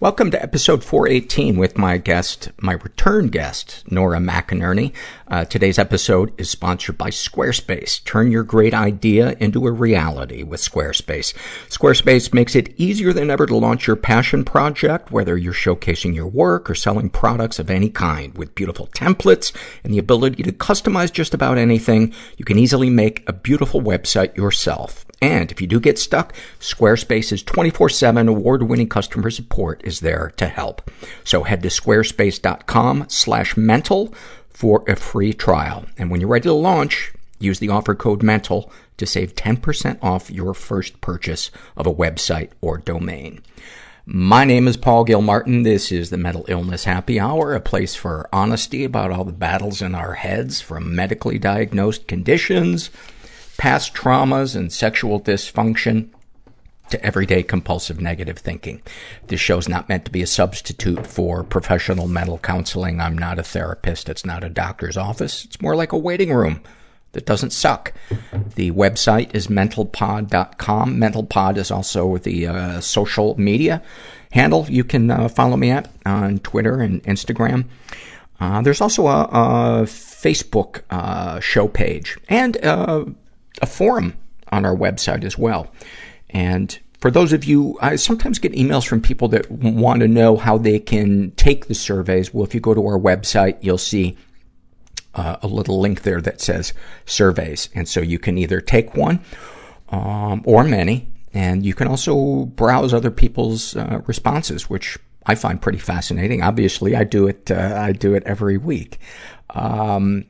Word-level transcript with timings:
Welcome 0.00 0.30
to 0.30 0.40
episode 0.40 0.84
418 0.84 1.56
with 1.56 1.76
my 1.76 1.98
guest, 1.98 2.50
my 2.60 2.74
return 2.74 3.30
guest, 3.30 3.82
Nora 3.90 4.18
McInerney. 4.18 4.92
Uh, 5.26 5.44
today's 5.44 5.76
episode 5.76 6.32
is 6.40 6.48
sponsored 6.48 6.96
by 6.96 7.10
Squarespace. 7.10 8.04
Turn 8.04 8.30
your 8.30 8.44
great 8.44 8.74
idea 8.74 9.34
into 9.40 9.66
a 9.66 9.72
reality 9.72 10.44
with 10.44 10.60
Squarespace. 10.60 11.34
Squarespace 11.68 12.32
makes 12.32 12.54
it 12.54 12.72
easier 12.76 13.12
than 13.12 13.28
ever 13.28 13.44
to 13.46 13.56
launch 13.56 13.88
your 13.88 13.96
passion 13.96 14.44
project, 14.44 15.10
whether 15.10 15.36
you're 15.36 15.52
showcasing 15.52 16.14
your 16.14 16.28
work 16.28 16.70
or 16.70 16.76
selling 16.76 17.10
products 17.10 17.58
of 17.58 17.68
any 17.68 17.90
kind. 17.90 18.38
With 18.38 18.54
beautiful 18.54 18.86
templates 18.94 19.52
and 19.82 19.92
the 19.92 19.98
ability 19.98 20.44
to 20.44 20.52
customize 20.52 21.10
just 21.10 21.34
about 21.34 21.58
anything, 21.58 22.14
you 22.36 22.44
can 22.44 22.56
easily 22.56 22.88
make 22.88 23.28
a 23.28 23.32
beautiful 23.32 23.82
website 23.82 24.36
yourself. 24.36 25.07
And 25.20 25.50
if 25.50 25.60
you 25.60 25.66
do 25.66 25.80
get 25.80 25.98
stuck, 25.98 26.32
Squarespace's 26.60 27.42
24-7 27.42 28.28
award-winning 28.28 28.88
customer 28.88 29.30
support 29.30 29.80
is 29.84 30.00
there 30.00 30.32
to 30.36 30.46
help. 30.46 30.90
So 31.24 31.42
head 31.42 31.62
to 31.62 31.68
squarespace.com 31.68 33.06
slash 33.08 33.56
mental 33.56 34.14
for 34.48 34.84
a 34.86 34.96
free 34.96 35.32
trial. 35.32 35.86
And 35.96 36.10
when 36.10 36.20
you're 36.20 36.30
ready 36.30 36.44
to 36.44 36.52
launch, 36.52 37.12
use 37.40 37.58
the 37.58 37.68
offer 37.68 37.94
code 37.94 38.22
mental 38.22 38.72
to 38.96 39.06
save 39.06 39.34
10% 39.34 39.98
off 40.02 40.30
your 40.30 40.54
first 40.54 41.00
purchase 41.00 41.50
of 41.76 41.86
a 41.86 41.94
website 41.94 42.50
or 42.60 42.78
domain. 42.78 43.40
My 44.10 44.44
name 44.44 44.66
is 44.66 44.78
Paul 44.78 45.04
Gilmartin. 45.04 45.64
This 45.64 45.92
is 45.92 46.08
the 46.08 46.16
Mental 46.16 46.46
Illness 46.48 46.84
Happy 46.84 47.20
Hour, 47.20 47.54
a 47.54 47.60
place 47.60 47.94
for 47.94 48.26
honesty 48.32 48.82
about 48.82 49.10
all 49.10 49.24
the 49.24 49.32
battles 49.32 49.82
in 49.82 49.94
our 49.94 50.14
heads 50.14 50.62
from 50.62 50.94
medically 50.96 51.38
diagnosed 51.38 52.08
conditions, 52.08 52.88
past 53.58 53.92
traumas 53.92 54.56
and 54.56 54.72
sexual 54.72 55.20
dysfunction 55.20 56.08
to 56.88 57.04
everyday 57.04 57.42
compulsive 57.42 58.00
negative 58.00 58.38
thinking. 58.38 58.80
This 59.26 59.40
show's 59.40 59.68
not 59.68 59.88
meant 59.90 60.06
to 60.06 60.10
be 60.10 60.22
a 60.22 60.26
substitute 60.26 61.06
for 61.06 61.44
professional 61.44 62.08
mental 62.08 62.38
counseling. 62.38 63.00
I'm 63.00 63.18
not 63.18 63.38
a 63.38 63.42
therapist. 63.42 64.08
It's 64.08 64.24
not 64.24 64.42
a 64.42 64.48
doctor's 64.48 64.96
office. 64.96 65.44
It's 65.44 65.60
more 65.60 65.76
like 65.76 65.92
a 65.92 65.98
waiting 65.98 66.32
room 66.32 66.62
that 67.12 67.26
doesn't 67.26 67.50
suck. 67.50 67.92
The 68.54 68.70
website 68.70 69.34
is 69.34 69.48
mentalpod.com. 69.48 70.96
Mentalpod 70.96 71.56
is 71.56 71.70
also 71.70 72.16
the 72.16 72.46
uh, 72.46 72.80
social 72.80 73.38
media 73.38 73.82
handle 74.32 74.66
you 74.68 74.84
can 74.84 75.10
uh, 75.10 75.28
follow 75.28 75.56
me 75.56 75.70
at 75.70 75.90
on 76.04 76.38
Twitter 76.38 76.80
and 76.80 77.02
Instagram. 77.04 77.64
Uh, 78.40 78.62
there's 78.62 78.80
also 78.80 79.06
a, 79.06 79.22
a 79.24 79.82
Facebook 79.84 80.82
uh, 80.90 81.40
show 81.40 81.66
page 81.66 82.18
and 82.28 82.56
uh, 82.64 83.04
a 83.62 83.66
forum 83.66 84.16
on 84.50 84.64
our 84.64 84.76
website 84.76 85.24
as 85.24 85.36
well. 85.36 85.72
And 86.30 86.78
for 87.00 87.10
those 87.10 87.32
of 87.32 87.44
you, 87.44 87.78
I 87.80 87.96
sometimes 87.96 88.38
get 88.38 88.52
emails 88.52 88.86
from 88.86 89.00
people 89.00 89.28
that 89.28 89.50
want 89.50 90.00
to 90.00 90.08
know 90.08 90.36
how 90.36 90.58
they 90.58 90.80
can 90.80 91.30
take 91.32 91.66
the 91.66 91.74
surveys. 91.74 92.34
Well, 92.34 92.44
if 92.44 92.54
you 92.54 92.60
go 92.60 92.74
to 92.74 92.86
our 92.86 92.98
website, 92.98 93.58
you'll 93.60 93.78
see 93.78 94.16
uh, 95.14 95.36
a 95.42 95.46
little 95.46 95.80
link 95.80 96.02
there 96.02 96.20
that 96.20 96.40
says 96.40 96.72
surveys. 97.06 97.68
And 97.74 97.88
so 97.88 98.00
you 98.00 98.18
can 98.18 98.36
either 98.36 98.60
take 98.60 98.94
one, 98.94 99.20
um, 99.90 100.42
or 100.44 100.64
many, 100.64 101.08
and 101.32 101.64
you 101.64 101.74
can 101.74 101.88
also 101.88 102.46
browse 102.46 102.92
other 102.92 103.10
people's 103.10 103.76
uh, 103.76 104.00
responses, 104.06 104.68
which 104.68 104.98
I 105.26 105.34
find 105.34 105.60
pretty 105.60 105.78
fascinating. 105.78 106.42
Obviously, 106.42 106.96
I 106.96 107.04
do 107.04 107.28
it. 107.28 107.50
Uh, 107.50 107.74
I 107.76 107.92
do 107.92 108.14
it 108.14 108.22
every 108.24 108.56
week. 108.56 108.98
Um, 109.50 110.24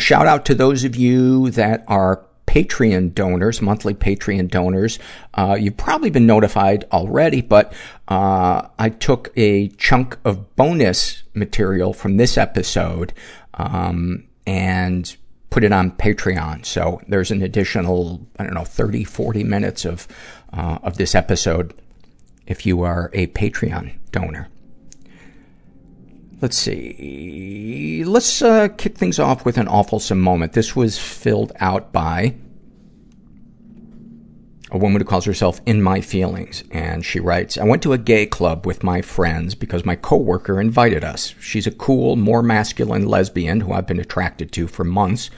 shout 0.00 0.26
out 0.26 0.44
to 0.46 0.54
those 0.54 0.84
of 0.84 0.96
you 0.96 1.50
that 1.50 1.84
are 1.86 2.24
Patreon 2.46 3.14
donors, 3.14 3.62
monthly 3.62 3.94
Patreon 3.94 4.50
donors. 4.50 4.98
Uh, 5.34 5.56
you've 5.58 5.76
probably 5.76 6.10
been 6.10 6.26
notified 6.26 6.84
already, 6.90 7.42
but 7.42 7.72
uh, 8.08 8.66
I 8.76 8.88
took 8.88 9.32
a 9.36 9.68
chunk 9.68 10.18
of 10.24 10.56
bonus 10.56 11.22
material 11.32 11.92
from 11.92 12.16
this 12.16 12.36
episode 12.36 13.12
um, 13.54 14.24
and 14.46 15.16
put 15.50 15.62
it 15.62 15.72
on 15.72 15.92
Patreon. 15.92 16.66
So 16.66 17.00
there's 17.06 17.30
an 17.30 17.42
additional, 17.42 18.26
I 18.36 18.44
don't 18.44 18.54
know, 18.54 18.64
30, 18.64 19.04
40 19.04 19.44
minutes 19.44 19.84
of 19.84 20.08
uh, 20.52 20.78
of 20.82 20.96
this 20.96 21.14
episode 21.14 21.72
if 22.48 22.66
you 22.66 22.82
are 22.82 23.10
a 23.12 23.28
Patreon 23.28 23.92
donor. 24.10 24.48
Let's 26.40 26.56
see. 26.56 28.02
Let's 28.06 28.40
uh, 28.40 28.68
kick 28.68 28.96
things 28.96 29.18
off 29.18 29.44
with 29.44 29.58
an 29.58 29.68
awful 29.68 30.00
moment. 30.16 30.54
This 30.54 30.74
was 30.74 30.98
filled 30.98 31.52
out 31.60 31.92
by 31.92 32.34
a 34.70 34.78
woman 34.78 35.02
who 35.02 35.06
calls 35.06 35.26
herself 35.26 35.60
In 35.66 35.82
My 35.82 36.00
Feelings. 36.00 36.64
And 36.70 37.04
she 37.04 37.20
writes, 37.20 37.58
I 37.58 37.64
went 37.64 37.82
to 37.82 37.92
a 37.92 37.98
gay 37.98 38.24
club 38.24 38.66
with 38.66 38.82
my 38.82 39.02
friends 39.02 39.54
because 39.54 39.84
my 39.84 39.96
coworker 39.96 40.60
invited 40.60 41.04
us. 41.04 41.34
She's 41.40 41.66
a 41.66 41.72
cool, 41.72 42.16
more 42.16 42.42
masculine 42.42 43.06
lesbian 43.06 43.60
who 43.60 43.72
I've 43.72 43.86
been 43.86 44.00
attracted 44.00 44.50
to 44.52 44.66
for 44.66 44.84
months, 44.84 45.28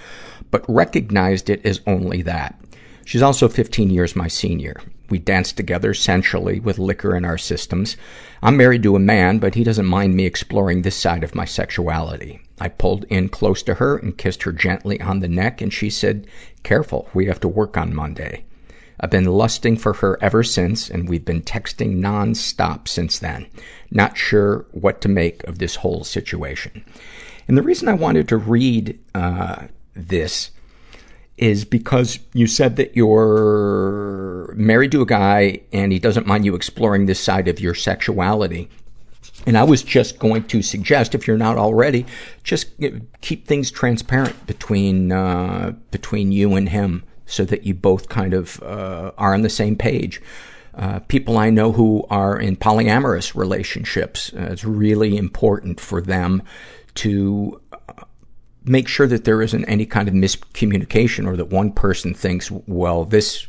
but 0.52 0.64
recognized 0.68 1.50
it 1.50 1.66
as 1.66 1.80
only 1.84 2.22
that. 2.22 2.60
She's 3.04 3.22
also 3.22 3.48
15 3.48 3.90
years 3.90 4.14
my 4.14 4.28
senior. 4.28 4.76
We 5.12 5.18
dance 5.18 5.52
together 5.52 5.92
sensually 5.92 6.58
with 6.58 6.78
liquor 6.78 7.14
in 7.14 7.26
our 7.26 7.36
systems. 7.36 7.98
I'm 8.42 8.56
married 8.56 8.82
to 8.84 8.96
a 8.96 8.98
man, 8.98 9.40
but 9.40 9.56
he 9.56 9.62
doesn't 9.62 9.84
mind 9.84 10.16
me 10.16 10.24
exploring 10.24 10.80
this 10.80 10.96
side 10.96 11.22
of 11.22 11.34
my 11.34 11.44
sexuality. 11.44 12.40
I 12.58 12.70
pulled 12.70 13.04
in 13.10 13.28
close 13.28 13.62
to 13.64 13.74
her 13.74 13.98
and 13.98 14.16
kissed 14.16 14.44
her 14.44 14.52
gently 14.52 15.02
on 15.02 15.20
the 15.20 15.28
neck, 15.28 15.60
and 15.60 15.70
she 15.70 15.90
said, 15.90 16.26
Careful, 16.62 17.10
we 17.12 17.26
have 17.26 17.40
to 17.40 17.46
work 17.48 17.76
on 17.76 17.94
Monday. 17.94 18.46
I've 18.98 19.10
been 19.10 19.26
lusting 19.26 19.76
for 19.76 19.92
her 19.92 20.16
ever 20.22 20.42
since, 20.42 20.88
and 20.88 21.06
we've 21.06 21.26
been 21.26 21.42
texting 21.42 21.98
nonstop 21.98 22.88
since 22.88 23.18
then. 23.18 23.48
Not 23.90 24.16
sure 24.16 24.64
what 24.70 25.02
to 25.02 25.10
make 25.10 25.44
of 25.44 25.58
this 25.58 25.74
whole 25.76 26.04
situation. 26.04 26.86
And 27.46 27.58
the 27.58 27.62
reason 27.62 27.86
I 27.86 27.92
wanted 27.92 28.28
to 28.28 28.38
read 28.38 28.98
uh, 29.14 29.66
this 29.92 30.52
is 31.42 31.64
because 31.64 32.20
you 32.34 32.46
said 32.46 32.76
that 32.76 32.94
you're 32.94 34.54
married 34.56 34.92
to 34.92 35.02
a 35.02 35.06
guy 35.06 35.60
and 35.72 35.90
he 35.90 35.98
doesn't 35.98 36.24
mind 36.24 36.44
you 36.44 36.54
exploring 36.54 37.06
this 37.06 37.18
side 37.18 37.48
of 37.48 37.58
your 37.58 37.74
sexuality. 37.74 38.68
And 39.44 39.58
I 39.58 39.64
was 39.64 39.82
just 39.82 40.20
going 40.20 40.44
to 40.44 40.62
suggest, 40.62 41.16
if 41.16 41.26
you're 41.26 41.36
not 41.36 41.58
already, 41.58 42.06
just 42.44 42.68
keep 43.22 43.44
things 43.44 43.72
transparent 43.72 44.46
between, 44.46 45.10
uh, 45.10 45.72
between 45.90 46.30
you 46.30 46.54
and 46.54 46.68
him 46.68 47.02
so 47.26 47.44
that 47.46 47.64
you 47.64 47.74
both 47.74 48.08
kind 48.08 48.34
of, 48.34 48.62
uh, 48.62 49.10
are 49.18 49.34
on 49.34 49.42
the 49.42 49.50
same 49.50 49.74
page. 49.74 50.22
Uh, 50.76 51.00
people 51.00 51.38
I 51.38 51.50
know 51.50 51.72
who 51.72 52.06
are 52.08 52.38
in 52.38 52.54
polyamorous 52.54 53.34
relationships, 53.34 54.32
uh, 54.32 54.50
it's 54.52 54.64
really 54.64 55.16
important 55.16 55.80
for 55.80 56.00
them 56.00 56.40
to 56.94 57.60
make 58.64 58.88
sure 58.88 59.06
that 59.06 59.24
there 59.24 59.42
isn't 59.42 59.64
any 59.64 59.86
kind 59.86 60.08
of 60.08 60.14
miscommunication 60.14 61.26
or 61.26 61.36
that 61.36 61.46
one 61.46 61.72
person 61.72 62.14
thinks, 62.14 62.50
well, 62.50 63.04
this, 63.04 63.46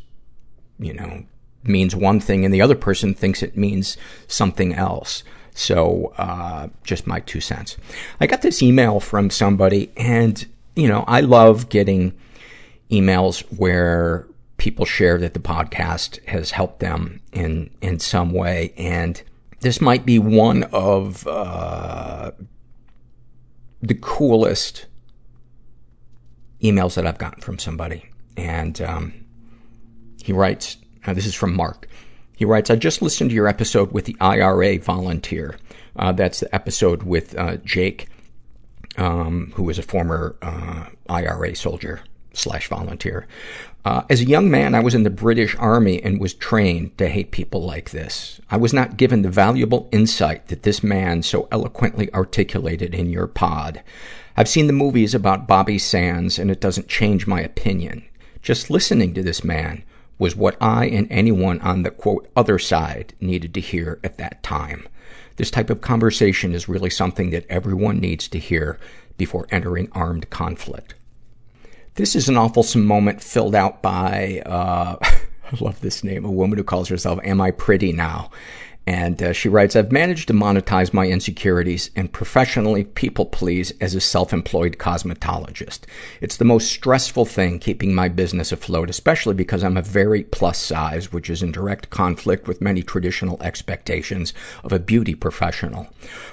you 0.80 0.94
know, 0.94 1.26
means 1.64 1.96
one 1.96 2.20
thing 2.20 2.44
and 2.44 2.54
the 2.54 2.62
other 2.62 2.76
person 2.76 3.14
thinks 3.14 3.42
it 3.42 3.58
means 3.58 3.98
something 4.28 4.74
else. 4.74 5.24
So, 5.56 6.14
uh, 6.18 6.70
just 6.84 7.06
my 7.06 7.20
two 7.20 7.40
cents. 7.40 7.78
I 8.20 8.28
got 8.28 8.42
this 8.42 8.64
email 8.64 9.00
from 9.00 9.30
somebody 9.30 9.92
and, 9.96 10.46
you 10.76 10.88
know, 10.88 11.04
I 11.08 11.22
love 11.22 11.70
getting 11.70 12.14
emails 12.90 13.42
where 13.58 14.28
people 14.58 14.86
share 14.86 15.20
that 15.20 15.34
the 15.34 15.40
podcast 15.40 16.24
has 16.26 16.52
helped 16.52 16.80
them 16.80 17.22
in, 17.32 17.70
in 17.82 18.00
some 18.00 18.34
way. 18.34 18.74
And 18.78 19.22
this 19.60 19.80
might 19.80 20.06
be 20.06 20.18
one 20.18 20.64
of, 20.64 21.28
uh, 21.28 22.32
the 23.82 23.96
coolest 23.96 24.86
emails 26.64 26.96
that 26.96 27.06
I've 27.06 27.18
gotten 27.18 27.42
from 27.42 27.60
somebody. 27.60 28.06
And, 28.38 28.82
um, 28.82 29.14
he 30.24 30.34
writes, 30.34 30.78
uh, 31.06 31.14
this 31.14 31.26
is 31.26 31.36
from 31.36 31.56
Mark. 31.56 31.88
He 32.36 32.46
writes, 32.46 32.70
I 32.70 32.76
just 32.76 33.02
listened 33.02 33.30
to 33.30 33.36
your 33.36 33.48
episode 33.48 33.92
with 33.92 34.06
the 34.06 34.16
IRA 34.20 34.80
volunteer. 34.80 35.58
Uh, 35.96 36.12
that's 36.12 36.40
the 36.40 36.54
episode 36.56 37.04
with, 37.04 37.38
uh, 37.38 37.58
Jake, 37.58 38.08
um, 38.98 39.52
who 39.56 39.64
was 39.64 39.78
a 39.78 39.84
former, 39.84 40.36
uh, 40.42 40.86
IRA 41.10 41.56
soldier 41.56 42.02
slash 42.34 42.68
volunteer. 42.68 43.28
Uh, 43.86 44.04
as 44.10 44.22
a 44.22 44.26
young 44.26 44.50
man, 44.50 44.76
I 44.76 44.80
was 44.80 44.96
in 44.96 45.04
the 45.04 45.10
British 45.10 45.56
Army 45.58 46.02
and 46.02 46.20
was 46.20 46.34
trained 46.34 46.98
to 46.98 47.10
hate 47.10 47.32
people 47.32 47.64
like 47.64 47.90
this. 47.90 48.40
I 48.50 48.58
was 48.58 48.74
not 48.74 48.96
given 48.98 49.22
the 49.22 49.30
valuable 49.30 49.90
insight 49.92 50.48
that 50.48 50.64
this 50.64 50.82
man 50.84 51.22
so 51.22 51.50
eloquently 51.52 52.12
articulated 52.14 52.96
in 52.96 53.10
your 53.10 53.28
pod. 53.28 53.84
I've 54.36 54.50
seen 54.50 54.68
the 54.68 54.74
movies 54.74 55.14
about 55.14 55.48
Bobby 55.48 55.78
Sands, 55.78 56.40
and 56.40 56.50
it 56.50 56.60
doesn't 56.60 56.88
change 56.88 57.28
my 57.28 57.42
opinion. 57.42 58.04
Just 58.42 58.72
listening 58.72 59.14
to 59.14 59.22
this 59.22 59.44
man 59.44 59.84
was 60.18 60.36
what 60.36 60.58
I 60.62 60.86
and 60.86 61.08
anyone 61.12 61.62
on 61.62 61.84
the 61.84 61.92
quote 61.92 62.30
other 62.36 62.58
side 62.58 63.14
needed 63.22 63.54
to 63.54 63.62
hear 63.62 64.00
at 64.04 64.18
that 64.18 64.42
time. 64.42 64.88
This 65.36 65.52
type 65.52 65.70
of 65.70 65.82
conversation 65.82 66.54
is 66.54 66.70
really 66.70 66.90
something 66.90 67.30
that 67.30 67.46
everyone 67.50 68.00
needs 68.00 68.28
to 68.30 68.40
hear 68.40 68.80
before 69.18 69.48
entering 69.52 69.90
armed 69.92 70.30
conflict. 70.30 70.96
This 71.96 72.16
is 72.16 72.28
an 72.28 72.38
awful 72.38 72.66
moment 72.80 73.22
filled 73.22 73.54
out 73.54 73.84
by, 73.84 74.42
uh, 74.46 74.98
I 75.02 75.58
love 75.60 75.80
this 75.82 76.04
name, 76.04 76.26
a 76.26 76.32
woman 76.32 76.58
who 76.58 76.64
calls 76.64 76.90
herself 76.90 77.20
Am 77.24 77.40
I 77.40 77.52
Pretty 77.52 77.92
Now? 77.92 78.32
And 78.86 79.24
uh, 79.24 79.32
she 79.32 79.48
writes, 79.48 79.78
I've 79.78 79.94
managed 79.94 80.28
to 80.28 80.34
monetize 80.34 80.94
my 80.94 81.08
insecurities 81.08 81.90
and 81.96 82.12
professionally 82.12 82.84
people 82.84 83.26
please 83.26 83.72
as 83.80 83.96
a 83.96 84.02
self-employed 84.02 84.78
cosmetologist. 84.78 85.82
It's 86.20 86.36
the 86.36 86.44
most 86.44 86.70
stressful 86.70 87.26
thing 87.26 87.60
keeping 87.60 87.96
my 87.96 88.10
business 88.10 88.52
afloat, 88.52 88.90
especially 88.90 89.36
because 89.36 89.64
I'm 89.64 89.78
a 89.78 89.82
very 89.82 90.24
plus 90.24 90.58
size, 90.58 91.14
which 91.14 91.30
is 91.30 91.42
in 91.42 91.54
direct 91.54 91.92
conflict 91.92 92.48
with 92.48 92.60
many 92.60 92.84
traditional 92.84 93.42
expectations 93.42 94.34
of 94.66 94.74
a 94.74 94.80
beauty 94.80 95.16
professional. 95.16 95.88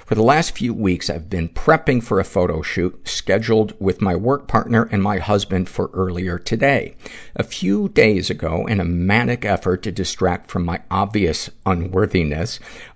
For 0.05 0.15
the 0.15 0.21
last 0.23 0.57
few 0.57 0.73
weeks, 0.73 1.09
I've 1.09 1.29
been 1.29 1.47
prepping 1.47 2.03
for 2.03 2.19
a 2.19 2.25
photo 2.25 2.61
shoot 2.61 3.07
scheduled 3.07 3.73
with 3.79 4.01
my 4.01 4.15
work 4.15 4.49
partner 4.49 4.89
and 4.91 5.01
my 5.01 5.19
husband 5.19 5.69
for 5.69 5.89
earlier 5.93 6.37
today. 6.37 6.95
A 7.37 7.43
few 7.43 7.87
days 7.87 8.29
ago, 8.29 8.65
in 8.67 8.81
a 8.81 8.85
manic 8.85 9.45
effort 9.45 9.83
to 9.83 9.91
distract 9.91 10.51
from 10.51 10.65
my 10.65 10.81
obvious 10.91 11.49
unworthiness, 11.65 12.40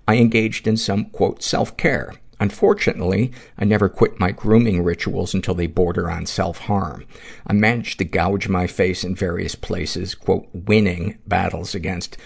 I 0.08 0.16
engaged 0.16 0.66
in 0.66 0.76
some, 0.76 1.06
quote, 1.06 1.42
self-care. 1.42 2.14
Unfortunately, 2.38 3.32
I 3.56 3.64
never 3.64 3.88
quit 3.88 4.20
my 4.20 4.30
grooming 4.30 4.82
rituals 4.82 5.32
until 5.32 5.54
they 5.54 5.66
border 5.66 6.10
on 6.10 6.26
self-harm. 6.26 7.06
I 7.46 7.52
managed 7.54 7.98
to 7.98 8.04
gouge 8.04 8.48
my 8.48 8.66
face 8.66 9.04
in 9.04 9.14
various 9.14 9.54
places, 9.54 10.14
quote, 10.14 10.46
winning 10.52 11.18
battles 11.26 11.74
against 11.74 12.18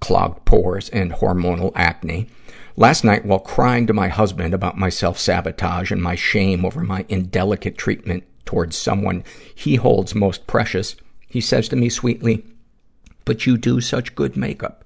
clogged 0.00 0.44
pores 0.44 0.88
and 0.88 1.12
hormonal 1.12 1.72
acne. 1.76 2.28
Last 2.76 3.04
night, 3.04 3.24
while 3.24 3.38
crying 3.38 3.86
to 3.86 3.94
my 3.94 4.08
husband 4.08 4.52
about 4.52 4.76
my 4.76 4.88
self-sabotage 4.88 5.90
and 5.90 6.02
my 6.02 6.14
shame 6.14 6.64
over 6.64 6.82
my 6.82 7.06
indelicate 7.08 7.78
treatment 7.78 8.24
towards 8.44 8.76
someone 8.76 9.24
he 9.54 9.76
holds 9.76 10.14
most 10.14 10.46
precious, 10.46 10.96
he 11.28 11.40
says 11.40 11.68
to 11.68 11.76
me 11.76 11.88
sweetly, 11.88 12.44
but 13.24 13.46
you 13.46 13.56
do 13.56 13.80
such 13.80 14.14
good 14.14 14.36
makeup. 14.36 14.84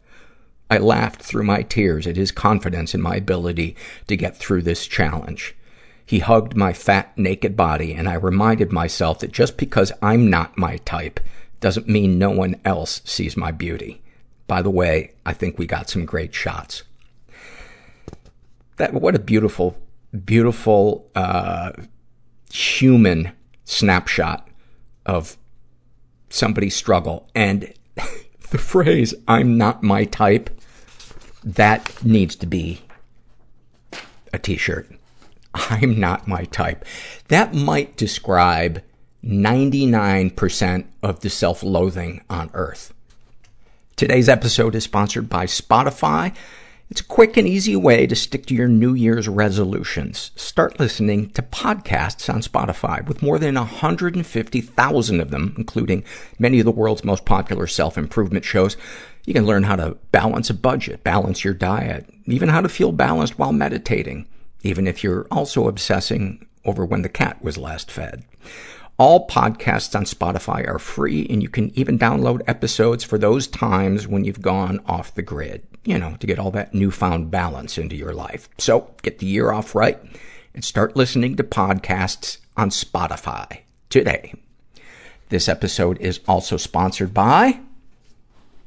I 0.70 0.78
laughed 0.78 1.20
through 1.20 1.42
my 1.44 1.62
tears 1.62 2.06
at 2.06 2.16
his 2.16 2.30
confidence 2.30 2.94
in 2.94 3.02
my 3.02 3.16
ability 3.16 3.76
to 4.06 4.16
get 4.16 4.36
through 4.36 4.62
this 4.62 4.86
challenge. 4.86 5.56
He 6.06 6.20
hugged 6.20 6.56
my 6.56 6.72
fat, 6.72 7.16
naked 7.18 7.56
body, 7.56 7.92
and 7.92 8.08
I 8.08 8.14
reminded 8.14 8.72
myself 8.72 9.18
that 9.20 9.32
just 9.32 9.56
because 9.56 9.92
I'm 10.00 10.30
not 10.30 10.56
my 10.56 10.76
type 10.78 11.20
doesn't 11.60 11.88
mean 11.88 12.18
no 12.18 12.30
one 12.30 12.56
else 12.64 13.00
sees 13.04 13.36
my 13.36 13.50
beauty. 13.50 14.00
By 14.46 14.62
the 14.62 14.70
way, 14.70 15.12
I 15.24 15.32
think 15.32 15.58
we 15.58 15.66
got 15.66 15.88
some 15.88 16.04
great 16.04 16.34
shots. 16.34 16.82
That, 18.76 18.94
what 18.94 19.14
a 19.14 19.20
beautiful, 19.20 19.76
beautiful, 20.24 21.08
uh, 21.14 21.72
human 22.52 23.32
snapshot 23.64 24.48
of 25.06 25.36
somebody's 26.30 26.74
struggle. 26.74 27.28
And 27.34 27.72
the 28.50 28.58
phrase, 28.58 29.14
I'm 29.28 29.56
not 29.56 29.82
my 29.82 30.04
type, 30.04 30.50
that 31.44 32.04
needs 32.04 32.36
to 32.36 32.46
be 32.46 32.82
a 34.32 34.38
t-shirt. 34.38 34.90
I'm 35.54 35.98
not 35.98 36.28
my 36.28 36.44
type. 36.44 36.84
That 37.28 37.54
might 37.54 37.96
describe 37.96 38.82
99% 39.24 40.84
of 41.02 41.20
the 41.20 41.30
self-loathing 41.30 42.22
on 42.30 42.50
earth. 42.54 42.94
Today's 43.96 44.28
episode 44.28 44.74
is 44.74 44.84
sponsored 44.84 45.28
by 45.28 45.46
Spotify. 45.46 46.34
It's 46.90 47.00
a 47.00 47.04
quick 47.04 47.36
and 47.36 47.46
easy 47.46 47.76
way 47.76 48.08
to 48.08 48.16
stick 48.16 48.46
to 48.46 48.54
your 48.54 48.66
New 48.66 48.94
Year's 48.94 49.28
resolutions. 49.28 50.32
Start 50.34 50.80
listening 50.80 51.30
to 51.30 51.42
podcasts 51.42 52.28
on 52.32 52.40
Spotify 52.40 53.06
with 53.06 53.22
more 53.22 53.38
than 53.38 53.54
150,000 53.54 55.20
of 55.20 55.30
them, 55.30 55.54
including 55.56 56.02
many 56.40 56.58
of 56.58 56.64
the 56.64 56.72
world's 56.72 57.04
most 57.04 57.24
popular 57.24 57.68
self-improvement 57.68 58.44
shows. 58.44 58.76
You 59.24 59.34
can 59.34 59.46
learn 59.46 59.62
how 59.62 59.76
to 59.76 59.98
balance 60.10 60.50
a 60.50 60.54
budget, 60.54 61.04
balance 61.04 61.44
your 61.44 61.54
diet, 61.54 62.12
even 62.26 62.48
how 62.48 62.60
to 62.60 62.68
feel 62.68 62.90
balanced 62.90 63.38
while 63.38 63.52
meditating, 63.52 64.26
even 64.64 64.88
if 64.88 65.04
you're 65.04 65.28
also 65.30 65.68
obsessing 65.68 66.44
over 66.64 66.84
when 66.84 67.02
the 67.02 67.08
cat 67.08 67.40
was 67.40 67.56
last 67.56 67.88
fed. 67.88 68.24
All 68.98 69.28
podcasts 69.28 69.94
on 69.94 70.04
Spotify 70.06 70.66
are 70.68 70.80
free, 70.80 71.26
and 71.30 71.40
you 71.40 71.48
can 71.48 71.70
even 71.78 72.00
download 72.00 72.42
episodes 72.48 73.04
for 73.04 73.16
those 73.16 73.46
times 73.46 74.08
when 74.08 74.24
you've 74.24 74.42
gone 74.42 74.80
off 74.86 75.14
the 75.14 75.22
grid, 75.22 75.62
you 75.84 75.98
know, 75.98 76.16
to 76.20 76.26
get 76.26 76.38
all 76.38 76.50
that 76.50 76.74
newfound 76.74 77.30
balance 77.30 77.78
into 77.78 77.96
your 77.96 78.12
life. 78.12 78.48
So, 78.58 78.90
get 79.02 79.18
the 79.18 79.26
year 79.26 79.52
off 79.52 79.74
right 79.74 79.98
and 80.54 80.64
start 80.64 80.96
listening 80.96 81.36
to 81.36 81.44
podcasts 81.44 82.38
on 82.56 82.70
Spotify 82.70 83.60
today. 83.88 84.34
This 85.30 85.48
episode 85.48 85.98
is 86.00 86.20
also 86.26 86.56
sponsored 86.56 87.14
by 87.14 87.60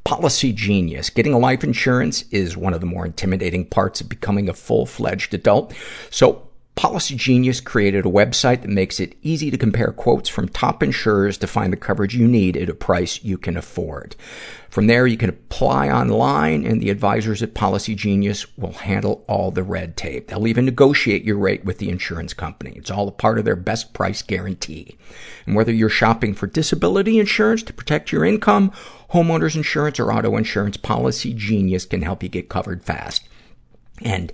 Policy 0.04 0.54
Genius. 0.54 1.10
Getting 1.10 1.34
a 1.34 1.40
life 1.40 1.64
insurance 1.64 2.24
is 2.32 2.58
one 2.58 2.74
of 2.74 2.80
the 2.80 2.86
more 2.86 3.06
intimidating 3.06 3.66
parts 3.66 4.02
of 4.02 4.10
becoming 4.10 4.50
a 4.50 4.54
full-fledged 4.54 5.34
adult. 5.34 5.74
So 6.10 6.48
Policy 6.76 7.16
Genius 7.16 7.62
created 7.62 8.04
a 8.04 8.10
website 8.10 8.64
that 8.64 8.70
makes 8.70 9.00
it 9.00 9.16
easy 9.22 9.52
to 9.52 9.60
compare 9.60 9.92
quotes 9.92 10.28
from 10.28 10.50
top 10.50 10.82
insurers 10.82 11.38
to 11.38 11.48
find 11.48 11.72
the 11.72 11.78
coverage 11.78 12.16
you 12.16 12.28
need 12.28 12.58
at 12.58 12.68
a 12.68 12.74
price 12.74 13.24
you 13.24 13.38
can 13.38 13.56
afford. 13.56 14.16
From 14.72 14.88
there, 14.88 15.06
you 15.06 15.16
can 15.16 15.30
apply 15.30 15.90
online, 15.90 16.66
and 16.66 16.82
the 16.82 16.90
advisors 16.90 17.44
at 17.44 17.54
Policy 17.54 17.94
Genius 17.94 18.58
will 18.58 18.74
handle 18.74 19.24
all 19.28 19.52
the 19.52 19.62
red 19.62 19.96
tape. 19.96 20.28
They'll 20.28 20.48
even 20.48 20.66
negotiate 20.66 21.24
your 21.24 21.38
rate 21.38 21.64
with 21.64 21.78
the 21.78 21.90
insurance 21.90 22.34
company. 22.34 22.74
It's 22.76 22.90
all 22.90 23.08
a 23.08 23.12
part 23.12 23.38
of 23.38 23.46
their 23.46 23.56
best 23.56 23.94
price 23.94 24.24
guarantee. 24.24 24.98
And 25.46 25.56
whether 25.56 25.72
you're 25.72 25.90
shopping 25.90 26.34
for 26.34 26.48
disability 26.48 27.20
insurance 27.20 27.62
to 27.64 27.74
protect 27.74 28.12
your 28.12 28.26
income, 28.26 28.72
homeowners 29.12 29.56
insurance, 29.56 30.00
or 30.00 30.12
auto 30.12 30.36
insurance, 30.38 30.78
Policy 30.78 31.36
Genius 31.36 31.86
can 31.86 32.02
help 32.02 32.24
you 32.24 32.30
get 32.30 32.50
covered 32.50 32.84
fast. 32.84 33.30
And 34.02 34.34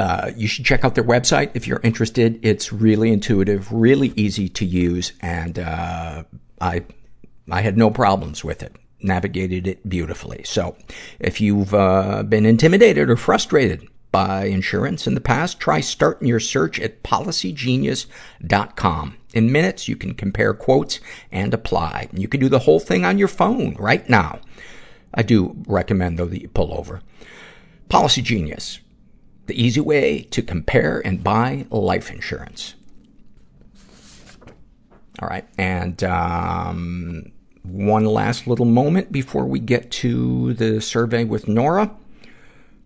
uh, 0.00 0.32
you 0.34 0.48
should 0.48 0.64
check 0.64 0.82
out 0.82 0.94
their 0.94 1.04
website 1.04 1.50
if 1.52 1.66
you're 1.66 1.82
interested. 1.82 2.38
It's 2.40 2.72
really 2.72 3.12
intuitive, 3.12 3.70
really 3.70 4.14
easy 4.16 4.48
to 4.48 4.64
use, 4.64 5.12
and 5.20 5.58
uh, 5.58 6.24
I 6.58 6.84
I 7.50 7.60
had 7.60 7.76
no 7.76 7.90
problems 7.90 8.42
with 8.42 8.62
it. 8.62 8.76
Navigated 9.02 9.66
it 9.66 9.86
beautifully. 9.86 10.42
So, 10.44 10.74
if 11.18 11.38
you've 11.38 11.74
uh, 11.74 12.22
been 12.22 12.46
intimidated 12.46 13.10
or 13.10 13.16
frustrated 13.16 13.86
by 14.10 14.46
insurance 14.46 15.06
in 15.06 15.14
the 15.14 15.20
past, 15.20 15.60
try 15.60 15.80
starting 15.80 16.28
your 16.28 16.40
search 16.40 16.80
at 16.80 17.02
policygenius.com. 17.02 19.16
In 19.34 19.52
minutes, 19.52 19.86
you 19.86 19.96
can 19.96 20.14
compare 20.14 20.54
quotes 20.54 20.98
and 21.30 21.52
apply. 21.52 22.08
You 22.14 22.26
can 22.26 22.40
do 22.40 22.48
the 22.48 22.60
whole 22.60 22.80
thing 22.80 23.04
on 23.04 23.18
your 23.18 23.28
phone 23.28 23.76
right 23.78 24.08
now. 24.08 24.40
I 25.12 25.22
do 25.22 25.56
recommend, 25.66 26.18
though, 26.18 26.24
that 26.24 26.40
you 26.40 26.48
pull 26.48 26.72
over. 26.72 27.02
Policy 27.90 28.22
Genius 28.22 28.80
the 29.50 29.60
easy 29.60 29.80
way 29.80 30.22
to 30.22 30.42
compare 30.42 31.02
and 31.04 31.24
buy 31.24 31.66
life 31.70 32.08
insurance. 32.08 32.76
All 35.20 35.28
right. 35.28 35.44
And, 35.58 36.04
um, 36.04 37.32
one 37.64 38.04
last 38.04 38.46
little 38.46 38.64
moment 38.64 39.10
before 39.10 39.44
we 39.46 39.58
get 39.58 39.90
to 39.90 40.54
the 40.54 40.80
survey 40.80 41.24
with 41.24 41.48
Nora. 41.48 41.90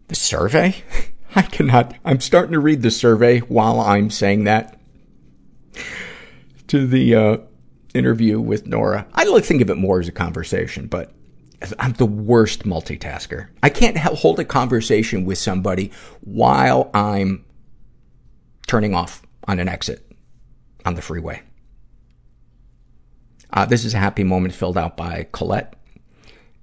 The 0.08 0.14
survey? 0.14 0.82
I 1.36 1.42
cannot, 1.42 1.96
I'm 2.02 2.20
starting 2.20 2.52
to 2.52 2.60
read 2.60 2.80
the 2.80 2.90
survey 2.90 3.40
while 3.40 3.78
I'm 3.78 4.08
saying 4.08 4.44
that 4.44 4.80
to 6.68 6.86
the, 6.86 7.14
uh, 7.14 7.36
interview 7.92 8.40
with 8.40 8.66
Nora. 8.66 9.06
I 9.12 9.24
like 9.24 9.44
think 9.44 9.60
of 9.60 9.68
it 9.68 9.76
more 9.76 10.00
as 10.00 10.08
a 10.08 10.12
conversation, 10.12 10.86
but 10.86 11.12
I'm 11.78 11.92
the 11.92 12.06
worst 12.06 12.64
multitasker. 12.64 13.48
I 13.62 13.70
can't 13.70 13.96
hold 13.96 14.40
a 14.40 14.44
conversation 14.44 15.24
with 15.24 15.38
somebody 15.38 15.90
while 16.20 16.90
I'm 16.92 17.44
turning 18.66 18.94
off 18.94 19.22
on 19.46 19.58
an 19.58 19.68
exit 19.68 20.10
on 20.84 20.94
the 20.94 21.02
freeway. 21.02 21.42
Uh, 23.52 23.64
this 23.64 23.84
is 23.84 23.94
a 23.94 23.98
happy 23.98 24.24
moment 24.24 24.54
filled 24.54 24.76
out 24.76 24.96
by 24.96 25.28
Colette. 25.32 25.74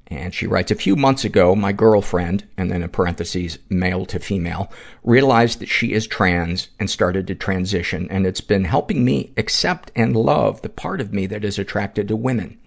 And 0.08 0.34
she 0.34 0.46
writes, 0.46 0.72
a 0.72 0.76
few 0.76 0.98
months 0.98 1.24
ago, 1.24 1.56
my 1.56 1.72
girlfriend, 1.72 2.46
and 2.58 2.70
then 2.70 2.84
in 2.84 2.90
parentheses, 2.90 3.60
male 3.70 4.06
to 4.08 4.20
female, 4.20 4.70
realized 5.04 5.60
that 5.60 5.70
she 5.70 5.94
is 5.94 6.06
trans 6.06 6.68
and 6.78 6.90
started 6.90 7.28
to 7.28 7.36
transition. 7.36 8.10
And 8.12 8.28
it's 8.28 8.42
been 8.42 8.66
helping 8.66 9.06
me 9.06 9.32
accept 9.38 9.90
and 9.96 10.14
love 10.14 10.64
the 10.64 10.70
part 10.70 11.00
of 11.00 11.14
me 11.14 11.28
that 11.28 11.46
is 11.46 11.58
attracted 11.58 12.10
to 12.10 12.18
women. 12.18 12.60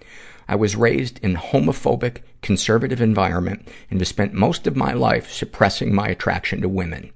I 0.49 0.57
was 0.57 0.77
raised 0.77 1.19
in 1.23 1.37
a 1.37 1.41
homophobic, 1.41 2.19
conservative 2.43 3.01
environment 3.01 3.69
and 3.91 4.01
have 4.01 4.09
spent 4.09 4.35
most 4.35 4.67
of 4.67 4.77
my 4.77 4.93
life 4.93 5.33
suppressing 5.33 5.95
my 5.95 6.09
attraction 6.09 6.61
to 6.63 6.69
women. 6.69 7.11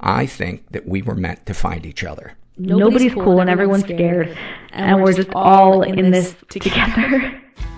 I 0.00 0.26
think 0.26 0.70
that 0.72 0.86
we 0.88 1.02
were 1.02 1.14
meant 1.14 1.46
to 1.46 1.54
find 1.54 1.86
each 1.86 2.04
other. 2.04 2.34
Nobody's, 2.58 2.78
Nobody's 2.78 3.14
cool 3.14 3.40
and 3.40 3.50
everyone's 3.50 3.84
scared, 3.84 4.28
and, 4.72 4.90
and 4.90 5.02
we're 5.02 5.12
just 5.12 5.30
all 5.34 5.82
in 5.82 6.10
this 6.10 6.34
together. 6.48 7.42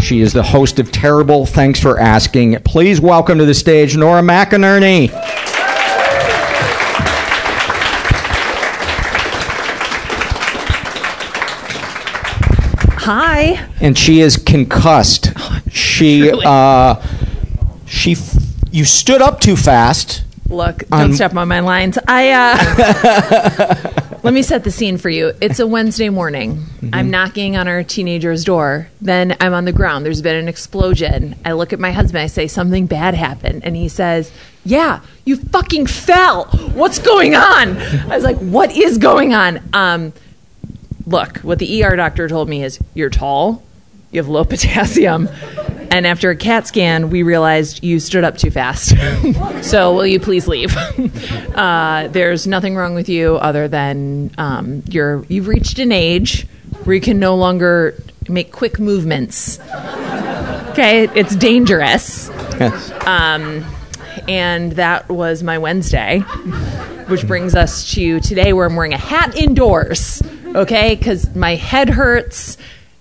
She 0.00 0.20
is 0.20 0.32
the 0.32 0.42
host 0.42 0.78
of 0.78 0.92
Terrible. 0.92 1.46
Thanks 1.46 1.80
for 1.80 1.98
asking. 1.98 2.56
Please 2.60 3.00
welcome 3.00 3.38
to 3.38 3.44
the 3.44 3.54
stage 3.54 3.96
Nora 3.96 4.22
McInerney. 4.22 5.10
Hi. 13.08 13.68
and 13.80 13.96
she 13.96 14.20
is 14.20 14.36
concussed. 14.36 15.32
She 15.70 16.30
uh, 16.44 17.00
she 17.86 18.12
f- 18.12 18.34
you 18.72 18.84
stood 18.84 19.22
up 19.22 19.40
too 19.40 19.56
fast. 19.56 20.24
Look, 20.48 20.88
don't 20.88 21.00
Um, 21.02 21.12
step 21.14 21.34
on 21.34 21.48
my 21.48 21.60
lines. 21.60 21.98
I 22.08 22.30
uh 22.30 23.85
Let 24.26 24.34
me 24.34 24.42
set 24.42 24.64
the 24.64 24.72
scene 24.72 24.98
for 24.98 25.08
you. 25.08 25.34
It's 25.40 25.60
a 25.60 25.68
Wednesday 25.68 26.08
morning. 26.08 26.64
I'm 26.92 27.10
knocking 27.10 27.56
on 27.56 27.68
our 27.68 27.84
teenager's 27.84 28.42
door. 28.42 28.88
Then 29.00 29.36
I'm 29.38 29.54
on 29.54 29.66
the 29.66 29.72
ground. 29.72 30.04
There's 30.04 30.20
been 30.20 30.34
an 30.34 30.48
explosion. 30.48 31.36
I 31.44 31.52
look 31.52 31.72
at 31.72 31.78
my 31.78 31.92
husband. 31.92 32.22
I 32.22 32.26
say 32.26 32.48
something 32.48 32.86
bad 32.86 33.14
happened, 33.14 33.64
and 33.64 33.76
he 33.76 33.86
says, 33.86 34.32
"Yeah, 34.64 35.02
you 35.24 35.36
fucking 35.36 35.86
fell. 35.86 36.46
What's 36.74 36.98
going 36.98 37.36
on?" 37.36 37.76
I 37.78 38.16
was 38.16 38.24
like, 38.24 38.38
"What 38.38 38.76
is 38.76 38.98
going 38.98 39.32
on?" 39.32 39.60
Um 39.72 40.12
look, 41.06 41.38
what 41.38 41.60
the 41.60 41.84
ER 41.84 41.94
doctor 41.94 42.26
told 42.26 42.48
me 42.48 42.64
is 42.64 42.80
you're 42.94 43.10
tall, 43.10 43.62
you 44.10 44.18
have 44.18 44.26
low 44.26 44.44
potassium, 44.54 45.28
and 45.90 46.06
after 46.06 46.30
a 46.30 46.36
CAT 46.36 46.66
scan, 46.66 47.10
we 47.10 47.22
realized 47.22 47.84
you 47.84 48.00
stood 48.00 48.24
up 48.24 48.36
too 48.36 48.50
fast. 48.50 48.94
so 49.62 49.94
will 49.94 50.06
you 50.06 50.20
please 50.20 50.48
leave? 50.48 50.76
uh, 51.54 52.08
there's 52.08 52.46
nothing 52.46 52.76
wrong 52.76 52.94
with 52.94 53.08
you 53.08 53.36
other 53.36 53.68
than 53.68 54.30
um, 54.38 54.82
you're 54.88 55.24
you've 55.28 55.48
reached 55.48 55.78
an 55.78 55.92
age 55.92 56.46
where 56.84 56.94
you 56.94 57.00
can 57.00 57.18
no 57.18 57.34
longer 57.34 57.94
make 58.28 58.52
quick 58.52 58.78
movements. 58.78 59.60
Okay, 60.70 61.08
it's 61.14 61.34
dangerous. 61.36 62.28
Yes. 62.58 62.90
And 64.28 64.72
that 64.72 65.08
was 65.08 65.42
my 65.42 65.58
Wednesday, 65.58 66.20
which 67.08 67.26
brings 67.26 67.54
us 67.54 67.92
to 67.92 68.18
today 68.20 68.52
where 68.52 68.66
I'm 68.66 68.74
wearing 68.74 68.92
a 68.92 68.98
hat 68.98 69.36
indoors, 69.36 70.20
okay? 70.46 70.96
Because 70.96 71.34
my 71.36 71.54
head 71.54 71.90
hurts 71.90 72.56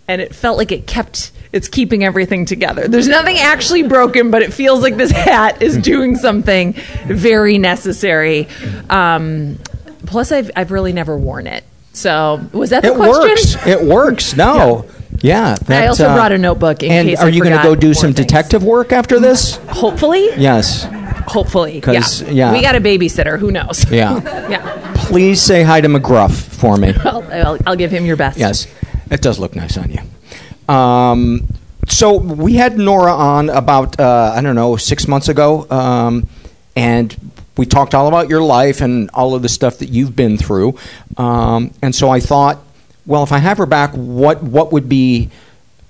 and 0.08 0.22
it 0.22 0.34
felt 0.36 0.58
like 0.58 0.72
it 0.72 0.88
kept, 0.88 1.32
it's 1.52 1.68
keeping 1.68 2.04
everything 2.04 2.46
together. 2.46 2.88
There's 2.88 3.08
nothing 3.08 3.38
actually 3.38 3.84
broken, 3.84 4.32
but 4.32 4.42
it 4.42 4.54
feels 4.54 4.82
like 4.82 4.98
this 4.98 5.12
hat 5.12 5.62
is 5.62 5.78
doing 5.78 6.16
something 6.16 6.74
very 7.06 7.58
necessary. 7.58 8.48
Um, 8.90 9.58
plus, 10.06 10.32
I've, 10.32 10.52
I've 10.56 10.72
really 10.72 10.94
never 10.94 11.18
worn 11.18 11.48
it. 11.48 11.64
So, 11.94 12.42
was 12.52 12.72
that 12.72 12.84
the 12.84 12.92
It 12.92 12.96
question? 12.96 13.22
works. 13.22 13.68
It 13.68 13.82
works. 13.86 14.36
No. 14.36 14.86
Yeah. 15.22 15.56
I 15.60 15.64
that, 15.64 15.88
also 15.88 16.08
uh, 16.10 16.16
brought 16.16 16.34
a 16.34 16.38
notebook 16.38 16.84
in 16.84 16.92
and 16.92 17.08
case 17.08 17.20
are 17.20 17.28
I 17.28 17.30
you 17.30 17.42
gonna 17.42 17.64
go 17.64 17.74
do 17.74 17.94
some 17.94 18.14
things. 18.14 18.28
detective 18.28 18.64
work 18.64 18.92
after 18.92 19.20
this? 19.20 19.56
Hopefully. 19.70 20.26
Yes. 20.38 20.88
Hopefully. 21.28 21.82
yeah. 21.88 22.04
yeah. 22.28 22.52
We 22.52 22.62
got 22.62 22.76
a 22.76 22.82
babysitter. 22.82 23.40
Who 23.40 23.50
knows? 23.50 23.90
Yeah. 23.90 24.22
yeah. 24.50 24.94
Please 24.96 25.42
say 25.42 25.64
hi 25.64 25.80
to 25.82 25.88
McGruff 25.88 26.34
for 26.34 26.76
me. 26.78 26.94
I'll, 27.06 27.24
I'll, 27.32 27.58
I'll 27.66 27.76
give 27.76 27.92
him 27.92 28.06
your 28.06 28.18
best. 28.18 28.38
Yes, 28.38 28.68
it 29.12 29.22
does 29.22 29.40
look 29.40 29.56
nice 29.56 29.78
on 29.78 29.92
you. 29.92 30.74
Um, 30.74 31.48
so 31.88 32.18
we 32.18 32.54
had 32.54 32.78
Nora 32.78 33.14
on 33.14 33.50
about 33.50 34.00
uh, 34.00 34.34
I 34.36 34.42
don't 34.42 34.56
know 34.56 34.76
six 34.76 35.08
months 35.08 35.30
ago, 35.30 35.68
um, 35.70 36.28
and 36.76 37.16
we 37.58 37.66
talked 37.66 37.94
all 37.94 38.08
about 38.08 38.30
your 38.30 38.42
life 38.42 38.82
and 38.82 39.10
all 39.14 39.36
of 39.36 39.42
the 39.42 39.50
stuff 39.50 39.80
that 39.80 39.90
you've 39.90 40.16
been 40.16 40.38
through. 40.38 40.78
Um, 41.18 41.74
and 41.82 41.94
so 41.94 42.10
I 42.10 42.20
thought, 42.20 42.60
well, 43.06 43.24
if 43.24 43.32
I 43.32 43.38
have 43.38 43.58
her 43.60 43.66
back, 43.66 43.92
what 43.94 44.42
what 44.42 44.72
would 44.72 44.90
be 44.90 45.30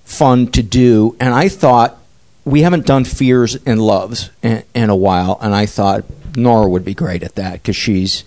fun 0.04 0.48
to 0.52 0.62
do? 0.62 1.16
And 1.20 1.34
I 1.34 1.50
thought 1.50 1.98
we 2.44 2.62
haven't 2.62 2.86
done 2.86 3.06
fears 3.06 3.56
and 3.66 3.82
loves 3.82 4.30
in, 4.44 4.64
in 4.74 4.90
a 4.90 4.96
while, 4.96 5.38
and 5.42 5.56
I 5.56 5.66
thought 5.66 6.04
Nora 6.36 6.70
would 6.70 6.86
be 6.86 6.94
great 6.94 7.24
at 7.24 7.36
that 7.36 7.54
because 7.54 7.76
she's 7.76 8.24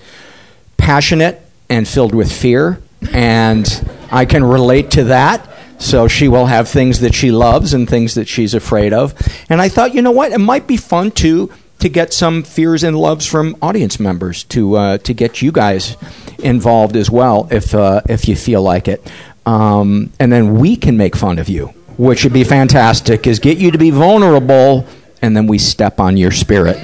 passionate 0.77 1.41
and 1.69 1.87
filled 1.87 2.15
with 2.15 2.33
fear, 2.33 2.81
and 3.13 3.67
I 4.11 4.25
can 4.25 4.45
relate 4.45 4.91
to 4.93 5.05
that. 5.05 5.49
So 5.79 6.09
she 6.09 6.27
will 6.27 6.47
have 6.47 6.69
things 6.69 7.01
that 7.01 7.15
she 7.15 7.31
loves 7.31 7.73
and 7.73 7.89
things 7.89 8.15
that 8.15 8.27
she's 8.27 8.53
afraid 8.53 8.93
of. 8.93 9.15
And 9.49 9.61
I 9.61 9.69
thought, 9.69 9.95
you 9.95 10.03
know 10.03 10.11
what, 10.11 10.33
it 10.33 10.39
might 10.39 10.67
be 10.67 10.77
fun 10.77 11.13
to 11.13 11.53
to 11.79 11.89
get 11.89 12.13
some 12.13 12.43
fears 12.43 12.83
and 12.83 12.99
loves 12.99 13.25
from 13.25 13.57
audience 13.63 14.01
members 14.01 14.45
to 14.45 14.75
uh, 14.75 14.99
to 14.99 15.15
get 15.15 15.41
you 15.41 15.53
guys 15.53 15.97
involved 16.41 16.97
as 16.97 17.11
well, 17.11 17.49
if 17.51 17.75
uh, 17.75 18.01
if 18.09 18.29
you 18.29 18.37
feel 18.37 18.63
like 18.63 18.89
it. 18.89 19.09
Um, 19.47 20.13
and 20.19 20.33
then 20.33 20.55
we 20.55 20.77
can 20.77 20.97
make 20.97 21.17
fun 21.17 21.39
of 21.39 21.49
you, 21.49 21.69
which 21.97 22.25
would 22.25 22.33
be 22.33 22.45
fantastic. 22.45 23.27
Is 23.27 23.39
get 23.39 23.59
you 23.59 23.71
to 23.71 23.79
be 23.79 23.91
vulnerable, 23.91 24.87
and 25.23 25.37
then 25.37 25.47
we 25.47 25.59
step 25.59 26.01
on 26.01 26.17
your 26.17 26.33
spirit. 26.33 26.77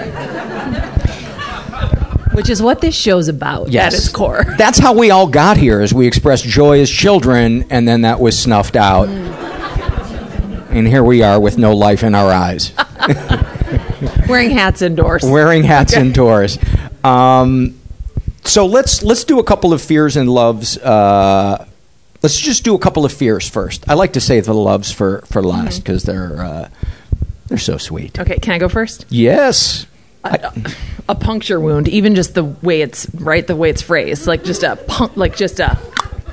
Which 2.35 2.51
is 2.51 2.61
what 2.61 2.81
this 2.81 2.95
show's 2.95 3.29
about 3.29 3.71
Yes. 3.71 3.95
at 3.95 3.99
its 4.01 4.09
core. 4.09 4.45
That's 4.59 4.79
how 4.79 4.93
we 4.93 5.11
all 5.11 5.27
got 5.27 5.57
here, 5.57 5.81
as 5.81 5.95
we 5.95 6.07
expressed 6.07 6.45
joy 6.45 6.81
as 6.81 6.91
children, 6.91 7.65
and 7.71 7.87
then 7.89 8.03
that 8.03 8.21
was 8.21 8.39
snuffed 8.39 8.77
out. 8.77 9.09
And 10.71 10.89
here 10.89 11.05
we 11.05 11.23
are 11.23 11.39
with 11.39 11.57
no 11.59 11.75
life 11.77 12.03
in 12.03 12.15
our 12.17 12.33
eyes, 12.33 12.73
Wearing 14.29 14.51
hats 14.51 14.83
indoors. 14.83 15.23
wearing 15.25 15.63
hats 15.63 15.93
indoors. 15.97 16.59
Um, 17.05 17.79
so 18.45 18.67
let's 18.67 19.03
let's 19.03 19.23
do 19.25 19.39
a 19.39 19.45
couple 19.45 19.73
of 19.73 19.81
fears 19.81 20.17
and 20.17 20.29
loves. 20.29 20.77
Uh, 20.79 21.65
let's 22.23 22.39
just 22.41 22.65
do 22.65 22.75
a 22.75 22.79
couple 22.79 23.05
of 23.05 23.13
fears 23.13 23.49
first. 23.49 23.85
I 23.89 23.95
like 23.95 24.15
to 24.15 24.21
save 24.21 24.47
the 24.47 24.55
loves 24.55 24.91
for 24.91 25.21
for 25.27 25.43
last 25.43 25.79
because 25.79 26.03
they're 26.03 26.43
uh, 26.43 26.69
they're 27.47 27.59
so 27.59 27.79
sweet. 27.79 28.19
okay, 28.19 28.39
can 28.39 28.55
I 28.55 28.59
go 28.59 28.69
first? 28.69 29.07
Yes. 29.11 29.87
A 31.09 31.15
puncture 31.15 31.61
wound, 31.61 31.87
even 31.89 32.15
just 32.15 32.35
the 32.35 32.45
way 32.45 32.81
it's 32.81 33.07
right, 33.15 33.47
the 33.47 33.55
way 33.57 33.69
it's 33.71 33.83
phrased, 33.83 34.27
like 34.27 34.43
just 34.43 34.63
a 34.63 34.77
punk, 34.77 35.17
like 35.17 35.37
just 35.37 35.61
a, 35.61 35.79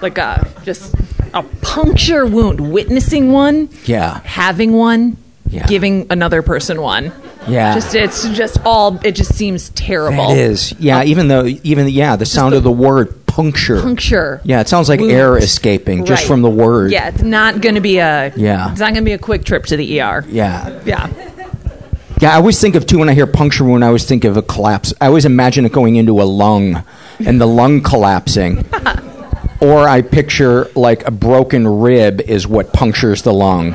like 0.02 0.18
a 0.18 0.48
just 0.64 0.96
a 1.34 1.44
puncture 1.62 2.26
wound. 2.26 2.72
Witnessing 2.72 3.32
one, 3.34 3.68
Yeah. 3.86 4.22
having 4.24 4.72
one, 4.72 5.18
Yeah. 5.50 5.68
giving 5.68 6.08
another 6.10 6.42
person 6.42 6.82
one. 6.82 7.12
Yeah. 7.50 7.74
just 7.74 7.94
it's 7.96 8.30
just 8.30 8.60
all. 8.64 8.98
It 9.04 9.12
just 9.14 9.34
seems 9.36 9.70
terrible. 9.70 10.32
It 10.32 10.38
is. 10.38 10.74
Yeah. 10.80 11.04
Even 11.04 11.28
though 11.28 11.46
even 11.64 11.90
yeah, 11.90 12.16
the 12.16 12.26
sound 12.26 12.54
of 12.54 12.64
the 12.64 12.72
word 12.72 13.26
puncture. 13.26 13.82
puncture. 13.82 14.40
Yeah, 14.46 14.62
it 14.62 14.70
sounds 14.70 14.88
like 14.88 15.00
wound. 15.02 15.12
air 15.12 15.38
escaping 15.38 16.06
just 16.06 16.26
from 16.26 16.44
the 16.44 16.50
word. 16.50 16.92
Yeah, 16.92 17.10
it's 17.10 17.24
not 17.24 17.60
going 17.60 17.76
to 17.76 17.82
be 17.82 17.98
a. 17.98 18.32
Yeah. 18.38 18.72
it's 18.72 18.80
not 18.80 18.94
going 18.94 19.04
to 19.04 19.10
be 19.10 19.14
a 19.14 19.18
quick 19.18 19.44
trip 19.44 19.66
to 19.66 19.76
the 19.76 20.00
ER. 20.00 20.24
Yeah. 20.30 20.80
Yeah. 20.86 21.10
Yeah, 22.22 22.34
I 22.34 22.36
always 22.36 22.62
think 22.62 22.76
of 22.76 22.86
too 22.86 23.00
when 23.00 23.10
I 23.10 23.16
hear 23.16 23.26
puncture 23.26 23.64
wound. 23.64 23.84
I 23.84 23.88
always 23.88 24.06
think 24.06 24.26
of 24.26 24.38
a 24.38 24.44
collapse. 24.44 24.94
I 25.02 25.08
always 25.08 25.26
imagine 25.26 25.66
it 25.66 25.72
going 25.72 25.96
into 25.96 26.22
a 26.22 26.24
lung, 26.24 26.84
and 27.20 27.42
the 27.42 27.48
lung 27.48 27.82
collapsing. 27.82 28.64
or 29.60 29.90
I 29.90 30.02
picture 30.04 30.70
like 30.76 31.06
a 31.08 31.12
broken 31.12 31.68
rib 31.68 32.22
is 32.22 32.48
what 32.48 32.74
punctures 32.74 33.24
the 33.24 33.34
lung. 33.34 33.72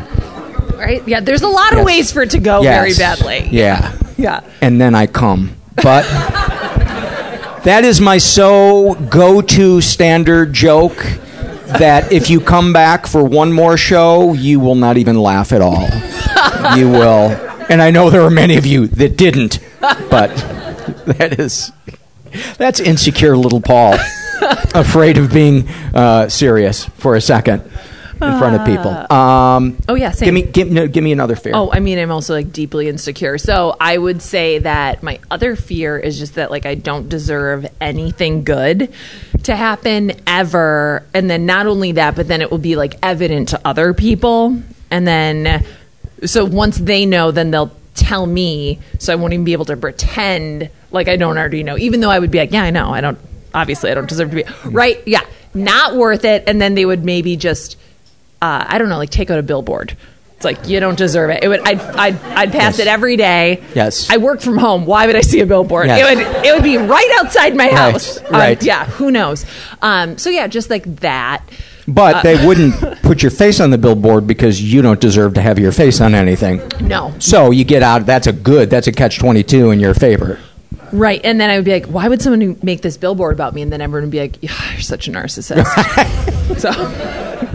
Right. 0.76 1.02
Yeah. 1.08 1.20
There's 1.20 1.42
a 1.42 1.48
lot 1.48 1.72
of 1.72 1.78
Yes. 1.78 1.86
ways 1.86 2.12
for 2.12 2.22
it 2.22 2.30
to 2.30 2.38
go 2.38 2.62
very 2.62 2.90
Yes. 2.90 2.98
badly. 2.98 3.48
Yeah. 3.50 3.92
Yeah. 4.16 4.40
And 4.60 4.80
then 4.80 4.94
I 4.94 5.06
come, 5.06 5.56
but 5.76 6.04
that 7.64 7.82
is 7.84 8.00
my 8.00 8.18
so 8.18 8.94
go-to 9.10 9.80
standard 9.80 10.52
joke. 10.52 11.04
That 11.78 12.12
if 12.12 12.30
you 12.30 12.40
come 12.40 12.72
back 12.72 13.08
for 13.08 13.24
one 13.24 13.52
more 13.52 13.76
show, 13.76 14.34
you 14.34 14.60
will 14.60 14.76
not 14.76 14.98
even 14.98 15.18
laugh 15.20 15.52
at 15.52 15.60
all. 15.60 15.88
you 16.76 16.88
will 16.88 17.36
and 17.68 17.82
I 17.82 17.90
know 17.90 18.10
there 18.10 18.22
are 18.22 18.30
many 18.30 18.56
of 18.56 18.66
you 18.66 18.86
that 18.88 19.16
didn't, 19.16 19.58
but 19.80 20.28
that 21.06 21.38
is 21.38 21.72
that's 22.58 22.80
insecure 22.80 23.36
little 23.36 23.60
Paul, 23.60 23.94
afraid 24.74 25.18
of 25.18 25.32
being 25.32 25.68
uh, 25.94 26.28
serious 26.28 26.84
for 26.84 27.14
a 27.16 27.20
second 27.20 27.62
in 28.22 28.38
front 28.38 28.56
of 28.56 28.66
people. 28.66 28.90
Um, 29.14 29.76
Oh, 29.88 29.94
yeah, 29.94 30.10
same. 30.10 30.26
Give 30.26 30.34
me 30.34 30.42
give, 30.42 30.70
no, 30.70 30.88
give 30.88 31.04
me 31.04 31.12
another 31.12 31.36
fear. 31.36 31.52
Oh, 31.54 31.70
I 31.70 31.80
mean, 31.80 31.98
I'm 31.98 32.10
also 32.10 32.34
like 32.34 32.50
deeply 32.52 32.88
insecure. 32.88 33.36
So 33.38 33.76
I 33.78 33.98
would 33.98 34.22
say 34.22 34.58
that 34.60 35.02
my 35.02 35.18
other 35.30 35.54
fear 35.54 35.98
is 35.98 36.18
just 36.18 36.36
that 36.36 36.50
like 36.50 36.64
I 36.64 36.74
don't 36.76 37.08
deserve 37.08 37.66
anything 37.80 38.44
good 38.44 38.92
to 39.44 39.54
happen 39.54 40.12
ever. 40.26 41.04
And 41.12 41.28
then 41.28 41.44
not 41.46 41.66
only 41.66 41.92
that, 41.92 42.16
but 42.16 42.26
then 42.26 42.40
it 42.40 42.50
will 42.50 42.58
be 42.58 42.76
like 42.76 42.94
evident 43.02 43.50
to 43.50 43.60
other 43.64 43.92
people. 43.92 44.62
And 44.90 45.06
then, 45.06 45.64
so 46.24 46.44
once 46.44 46.78
they 46.78 47.06
know, 47.06 47.30
then 47.30 47.50
they'll 47.50 47.72
tell 47.94 48.26
me. 48.26 48.78
So 48.98 49.12
I 49.12 49.16
won't 49.16 49.32
even 49.32 49.44
be 49.44 49.52
able 49.52 49.64
to 49.66 49.76
pretend 49.76 50.70
like 50.90 51.08
I 51.08 51.16
don't 51.16 51.36
already 51.36 51.62
know, 51.62 51.76
even 51.78 52.00
though 52.00 52.10
I 52.10 52.18
would 52.18 52.30
be 52.30 52.38
like, 52.38 52.52
yeah, 52.52 52.62
I 52.62 52.70
know. 52.70 52.90
I 52.90 53.00
don't, 53.00 53.18
obviously, 53.54 53.90
I 53.90 53.94
don't 53.94 54.08
deserve 54.08 54.30
to 54.30 54.36
be. 54.36 54.44
Right. 54.64 55.02
Yeah. 55.06 55.22
Not 55.54 55.96
worth 55.96 56.24
it. 56.24 56.44
And 56.46 56.60
then 56.60 56.74
they 56.74 56.84
would 56.86 57.04
maybe 57.04 57.36
just, 57.36 57.76
uh, 58.42 58.64
I 58.68 58.78
don't 58.78 58.88
know, 58.88 58.98
like 58.98 59.10
take 59.10 59.30
out 59.30 59.38
a 59.38 59.42
billboard. 59.42 59.96
It's 60.36 60.44
like 60.44 60.68
you 60.68 60.80
don't 60.80 60.98
deserve 60.98 61.30
it. 61.30 61.42
It 61.42 61.48
would. 61.48 61.60
I'd. 61.60 61.80
I'd. 61.80 62.14
I'd 62.22 62.52
pass 62.52 62.76
Yes. 62.76 62.80
it 62.80 62.86
every 62.88 63.16
day. 63.16 63.62
Yes. 63.74 64.10
I 64.10 64.18
work 64.18 64.42
from 64.42 64.58
home. 64.58 64.84
Why 64.84 65.06
would 65.06 65.16
I 65.16 65.22
see 65.22 65.40
a 65.40 65.46
billboard? 65.46 65.86
Yes. 65.86 65.98
It 65.98 66.14
would. 66.14 66.44
It 66.46 66.52
would 66.54 66.62
be 66.62 66.76
right 66.76 67.10
outside 67.20 67.56
my 67.56 67.68
Right, 67.68 67.72
house. 67.74 68.18
Um, 68.18 68.32
right. 68.32 68.62
yeah. 68.62 68.84
Who 68.84 69.10
knows? 69.10 69.46
Um, 69.80 70.18
so 70.18 70.28
yeah, 70.28 70.46
just 70.46 70.68
like 70.68 70.84
that. 70.96 71.42
But 71.88 72.16
Uh, 72.16 72.22
they 72.22 72.46
wouldn't 72.46 72.74
put 73.02 73.22
your 73.22 73.30
face 73.30 73.60
on 73.60 73.70
the 73.70 73.78
billboard 73.78 74.26
because 74.26 74.60
you 74.60 74.82
don't 74.82 75.00
deserve 75.00 75.34
to 75.34 75.40
have 75.40 75.58
your 75.58 75.72
face 75.72 76.00
on 76.00 76.14
anything. 76.14 76.60
No. 76.80 77.14
So 77.18 77.50
you 77.52 77.64
get 77.64 77.82
out. 77.82 78.06
That's 78.06 78.26
a 78.26 78.32
good. 78.32 78.70
That's 78.70 78.86
a 78.88 78.92
catch 78.92 79.18
twenty 79.18 79.42
two 79.44 79.70
in 79.70 79.78
your 79.80 79.94
favor. 79.94 80.40
Right. 80.92 81.20
And 81.24 81.40
then 81.40 81.50
I 81.50 81.56
would 81.56 81.64
be 81.64 81.72
like, 81.72 81.86
why 81.86 82.08
would 82.08 82.22
someone 82.22 82.58
make 82.62 82.80
this 82.80 82.96
billboard 82.96 83.34
about 83.34 83.54
me? 83.54 83.62
And 83.62 83.72
then 83.72 83.80
everyone 83.80 84.04
would 84.04 84.10
be 84.12 84.20
like, 84.20 84.36
yeah, 84.42 84.52
you're 84.72 84.80
such 84.80 85.08
a 85.08 85.10
narcissist. 85.12 85.66
so, 86.58 86.70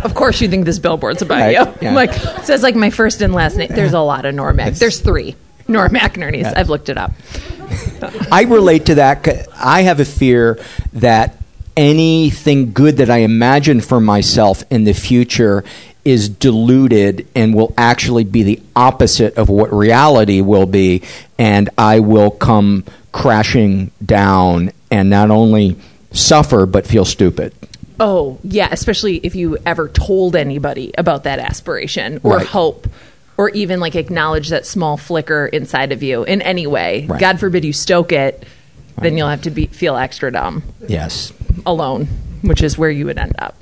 of 0.04 0.14
course, 0.14 0.42
you 0.42 0.50
think 0.50 0.66
this 0.66 0.80
billboard's 0.80 1.22
about 1.22 1.40
Right, 1.40 1.52
you. 1.58 1.74
yeah. 1.82 1.90
I'm 1.90 1.96
like, 2.04 2.12
it 2.12 2.46
says 2.46 2.62
like 2.62 2.76
my 2.76 2.90
first 2.90 3.22
and 3.22 3.34
last 3.34 3.56
name. 3.56 3.70
There's 3.74 3.94
a 3.94 4.00
lot 4.02 4.26
of 4.26 4.36
Nora 4.36 4.54
Mac. 4.54 4.74
There's 4.74 5.00
three 5.00 5.36
Nora 5.68 5.90
McInerney's. 5.90 6.42
Yes. 6.42 6.54
I've 6.56 6.70
looked 6.70 6.90
it 6.90 6.98
up. 6.98 7.14
I 8.32 8.44
relate 8.50 8.88
to 8.88 8.96
that. 8.96 9.26
I 9.56 9.84
have 9.84 10.00
a 10.02 10.06
fear 10.06 10.60
that 10.94 11.38
anything 11.78 12.74
good 12.74 12.98
that 12.98 13.10
I 13.10 13.18
imagine 13.20 13.82
for 13.82 14.00
myself 14.00 14.63
in 14.70 14.84
the 14.84 14.94
future 14.94 15.63
is 16.04 16.30
diluted 16.30 17.28
and 17.36 17.54
will 17.54 17.74
actually 17.78 18.24
be 18.24 18.44
the 18.44 18.62
opposite 18.75 19.36
of 19.38 19.50
what 19.50 19.72
reality 19.72 20.42
will 20.42 20.66
be, 20.66 21.04
and 21.38 21.70
I 21.78 22.00
will 22.00 22.32
come 22.32 22.84
crashing 23.12 23.92
down 24.04 24.72
and 24.90 25.10
not 25.10 25.30
only 25.30 25.78
suffer 26.12 26.66
but 26.66 26.88
feel 26.88 27.06
stupid. 27.06 27.54
Oh, 28.00 28.40
yeah, 28.44 28.70
especially 28.72 29.18
if 29.18 29.36
you 29.36 29.58
ever 29.66 29.88
told 29.88 30.36
anybody 30.36 30.92
about 30.98 31.24
that 31.25 31.38
aspiration 31.38 32.20
or 32.24 32.38
Right. 32.38 32.48
hope 32.48 32.88
or 33.38 33.50
even 33.51 33.80
like 33.80 33.96
acknowledge 33.96 34.50
that 34.50 34.66
small 34.66 34.98
flicker 34.98 35.46
inside 35.46 35.92
of 35.92 36.01
you 36.01 36.24
in 36.24 36.42
any 36.42 36.66
way. 36.66 37.06
Right. 37.08 37.20
God 37.20 37.40
forbid 37.40 37.63
you 37.63 37.74
stoke 37.74 38.12
it, 38.12 38.44
then 39.00 39.18
you'll 39.18 39.30
have 39.30 39.44
to 39.44 39.51
be 39.51 39.68
feel 39.68 39.98
extra 39.98 40.32
dumb 40.32 40.63
Yes. 40.88 41.32
Alone, 41.65 42.05
which 42.41 42.62
is 42.62 42.77
where 42.77 42.89
you 42.89 43.05
would 43.05 43.17
end 43.17 43.36
up 43.39 43.55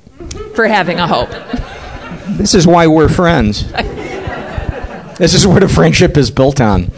for 0.54 0.66
having 0.66 0.98
a 0.98 1.06
hope. 1.06 1.30
This 2.36 2.54
is 2.54 2.66
why 2.66 2.86
we're 2.86 3.08
friends. 3.08 3.70
this 5.18 5.34
is 5.34 5.46
what 5.46 5.62
a 5.62 5.68
friendship 5.68 6.16
is 6.16 6.30
built 6.30 6.60
on 6.60 6.90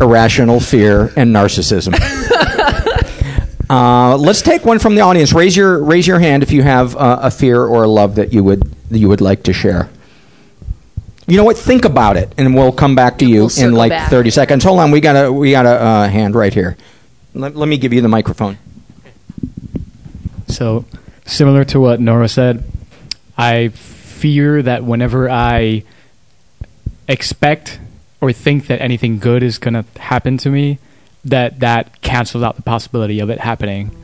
irrational 0.00 0.60
fear 0.60 1.12
and 1.16 1.34
narcissism. 1.34 1.94
uh, 3.70 4.16
let's 4.16 4.42
take 4.42 4.64
one 4.64 4.78
from 4.78 4.94
the 4.94 5.02
audience. 5.02 5.32
Raise 5.32 5.56
your 5.56 5.82
raise 5.82 6.06
your 6.06 6.18
hand 6.18 6.42
if 6.42 6.52
you 6.52 6.62
have 6.62 6.96
uh, 6.96 7.20
a 7.22 7.30
fear 7.30 7.62
or 7.62 7.84
a 7.84 7.88
love 7.88 8.14
that 8.16 8.32
you 8.32 8.42
would 8.42 8.62
that 8.90 8.98
you 8.98 9.08
would 9.08 9.20
like 9.20 9.42
to 9.44 9.52
share. 9.52 9.90
You 11.26 11.36
know 11.36 11.44
what? 11.44 11.56
Think 11.56 11.84
about 11.84 12.16
it, 12.16 12.34
and 12.38 12.54
we'll 12.54 12.72
come 12.72 12.96
back 12.96 13.18
to 13.18 13.26
you 13.26 13.42
We'll 13.42 13.64
in 13.66 13.72
like 13.72 13.90
back. 13.90 14.10
thirty 14.10 14.30
seconds. 14.30 14.64
Hold 14.64 14.80
on, 14.80 14.90
we 14.90 15.00
got 15.00 15.26
a 15.26 15.32
we 15.32 15.50
got 15.50 15.66
a 15.66 15.70
uh, 15.80 16.08
hand 16.08 16.34
right 16.34 16.52
here. 16.52 16.76
Let, 17.34 17.54
let 17.54 17.68
me 17.68 17.78
give 17.78 17.92
you 17.92 18.00
the 18.00 18.08
microphone. 18.08 18.58
So, 20.50 20.84
similar 21.26 21.64
to 21.66 21.80
what 21.80 22.00
Nora 22.00 22.28
said, 22.28 22.64
I 23.38 23.68
fear 23.68 24.62
that 24.62 24.84
whenever 24.84 25.30
I 25.30 25.84
expect 27.08 27.80
or 28.20 28.32
think 28.32 28.66
that 28.66 28.80
anything 28.80 29.18
good 29.18 29.42
is 29.42 29.58
going 29.58 29.74
to 29.74 29.84
happen 30.00 30.36
to 30.38 30.50
me, 30.50 30.78
that 31.24 31.60
that 31.60 32.00
cancels 32.02 32.42
out 32.42 32.56
the 32.56 32.62
possibility 32.62 33.20
of 33.20 33.30
it 33.30 33.40
happening. 33.40 33.96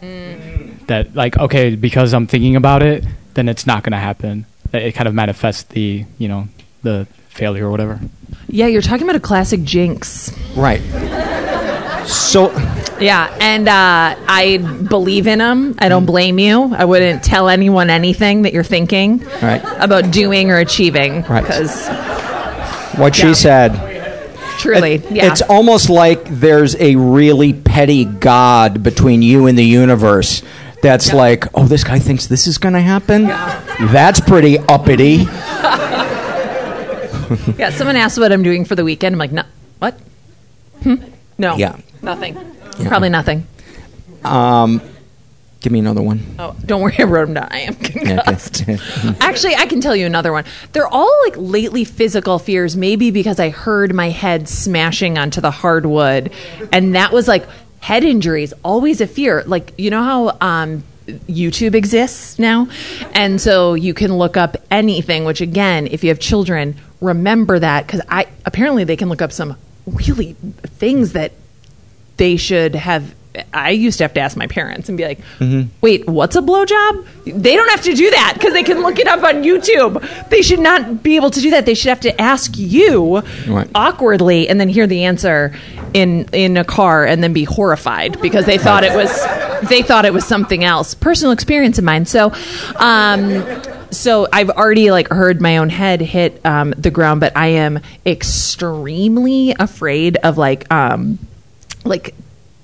Mm. 0.00 0.86
That 0.86 1.14
like 1.14 1.36
okay, 1.36 1.74
because 1.74 2.14
I'm 2.14 2.26
thinking 2.26 2.56
about 2.56 2.82
it, 2.82 3.04
then 3.34 3.48
it's 3.48 3.66
not 3.66 3.82
going 3.82 3.92
to 3.92 3.98
happen. 3.98 4.46
That 4.70 4.82
it 4.82 4.92
kind 4.92 5.08
of 5.08 5.14
manifests 5.14 5.64
the 5.64 6.04
you 6.18 6.28
know 6.28 6.48
the 6.82 7.06
failure 7.28 7.66
or 7.66 7.70
whatever. 7.70 8.00
Yeah, 8.48 8.66
you're 8.66 8.82
talking 8.82 9.04
about 9.04 9.16
a 9.16 9.20
classic 9.20 9.62
jinx. 9.62 10.32
Right. 10.56 10.80
So 12.06 12.48
Yeah, 13.00 13.34
and 13.40 13.68
uh, 13.68 14.16
I 14.26 14.58
believe 14.88 15.26
in 15.26 15.38
them. 15.38 15.74
I 15.78 15.88
don't 15.88 16.06
blame 16.06 16.38
you. 16.38 16.74
I 16.74 16.84
wouldn't 16.84 17.22
tell 17.22 17.48
anyone 17.48 17.90
anything 17.90 18.42
that 18.42 18.52
you're 18.52 18.64
thinking 18.64 19.20
Right. 19.42 19.62
about 19.78 20.10
doing 20.10 20.50
or 20.50 20.58
achieving. 20.58 21.22
Right. 21.22 21.42
Because 21.42 21.86
what 22.98 23.16
Yeah. 23.18 23.28
she 23.28 23.34
said. 23.34 23.94
truly, 24.58 25.00
yeah. 25.10 25.30
It's 25.30 25.42
almost 25.42 25.88
like 25.88 26.24
there's 26.28 26.74
a 26.80 26.96
really 26.96 27.52
petty 27.52 28.04
God 28.04 28.82
between 28.82 29.22
you 29.22 29.46
and 29.46 29.56
the 29.56 29.64
universe 29.64 30.42
that's 30.82 31.12
like, 31.12 31.44
oh, 31.54 31.66
this 31.66 31.84
guy 31.84 32.00
thinks 32.00 32.26
this 32.26 32.46
is 32.48 32.58
going 32.58 32.74
to 32.74 32.80
happen? 32.80 33.26
Yeah. 33.26 33.88
That's 33.92 34.18
pretty 34.20 34.58
uppity. 34.58 35.26
yeah, 37.58 37.70
someone 37.70 37.96
asked 37.96 38.18
what 38.18 38.32
I'm 38.32 38.42
doing 38.42 38.64
for 38.64 38.74
the 38.74 38.84
weekend. 38.84 39.14
I'm 39.14 39.18
like, 39.18 39.32
no, 39.32 39.42
what? 39.78 39.98
Hmm? 40.82 40.94
No. 41.36 41.56
Yeah. 41.56 41.76
Nothing. 42.02 42.36
Probably 42.86 43.08
nothing. 43.08 43.46
Um, 44.24 44.80
give 45.60 45.72
me 45.72 45.78
another 45.78 46.02
one. 46.02 46.20
Oh, 46.38 46.56
don't 46.64 46.80
worry, 46.80 46.96
I 46.98 47.04
wrote 47.04 47.26
them 47.26 47.34
down. 47.34 47.48
I 47.50 47.60
am 47.60 47.74
concussed. 47.74 48.64
Actually, 49.20 49.54
I 49.54 49.66
can 49.66 49.80
tell 49.80 49.96
you 49.96 50.06
another 50.06 50.32
one. 50.32 50.44
They're 50.72 50.88
all 50.88 51.12
like 51.24 51.34
lately 51.36 51.84
physical 51.84 52.38
fears, 52.38 52.76
maybe 52.76 53.10
because 53.10 53.40
I 53.40 53.50
heard 53.50 53.94
my 53.94 54.10
head 54.10 54.48
smashing 54.48 55.18
onto 55.18 55.40
the 55.40 55.50
hardwood, 55.50 56.32
and 56.72 56.94
that 56.94 57.12
was 57.12 57.28
like 57.28 57.46
head 57.80 58.04
injuries. 58.04 58.52
Always 58.64 59.00
a 59.00 59.06
fear. 59.06 59.42
Like 59.46 59.72
you 59.78 59.90
know 59.90 60.02
how 60.02 60.36
um, 60.40 60.84
YouTube 61.06 61.74
exists 61.74 62.38
now, 62.38 62.68
and 63.12 63.40
so 63.40 63.74
you 63.74 63.94
can 63.94 64.16
look 64.16 64.36
up 64.36 64.56
anything. 64.70 65.24
Which 65.24 65.40
again, 65.40 65.86
if 65.86 66.02
you 66.04 66.10
have 66.10 66.20
children, 66.20 66.76
remember 67.00 67.58
that 67.58 67.86
because 67.86 68.02
I 68.08 68.26
apparently 68.44 68.84
they 68.84 68.96
can 68.96 69.08
look 69.08 69.22
up 69.22 69.32
some 69.32 69.56
really 69.86 70.34
things 70.64 71.12
that 71.12 71.32
they 72.18 72.36
should 72.36 72.74
have. 72.74 73.14
I 73.54 73.70
used 73.70 73.98
to 73.98 74.04
have 74.04 74.14
to 74.14 74.20
ask 74.20 74.36
my 74.36 74.48
parents 74.48 74.88
and 74.88 74.98
be 74.98 75.04
like, 75.04 75.20
"Wait, 75.80 76.08
what's 76.08 76.34
a 76.34 76.40
blowjob?" 76.42 77.06
They 77.24 77.54
don't 77.54 77.68
have 77.70 77.82
to 77.82 77.94
do 77.94 78.10
that 78.10 78.32
because 78.34 78.52
they 78.52 78.64
can 78.64 78.82
look 78.82 78.98
it 78.98 79.06
up 79.06 79.22
on 79.22 79.44
YouTube. 79.44 80.28
They 80.28 80.42
should 80.42 80.58
not 80.58 81.02
be 81.04 81.14
able 81.16 81.30
to 81.30 81.40
do 81.40 81.50
that. 81.52 81.64
They 81.64 81.74
should 81.74 81.90
have 81.90 82.00
to 82.00 82.20
ask 82.20 82.52
you 82.58 83.22
Right. 83.46 83.68
awkwardly 83.76 84.48
and 84.48 84.58
then 84.60 84.68
hear 84.68 84.86
the 84.88 85.04
answer 85.04 85.52
in 85.94 86.26
in 86.32 86.56
a 86.56 86.64
car 86.64 87.04
and 87.04 87.22
then 87.22 87.32
be 87.32 87.44
horrified 87.44 88.20
because 88.20 88.44
they 88.44 88.58
thought 88.58 88.82
it 88.82 88.94
was 88.94 89.10
they 89.68 89.82
thought 89.82 90.04
it 90.04 90.12
was 90.12 90.24
something 90.24 90.64
else. 90.64 90.94
Personal 90.94 91.30
experience 91.32 91.78
of 91.78 91.84
mine. 91.84 92.06
So, 92.06 92.32
um, 92.76 93.44
so 93.90 94.26
I've 94.32 94.50
already 94.50 94.90
like 94.90 95.08
heard 95.08 95.40
my 95.40 95.58
own 95.58 95.68
head 95.68 96.00
hit 96.00 96.40
um, 96.44 96.74
the 96.76 96.90
ground, 96.90 97.20
but 97.20 97.36
I 97.36 97.48
am 97.48 97.78
extremely 98.04 99.54
afraid 99.58 100.16
of 100.24 100.38
like 100.38 100.70
um, 100.72 101.18
like 101.84 102.14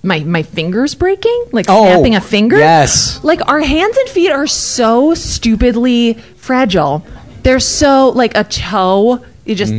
my 0.03 0.21
my 0.21 0.43
fingers 0.43 0.95
breaking, 0.95 1.45
like 1.53 1.67
Oh, 1.69 1.87
snapping 1.93 2.15
a 2.15 2.21
finger. 2.21 2.59
yes. 2.59 3.23
Like 3.25 3.47
our 3.49 3.61
hands 3.61 3.97
and 3.97 4.09
feet 4.09 4.31
are 4.31 4.47
so 4.47 5.15
stupidly 5.15 6.15
fragile. 6.37 7.05
They're 7.43 7.61
so 7.61 8.11
like 8.11 8.37
a 8.37 8.45
toe. 8.45 9.25
You 9.45 9.55
just 9.55 9.75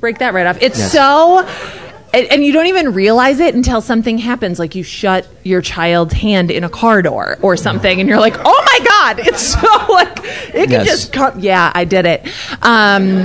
break 0.00 0.18
that 0.18 0.34
right 0.34 0.46
off. 0.46 0.58
It's 0.60 0.78
Mm. 0.78 0.80
Yes. 0.80 0.92
so. 0.92 1.80
And, 2.12 2.28
and 2.30 2.44
you 2.44 2.52
don't 2.52 2.68
even 2.68 2.92
realize 2.94 3.40
it 3.40 3.56
until 3.56 3.80
something 3.80 4.18
happens, 4.18 4.60
like 4.60 4.76
you 4.76 4.84
shut 4.84 5.26
your 5.42 5.60
child's 5.60 6.14
hand 6.14 6.52
in 6.52 6.62
a 6.62 6.68
car 6.68 7.02
door 7.02 7.38
or 7.42 7.56
something, 7.56 7.98
and 7.98 8.08
you're 8.08 8.20
like, 8.20 8.36
"Oh 8.44 8.64
my 8.66 8.84
god!" 8.86 9.26
It's 9.26 9.40
so 9.54 9.92
like 9.92 10.18
it 10.54 10.68
can 10.68 10.70
Yes. 10.70 10.86
just 10.86 11.12
come. 11.12 11.40
Yeah, 11.40 11.72
I 11.74 11.84
did 11.84 12.06
it. 12.06 12.24
Um, 12.62 13.16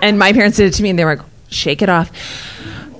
and 0.00 0.16
my 0.16 0.32
parents 0.32 0.58
did 0.58 0.66
it 0.68 0.74
to 0.74 0.82
me, 0.84 0.90
and 0.90 0.98
they 0.98 1.04
were 1.04 1.16
like, 1.16 1.26
"Shake 1.48 1.82
it 1.82 1.88
off." 1.88 2.12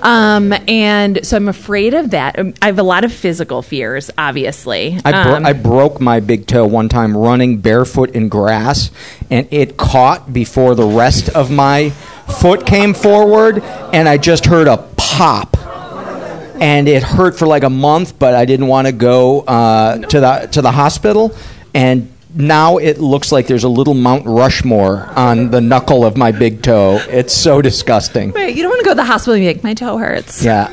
Um, 0.03 0.53
and 0.69 1.25
so 1.27 1.37
I'm 1.37 1.49
afraid 1.49 1.95
of 1.95 2.11
that. 2.11 2.39
Um, 2.39 2.55
I 2.63 2.67
have 2.67 2.79
a 2.79 2.83
lot 2.83 3.05
of 3.05 3.13
physical 3.13 3.63
fears, 3.63 4.11
obviously. 4.17 4.99
I, 5.05 5.11
bro- 5.25 5.35
Um, 5.37 5.47
I 5.47 5.53
broke 5.53 6.01
my 6.01 6.21
big 6.21 6.47
toe 6.47 6.67
one 6.67 6.89
time 6.89 7.17
running 7.17 7.59
barefoot 7.59 8.11
in 8.11 8.29
grass, 8.29 8.91
and 9.31 9.47
it 9.51 9.77
caught 9.77 10.33
before 10.33 10.75
the 10.75 10.87
rest 10.87 11.29
of 11.31 11.51
my 11.51 11.91
foot 12.41 12.67
came 12.67 12.95
forward, 12.95 13.63
and 13.93 14.09
I 14.09 14.17
just 14.17 14.47
heard 14.47 14.69
a 14.69 14.79
pop. 14.97 15.57
And 16.61 16.89
it 16.89 17.03
hurt 17.03 17.39
for 17.39 17.47
like 17.47 17.63
a 17.63 17.71
month, 17.71 18.19
but 18.19 18.35
I 18.35 18.45
didn't 18.45 18.67
want 18.67 18.87
to 18.87 18.93
go 18.93 19.41
uh, 19.41 19.97
to 19.97 20.21
the 20.21 20.49
to 20.53 20.61
the 20.61 20.71
hospital. 20.71 21.35
And 21.73 22.13
now 22.35 22.77
it 22.79 22.99
looks 22.99 23.33
like 23.33 23.47
there's 23.47 23.65
a 23.65 23.69
little 23.69 23.95
Mount 23.95 24.25
Rushmore 24.27 25.07
on 25.17 25.51
the 25.51 25.61
knuckle 25.61 26.05
of 26.05 26.17
my 26.17 26.33
big 26.33 26.63
toe. 26.63 27.01
It's 27.09 27.33
so 27.35 27.61
disgusting. 27.63 28.33
Wait, 28.33 28.57
you 28.57 28.63
don't 28.63 28.71
want 28.71 28.81
to 28.81 28.85
go 28.85 28.91
to 28.93 28.97
the 28.97 29.05
hospital 29.05 29.35
and 29.35 29.43
be 29.43 29.47
like, 29.53 29.63
my 29.65 29.75
toe 29.75 29.97
hurts. 29.99 30.43
Yeah. 30.45 30.71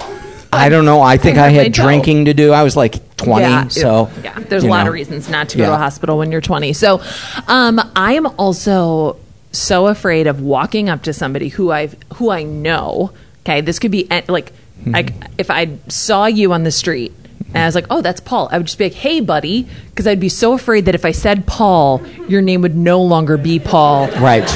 I 0.53 0.69
don't 0.69 0.85
know. 0.85 1.01
I 1.01 1.17
think 1.17 1.37
I 1.37 1.47
I 1.47 1.49
had 1.49 1.73
toe. 1.73 1.83
drinking 1.83 2.25
to 2.25 2.33
do. 2.33 2.51
I 2.53 2.63
was 2.63 2.75
like 2.77 3.15
20, 3.17 3.41
Yeah, 3.41 3.67
so 3.67 4.09
yeah, 4.23 4.39
there's 4.39 4.63
a 4.63 4.67
lot 4.67 4.83
know. 4.83 4.89
of 4.89 4.93
reasons 4.93 5.29
not 5.29 5.49
to 5.49 5.57
go 5.57 5.63
Yeah. 5.63 5.69
to 5.69 5.75
a 5.75 5.77
hospital 5.77 6.17
when 6.17 6.31
you're 6.31 6.41
20. 6.41 6.71
So, 6.73 7.01
um, 7.47 7.81
I 7.95 8.13
am 8.13 8.27
also 8.39 9.17
so 9.51 9.87
afraid 9.87 10.25
of 10.27 10.39
walking 10.41 10.89
up 10.89 11.03
to 11.03 11.13
somebody 11.13 11.49
who 11.49 11.71
I 11.71 11.89
who 12.15 12.29
I 12.29 12.43
know. 12.43 13.11
Okay, 13.45 13.59
this 13.61 13.77
could 13.79 13.91
be 13.91 14.07
like, 14.29 14.53
Hmm. 14.83 14.91
like 14.91 15.13
if 15.37 15.49
I 15.51 15.69
saw 15.89 16.27
you 16.27 16.53
on 16.53 16.63
the 16.63 16.71
street. 16.71 17.13
And 17.53 17.57
I 17.63 17.65
was 17.65 17.75
like, 17.75 17.85
"Oh, 17.89 18.01
that's 18.01 18.19
Paul." 18.19 18.49
I 18.51 18.57
would 18.57 18.67
just 18.67 18.77
be 18.77 18.85
like, 18.85 18.93
"Hey, 18.93 19.19
buddy," 19.21 19.67
because 19.89 20.05
I'd 20.07 20.19
be 20.19 20.29
so 20.29 20.53
afraid 20.53 20.85
that 20.85 20.95
if 20.95 21.05
I 21.05 21.11
said 21.11 21.45
Paul, 21.47 22.01
your 22.27 22.41
name 22.41 22.61
would 22.61 22.75
no 22.75 23.01
longer 23.01 23.37
be 23.37 23.57
Paul. 23.59 24.07
Right. 24.19 24.47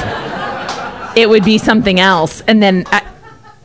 It 1.18 1.30
would 1.30 1.44
be 1.44 1.58
something 1.58 2.00
else, 2.00 2.42
and 2.48 2.62
then, 2.64 2.86
I, 2.88 3.02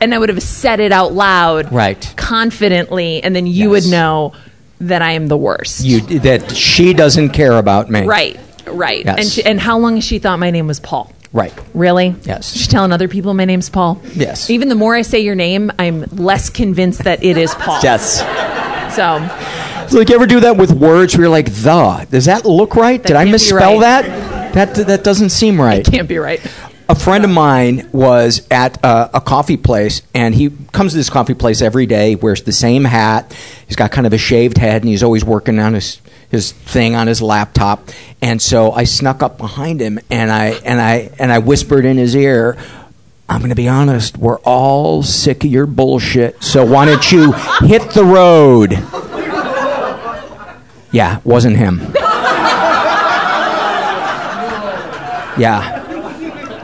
and 0.00 0.12
I 0.14 0.18
would 0.18 0.28
have 0.28 0.42
said 0.42 0.80
it 0.80 0.90
out 0.92 1.12
loud, 1.12 1.72
Right. 1.72 2.12
confidently, 2.16 3.22
and 3.22 3.36
then 3.36 3.46
you 3.46 3.72
Yes. 3.72 3.84
would 3.84 3.90
know 3.92 4.32
that 4.80 5.00
I 5.02 5.12
am 5.12 5.28
the 5.28 5.36
worst. 5.36 5.84
You 5.84 6.00
that 6.20 6.54
she 6.56 6.92
doesn't 6.92 7.30
care 7.30 7.56
about 7.56 7.88
me. 7.90 8.02
Right, 8.04 8.38
right. 8.66 9.04
Yes. 9.04 9.16
And 9.18 9.26
she, 9.28 9.44
and 9.44 9.60
how 9.60 9.78
long 9.78 9.94
has 9.94 10.04
she 10.04 10.18
thought 10.18 10.38
my 10.38 10.50
name 10.50 10.66
was 10.66 10.80
Paul? 10.80 11.12
Right. 11.32 11.52
Really? 11.74 12.14
Yes. 12.24 12.52
She's 12.52 12.66
telling 12.68 12.92
other 12.92 13.08
people 13.08 13.32
my 13.34 13.44
name's 13.44 13.68
Paul. 13.68 14.00
Yes. 14.14 14.48
Even 14.50 14.68
the 14.68 14.74
more 14.74 14.94
I 14.94 15.02
say 15.02 15.20
your 15.20 15.34
name, 15.34 15.70
I'm 15.78 16.04
less 16.12 16.48
convinced 16.50 17.04
that 17.04 17.22
it 17.22 17.36
is 17.36 17.54
Paul. 17.54 17.80
Yes. 17.82 18.22
So 18.90 19.18
It's 19.84 19.92
like 19.92 20.08
you 20.08 20.14
ever 20.14 20.26
do 20.26 20.40
that 20.40 20.56
with 20.56 20.72
words 20.72 21.14
where 21.14 21.24
you're 21.24 21.30
like 21.30 21.46
the. 21.52 22.06
Does 22.10 22.24
that 22.26 22.44
look 22.44 22.74
right? 22.76 23.02
That 23.02 23.08
Did 23.08 23.16
I 23.16 23.24
misspell 23.24 23.78
right. 23.80 24.04
that? 24.04 24.54
That 24.54 24.86
that 24.86 25.04
doesn't 25.04 25.30
seem 25.30 25.60
right. 25.60 25.86
It 25.86 25.90
can't 25.90 26.08
be 26.08 26.18
right. 26.18 26.40
a 26.88 26.94
friend 26.94 27.24
of 27.24 27.30
mine 27.30 27.88
was 27.92 28.46
at 28.50 28.82
uh, 28.84 29.08
a 29.12 29.20
coffee 29.20 29.56
place 29.56 30.02
and 30.14 30.34
he 30.34 30.50
comes 30.72 30.92
to 30.92 30.98
this 30.98 31.10
coffee 31.10 31.34
place 31.34 31.60
every 31.60 31.84
day 31.86 32.14
wears 32.14 32.42
the 32.44 32.52
same 32.52 32.84
hat 32.84 33.36
he's 33.66 33.74
got 33.76 33.90
kind 33.90 34.06
of 34.06 34.12
a 34.12 34.18
shaved 34.18 34.56
head 34.56 34.82
and 34.82 34.88
he's 34.88 35.02
always 35.02 35.24
working 35.24 35.58
on 35.58 35.74
his 35.74 36.00
his 36.30 36.52
thing 36.52 36.94
on 36.94 37.08
his 37.08 37.20
laptop 37.20 37.88
and 38.22 38.40
so 38.40 38.70
i 38.70 38.84
snuck 38.84 39.20
up 39.20 39.36
behind 39.36 39.80
him 39.80 39.98
and 40.10 40.30
i 40.30 40.46
and 40.64 40.80
i 40.80 41.10
and 41.18 41.32
i 41.32 41.38
whispered 41.40 41.84
in 41.84 41.96
his 41.96 42.14
ear 42.14 42.56
i'm 43.28 43.40
going 43.40 43.50
to 43.50 43.54
be 43.54 43.68
honest 43.68 44.16
we're 44.18 44.38
all 44.40 45.02
sick 45.02 45.44
of 45.44 45.50
your 45.50 45.66
bullshit 45.66 46.42
so 46.42 46.64
why 46.64 46.84
don't 46.84 47.10
you 47.12 47.32
hit 47.60 47.90
the 47.90 48.04
road 48.04 48.72
yeah 50.92 51.20
wasn't 51.24 51.56
him 51.56 51.80
yeah 55.38 55.82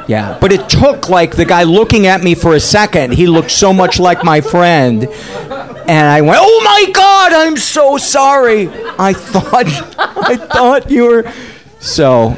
yeah, 0.08 0.36
but 0.40 0.52
it 0.52 0.68
took 0.68 1.08
like 1.08 1.36
the 1.36 1.44
guy 1.44 1.62
looking 1.62 2.06
at 2.06 2.22
me 2.22 2.34
for 2.34 2.54
a 2.54 2.60
second. 2.60 3.12
He 3.14 3.26
looked 3.26 3.50
so 3.50 3.72
much 3.72 4.00
like 4.00 4.24
my 4.24 4.40
friend. 4.40 5.04
And 5.04 6.06
I 6.08 6.20
went, 6.20 6.38
"Oh 6.40 6.60
my 6.64 6.92
god, 6.92 7.32
I'm 7.32 7.56
so 7.56 7.96
sorry. 7.98 8.68
I 8.98 9.12
thought 9.12 9.66
I 9.98 10.36
thought 10.36 10.90
you 10.90 11.06
were 11.06 11.32
so 11.80 12.36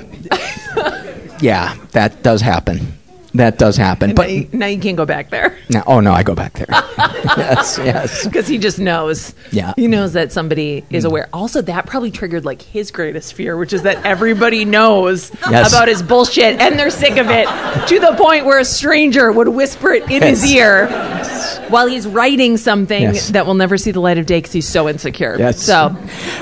Yeah, 1.41 1.75
that 1.93 2.23
does 2.23 2.41
happen. 2.43 2.95
That 3.35 3.59
does 3.59 3.77
happen. 3.77 4.15
but 4.15 4.25
But 4.25 4.29
now 4.29 4.33
you, 4.33 4.49
now 4.53 4.67
you 4.67 4.79
can't 4.81 4.97
go 4.97 5.05
back 5.05 5.31
there 5.31 5.59
now, 5.71 5.83
oh 5.87 6.01
no, 6.01 6.13
I 6.13 6.23
go 6.23 6.35
back 6.35 6.55
there. 6.55 6.67
yes, 6.71 7.79
yes. 7.83 8.25
because 8.25 8.47
he 8.47 8.59
just 8.59 8.79
knows. 8.79 9.35
Yeah. 9.51 9.73
He 9.77 9.89
knows 9.89 10.13
that 10.13 10.33
somebody 10.33 10.85
is 10.91 11.05
mm. 11.05 11.09
aware. 11.09 11.29
Also, 11.33 11.61
that 11.63 11.87
probably 11.87 12.11
triggered 12.11 12.45
like 12.45 12.63
his 12.63 12.91
greatest 12.91 13.35
fear, 13.35 13.57
which 13.57 13.73
is 13.73 13.83
that 13.83 14.05
everybody 14.05 14.65
knows 14.65 15.33
Yes. 15.51 15.73
about 15.73 15.89
his 15.89 16.03
bullshit 16.03 16.61
and 16.61 16.79
they're 16.79 16.91
sick 16.91 17.17
of 17.17 17.29
it 17.31 17.47
to 17.89 18.01
the 18.01 18.15
point 18.17 18.45
where 18.45 18.59
a 18.59 18.65
stranger 18.65 19.31
would 19.33 19.49
whisper 19.49 19.93
it 19.93 20.11
in 20.11 20.23
his 20.23 20.51
Yes. 20.51 21.59
ear 21.59 21.69
while 21.69 21.87
he's 21.87 22.07
writing 22.07 22.57
something 22.57 23.03
Yes. 23.03 23.29
that 23.31 23.47
will 23.47 23.55
never 23.55 23.77
see 23.77 23.91
the 23.91 24.01
light 24.01 24.19
of 24.19 24.27
day 24.27 24.39
because 24.39 24.53
he's 24.53 24.69
so 24.69 24.89
insecure. 24.89 25.37
Yes. 25.39 25.63
So, 25.63 25.97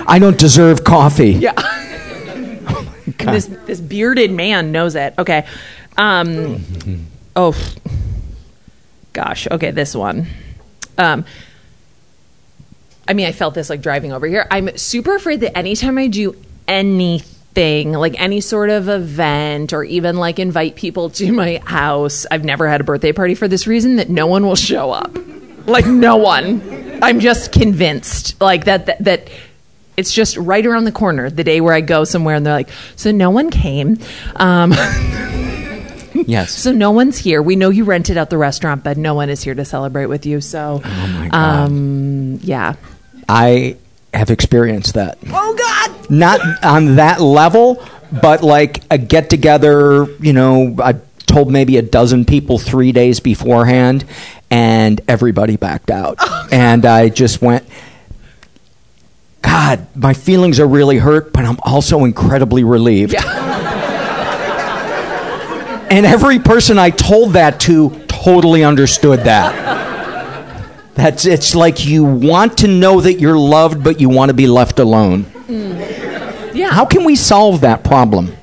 I 0.06 0.18
don't 0.18 0.38
deserve 0.38 0.84
coffee. 0.84 1.32
yeah. 1.32 1.52
Oh 2.64 2.86
and 3.18 3.36
this 3.36 3.46
this 3.66 3.80
bearded 3.80 4.30
man 4.30 4.72
knows 4.72 4.94
it. 4.94 5.14
Okay. 5.18 5.44
Um, 5.96 7.06
oh, 7.36 7.56
gosh. 9.12 9.46
Okay, 9.50 9.70
this 9.70 9.94
one. 9.94 10.26
Um, 10.98 11.24
I 13.06 13.14
mean, 13.14 13.26
I 13.26 13.32
felt 13.32 13.54
this 13.54 13.68
like 13.70 13.82
driving 13.82 14.12
over 14.12 14.26
here. 14.26 14.46
I'm 14.50 14.76
super 14.76 15.14
afraid 15.16 15.40
that 15.40 15.56
anytime 15.56 15.98
I 15.98 16.06
do 16.06 16.36
anything, 16.68 17.92
like 17.92 18.20
any 18.20 18.40
sort 18.40 18.70
of 18.70 18.88
event, 18.88 19.72
or 19.72 19.84
even 19.84 20.16
like 20.16 20.38
invite 20.38 20.76
people 20.76 21.10
to 21.10 21.32
my 21.32 21.60
house, 21.64 22.26
I've 22.30 22.44
never 22.44 22.68
had 22.68 22.80
a 22.80 22.84
birthday 22.84 23.12
party 23.12 23.34
for 23.34 23.48
this 23.48 23.66
reason 23.66 23.96
that 23.96 24.08
no 24.08 24.26
one 24.26 24.46
will 24.46 24.56
show 24.56 24.90
up. 24.90 25.16
Like 25.66 25.86
no 25.86 26.16
one. 26.16 27.00
I'm 27.02 27.20
just 27.20 27.52
convinced, 27.52 28.40
like 28.40 28.64
that 28.66 28.86
that. 28.86 29.04
that 29.04 29.28
it's 29.94 30.14
just 30.14 30.38
right 30.38 30.64
around 30.64 30.84
the 30.84 30.92
corner 30.92 31.28
the 31.28 31.44
day 31.44 31.60
where 31.60 31.74
I 31.74 31.82
go 31.82 32.04
somewhere 32.04 32.34
and 32.34 32.46
they're 32.46 32.54
like, 32.54 32.70
so 32.96 33.12
no 33.12 33.28
one 33.28 33.50
came. 33.50 33.98
Um, 34.36 34.72
Yes. 36.26 36.52
so 36.52 36.72
no 36.72 36.90
one's 36.90 37.18
here. 37.18 37.40
We 37.42 37.56
know 37.56 37.70
you 37.70 37.84
rented 37.84 38.16
out 38.16 38.30
the 38.30 38.38
restaurant, 38.38 38.84
but 38.84 38.96
no 38.96 39.14
one 39.14 39.28
is 39.30 39.42
here 39.42 39.54
to 39.54 39.64
celebrate 39.64 40.06
with 40.06 40.26
you. 40.26 40.40
So, 40.40 40.80
Oh 40.84 41.06
my 41.08 41.28
God. 41.28 41.34
um, 41.66 42.38
yeah. 42.42 42.74
I 43.28 43.76
have 44.14 44.30
experienced 44.30 44.94
that. 44.94 45.18
Oh 45.28 45.54
God. 45.56 46.10
not 46.10 46.40
on 46.64 46.96
that 46.96 47.20
level, 47.20 47.82
but 48.20 48.42
like 48.42 48.82
a 48.90 48.98
get 48.98 49.30
together, 49.30 50.06
you 50.20 50.32
know, 50.32 50.76
I 50.82 50.94
told 51.26 51.50
maybe 51.50 51.78
a 51.78 51.82
dozen 51.82 52.24
people 52.26 52.58
three 52.58 52.92
days 52.92 53.20
beforehand, 53.20 54.04
and 54.50 55.00
everybody 55.08 55.56
backed 55.56 55.90
out. 55.90 56.18
and 56.52 56.84
I 56.84 57.08
just 57.08 57.40
went, 57.40 57.64
God, 59.40 59.86
my 59.96 60.12
feelings 60.14 60.60
are 60.60 60.66
really 60.66 60.98
hurt, 60.98 61.32
but 61.32 61.44
I'm 61.44 61.58
also 61.62 62.04
incredibly 62.04 62.64
relieved. 62.64 63.14
and 65.92 66.06
every 66.06 66.38
person 66.38 66.78
I 66.78 66.88
told 66.88 67.34
that 67.34 67.60
to 67.60 67.90
totally 68.08 68.64
understood 68.64 69.20
that. 69.20 69.82
That's 70.94 71.26
it's 71.26 71.54
like 71.54 71.84
you 71.84 72.04
want 72.04 72.58
to 72.58 72.68
know 72.68 73.02
that 73.02 73.14
you're 73.14 73.38
loved, 73.38 73.84
but 73.84 74.00
you 74.00 74.08
want 74.08 74.30
to 74.30 74.34
be 74.34 74.46
left 74.46 74.78
alone. 74.78 75.24
Mm. 75.24 76.54
Yeah. 76.54 76.70
How 76.70 76.86
can 76.86 77.04
we 77.04 77.14
solve 77.14 77.60
that 77.60 77.84
problem? 77.84 78.34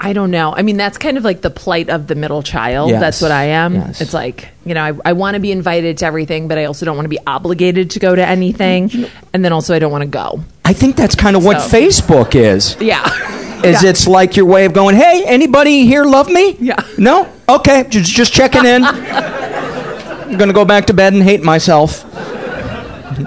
I 0.00 0.12
don't 0.12 0.30
know. 0.30 0.54
I 0.54 0.62
mean, 0.62 0.76
that's 0.76 0.96
kind 0.96 1.18
of 1.18 1.24
like 1.24 1.42
the 1.42 1.50
plight 1.50 1.90
of 1.90 2.06
the 2.06 2.14
middle 2.14 2.42
child. 2.42 2.90
Yes. 2.90 3.00
That's 3.00 3.20
what 3.20 3.32
I 3.32 3.44
am. 3.44 3.74
Yes. 3.74 4.00
It's 4.00 4.14
like, 4.14 4.48
you 4.64 4.72
know, 4.72 4.82
I, 4.82 5.10
I 5.10 5.12
want 5.12 5.34
to 5.34 5.40
be 5.40 5.52
invited 5.52 5.98
to 5.98 6.06
everything, 6.06 6.48
but 6.48 6.56
I 6.56 6.64
also 6.64 6.86
don't 6.86 6.96
want 6.96 7.04
to 7.04 7.10
be 7.10 7.18
obligated 7.26 7.90
to 7.90 7.98
go 7.98 8.14
to 8.14 8.24
anything. 8.24 8.90
And 9.32 9.44
then 9.44 9.52
also, 9.52 9.74
I 9.74 9.78
don't 9.78 9.92
want 9.92 10.02
to 10.02 10.08
go. 10.08 10.40
I 10.64 10.72
think 10.72 10.96
that's 10.96 11.14
kind 11.14 11.36
of 11.36 11.44
what 11.44 11.58
Facebook 11.58 12.34
is. 12.34 12.76
Yeah. 12.80 13.02
Is 13.64 13.82
Yeah. 13.82 13.90
it's 13.90 14.06
like 14.06 14.36
your 14.36 14.46
way 14.46 14.64
of 14.64 14.72
going, 14.72 14.96
"Hey, 14.96 15.24
anybody 15.26 15.84
here 15.86 16.04
love 16.04 16.28
me?" 16.28 16.56
Yeah. 16.60 16.76
No? 16.98 17.28
Okay, 17.48 17.84
just 17.88 18.10
just 18.10 18.32
checking 18.32 18.64
in. 18.64 18.84
I'm 18.84 20.36
going 20.38 20.48
to 20.48 20.54
go 20.54 20.64
back 20.64 20.86
to 20.86 20.94
bed 20.94 21.12
and 21.12 21.22
hate 21.22 21.42
myself. 21.42 22.04
I'm 22.14 23.24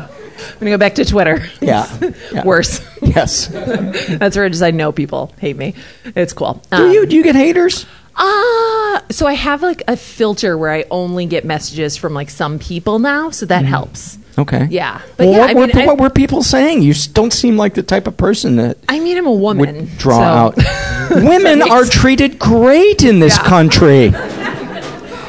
going 0.60 0.66
to 0.66 0.70
go 0.72 0.78
back 0.78 0.96
to 0.96 1.06
Twitter. 1.06 1.46
Yeah. 1.62 1.86
Yeah. 2.32 2.44
Worse. 2.46 2.80
Yes. 3.02 3.48
That's 4.18 4.36
where 4.38 4.46
I 4.46 4.50
just 4.50 4.64
I 4.64 4.72
know 4.72 4.92
people 4.94 5.34
hate 5.40 5.58
me. 5.58 5.76
It's 6.16 6.32
cool. 6.34 6.62
Do 6.72 6.90
you 6.92 7.06
do 7.06 7.16
you 7.16 7.24
get 7.24 7.36
haters? 7.36 7.86
Ah, 8.16 9.04
so 9.12 9.26
I 9.26 9.34
have 9.34 9.62
like 9.64 9.82
a 9.88 9.98
filter 9.98 10.58
where 10.58 10.72
I 10.72 10.86
only 10.92 11.26
get 11.26 11.44
messages 11.46 11.98
from 11.98 12.14
like 12.14 12.30
some 12.30 12.60
people 12.60 13.00
now, 13.00 13.32
so 13.32 13.46
that 13.48 13.66
helps. 13.66 14.18
Okay. 14.38 14.68
Yeah, 14.72 15.00
but 15.18 15.28
Well, 15.28 15.32
yeah, 15.34 15.40
what, 15.42 15.50
I 15.50 15.54
were, 15.54 15.68
mean, 15.68 15.78
I- 15.78 15.86
what 15.86 15.98
were 16.00 16.10
people 16.10 16.42
saying? 16.42 16.82
You 16.82 16.94
don't 17.14 17.32
seem 17.32 17.56
like 17.56 17.76
the 17.76 17.84
type 17.84 18.08
of 18.08 18.18
person 18.18 18.56
that 18.56 18.78
I 18.90 19.00
mean, 19.00 19.18
I'm 19.18 19.28
a 19.28 19.32
woman. 19.32 19.76
would 19.76 19.98
draw 19.98 20.18
so- 20.18 20.24
out. 20.24 20.58
Women 21.12 21.62
are 21.62 21.86
treated 21.86 22.40
great 22.40 23.04
in 23.04 23.20
this 23.20 23.38
Yeah. 23.38 23.44
country. 23.44 24.14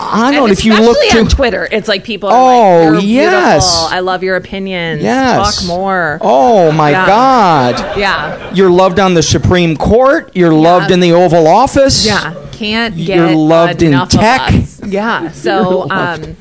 I 0.06 0.30
don't 0.32 0.44
And 0.50 0.52
if 0.52 0.64
you 0.64 0.78
look 0.78 0.96
to 1.10 1.24
Twitter, 1.24 1.66
it's 1.72 1.88
like 1.88 2.04
people 2.04 2.28
are 2.28 2.34
Oh, 2.36 2.90
like, 2.92 3.02
"You're 3.02 3.10
yes. 3.10 3.64
beautiful. 3.64 3.96
I 3.96 4.00
love 4.00 4.22
your 4.22 4.36
opinions. 4.36 5.02
Yes. 5.02 5.56
Talk 5.58 5.66
more." 5.66 6.18
Oh 6.20 6.70
my 6.72 6.90
Yeah. 6.90 7.06
God. 7.06 7.98
Yeah, 7.98 8.52
You're 8.54 8.70
loved 8.70 9.00
on 9.00 9.14
the 9.14 9.22
Supreme 9.22 9.76
Court. 9.76 10.30
You're 10.34 10.54
loved 10.54 10.90
in 10.92 11.00
the 11.00 11.12
Oval 11.12 11.48
Office. 11.48 12.06
yeah. 12.06 12.32
Can't 12.52 12.96
get 12.96 13.16
You're 13.16 13.34
loved 13.34 13.82
in 13.82 13.92
tech. 14.08 14.52
Yeah. 14.86 15.30
So, 15.32 15.90
um, 15.90 16.36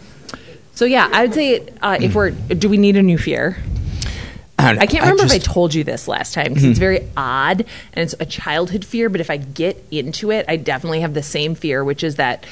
so 0.76 0.86
yeah, 0.86 1.10
I 1.12 1.24
would 1.24 1.34
say 1.34 1.68
uh, 1.82 1.98
if 2.02 2.16
we're, 2.16 2.32
do 2.32 2.70
we 2.70 2.78
need 2.78 2.98
a 2.98 3.04
new 3.04 3.18
fear? 3.18 3.58
I, 4.58 4.78
I 4.80 4.86
can't 4.86 5.04
remember 5.04 5.26
if 5.26 5.32
I 5.32 5.40
told 5.40 5.74
you 5.74 5.84
this 5.84 6.08
last 6.08 6.34
time 6.34 6.50
because 6.50 6.64
it's 6.64 6.80
very 6.80 7.08
odd 7.18 7.66
and 7.94 8.04
it's 8.04 8.16
a 8.20 8.26
childhood 8.26 8.86
fear. 8.86 9.10
But 9.10 9.20
if 9.20 9.30
I 9.30 9.38
get 9.38 9.84
into 9.92 10.32
it, 10.32 10.46
I 10.48 10.56
definitely 10.56 11.02
have 11.02 11.14
the 11.14 11.24
same 11.24 11.56
fear, 11.56 11.84
which 11.84 12.04
is 12.04 12.16
that 12.16 12.46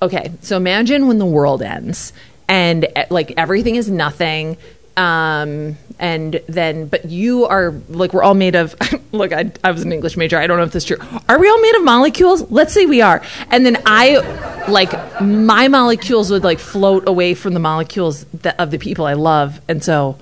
okay, 0.00 0.32
so 0.40 0.56
imagine 0.56 1.08
when 1.08 1.18
the 1.18 1.26
world 1.26 1.62
ends 1.62 2.12
and 2.48 2.86
eh, 2.94 3.06
like 3.10 3.34
everything 3.36 3.76
is 3.76 3.90
nothing. 3.90 4.56
Um, 4.96 5.76
and 5.98 6.40
then, 6.48 6.86
but 6.86 7.06
you 7.06 7.46
are 7.46 7.74
like, 7.88 8.12
we're 8.12 8.22
all 8.22 8.34
made 8.34 8.54
of, 8.54 8.74
look, 9.12 9.32
I, 9.32 9.52
I 9.64 9.70
was 9.70 9.82
an 9.82 9.92
English 9.92 10.16
major. 10.16 10.38
I 10.38 10.46
don't 10.46 10.58
know 10.58 10.64
if 10.64 10.72
this 10.72 10.84
is 10.84 10.88
true. 10.88 10.98
Are 11.28 11.38
we 11.38 11.48
all 11.48 11.60
made 11.60 11.74
of 11.76 11.84
molecules? 11.84 12.50
Let's 12.50 12.74
say 12.74 12.86
we 12.86 13.00
are. 13.00 13.22
And 13.50 13.64
then 13.64 13.80
I, 13.86 14.66
like, 14.68 15.20
my 15.20 15.68
molecules 15.68 16.30
would 16.30 16.44
like 16.44 16.58
float 16.58 17.08
away 17.08 17.34
from 17.34 17.54
the 17.54 17.60
molecules 17.60 18.24
that, 18.42 18.58
of 18.60 18.70
the 18.70 18.78
people 18.78 19.06
I 19.06 19.14
love. 19.14 19.60
And 19.68 19.82
so 19.82 20.18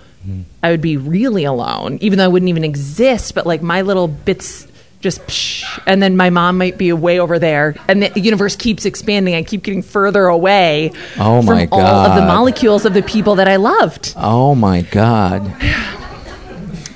I 0.62 0.70
would 0.70 0.82
be 0.82 0.96
really 0.98 1.44
alone, 1.44 1.98
even 2.02 2.18
though 2.18 2.24
I 2.24 2.28
wouldn't 2.28 2.50
even 2.50 2.64
exist. 2.64 3.34
But 3.34 3.46
like 3.46 3.62
my 3.62 3.82
little 3.82 4.06
bits 4.06 4.66
just, 5.00 5.20
psh, 5.22 5.64
and 5.86 6.02
then 6.02 6.16
my 6.16 6.30
mom 6.30 6.58
might 6.58 6.76
be 6.78 6.92
way 6.92 7.18
over 7.18 7.38
there, 7.38 7.74
and 7.88 8.02
the 8.02 8.20
universe 8.20 8.54
keeps 8.56 8.84
expanding. 8.84 9.34
I 9.34 9.42
keep 9.42 9.62
getting 9.62 9.82
further 9.82 10.26
away 10.26 10.92
Oh, 11.18 11.40
my 11.42 11.66
from 11.66 11.72
all 11.72 11.80
of 12.06 12.16
the 12.16 12.26
molecules 12.26 12.84
of 12.84 12.92
the 12.94 13.02
people 13.02 13.36
that 13.36 13.48
I 13.48 13.56
loved. 13.56 14.14
Oh 14.16 14.54
my 14.54 14.82
God. 14.82 15.52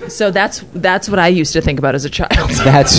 So 0.07 0.31
that's 0.31 0.63
that's 0.75 1.09
what 1.09 1.19
I 1.19 1.29
used 1.29 1.55
to 1.55 1.63
think 1.63 1.79
about 1.79 1.95
as 1.95 2.05
a 2.05 2.11
child. 2.11 2.51
That's 2.63 2.99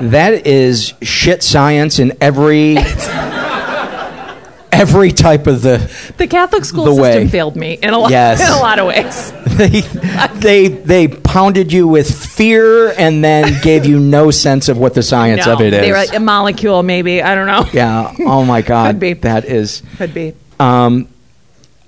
that 0.00 0.44
is 0.44 0.92
shit 1.02 1.40
science 1.44 2.00
in 2.00 2.16
every 2.20 2.74
every 4.80 5.10
type 5.12 5.46
of 5.46 5.62
the 5.62 5.78
the 6.18 6.26
Catholic 6.26 6.64
school 6.64 6.84
The 6.84 6.94
system 6.94 7.22
way. 7.24 7.28
failed 7.28 7.56
me 7.56 7.74
in 7.74 7.90
a 7.94 7.98
lot 7.98 8.10
Yes. 8.10 8.40
in 8.40 8.48
a 8.52 8.58
lot 8.60 8.78
of 8.78 8.86
ways. 8.86 9.32
they, 9.56 9.80
they 10.40 10.68
they 10.68 11.08
pounded 11.08 11.72
you 11.72 11.86
with 11.88 12.10
fear 12.12 12.90
and 12.98 13.22
then 13.24 13.60
gave 13.62 13.86
you 13.86 13.98
no 14.00 14.30
sense 14.30 14.68
of 14.68 14.76
what 14.78 14.94
the 14.94 15.02
science 15.02 15.46
No, 15.46 15.52
of 15.54 15.60
it 15.60 15.72
is. 15.72 15.80
They 15.80 15.90
were 15.92 15.96
like 15.98 16.14
a 16.14 16.20
molecule, 16.20 16.82
maybe. 16.82 17.22
I 17.22 17.34
don't 17.34 17.46
know. 17.46 17.66
yeah. 17.72 18.12
Oh 18.20 18.44
my 18.44 18.62
God. 18.72 18.88
Could 18.94 19.00
be. 19.00 19.12
That 19.14 19.44
is. 19.44 19.82
Could 19.96 20.12
be. 20.14 20.34
Um, 20.60 21.08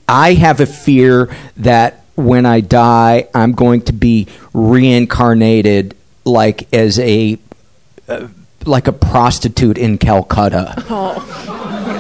I 0.08 0.34
have 0.34 0.60
a 0.60 0.66
fear 0.66 1.28
that 1.58 2.04
when 2.14 2.46
I 2.46 2.60
die, 2.60 3.28
I'm 3.34 3.52
going 3.52 3.82
to 3.82 3.92
be 3.92 4.28
reincarnated 4.54 5.96
like 6.24 6.72
as 6.72 6.98
a 6.98 7.38
uh, 8.08 8.28
like 8.64 8.86
a 8.88 8.92
prostitute 8.92 9.78
in 9.78 9.98
Calcutta. 9.98 10.74
Oh, 10.88 11.92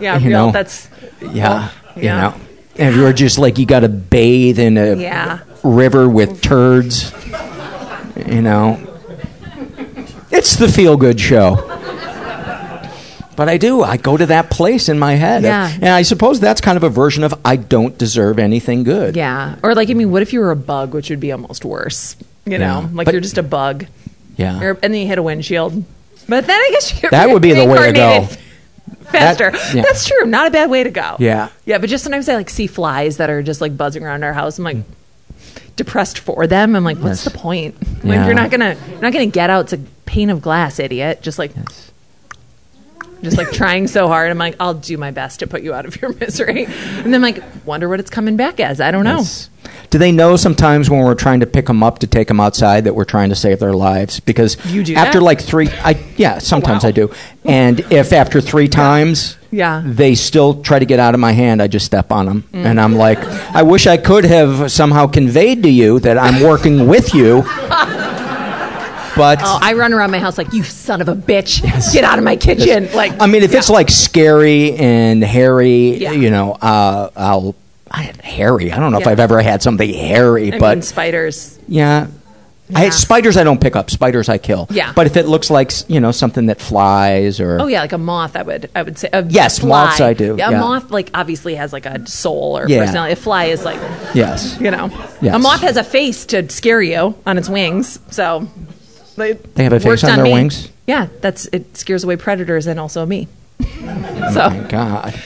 yeah, 0.00 0.14
yeah. 0.14 0.18
You 0.18 0.28
real. 0.28 0.46
know? 0.46 0.52
That's 0.52 0.88
Yeah, 1.20 1.68
Oh, 1.70 2.00
You 2.00 2.08
know, 2.08 2.34
and 2.76 2.94
you're 2.94 3.12
just 3.12 3.38
like 3.38 3.58
you 3.58 3.66
got 3.66 3.80
to 3.80 3.88
bathe 3.88 4.58
in 4.58 4.76
a 4.78 4.94
Yeah. 4.94 5.38
river 5.64 6.08
with 6.08 6.40
turds. 6.40 7.12
You 8.26 8.42
know, 8.42 8.78
it's 10.30 10.56
the 10.56 10.68
feel 10.68 10.96
good 10.96 11.18
show. 11.20 11.56
But 13.36 13.48
I 13.48 13.56
do. 13.56 13.82
I 13.84 13.96
go 13.96 14.16
to 14.16 14.26
that 14.26 14.50
place 14.50 14.88
in 14.88 14.98
my 14.98 15.14
head, 15.14 15.44
Yeah. 15.44 15.70
and 15.72 15.90
I 15.90 16.02
suppose 16.02 16.40
that's 16.40 16.60
kind 16.60 16.76
of 16.76 16.82
a 16.82 16.88
version 16.88 17.22
of 17.22 17.32
I 17.44 17.54
don't 17.54 17.96
deserve 17.96 18.38
anything 18.40 18.82
good. 18.82 19.14
yeah. 19.16 19.54
Or 19.62 19.76
like, 19.76 19.90
I 19.90 19.94
mean, 19.94 20.10
what 20.10 20.22
if 20.22 20.32
you 20.32 20.40
were 20.40 20.50
a 20.50 20.56
bug, 20.56 20.92
which 20.92 21.08
would 21.10 21.20
be 21.20 21.30
almost 21.30 21.64
worse? 21.64 22.16
You 22.46 22.58
know, 22.58 22.80
Yeah. 22.80 22.88
like 22.92 23.04
But- 23.04 23.14
you're 23.14 23.20
just 23.20 23.38
a 23.38 23.44
bug, 23.44 23.86
Yeah. 24.36 24.60
Or- 24.60 24.78
and 24.82 24.92
then 24.92 25.00
you 25.02 25.06
hit 25.06 25.18
a 25.18 25.22
windshield. 25.22 25.84
But 26.28 26.46
then 26.48 26.58
I 26.58 26.68
guess 26.72 27.00
you're 27.00 27.10
That 27.10 27.30
would 27.30 27.40
be 27.42 27.52
the 27.52 27.64
way 27.72 27.86
to 27.86 27.92
go. 27.92 28.28
Faster. 29.10 29.50
That- 29.50 29.74
yeah. 29.74 29.82
That's 29.82 30.06
true. 30.06 30.24
Not 30.26 30.46
a 30.46 30.50
bad 30.50 30.70
way 30.70 30.82
to 30.84 30.90
go. 30.90 31.16
Yeah. 31.18 31.48
Yeah, 31.64 31.78
but 31.78 31.88
just 31.88 32.04
sometimes 32.04 32.28
I 32.28 32.34
like 32.36 32.50
see 32.50 32.66
flies 32.66 33.16
that 33.18 33.30
are 33.30 33.42
just 33.42 33.60
like 33.60 33.76
buzzing 33.76 34.04
around 34.04 34.24
our 34.24 34.32
house. 34.32 34.58
I'm 34.58 34.64
like 34.64 34.78
depressed 35.76 36.18
for 36.18 36.46
them. 36.46 36.74
I'm 36.76 36.84
like, 36.84 36.98
what's 36.98 37.24
Yes. 37.24 37.32
the 37.32 37.38
point? 37.38 37.80
Like 38.04 38.16
Yeah. 38.16 38.26
you're 38.26 38.34
not 38.34 38.50
gonna 38.50 38.76
you're 38.90 39.00
not 39.00 39.12
gonna 39.12 39.26
get 39.26 39.50
out. 39.50 39.64
It's 39.64 39.72
a 39.74 39.78
pane 40.06 40.30
of 40.30 40.40
glass, 40.42 40.78
idiot. 40.78 41.22
Just 41.22 41.38
like 41.38 41.52
just 43.22 43.36
like 43.36 43.50
trying 43.52 43.86
so 43.86 44.08
hard. 44.08 44.30
I'm 44.30 44.38
like, 44.38 44.56
I'll 44.60 44.74
do 44.74 44.96
my 44.98 45.10
best 45.10 45.40
to 45.40 45.46
put 45.46 45.62
you 45.62 45.74
out 45.74 45.86
of 45.86 46.00
your 46.00 46.12
misery. 46.20 46.64
And 46.66 47.06
then 47.06 47.14
I'm 47.16 47.22
like, 47.22 47.42
wonder 47.66 47.88
what 47.88 48.00
it's 48.00 48.10
coming 48.10 48.36
back 48.36 48.60
as. 48.60 48.80
I 48.80 48.90
don't 48.90 49.04
know. 49.04 49.18
Yes. 49.18 49.50
Do 49.90 49.98
they 49.98 50.12
know 50.12 50.36
sometimes 50.36 50.88
when 50.90 51.00
we're 51.00 51.14
trying 51.14 51.40
to 51.40 51.46
pick 51.46 51.66
them 51.66 51.82
up 51.82 51.98
to 52.00 52.06
take 52.06 52.28
them 52.28 52.40
outside 52.40 52.84
that 52.84 52.94
we're 52.94 53.04
trying 53.04 53.30
to 53.30 53.34
save 53.34 53.58
their 53.58 53.72
lives? 53.72 54.20
Because 54.20 54.56
You 54.66 54.84
do 54.84 54.94
after 54.94 55.18
that? 55.18 55.24
like 55.24 55.40
three, 55.40 55.68
I 55.82 55.98
yeah, 56.16 56.38
sometimes 56.38 56.84
Wow. 56.84 56.88
I 56.88 56.92
do. 56.92 57.10
And 57.44 57.80
if 57.90 58.12
after 58.12 58.40
three 58.40 58.68
times, 58.68 59.36
Yeah. 59.50 59.82
they 59.84 60.14
still 60.14 60.62
try 60.62 60.78
to 60.78 60.84
get 60.84 61.00
out 61.00 61.14
of 61.14 61.20
my 61.20 61.32
hand, 61.32 61.60
I 61.62 61.68
just 61.68 61.86
step 61.86 62.12
on 62.12 62.26
them, 62.26 62.44
Mm. 62.52 62.64
and 62.66 62.80
I'm 62.80 62.94
like, 62.96 63.18
I 63.54 63.62
wish 63.62 63.86
I 63.86 63.96
could 63.96 64.24
have 64.24 64.70
somehow 64.70 65.06
conveyed 65.06 65.62
to 65.62 65.70
you 65.70 66.00
that 66.00 66.18
I'm 66.18 66.42
working 66.42 66.86
with 66.86 67.14
you, 67.14 67.42
but. 69.18 69.40
Oh, 69.42 69.58
I 69.60 69.74
run 69.74 69.92
around 69.92 70.10
my 70.12 70.18
house 70.18 70.38
like, 70.38 70.54
you 70.54 70.62
son 70.62 71.02
of 71.02 71.08
a 71.08 71.14
bitch. 71.14 71.60
Get 71.92 72.04
out 72.04 72.16
of 72.18 72.24
my 72.24 72.36
kitchen. 72.36 72.88
Like 72.94 73.20
I 73.20 73.26
mean, 73.26 73.42
if 73.42 73.52
it's 73.52 73.68
like 73.68 73.90
scary 73.90 74.72
and 74.76 75.22
hairy, 75.22 75.96
Yeah. 75.98 76.12
you 76.12 76.30
know, 76.30 76.52
uh, 76.52 77.10
I'll. 77.14 77.54
I, 77.90 78.12
hairy. 78.22 78.70
I 78.72 78.78
don't 78.80 78.92
know 78.92 78.98
if 79.00 79.06
I've 79.06 79.18
ever 79.20 79.40
had 79.40 79.62
something 79.62 79.88
hairy, 79.92 80.52
I 80.52 80.58
but 80.58 80.76
mean 80.76 80.82
spiders. 80.82 81.58
yeah. 81.68 82.06
I, 82.76 82.90
spiders 82.90 83.38
I 83.38 83.44
don't 83.44 83.58
pick 83.62 83.76
up. 83.76 83.88
Spiders 83.88 84.28
I 84.28 84.36
kill. 84.36 84.66
Yeah. 84.70 84.92
But 84.94 85.06
if 85.06 85.16
it 85.16 85.26
looks 85.26 85.48
like 85.48 85.72
you 85.88 86.00
know 86.00 86.12
something 86.12 86.44
that 86.46 86.60
flies 86.60 87.40
or 87.40 87.58
Oh 87.58 87.66
yeah, 87.66 87.80
like 87.80 87.94
a 87.94 87.98
moth. 87.98 88.36
I 88.36 88.42
would, 88.42 88.68
I 88.76 88.82
would 88.82 88.98
say. 88.98 89.08
A 89.10 89.24
Yes, 89.24 89.60
fly. 89.60 89.86
moths 89.86 90.02
I 90.02 90.12
do, 90.12 90.36
Yeah, 90.38 90.50
yeah. 90.50 90.58
a 90.58 90.60
moth 90.60 90.90
like 90.90 91.10
obviously 91.14 91.54
has 91.54 91.72
like 91.72 91.86
a 91.86 92.06
soul 92.06 92.58
or 92.58 92.68
Yeah. 92.68 92.80
personality. 92.84 93.14
A 93.14 93.16
fly 93.16 93.44
is 93.46 93.64
like, 93.64 93.80
yes, 94.14 94.60
you 94.60 94.70
know, 94.70 94.90
Yes. 95.22 95.34
a 95.34 95.38
moth 95.38 95.62
has 95.62 95.78
a 95.78 95.82
face 95.82 96.26
to 96.26 96.46
scare 96.50 96.82
you 96.82 97.14
on 97.24 97.38
its 97.38 97.48
wings. 97.48 98.00
So 98.10 98.46
they, 99.18 99.32
They 99.34 99.64
have 99.64 99.72
a 99.72 99.80
face 99.80 100.02
worked 100.02 100.04
on 100.04 100.16
their 100.16 100.24
me. 100.24 100.32
wings? 100.32 100.70
Yeah, 100.86 101.08
that's 101.20 101.46
it 101.52 101.76
scares 101.76 102.04
away 102.04 102.16
predators 102.16 102.66
and 102.66 102.80
also 102.80 103.04
me. 103.06 103.28
Oh 103.80 104.50
my 104.50 104.66
god. 104.68 105.20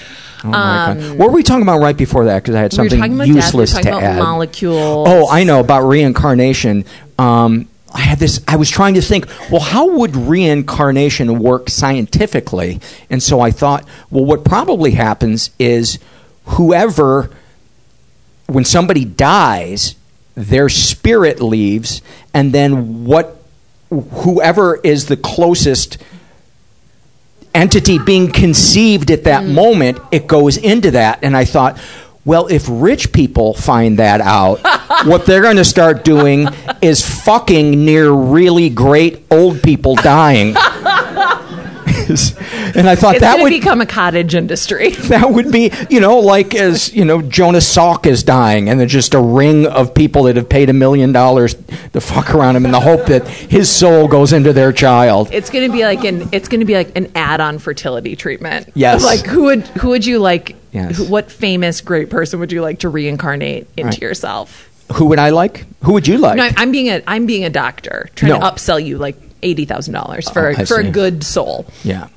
Oh 0.45 0.49
my 0.49 0.95
god. 0.97 1.19
What 1.19 1.29
were 1.29 1.35
we 1.35 1.43
talking 1.43 1.63
about 1.63 1.79
right 1.81 1.97
before 1.97 2.25
that? 2.27 2.43
Because 2.43 2.55
I 2.55 2.61
had 2.63 2.75
Um, 2.79 2.85
we 2.85 2.89
something 2.91 2.99
talking 3.01 3.15
about 3.15 3.25
death. 3.27 3.35
We 3.35 3.41
useless 3.41 3.75
to 3.75 3.91
add. 3.91 4.19
molecules. 4.19 5.09
Oh, 5.09 5.29
I 5.31 5.45
know 5.45 5.61
about 5.61 5.83
reincarnation. 5.83 6.85
Um, 7.19 7.69
I 7.93 8.01
had 8.01 8.19
this. 8.19 8.41
I 8.49 8.57
was 8.57 8.71
trying 8.71 8.95
to 8.95 9.03
think. 9.03 9.27
Well, 9.51 9.61
how 9.61 9.87
would 9.99 10.17
reincarnation 10.17 11.39
work 11.41 11.69
scientifically? 11.69 12.81
And 13.11 13.23
so 13.23 13.41
I 13.41 13.51
thought, 13.51 13.87
well, 14.11 14.25
what 14.25 14.45
probably 14.45 14.93
happens 14.93 15.51
is 15.59 15.99
whoever, 16.47 17.31
when 18.47 18.65
somebody 18.65 19.05
dies, 19.05 19.95
their 20.35 20.69
spirit 20.69 21.41
leaves, 21.41 22.03
and 22.33 22.53
then 22.53 23.05
what, 23.05 23.42
whoever 24.01 24.77
is 24.77 25.07
the 25.07 25.17
closest 25.17 25.99
entity 27.55 27.99
being 27.99 28.31
conceived 28.31 29.11
at 29.11 29.25
that 29.25 29.45
mm. 29.45 29.55
moment, 29.55 29.99
it 30.11 30.27
goes 30.27 30.57
into 30.57 30.93
that. 30.93 31.21
And 31.23 31.37
I 31.37 31.45
thought, 31.45 31.79
well, 32.25 32.47
if 32.47 32.67
rich 32.69 33.13
people 33.13 33.53
find 33.53 33.99
that 33.99 34.21
out, 34.21 34.61
what 35.07 35.27
they're 35.27 35.43
going 35.43 35.57
to 35.57 35.65
start 35.65 36.05
doing 36.05 36.49
is 36.81 37.05
fucking 37.25 37.85
near 37.85 38.11
really 38.11 38.71
great 38.71 39.27
old 39.31 39.63
people 39.63 39.97
dying. 39.97 40.55
And 42.09 42.89
I 42.89 42.95
thought 42.95 43.15
it's 43.17 43.21
that 43.23 43.41
would 43.41 43.51
become 43.51 43.81
a 43.81 43.87
cottage 43.87 44.35
industry. 44.35 44.91
that 45.09 45.31
would 45.31 45.51
be, 45.53 45.73
you 45.91 46.01
know, 46.01 46.19
like 46.19 46.55
as 46.55 46.93
you 46.95 47.05
know, 47.05 47.23
Jonas 47.23 47.75
Salk 47.75 48.07
is 48.07 48.23
dying, 48.23 48.69
and 48.69 48.79
there's 48.81 48.93
just 48.93 49.15
a 49.15 49.21
ring 49.21 49.67
of 49.67 49.95
people 49.95 50.25
that 50.25 50.37
have 50.37 50.49
paid 50.49 50.69
a 50.71 50.73
million 50.73 51.13
dollars 51.13 51.55
to 51.93 52.01
fuck 52.01 52.35
around 52.35 52.57
him 52.57 52.65
in 52.65 52.73
the 52.73 52.81
hope 52.81 53.07
that 53.07 53.27
his 53.29 53.71
soul 53.71 54.09
goes 54.09 54.33
into 54.33 54.53
their 54.53 54.73
child. 54.73 55.29
It's 55.33 55.51
going 55.51 55.67
to 55.67 55.73
be 55.73 55.85
like 55.85 56.05
an 56.05 56.29
it's 56.33 56.49
going 56.49 56.61
to 56.61 56.67
be 56.67 56.75
like 56.75 56.97
an 56.97 57.11
add-on 57.15 57.59
fertility 57.59 58.17
treatment. 58.17 58.71
Yes. 58.75 59.05
Like 59.05 59.27
who 59.27 59.45
would 59.45 59.67
who 59.69 59.89
would 59.91 60.07
you 60.07 60.19
like 60.19 60.57
Yes. 60.73 60.97
who, 60.97 61.05
what 61.05 61.31
famous 61.31 61.83
great 61.83 62.09
person 62.09 62.41
would 62.41 62.51
you 62.51 62.63
like 62.63 62.79
to 62.79 62.89
reincarnate 62.89 63.69
into 63.77 63.89
Right. 63.97 64.01
yourself? 64.01 64.71
Who 64.95 65.07
would 65.07 65.19
I 65.19 65.31
like? 65.31 65.65
Who 65.85 65.93
would 65.93 66.07
you 66.09 66.19
like? 66.19 66.37
No, 66.37 66.49
I'm 66.57 66.73
being 66.73 66.89
a 66.89 67.03
I'm 67.07 67.27
being 67.27 67.45
a 67.45 67.51
doctor 67.51 68.09
trying 68.15 68.41
to 68.41 68.47
upsell 68.47 68.83
you 68.85 68.99
like 68.99 69.17
$80,000 69.43 70.33
for 70.33 70.49
Oh, 70.61 70.65
for 70.65 70.81
a 70.81 70.91
good 70.91 71.25
soul. 71.25 71.67
yeah. 71.85 72.09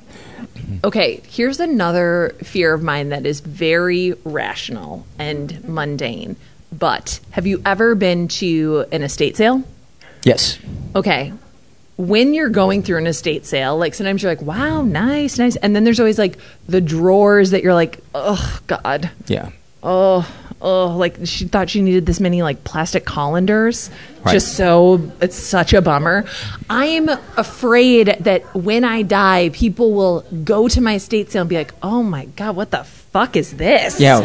Okay, 0.84 1.20
here's 1.28 1.60
another 1.60 2.34
fear 2.42 2.74
of 2.74 2.82
mine 2.82 3.10
that 3.10 3.24
is 3.26 3.40
very 3.40 4.14
rational 4.24 5.06
and 5.18 5.62
mundane. 5.68 6.36
But 6.76 7.20
have 7.30 7.46
you 7.46 7.62
ever 7.64 7.94
been 7.94 8.28
to 8.28 8.84
an 8.92 9.02
estate 9.02 9.36
sale? 9.36 9.62
Yes. 10.24 10.58
okay 10.94 11.32
when 11.98 12.34
you're 12.34 12.50
going 12.50 12.82
through 12.82 12.98
an 12.98 13.06
estate 13.06 13.46
sale 13.46 13.78
like 13.78 13.94
sometimes 13.94 14.22
you're 14.22 14.30
like 14.30 14.42
wow 14.42 14.82
nice 14.82 15.38
nice 15.38 15.56
and 15.56 15.74
then 15.74 15.84
there's 15.84 15.98
always 16.00 16.18
like 16.18 16.36
the 16.68 16.80
drawers 16.82 17.52
that 17.52 17.62
you're 17.62 17.72
like 17.72 18.00
oh 18.14 18.60
god 18.66 19.08
Yeah. 19.28 19.50
oh 19.82 20.28
oh 20.66 20.88
like 20.96 21.16
she 21.24 21.46
thought 21.46 21.70
she 21.70 21.80
needed 21.80 22.04
this 22.06 22.18
many 22.20 22.42
like 22.42 22.64
plastic 22.64 23.04
colanders 23.04 23.88
Right. 24.24 24.32
just 24.32 24.56
so 24.56 25.12
it's 25.20 25.36
such 25.36 25.72
a 25.72 25.80
bummer 25.80 26.24
i'm 26.68 27.08
afraid 27.36 28.08
that 28.20 28.42
when 28.56 28.82
i 28.82 29.02
die 29.02 29.50
people 29.50 29.92
will 29.94 30.22
go 30.42 30.66
to 30.66 30.80
my 30.80 30.96
estate 30.96 31.30
sale 31.30 31.42
and 31.42 31.48
be 31.48 31.56
like 31.56 31.72
oh 31.82 32.02
my 32.02 32.24
god 32.34 32.56
what 32.56 32.72
the 32.72 32.82
fuck 33.16 33.34
is 33.36 33.52
this 33.54 33.98
Yeah. 33.98 34.20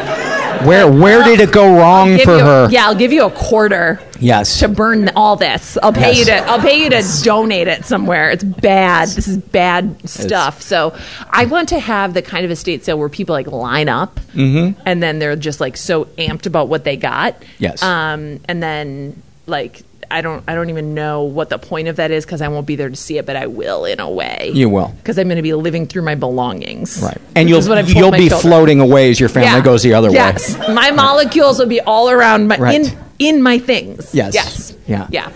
Where 0.67 0.85
where 0.91 1.23
did 1.23 1.39
it 1.39 1.51
go 1.53 1.65
wrong 1.79 2.17
for 2.19 2.35
you- 2.37 2.43
her? 2.49 2.67
Yeah, 2.69 2.85
I'll 2.87 2.95
give 3.03 3.13
you 3.13 3.23
a 3.25 3.31
quarter 3.31 3.99
Yes. 4.19 4.59
to 4.59 4.67
burn 4.67 5.09
all 5.15 5.35
this. 5.37 5.77
I'll 5.81 5.93
pay 5.93 6.09
Yes. 6.11 6.17
you 6.19 6.25
to 6.25 6.35
I'll 6.49 6.59
pay 6.59 6.77
you 6.83 6.89
to 6.89 7.01
donate 7.23 7.67
it 7.69 7.85
somewhere. 7.85 8.29
It's 8.31 8.43
bad. 8.43 9.07
This 9.07 9.27
is 9.29 9.37
bad 9.37 9.95
stuff. 10.09 10.61
So 10.61 10.93
I 11.31 11.45
want 11.45 11.69
to 11.69 11.79
have 11.79 12.13
the 12.13 12.21
kind 12.21 12.43
of 12.45 12.51
estate 12.51 12.83
sale 12.85 12.99
where 12.99 13.07
people 13.09 13.33
like 13.33 13.47
line 13.47 13.87
up 13.87 14.19
Mhm. 14.35 14.75
and 14.85 15.01
then 15.01 15.19
they're 15.19 15.37
just 15.37 15.61
like 15.61 15.77
so 15.77 16.05
amped 16.17 16.45
about 16.45 16.67
what 16.67 16.83
they 16.83 16.97
got. 16.97 17.35
Yes. 17.57 17.81
Um, 17.81 18.39
and 18.49 18.61
then 18.61 19.15
like 19.47 19.83
I 20.11 20.21
don't 20.21 20.43
I 20.47 20.53
don't 20.55 20.69
even 20.69 20.93
know 20.93 21.23
what 21.23 21.49
the 21.49 21.57
point 21.57 21.87
of 21.87 21.95
that 21.95 22.11
is 22.11 22.25
because 22.25 22.41
I 22.41 22.47
won't 22.49 22.67
be 22.67 22.75
there 22.75 22.89
to 22.89 22.95
see 22.95 23.17
it, 23.17 23.25
but 23.25 23.35
I 23.35 23.47
will 23.47 23.85
in 23.85 23.99
a 23.99 24.09
way. 24.09 24.51
You 24.53 24.69
will. 24.69 24.93
because 24.97 25.17
I'm 25.17 25.27
going 25.27 25.37
to 25.37 25.41
be 25.41 25.53
living 25.53 25.85
through 25.87 26.01
my 26.03 26.15
belongings. 26.15 27.01
Right. 27.01 27.17
And 27.35 27.49
you'll 27.49 27.63
you'll 27.63 28.11
be 28.11 28.29
children. 28.29 28.41
floating 28.41 28.79
away 28.79 29.09
as 29.09 29.19
your 29.19 29.29
family 29.29 29.49
Yeah. 29.49 29.61
goes 29.61 29.83
the 29.83 29.93
other 29.93 30.09
yes. 30.11 30.53
way. 30.53 30.59
Yes, 30.59 30.75
my 30.75 30.91
molecules 30.91 31.59
will 31.59 31.67
be 31.67 31.81
all 31.81 32.09
around 32.09 32.47
my 32.47 32.57
Right. 32.57 32.75
in 32.81 32.97
in 33.19 33.41
my 33.41 33.57
things. 33.59 34.13
Yes. 34.13 34.33
Yes. 34.33 34.73
Yeah. 34.87 35.07
Yeah. 35.09 35.31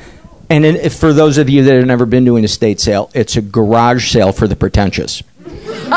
And 0.50 0.64
in, 0.66 0.90
for 0.92 1.12
those 1.14 1.38
of 1.40 1.50
you 1.50 1.64
that 1.64 1.76
have 1.76 1.86
never 1.88 2.06
been 2.06 2.26
to 2.26 2.36
an 2.36 2.44
estate 2.44 2.80
sale, 2.80 3.10
it's 3.16 3.36
a 3.36 3.42
garage 3.42 4.12
sale 4.12 4.32
for 4.32 4.48
the 4.48 4.56
pretentious. 4.56 5.24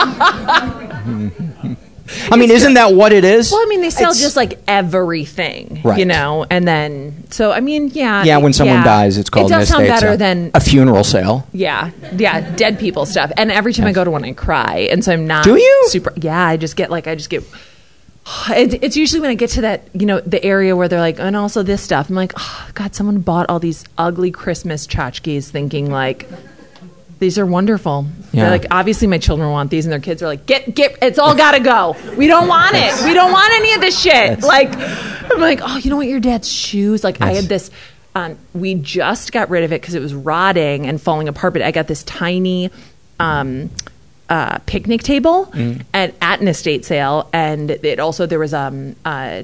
I 2.30 2.36
mean, 2.36 2.50
isn't 2.50 2.74
that 2.74 2.94
what 2.94 3.12
it 3.12 3.24
is? 3.24 3.50
Well, 3.52 3.60
I 3.60 3.66
mean, 3.68 3.80
they 3.82 3.90
sell 3.90 4.10
It's- 4.10 4.20
just 4.22 4.36
like 4.36 4.58
everything, 4.66 5.80
Right. 5.84 5.98
you 5.98 6.06
know, 6.06 6.46
and 6.50 6.66
then 6.66 7.17
so 7.30 7.52
I 7.52 7.60
mean, 7.60 7.88
yeah, 7.88 8.24
yeah, 8.24 8.38
when 8.38 8.52
someone 8.52 8.78
yeah. 8.78 8.84
dies, 8.84 9.18
it's 9.18 9.30
called 9.30 9.50
It 9.50 9.54
an 9.54 9.60
does 9.60 9.70
estate 9.70 9.88
sound 9.88 10.00
better 10.00 10.16
than 10.16 10.50
a 10.54 10.60
funeral 10.60 11.04
sale. 11.04 11.46
yeah, 11.52 11.90
yeah, 12.16 12.54
dead 12.56 12.78
people 12.78 13.06
stuff. 13.06 13.30
And 13.36 13.50
every 13.50 13.72
time 13.72 13.86
I 13.86 13.92
go 13.92 14.04
to 14.04 14.10
one, 14.10 14.24
I 14.24 14.32
cry, 14.32 14.88
and 14.90 15.04
so 15.04 15.12
I'm 15.12 15.26
not. 15.26 15.44
Do 15.44 15.56
you? 15.56 15.84
super? 15.88 16.12
Yeah, 16.16 16.46
I 16.46 16.56
just 16.56 16.76
get 16.76 16.90
like 16.90 17.06
I 17.06 17.14
just 17.14 17.30
get. 17.30 17.44
It, 18.50 18.82
it's 18.82 18.96
usually 18.96 19.20
when 19.20 19.30
I 19.30 19.34
get 19.34 19.50
to 19.50 19.62
that, 19.62 19.88
you 19.94 20.04
know, 20.04 20.20
the 20.20 20.42
area 20.44 20.76
where 20.76 20.86
they're 20.86 21.00
like, 21.00 21.18
and 21.18 21.34
also 21.34 21.62
this 21.62 21.80
stuff. 21.80 22.10
I'm 22.10 22.14
like, 22.14 22.32
oh, 22.36 22.70
God, 22.74 22.94
someone 22.94 23.20
bought 23.20 23.48
all 23.48 23.58
these 23.58 23.84
ugly 23.96 24.30
Christmas 24.30 24.86
tchotchkes, 24.86 25.48
thinking 25.48 25.90
like, 25.90 26.28
these 27.18 27.38
are 27.38 27.46
wonderful. 27.46 28.06
Yeah. 28.32 28.42
They're 28.42 28.50
like, 28.50 28.66
obviously, 28.70 29.06
my 29.08 29.18
children 29.18 29.50
want 29.50 29.70
these, 29.70 29.86
and 29.86 29.92
their 29.92 30.00
kids 30.00 30.22
are 30.22 30.26
like, 30.26 30.46
get, 30.46 30.74
get, 30.74 30.98
it's 31.02 31.18
all 31.18 31.34
got 31.34 31.52
to 31.52 31.60
go. 31.60 31.96
We 32.16 32.26
don't 32.26 32.48
want 32.48 32.74
it. 32.76 33.04
We 33.04 33.14
don't 33.14 33.32
want 33.32 33.52
any 33.54 33.74
of 33.74 33.80
this 33.80 33.98
shit. 34.00 34.42
Like, 34.42 34.70
I'm 34.76 35.40
like, 35.40 35.60
oh, 35.62 35.76
you 35.78 35.90
know 35.90 35.96
what, 35.96 36.06
your 36.06 36.20
dad's 36.20 36.50
shoes. 36.50 37.02
Like, 37.02 37.20
I 37.20 37.32
had 37.32 37.44
this. 37.44 37.70
Um, 38.14 38.36
we 38.54 38.74
just 38.74 39.32
got 39.32 39.50
rid 39.50 39.64
of 39.64 39.72
it 39.72 39.80
because 39.80 39.94
it 39.94 40.00
was 40.00 40.14
rotting 40.14 40.86
and 40.86 41.00
falling 41.00 41.28
apart. 41.28 41.52
But 41.52 41.62
I 41.62 41.70
got 41.70 41.86
this 41.88 42.02
tiny. 42.04 42.70
Um, 43.20 43.70
uh, 44.30 44.58
picnic 44.66 45.02
table 45.02 45.46
Mm. 45.46 45.82
at, 45.94 46.14
at 46.20 46.40
an 46.42 46.48
estate 46.48 46.84
sale, 46.84 47.30
and 47.32 47.70
it 47.70 47.98
also 47.98 48.26
there 48.26 48.38
was 48.38 48.52
um 48.52 48.94
uh, 49.02 49.42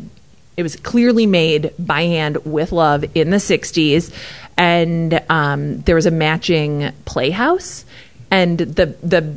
it 0.56 0.62
was 0.62 0.76
clearly 0.76 1.26
made 1.26 1.72
by 1.78 2.02
hand 2.02 2.38
with 2.44 2.72
love 2.72 3.04
in 3.14 3.30
the 3.30 3.38
'60s, 3.38 4.12
and 4.56 5.22
um, 5.28 5.80
there 5.82 5.94
was 5.94 6.06
a 6.06 6.10
matching 6.10 6.92
playhouse, 7.04 7.84
and 8.30 8.58
the 8.58 8.86
the 9.02 9.36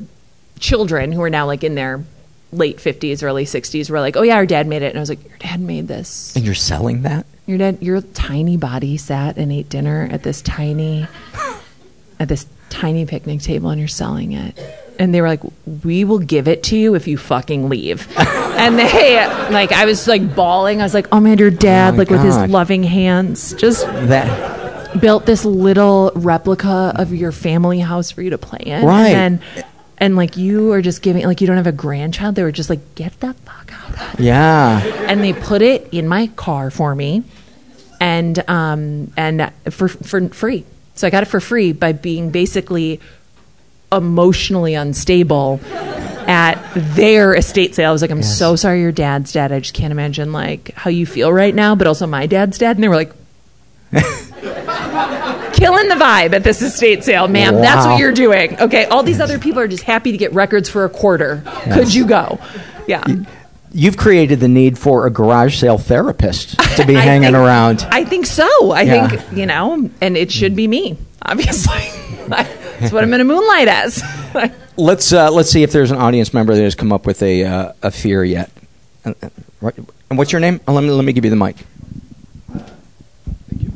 children 0.59 1.11
who 1.11 1.21
are 1.21 1.29
now 1.29 1.45
like 1.45 1.63
in 1.63 1.75
their 1.75 2.03
late 2.51 2.77
50s 2.77 3.23
early 3.23 3.43
60s 3.43 3.89
were 3.89 3.99
like 3.99 4.15
oh 4.15 4.21
yeah 4.21 4.35
our 4.35 4.45
dad 4.45 4.67
made 4.67 4.81
it. 4.81 4.87
And 4.87 4.97
i 4.97 5.01
was 5.01 5.09
like 5.09 5.23
your 5.27 5.37
dad 5.37 5.59
made 5.59 5.87
this. 5.87 6.35
And 6.35 6.45
you're 6.45 6.55
selling 6.55 7.03
that? 7.03 7.25
your 7.47 7.57
dad 7.57 7.77
your 7.81 8.01
tiny 8.01 8.57
body 8.57 8.97
sat 8.97 9.37
and 9.37 9.51
ate 9.51 9.69
dinner 9.69 10.07
at 10.11 10.21
this 10.23 10.41
tiny 10.41 11.07
at 12.19 12.27
this 12.27 12.45
tiny 12.69 13.05
picnic 13.05 13.41
table 13.41 13.69
and 13.69 13.79
you're 13.79 13.87
selling 13.87 14.33
it. 14.33 14.59
And 14.99 15.13
they 15.13 15.21
were 15.21 15.27
like 15.27 15.41
we 15.83 16.03
will 16.03 16.19
give 16.19 16.47
it 16.47 16.63
to 16.63 16.77
you 16.77 16.95
if 16.95 17.07
you 17.07 17.17
fucking 17.17 17.69
leave 17.69 18.07
and 18.57 18.77
they 18.77 19.17
like 19.51 19.71
i 19.71 19.85
was 19.85 20.07
like 20.07 20.35
bawling. 20.35 20.81
I 20.81 20.83
was 20.83 20.93
like 20.93 21.07
oh 21.11 21.19
man 21.19 21.37
your 21.37 21.51
dad 21.51 21.91
my 21.91 21.99
like 21.99 22.09
with 22.09 22.21
his 22.21 22.37
loving 22.37 22.83
hands 22.83 23.53
just 23.53 23.85
That 23.85 24.57
built 24.99 25.25
this 25.25 25.45
little 25.45 26.11
replica 26.15 26.93
of 26.95 27.13
your 27.13 27.31
family 27.31 27.79
house 27.79 28.11
for 28.11 28.21
you 28.21 28.31
to 28.31 28.37
play 28.37 28.63
in. 28.65 28.85
Right. 28.85 29.09
and 29.09 29.39
then 29.39 29.65
and 29.99 30.15
like 30.15 30.37
you 30.37 30.71
are 30.73 30.81
just 30.81 31.01
giving 31.01 31.25
like 31.25 31.41
you 31.41 31.47
don't 31.47 31.57
have 31.57 31.67
a 31.67 31.71
grandchild. 31.71 32.35
They 32.35 32.43
were 32.43 32.51
just 32.51 32.69
like 32.69 32.95
get 32.95 33.19
the 33.19 33.33
fuck 33.33 33.73
out 33.73 33.89
of 33.89 33.95
that 33.95 34.19
yeah. 34.19 34.81
and 35.07 35.23
they 35.23 35.33
put 35.33 35.61
it 35.61 35.89
in 35.91 36.07
my 36.07 36.27
car 36.27 36.69
for 36.69 36.93
me. 36.93 37.23
And 37.99 38.47
um 38.49 39.11
and 39.17 39.51
for 39.69 39.87
for 39.87 40.29
free. 40.29 40.65
So 40.95 41.07
i 41.07 41.09
got 41.09 41.23
it 41.23 41.27
for 41.27 41.39
free 41.39 41.73
by 41.73 41.93
being 41.93 42.31
basically 42.31 42.99
emotionally 43.91 44.73
unstable 44.73 45.59
at 46.27 46.61
their 46.75 47.33
estate 47.33 47.73
sale. 47.75 47.89
I 47.89 47.93
was 47.93 48.01
like 48.01 48.11
i'm 48.11 48.21
so 48.23 48.55
sorry 48.55 48.81
your 48.81 48.91
dad's 48.91 49.31
dead. 49.31 49.51
I 49.51 49.59
just 49.59 49.73
can't 49.73 49.91
imagine 49.91 50.31
like 50.33 50.73
how 50.75 50.89
you 50.89 51.05
feel 51.05 51.31
right 51.31 51.55
now 51.55 51.75
but 51.75 51.87
also 51.87 52.05
my 52.07 52.27
dad's 52.27 52.57
dead. 52.57 52.75
And 52.77 52.83
they 52.83 52.87
were 52.89 52.95
like 52.95 53.13
killing 55.53 55.87
the 55.87 55.95
vibe 55.95 56.33
at 56.33 56.43
this 56.43 56.61
estate 56.61 57.03
sale 57.03 57.27
ma'am. 57.27 57.55
That's 57.55 57.85
what 57.85 57.99
you're 57.99 58.11
doing. 58.11 58.59
Okay 58.59 58.85
all 58.85 59.03
these 59.03 59.19
other 59.19 59.39
people 59.39 59.59
are 59.61 59.67
just 59.67 59.83
happy 59.83 60.11
to 60.11 60.17
get 60.17 60.33
records 60.33 60.69
for 60.69 60.85
a 60.85 60.89
quarter. 60.89 61.43
Could 61.73 61.93
you 61.93 62.05
go? 62.05 62.39
Yeah. 62.87 63.03
You've 63.73 63.97
created 63.97 64.39
the 64.39 64.47
need 64.47 64.77
for 64.77 65.05
a 65.05 65.09
garage 65.09 65.57
sale 65.59 65.77
therapist 65.77 66.57
to 66.77 66.85
be 66.85 66.93
hanging 66.95 67.33
think- 67.33 67.35
around. 67.35 67.85
I 67.91 68.05
think 68.05 68.25
so. 68.25 68.71
I 68.71 68.81
Yeah. 68.83 69.07
think, 69.09 69.37
you 69.37 69.45
know, 69.45 69.89
and 70.01 70.15
it 70.17 70.31
should 70.31 70.55
be 70.55 70.67
me, 70.67 70.97
obviously. 71.21 71.77
That's 72.27 72.91
what 72.91 73.03
I'm 73.03 73.09
going 73.09 73.19
to 73.19 73.25
moonlight 73.25 73.67
as. 73.67 74.01
Let's 74.77 75.11
uh, 75.11 75.31
let's 75.31 75.49
see 75.49 75.63
if 75.63 75.71
there's 75.71 75.89
an 75.91 75.97
audience 75.97 76.33
member 76.33 76.53
that 76.53 76.61
has 76.61 76.75
come 76.75 76.91
up 76.93 77.05
with 77.05 77.21
a 77.23 77.43
uh, 77.43 77.71
a 77.81 77.89
fear 77.91 78.23
yet. 78.23 78.51
And, 79.03 79.15
uh, 79.23 79.29
right- 79.59 79.73
and 80.09 80.17
what's 80.17 80.31
your 80.31 80.39
name? 80.39 80.61
Oh, 80.67 80.73
let 80.73 80.83
me 80.83 80.91
let 80.91 81.03
me 81.03 81.13
give 81.13 81.23
you 81.25 81.31
the 81.31 81.35
mic. 81.35 81.55
Thank 83.49 83.63
you. 83.63 83.71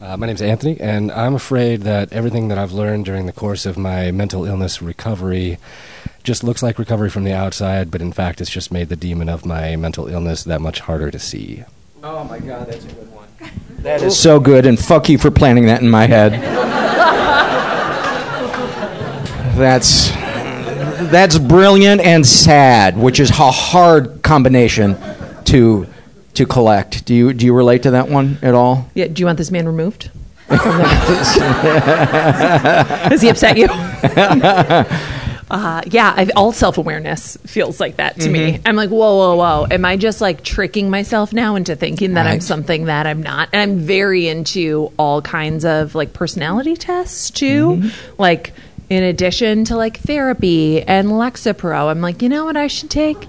Uh, 0.00 0.16
my 0.18 0.26
name's 0.26 0.42
Anthony, 0.42 0.78
and 0.80 1.10
I'm 1.10 1.34
afraid 1.34 1.82
that 1.82 2.12
everything 2.12 2.48
that 2.48 2.58
I've 2.58 2.72
learned 2.72 3.06
during 3.06 3.26
the 3.26 3.32
course 3.32 3.64
of 3.64 3.78
my 3.78 4.10
mental 4.10 4.44
illness 4.44 4.82
recovery 4.82 5.58
just 6.22 6.44
looks 6.44 6.62
like 6.62 6.78
recovery 6.78 7.08
from 7.08 7.24
the 7.24 7.32
outside, 7.32 7.90
but 7.90 8.02
in 8.02 8.12
fact, 8.12 8.40
it's 8.40 8.50
just 8.50 8.70
made 8.70 8.88
the 8.88 8.96
demon 8.96 9.28
of 9.28 9.46
my 9.46 9.76
mental 9.76 10.08
illness 10.08 10.44
that 10.44 10.60
much 10.60 10.80
harder 10.80 11.10
to 11.10 11.18
see. 11.18 11.64
Oh 12.02 12.22
my 12.24 12.38
God, 12.38 12.66
that's 12.66 12.84
a 12.84 12.88
good 12.88 13.12
one. 13.12 13.28
That 13.78 14.02
is 14.02 14.18
so 14.18 14.40
good, 14.40 14.66
and 14.66 14.78
fuck 14.78 15.08
you 15.08 15.16
for 15.18 15.30
planting 15.30 15.66
that 15.66 15.80
in 15.80 15.88
my 15.88 16.06
head. 16.06 16.32
That's 19.56 20.10
that's 21.10 21.38
brilliant 21.38 22.00
and 22.02 22.26
sad, 22.26 22.98
which 22.98 23.20
is 23.20 23.30
a 23.30 23.50
hard 23.50 24.22
combination 24.22 24.96
to 25.44 25.86
to 26.34 26.46
collect. 26.46 27.04
Do 27.06 27.14
you 27.14 27.32
do 27.32 27.46
you 27.46 27.54
relate 27.54 27.82
to 27.84 27.92
that 27.92 28.08
one 28.08 28.38
at 28.42 28.54
all? 28.54 28.90
Yeah, 28.94 29.06
do 29.06 29.20
you 29.20 29.26
want 29.26 29.38
this 29.38 29.50
man 29.50 29.66
removed? 29.66 30.10
Does 33.08 33.22
he 33.22 33.28
upset 33.28 33.56
you? 33.56 33.68
Uh, 35.48 35.80
yeah, 35.86 36.12
I've, 36.16 36.32
all 36.34 36.50
self 36.50 36.76
awareness 36.76 37.36
feels 37.46 37.78
like 37.78 37.98
that 37.98 38.18
to 38.18 38.28
me. 38.28 38.54
Mhm. 38.54 38.62
I'm 38.66 38.74
like, 38.74 38.90
whoa, 38.90 39.16
whoa, 39.16 39.36
whoa. 39.36 39.66
Am 39.70 39.84
I 39.84 39.96
just 39.96 40.20
like 40.20 40.42
tricking 40.42 40.90
myself 40.90 41.32
now 41.32 41.54
into 41.54 41.76
thinking 41.76 42.14
that 42.14 42.26
I'm 42.26 42.40
something 42.40 42.86
that 42.86 43.06
I'm 43.06 43.22
not? 43.22 43.50
And 43.52 43.62
I'm 43.62 43.78
very 43.78 44.26
into 44.26 44.90
all 44.98 45.22
kinds 45.22 45.64
of 45.64 45.94
like 45.94 46.12
personality 46.12 46.76
tests 46.76 47.30
too. 47.30 47.76
Mm-hmm. 47.76 48.20
Like, 48.20 48.54
in 48.88 49.02
addition 49.02 49.64
to 49.64 49.76
like 49.76 49.98
therapy 49.98 50.82
and 50.82 51.08
Lexapro, 51.08 51.90
I'm 51.90 52.00
like, 52.00 52.22
you 52.22 52.28
know 52.28 52.44
what? 52.44 52.56
I 52.56 52.66
should 52.66 52.90
take 52.90 53.26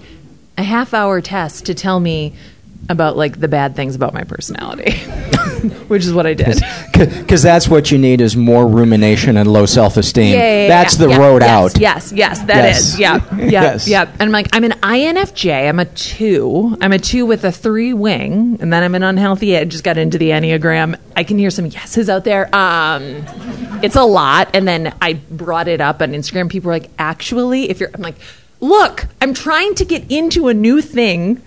a 0.58 0.64
half 0.64 0.94
hour 0.94 1.22
test 1.22 1.66
to 1.66 1.74
tell 1.74 2.00
me 2.00 2.34
about 2.90 3.18
like 3.18 3.40
the 3.40 3.48
bad 3.48 3.76
things 3.76 3.96
about 3.96 4.14
my 4.14 4.24
personality, 4.24 4.92
which 5.88 6.06
is 6.06 6.14
what 6.14 6.26
I 6.26 6.34
did. 6.34 6.62
Because 6.94 7.44
that's 7.44 7.68
what 7.68 7.92
you 7.92 7.98
need 7.98 8.22
is 8.22 8.38
more 8.38 8.66
rumination 8.68 9.36
and 9.38 9.52
low 9.52 9.66
self 9.66 9.98
esteem. 9.98 10.34
Yeah, 10.34 10.40
yeah, 10.40 10.62
yeah, 10.64 10.68
that's 10.70 10.96
the 10.96 11.10
road 11.10 11.42
yes, 11.42 11.50
out. 11.50 11.80
Yes, 11.82 12.12
yes, 12.14 12.40
that 12.44 12.56
Yes. 12.56 12.80
is. 12.80 13.00
Yeah, 13.00 13.16
yeah, 13.38 13.46
Yes. 13.50 13.88
yeah. 13.88 14.04
And 14.04 14.22
I'm 14.22 14.32
like, 14.32 14.48
I'm 14.54 14.64
an 14.64 14.72
INFJ. 14.72 15.68
I'm 15.68 15.80
a 15.80 15.86
two. 15.86 16.78
I'm 16.80 16.94
a 16.94 17.00
two 17.00 17.26
with 17.26 17.44
a 17.44 17.52
three 17.52 17.94
wing, 17.94 18.58
and 18.62 18.72
then 18.72 18.84
I'm 18.84 18.96
an 18.96 19.04
unhealthy. 19.04 19.58
I 19.58 19.66
just 19.66 19.84
got 19.84 19.98
into 19.98 20.18
the 20.18 20.30
enneagram. 20.30 20.98
I 21.16 21.24
can 21.24 21.38
hear 21.38 21.50
some 21.50 21.66
yeses 21.66 22.10
out 22.10 22.24
there. 22.24 22.54
Um, 22.56 23.26
it's 23.84 23.96
a 23.96 24.04
lot. 24.04 24.52
And 24.56 24.68
then 24.68 24.96
I 25.02 25.14
brought 25.14 25.68
it 25.68 25.82
up 25.82 26.02
on 26.02 26.14
Instagram. 26.14 26.50
People 26.50 26.70
were 26.70 26.76
like, 26.76 26.90
actually, 26.98 27.70
if 27.70 27.80
you're, 27.80 27.90
I'm 27.94 28.02
like, 28.02 28.16
look, 28.60 29.06
I'm 29.22 29.34
trying 29.34 29.76
to 29.76 29.86
get 29.86 30.12
into 30.12 30.48
a 30.48 30.54
new 30.54 30.82
thing. 30.82 31.42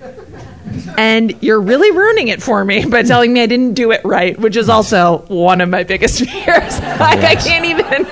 And 0.97 1.35
you're 1.43 1.61
really 1.61 1.91
ruining 1.97 2.29
it 2.29 2.41
for 2.43 2.65
me 2.65 2.85
by 2.87 3.03
telling 3.03 3.33
me 3.33 3.43
I 3.43 3.47
didn't 3.47 3.75
do 3.75 3.91
it 3.91 4.03
right, 4.05 4.39
which 4.39 4.55
is 4.57 4.69
also 4.69 5.19
one 5.29 5.61
of 5.61 5.69
my 5.69 5.83
biggest 5.83 6.19
fears. 6.25 6.81
like 6.81 7.19
I 7.25 7.35
can't 7.35 7.65
even, 7.65 8.07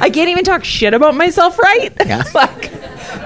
I 0.00 0.08
can't 0.08 0.30
even 0.30 0.44
talk 0.44 0.64
shit 0.64 0.94
about 0.94 1.14
myself 1.14 1.58
right. 1.58 1.92
Yeah. 2.06 2.22
like, 2.34 2.70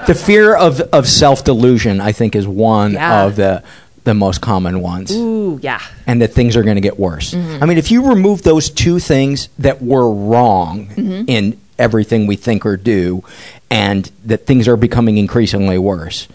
The 0.07 0.15
fear 0.15 0.55
of, 0.55 0.81
of 0.81 1.07
self 1.07 1.43
delusion, 1.45 2.01
I 2.01 2.11
think, 2.11 2.35
is 2.35 2.47
one 2.47 2.93
Yeah. 2.93 3.23
of 3.25 3.35
the 3.37 3.63
the 4.03 4.13
most 4.13 4.39
common 4.39 4.81
ones. 4.81 5.11
ooh, 5.11 5.57
yeah, 5.63 5.81
and 6.05 6.21
that 6.21 6.27
things 6.33 6.55
are 6.55 6.61
going 6.61 6.75
to 6.75 6.81
get 6.81 6.99
worse. 6.99 7.33
Mhm. 7.33 7.63
I 7.63 7.65
mean, 7.65 7.79
if 7.79 7.89
you 7.89 8.07
remove 8.09 8.43
those 8.43 8.69
two 8.69 8.99
things 8.99 9.49
that 9.57 9.81
were 9.81 10.11
wrong 10.11 10.87
Mhm. 10.95 11.25
in 11.27 11.57
everything 11.77 12.27
we 12.27 12.35
think 12.35 12.65
or 12.65 12.77
do, 12.77 13.23
and 13.69 14.11
that 14.25 14.45
things 14.45 14.67
are 14.67 14.77
becoming 14.77 15.17
increasingly 15.17 15.77
worse, 15.77 16.27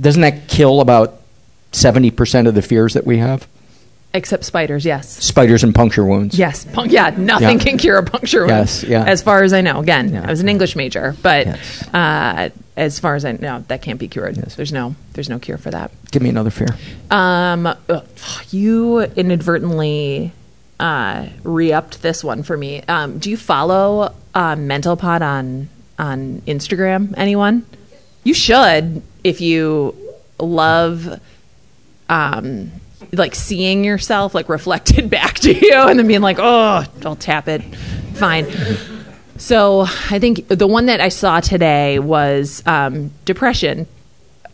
doesn't 0.00 0.22
that 0.22 0.48
kill 0.48 0.80
about 0.80 1.20
70% 1.72 2.48
of 2.48 2.54
the 2.54 2.62
fears 2.62 2.94
that 2.94 3.06
we 3.06 3.18
have? 3.18 3.46
Except 4.14 4.44
spiders, 4.44 4.86
yes. 4.86 5.10
Spiders 5.22 5.62
and 5.62 5.74
puncture 5.74 6.02
wounds. 6.04 6.38
Yes. 6.38 6.64
Pun- 6.64 6.88
yeah, 6.88 7.10
nothing 7.18 7.58
Yeah. 7.58 7.64
can 7.64 7.76
cure 7.76 7.98
a 7.98 8.02
puncture 8.02 8.40
wound. 8.46 8.50
Yes, 8.50 8.82
yeah. 8.82 9.04
As 9.04 9.20
far 9.20 9.42
as 9.42 9.52
I 9.52 9.60
know. 9.60 9.80
Again, 9.80 10.14
Yeah. 10.14 10.24
I 10.26 10.30
was 10.30 10.40
an 10.40 10.48
English 10.48 10.74
major, 10.74 11.14
but 11.22 11.46
Yes. 11.46 11.88
uh, 11.92 12.48
as 12.78 12.98
far 12.98 13.14
as 13.16 13.26
I 13.26 13.32
know, 13.32 13.62
that 13.68 13.82
can't 13.82 13.98
be 13.98 14.08
cured. 14.08 14.38
Yes. 14.38 14.54
There's 14.54 14.72
no 14.72 14.94
there's 15.12 15.28
no 15.28 15.38
cure 15.38 15.58
for 15.58 15.70
that. 15.70 15.90
Give 16.12 16.22
me 16.22 16.30
another 16.30 16.48
fear. 16.50 16.68
Um, 17.10 17.66
ugh, 17.66 18.04
you 18.50 19.00
inadvertently 19.00 20.32
uh, 20.78 21.28
re-upped 21.42 22.02
this 22.02 22.22
one 22.22 22.42
for 22.42 22.56
me. 22.56 22.82
Um, 22.82 23.18
do 23.18 23.30
you 23.30 23.36
follow 23.36 24.14
uh, 24.34 24.54
MentalPod 24.56 25.22
on 25.22 25.68
on 25.98 26.42
Instagram? 26.46 27.14
Anyone? 27.16 27.64
You 28.24 28.34
should 28.34 29.02
if 29.24 29.40
you 29.40 29.96
love 30.38 31.20
um, 32.08 32.70
like 33.12 33.34
seeing 33.34 33.84
yourself 33.84 34.34
like 34.34 34.48
reflected 34.48 35.10
back 35.10 35.36
to 35.40 35.52
you, 35.52 35.74
and 35.74 35.98
then 35.98 36.06
being 36.06 36.20
like, 36.20 36.38
oh, 36.38 36.84
I'll 37.04 37.16
tap 37.16 37.48
it. 37.48 37.62
Fine. 38.14 38.46
So 39.38 39.82
I 40.10 40.18
think 40.18 40.48
the 40.48 40.66
one 40.66 40.86
that 40.86 41.00
I 41.00 41.08
saw 41.08 41.40
today 41.40 41.98
was 41.98 42.62
um, 42.66 43.10
depression. 43.24 43.86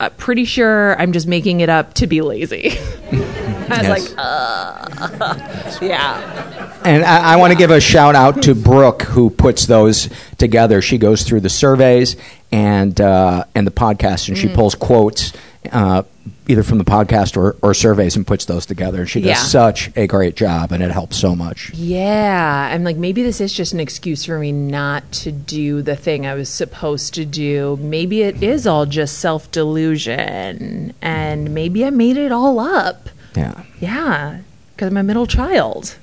Uh, 0.03 0.09
pretty 0.17 0.45
sure 0.45 1.01
I'm 1.01 1.13
just 1.13 1.29
making 1.29 1.61
it 1.61 1.69
up 1.69 1.95
to 1.95 2.07
be 2.09 2.21
lazy. 2.23 2.71
I 3.13 3.79
was 3.79 3.87
Yes. 3.87 4.11
like, 4.11 4.15
uh, 4.19 5.79
yeah. 5.83 6.81
And 6.85 7.05
I, 7.05 7.35
I 7.35 7.37
want 7.37 7.53
to 7.53 7.57
give 7.59 7.71
a 7.71 7.81
shout 7.81 8.15
out 8.17 8.43
to 8.43 8.55
Brooke 8.57 9.03
who 9.03 9.31
puts 9.31 9.67
those 9.67 10.09
together. 10.39 10.83
She 10.83 10.99
goes 10.99 11.23
through 11.23 11.41
the 11.41 11.49
surveys 11.49 12.17
and 12.51 13.01
uh, 13.01 13.45
and 13.55 13.65
the 13.67 13.71
podcast, 13.71 14.29
and 14.29 14.37
she 14.37 14.49
Mm. 14.49 14.55
pulls 14.55 14.75
quotes 14.75 15.33
uh, 15.71 16.03
either 16.49 16.63
from 16.63 16.79
the 16.79 16.85
podcast 16.85 17.37
or, 17.37 17.57
or 17.63 17.73
surveys 17.75 18.17
and 18.17 18.27
puts 18.27 18.47
those 18.47 18.67
together. 18.67 19.01
And 19.01 19.09
she 19.11 19.21
does 19.21 19.29
Yeah. 19.29 19.35
such 19.35 19.91
a 19.97 20.07
great 20.07 20.35
job, 20.35 20.73
and 20.73 20.83
it 20.83 20.91
helps 20.91 21.17
so 21.17 21.37
much. 21.37 21.73
Yeah, 21.75 22.71
I'm 22.73 22.83
like 22.83 22.97
maybe 22.97 23.23
this 23.23 23.41
is 23.41 23.53
just 23.53 23.73
an 23.73 23.79
excuse 23.81 24.25
for 24.25 24.39
me 24.39 24.51
not 24.53 25.11
to 25.13 25.31
do 25.33 25.83
the 25.83 25.95
thing 25.97 26.27
I 26.27 26.35
was 26.35 26.49
supposed 26.49 27.15
to 27.15 27.25
do. 27.25 27.79
Maybe 27.81 28.23
it 28.23 28.43
is 28.43 28.67
all 28.67 28.87
just 28.87 29.19
self 29.19 29.51
delusion, 29.53 30.95
and 31.01 31.55
maybe 31.55 31.85
I 31.85 31.91
made 31.91 32.17
it 32.17 32.33
all 32.33 32.59
up. 32.59 33.09
Yeah. 33.37 33.63
Yeah, 33.81 34.41
because 34.75 34.89
I'm 34.89 34.97
a 34.97 35.03
middle 35.03 35.27
child. 35.27 35.97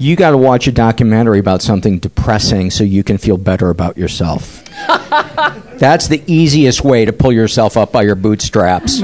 You 0.00 0.14
got 0.14 0.30
to 0.30 0.36
watch 0.36 0.68
a 0.68 0.72
documentary 0.72 1.40
about 1.40 1.60
something 1.60 1.98
depressing 1.98 2.70
so 2.70 2.84
you 2.84 3.02
can 3.02 3.18
feel 3.18 3.36
better 3.36 3.70
about 3.70 3.98
yourself. 3.98 4.64
That's 5.78 6.06
the 6.06 6.22
easiest 6.26 6.84
way 6.84 7.04
to 7.04 7.12
pull 7.12 7.32
yourself 7.32 7.76
up 7.76 7.90
by 7.90 8.02
your 8.02 8.14
bootstraps. 8.14 9.00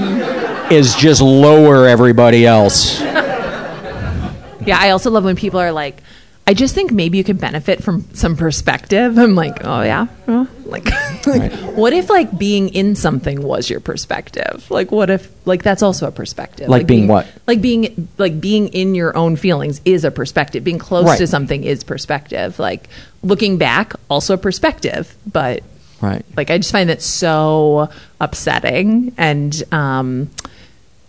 Is 0.71 0.95
just 0.95 1.21
lower 1.21 1.87
everybody 1.87 2.47
else. 2.47 3.01
Yeah, 3.01 4.79
I 4.79 4.91
also 4.91 5.11
love 5.11 5.25
when 5.25 5.37
people 5.37 5.61
are 5.61 5.73
like, 5.73 6.01
I 6.47 6.53
just 6.53 6.75
think 6.75 6.93
maybe 6.93 7.17
you 7.17 7.25
could 7.25 7.41
benefit 7.41 7.83
from 7.83 8.03
some 8.15 8.37
perspective. 8.37 9.19
I'm 9.19 9.35
like, 9.35 9.65
oh 9.65 9.81
yeah, 9.81 10.09
Well, 10.27 10.47
like, 10.67 10.85
like, 11.27 11.53
what 11.75 11.95
if 11.95 12.11
like 12.11 12.37
being 12.39 12.69
in 12.69 12.97
something 12.97 13.41
was 13.41 13.71
your 13.71 13.81
perspective? 13.81 14.71
Like, 14.71 14.93
what 14.93 15.09
if 15.09 15.33
like 15.47 15.63
that's 15.63 15.83
also 15.83 16.07
a 16.07 16.11
perspective? 16.13 16.69
Like 16.69 16.87
being 16.87 17.09
what? 17.09 17.27
Like 17.47 17.63
being 17.63 18.09
like 18.19 18.43
being 18.43 18.69
in 18.69 18.95
your 18.95 19.17
own 19.17 19.37
feelings 19.37 19.81
is 19.87 20.05
a 20.05 20.11
perspective. 20.11 20.65
Being 20.65 20.79
close 20.79 21.07
Right. 21.07 21.19
to 21.19 21.27
something 21.27 21.65
is 21.65 21.83
perspective. 21.83 22.59
Like 22.59 22.89
looking 23.23 23.57
back, 23.57 23.95
also 24.11 24.37
perspective. 24.37 25.17
But 25.31 25.63
Right. 26.03 26.27
like 26.37 26.51
I 26.51 26.59
just 26.59 26.73
find 26.73 26.91
that 26.91 27.01
so 27.01 27.89
upsetting 28.21 29.15
and 29.17 29.63
um, 29.73 30.31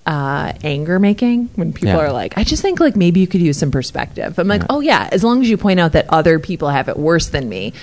uh, 0.05 0.53
anger 0.63 0.99
making 0.99 1.49
when 1.55 1.73
people 1.73 1.89
Yeah. 1.89 1.97
are 1.97 2.11
like, 2.11 2.37
I 2.37 2.43
just 2.43 2.61
think 2.61 2.79
like 2.79 2.95
maybe 2.95 3.19
you 3.19 3.27
could 3.27 3.41
use 3.41 3.57
some 3.57 3.71
perspective. 3.71 4.37
I'm 4.37 4.47
like, 4.47 4.61
oh 4.69 4.79
yeah, 4.79 5.09
as 5.11 5.23
long 5.23 5.41
as 5.41 5.49
you 5.49 5.57
point 5.57 5.79
out 5.79 5.93
that 5.93 6.05
other 6.09 6.37
people 6.39 6.69
have 6.69 6.87
it 6.89 6.97
worse 6.97 7.27
than 7.29 7.49
me, 7.49 7.73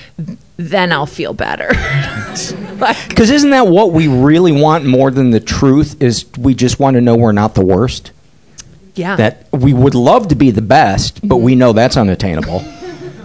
then 0.57 0.93
I'll 0.93 1.07
feel 1.07 1.33
better. 1.35 1.71
like, 2.79 3.09
Because 3.09 3.31
isn't 3.31 3.51
that 3.51 3.67
what 3.67 3.93
we 3.93 4.07
really 4.09 4.53
want 4.53 4.85
more 4.85 5.11
than 5.11 5.31
the 5.31 5.41
truth? 5.41 6.01
Is 6.01 6.25
we 6.39 6.55
just 6.55 6.79
want 6.79 6.95
to 6.95 7.01
know 7.01 7.17
we're 7.17 7.33
not 7.33 7.55
the 7.55 7.65
worst. 7.65 8.13
yeah, 8.95 9.17
That 9.17 9.47
we 9.53 9.73
would 9.75 9.95
love 9.95 10.29
to 10.29 10.35
be 10.37 10.51
the 10.51 10.63
best, 10.63 11.21
but 11.27 11.37
Mm-hmm. 11.37 11.45
we 11.45 11.55
know 11.57 11.73
that's 11.73 11.97
unattainable. 11.97 12.61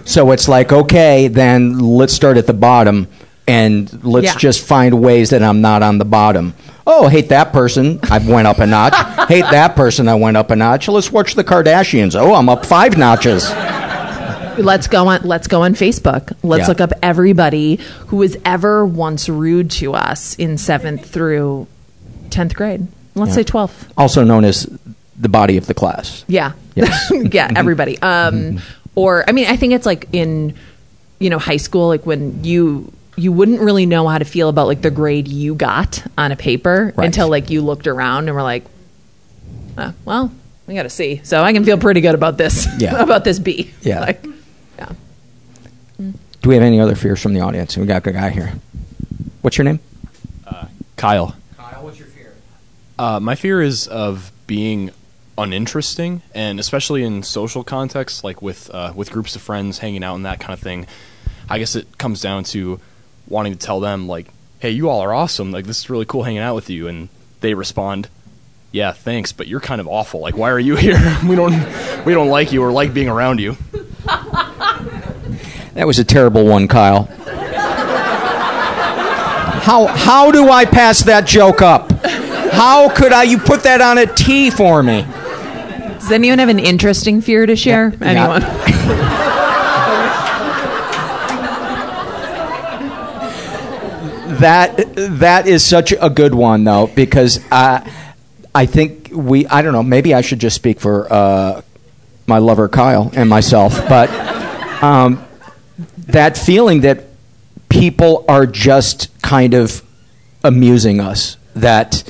so 0.05 0.31
it's 0.31 0.47
like, 0.47 0.71
okay, 0.73 1.27
then 1.27 1.77
let's 1.79 2.13
start 2.13 2.37
at 2.37 2.47
the 2.47 2.53
bottom 2.53 3.07
and 3.47 4.03
let's 4.03 4.25
Yeah. 4.25 4.37
just 4.37 4.65
find 4.65 5.01
ways 5.01 5.29
that 5.29 5.43
I'm 5.43 5.61
not 5.61 5.83
on 5.83 5.99
the 5.99 6.05
bottom. 6.05 6.53
Oh, 6.89 7.07
hate 7.09 7.29
that 7.29 7.51
person. 7.51 7.99
I 8.03 8.17
went 8.19 8.47
up 8.47 8.59
a 8.59 8.65
notch. 8.65 8.95
hate 9.27 9.41
that 9.51 9.75
person. 9.75 10.07
I 10.07 10.15
went 10.15 10.37
up 10.37 10.49
a 10.51 10.55
notch. 10.55 10.87
Let's 10.87 11.11
watch 11.11 11.35
the 11.35 11.43
Kardashians. 11.43 12.15
Oh, 12.19 12.33
I'm 12.33 12.47
up 12.47 12.65
five 12.65 12.97
notches. 12.97 13.43
let's 14.57 14.87
go 14.87 15.07
on. 15.09 15.21
Let's 15.23 15.47
go 15.47 15.63
on 15.63 15.73
Facebook. 15.75 16.33
Let's 16.43 16.61
Yeah. 16.61 16.67
look 16.69 16.81
up 16.81 16.93
everybody 17.03 17.75
who 18.07 18.17
was 18.17 18.37
ever 18.45 18.85
once 18.85 19.27
rude 19.29 19.69
to 19.71 19.93
us 19.93 20.35
in 20.35 20.57
seventh 20.57 21.05
through 21.05 21.67
tenth 22.29 22.55
grade. 22.55 22.87
Let's 23.15 23.29
Yeah. 23.31 23.35
say 23.35 23.43
twelfth. 23.43 23.91
Also 23.97 24.23
known 24.23 24.45
as 24.45 24.67
the 25.19 25.29
body 25.29 25.57
of 25.57 25.67
the 25.67 25.73
class. 25.73 26.23
Yeah. 26.27 26.53
Yes. 26.75 27.11
yeah, 27.31 27.51
everybody. 27.55 27.99
Um 28.01 28.61
or 28.95 29.25
I 29.27 29.31
mean 29.33 29.47
I 29.47 29.57
think 29.57 29.73
it's 29.73 29.85
like 29.85 30.07
in 30.13 30.53
you 31.19 31.29
know 31.29 31.39
high 31.39 31.57
school 31.57 31.87
like 31.89 32.05
when 32.05 32.43
you 32.43 32.91
you 33.17 33.31
wouldn't 33.31 33.59
really 33.61 33.85
know 33.85 34.07
how 34.07 34.17
to 34.17 34.25
feel 34.25 34.47
about 34.47 34.67
like 34.67 34.81
the 34.81 34.91
grade 34.91 35.27
you 35.27 35.55
got 35.55 36.03
on 36.17 36.31
a 36.31 36.35
paper 36.35 36.93
Right. 36.95 37.05
until 37.07 37.27
like 37.29 37.49
you 37.49 37.61
looked 37.61 37.87
around 37.87 38.27
and 38.27 38.35
were 38.35 38.43
like 38.43 38.63
uh, 39.77 39.91
well, 40.05 40.31
we 40.65 40.73
got 40.73 40.83
to 40.83 40.89
see. 40.89 41.21
So 41.23 41.41
I 41.43 41.53
can 41.53 41.63
feel 41.63 41.77
pretty 41.77 42.01
good 42.01 42.15
about 42.15 42.37
this 42.37 42.67
Yeah. 42.79 42.95
about 43.01 43.23
this 43.23 43.39
B. 43.39 43.71
Yeah. 43.81 43.99
Like 44.05 44.25
yeah. 44.77 44.91
Do 45.99 46.49
we 46.49 46.55
have 46.55 46.63
any 46.63 46.79
other 46.79 46.95
fears 46.95 47.21
from 47.21 47.33
the 47.33 47.41
audience? 47.41 47.75
We 47.77 47.85
got 47.85 48.05
a 48.05 48.11
guy 48.11 48.29
here. 48.29 48.53
What's 49.41 49.57
your 49.57 49.65
name? 49.65 49.79
Kyle. 50.95 51.35
Kyle, 51.57 51.83
what's 51.83 51.99
your 51.99 52.07
fear? 52.07 52.33
Uh, 52.97 53.19
my 53.19 53.35
fear 53.35 53.61
is 53.61 53.87
of 53.87 54.31
being 54.47 54.89
uninteresting, 55.37 56.23
and 56.33 56.59
especially 56.59 57.03
in 57.03 57.21
social 57.21 57.63
contexts, 57.63 58.23
like 58.23 58.41
with 58.41 58.69
uh, 58.73 58.93
with 58.95 59.11
groups 59.11 59.35
of 59.35 59.43
friends 59.43 59.77
hanging 59.77 60.03
out 60.03 60.15
and 60.15 60.25
that 60.25 60.39
kind 60.39 60.53
of 60.53 60.59
thing. 60.59 60.87
I 61.49 61.59
guess 61.59 61.75
it 61.75 61.97
comes 61.99 62.19
down 62.21 62.43
to 62.45 62.79
wanting 63.27 63.53
to 63.53 63.59
tell 63.59 63.79
them 63.79 64.07
like, 64.07 64.27
"Hey, 64.59 64.71
you 64.71 64.89
all 64.89 65.01
are 65.01 65.13
awesome. 65.13 65.51
Like 65.51 65.65
this 65.65 65.79
is 65.79 65.89
really 65.89 66.05
cool 66.05 66.23
hanging 66.23 66.39
out 66.41 66.55
with 66.55 66.69
you," 66.69 66.87
and 66.87 67.09
they 67.41 67.53
respond, 67.53 68.07
"Yeah, 68.71 68.91
thanks, 68.91 69.31
but 69.31 69.47
you're 69.47 69.59
kind 69.59 69.81
of 69.81 69.87
awful. 69.87 70.19
Like, 70.19 70.35
why 70.37 70.49
are 70.51 70.59
you 70.59 70.75
here? 70.85 70.97
we 71.27 71.35
don't 71.35 71.53
we 72.05 72.13
don't 72.13 72.29
like 72.29 72.51
you 72.51 72.63
or 72.63 72.71
like 72.71 72.93
being 72.93 73.09
around 73.09 73.39
you." 73.39 73.57
That 75.73 75.85
was 75.85 75.99
a 75.99 76.03
terrible 76.03 76.45
one, 76.45 76.67
Kyle. 76.67 77.07
How 79.61 79.85
how 79.87 80.31
do 80.31 80.49
I 80.49 80.65
pass 80.65 81.03
that 81.03 81.27
joke 81.27 81.61
up? 81.61 81.91
How 82.01 82.89
could 82.89 83.11
I? 83.11 83.23
You 83.23 83.37
put 83.37 83.63
that 83.63 83.81
on 83.81 83.97
a 83.97 84.05
T 84.07 84.49
for 84.49 84.81
me. 84.81 85.05
Does 85.99 86.11
anyone 86.11 86.39
have 86.39 86.47
an 86.49 86.59
interesting 86.59 87.19
fear 87.21 87.45
to 87.45 87.55
share? 87.55 87.93
Anyone? 88.01 88.41
That 94.39 94.95
that 95.19 95.47
is 95.47 95.63
such 95.63 95.93
a 95.99 96.09
good 96.09 96.33
one 96.33 96.63
though 96.63 96.87
because 96.87 97.39
I 97.51 97.91
I 98.53 98.65
think 98.65 99.09
we 99.11 99.47
I 99.47 99.61
don't 99.61 99.73
know 99.73 99.83
maybe 99.83 100.13
I 100.13 100.21
should 100.21 100.39
just 100.39 100.55
speak 100.55 100.79
for 100.79 101.11
uh, 101.11 101.61
my 102.27 102.37
lover 102.39 102.67
Kyle 102.67 103.11
and 103.15 103.29
myself, 103.29 103.75
but 103.87 104.09
um, 104.83 105.23
that 106.07 106.37
feeling 106.37 106.81
that 106.81 107.05
people 107.69 108.25
are 108.27 108.45
just 108.45 109.21
kind 109.21 109.53
of 109.53 109.83
amusing 110.43 110.99
us 110.99 111.37
that 111.55 112.03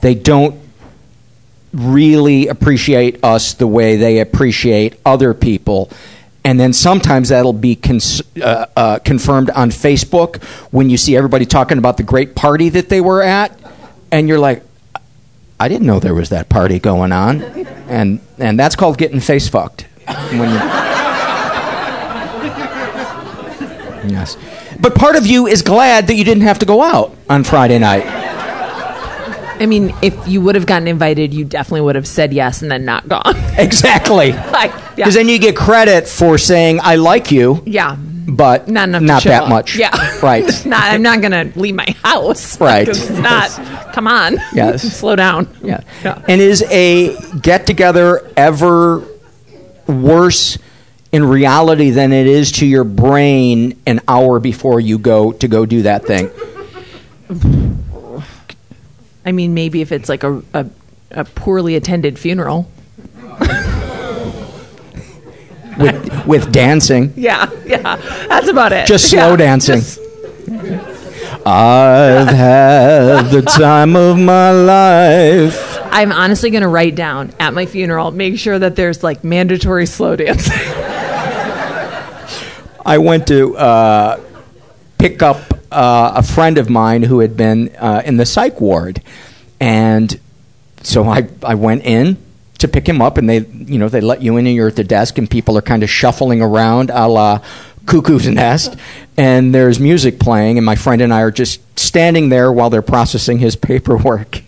they 0.00 0.14
don't 0.14 0.60
really 1.72 2.48
appreciate 2.48 3.22
us 3.24 3.54
the 3.54 3.66
way 3.66 3.96
they 3.96 4.20
appreciate 4.20 4.98
other 5.04 5.34
people. 5.34 5.90
And 6.44 6.58
then 6.58 6.72
sometimes 6.72 7.28
that'll 7.28 7.52
be 7.52 7.76
cons- 7.76 8.22
uh, 8.42 8.66
uh, 8.76 8.98
confirmed 8.98 9.50
on 9.50 9.70
Facebook 9.70 10.42
when 10.72 10.90
you 10.90 10.96
see 10.96 11.16
everybody 11.16 11.46
talking 11.46 11.78
about 11.78 11.96
the 11.98 12.02
great 12.02 12.34
party 12.34 12.68
that 12.70 12.88
they 12.88 13.00
were 13.00 13.22
at, 13.22 13.56
and 14.10 14.26
you're 14.28 14.40
like, 14.40 14.64
"I 15.60 15.68
didn't 15.68 15.86
know 15.86 16.00
there 16.00 16.14
was 16.14 16.30
that 16.30 16.48
party 16.48 16.80
going 16.80 17.12
on," 17.12 17.42
and 17.88 18.18
and 18.38 18.58
that's 18.58 18.74
called 18.74 18.98
getting 18.98 19.20
face 19.20 19.48
fucked. 19.48 19.86
Yes, 24.04 24.36
but 24.80 24.96
part 24.96 25.14
of 25.14 25.26
you 25.28 25.46
is 25.46 25.62
glad 25.62 26.08
that 26.08 26.14
you 26.16 26.24
didn't 26.24 26.42
have 26.42 26.58
to 26.58 26.66
go 26.66 26.82
out 26.82 27.14
on 27.30 27.44
Friday 27.44 27.78
night. 27.78 28.04
I 29.62 29.66
mean, 29.66 29.94
if 30.02 30.26
you 30.26 30.40
would 30.42 30.56
have 30.56 30.66
gotten 30.66 30.88
invited, 30.88 31.32
you 31.32 31.44
definitely 31.44 31.82
would 31.82 31.94
have 31.94 32.06
said 32.06 32.32
yes 32.32 32.62
and 32.62 32.70
then 32.70 32.84
not 32.84 33.08
gone. 33.08 33.36
Exactly. 33.58 34.32
like, 34.32 34.70
yeah. 34.72 34.90
Because 34.96 35.14
then 35.14 35.28
you 35.28 35.38
get 35.38 35.54
credit 35.56 36.08
for 36.08 36.36
saying 36.38 36.80
"I 36.82 36.96
like 36.96 37.30
you." 37.30 37.62
yeah. 37.66 37.96
but 37.96 38.68
not 38.68 38.88
enough. 38.88 39.02
not 39.02 39.22
that 39.24 39.42
up. 39.44 39.48
much. 39.48 39.76
Yeah, 39.76 39.90
Right. 40.22 40.44
Not. 40.66 40.82
I'm 40.84 41.02
not 41.02 41.20
going 41.20 41.32
to 41.32 41.58
leave 41.58 41.74
my 41.74 41.86
house. 42.02 42.60
Right. 42.60 42.88
It's 42.88 43.10
not. 43.10 43.50
Come 43.92 44.06
on. 44.06 44.38
Yes. 44.54 44.82
Slow 44.82 45.16
down. 45.16 45.48
Yeah. 45.62 45.82
And 46.04 46.40
is 46.40 46.62
a 46.70 47.16
get 47.40 47.66
together 47.66 48.28
ever 48.36 49.04
worse 49.86 50.58
in 51.12 51.24
reality 51.24 51.90
than 51.90 52.12
it 52.12 52.26
is 52.26 52.52
to 52.52 52.66
your 52.66 52.84
brain 52.84 53.78
an 53.86 54.00
hour 54.08 54.40
before 54.40 54.80
you 54.80 54.98
go 54.98 55.32
to 55.32 55.48
go 55.48 55.66
do 55.66 55.82
that 55.82 56.06
thing? 56.06 56.30
I 59.24 59.32
mean, 59.32 59.54
maybe 59.54 59.80
if 59.82 59.92
it's 59.92 60.08
like 60.08 60.24
a 60.24 60.42
a, 60.54 60.66
a 61.12 61.24
poorly 61.24 61.76
attended 61.76 62.18
funeral. 62.18 62.70
With 65.78 66.26
with 66.26 66.52
dancing. 66.52 67.12
Yeah, 67.16 67.50
yeah. 67.64 67.96
That's 68.28 68.48
about 68.48 68.72
it. 68.72 68.86
Just 68.86 69.10
slow 69.10 69.30
Yeah, 69.30 69.36
dancing. 69.36 69.76
just- 69.80 69.98
I've 71.44 72.28
had 72.28 73.30
the 73.30 73.42
time 73.42 73.96
of 73.96 74.16
my 74.18 74.50
life. 74.52 75.78
I'm 75.90 76.12
honestly 76.12 76.50
going 76.50 76.62
to 76.62 76.68
write 76.68 76.94
down 76.94 77.32
at 77.40 77.52
my 77.52 77.66
funeral. 77.66 78.10
Make 78.12 78.38
sure 78.38 78.58
that 78.58 78.76
there's 78.76 79.02
like 79.02 79.24
mandatory 79.24 79.86
slow 79.86 80.14
dancing. 80.14 80.52
I 82.84 82.98
went 82.98 83.26
to 83.28 83.56
uh, 83.56 84.20
pick 84.98 85.22
up 85.22 85.51
uh, 85.72 86.12
a 86.16 86.22
friend 86.22 86.58
of 86.58 86.68
mine 86.70 87.02
who 87.02 87.20
had 87.20 87.36
been 87.36 87.74
uh, 87.76 88.02
in 88.04 88.16
the 88.16 88.26
psych 88.26 88.60
ward, 88.60 89.02
and 89.60 90.18
so 90.82 91.08
I 91.08 91.28
I 91.42 91.54
went 91.54 91.84
in 91.84 92.16
to 92.58 92.68
pick 92.68 92.88
him 92.88 93.02
up, 93.02 93.18
and 93.18 93.28
they 93.28 93.38
you 93.38 93.78
know 93.78 93.88
they 93.88 94.00
let 94.00 94.22
you 94.22 94.36
in, 94.36 94.46
and 94.46 94.54
you're 94.54 94.68
at 94.68 94.76
the 94.76 94.84
desk, 94.84 95.18
and 95.18 95.30
people 95.30 95.56
are 95.58 95.62
kind 95.62 95.82
of 95.82 95.90
shuffling 95.90 96.42
around, 96.42 96.90
a 96.90 97.08
la 97.08 97.40
Cuckoo's 97.86 98.28
Nest, 98.28 98.76
and 99.16 99.54
there's 99.54 99.80
music 99.80 100.20
playing, 100.20 100.58
and 100.58 100.64
my 100.64 100.76
friend 100.76 101.02
and 101.02 101.12
I 101.12 101.20
are 101.22 101.30
just 101.30 101.60
standing 101.78 102.28
there 102.28 102.52
while 102.52 102.70
they're 102.70 102.82
processing 102.82 103.38
his 103.38 103.56
paperwork, 103.56 104.42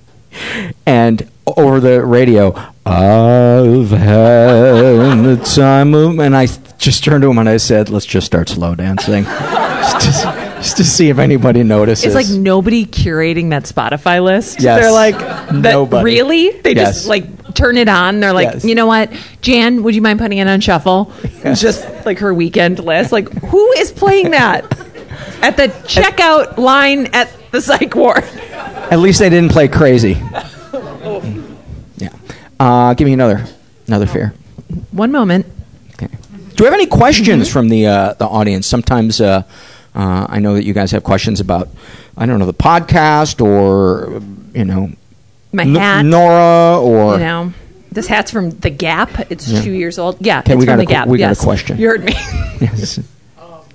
and 0.86 1.28
over 1.46 1.80
the 1.80 2.04
radio, 2.04 2.54
I've 2.86 3.90
had 3.90 5.24
the 5.24 5.40
time. 5.54 5.94
Of, 5.94 6.18
and 6.18 6.36
I 6.36 6.46
just 6.78 7.04
turned 7.04 7.22
to 7.22 7.30
him 7.30 7.38
and 7.38 7.48
I 7.48 7.56
said, 7.58 7.90
"Let's 7.90 8.06
just 8.06 8.26
start 8.26 8.48
slow 8.48 8.74
dancing, 8.74 9.24
just, 10.68 10.76
to, 10.78 10.84
see 10.84 11.08
if 11.10 11.18
anybody 11.18 11.62
notices." 11.62 12.04
It's 12.04 12.14
like 12.14 12.28
nobody 12.28 12.86
curating 12.86 13.50
that 13.50 13.64
Spotify 13.64 14.22
list. 14.22 14.60
Yes. 14.60 14.80
They're 14.80 14.92
like, 14.92 15.18
that, 15.18 15.52
Nobody. 15.72 16.04
really? 16.04 16.50
They 16.50 16.74
Yes. 16.74 16.94
just 16.94 17.06
like 17.06 17.54
turn 17.54 17.76
it 17.76 17.88
on. 17.88 18.20
They're 18.20 18.32
like, 18.32 18.54
Yes. 18.54 18.64
you 18.64 18.74
know 18.74 18.86
what, 18.86 19.12
Jan, 19.42 19.82
would 19.82 19.94
you 19.94 20.02
mind 20.02 20.18
putting 20.18 20.38
it 20.38 20.48
on 20.48 20.60
shuffle? 20.60 21.12
It's 21.44 21.60
Just 21.60 21.86
like 22.04 22.18
her 22.18 22.32
weekend 22.34 22.78
list. 22.78 23.12
Like, 23.12 23.30
who 23.44 23.72
is 23.72 23.92
playing 23.92 24.30
that 24.32 24.64
at 25.42 25.56
the 25.56 25.68
checkout 25.86 26.58
line 26.58 27.06
at 27.12 27.30
the 27.52 27.60
psych 27.60 27.94
ward? 27.94 28.24
At 28.90 28.98
least 28.98 29.18
they 29.20 29.30
didn't 29.30 29.52
play 29.52 29.68
crazy. 29.68 30.16
Yeah. 31.96 32.10
Uh, 32.58 32.94
give 32.94 33.06
me 33.06 33.12
another 33.12 33.44
another 33.86 34.06
fear. 34.06 34.34
One 34.90 35.12
moment. 35.12 35.46
Okay. 35.94 36.08
Do 36.56 36.64
we 36.64 36.64
have 36.64 36.74
any 36.74 36.86
questions 36.86 37.48
from 37.50 37.68
the 37.68 37.86
uh, 37.86 38.14
the 38.14 38.26
audience? 38.26 38.66
Sometimes 38.66 39.20
uh, 39.20 39.42
uh, 39.94 40.26
I 40.28 40.38
know 40.40 40.54
that 40.54 40.64
you 40.64 40.72
guys 40.74 40.90
have 40.92 41.04
questions 41.04 41.40
about 41.40 41.68
I 42.16 42.26
don't 42.26 42.38
know 42.38 42.46
the 42.46 42.54
podcast 42.54 43.40
or 43.44 44.20
you 44.54 44.64
know 44.64 44.90
My 45.52 45.62
N- 45.64 45.74
hat. 45.74 46.04
Nora 46.04 46.80
or 46.80 47.14
you 47.14 47.18
know, 47.20 47.52
this 47.92 48.06
hat's 48.06 48.30
from 48.30 48.50
The 48.50 48.70
Gap. 48.70 49.30
It's 49.30 49.48
Yeah. 49.48 49.62
two 49.62 49.72
years 49.72 49.98
old. 49.98 50.16
Yeah, 50.20 50.40
Okay, 50.40 50.54
it's 50.54 50.60
we 50.60 50.66
from 50.66 50.76
The 50.78 50.82
a 50.82 50.86
qu- 50.86 50.92
Gap. 50.92 51.08
we 51.08 51.18
got 51.18 51.32
a 51.36 51.40
question. 51.40 51.78
You 51.78 51.88
heard 51.88 52.04
me. 52.04 52.12
yes. 52.60 52.98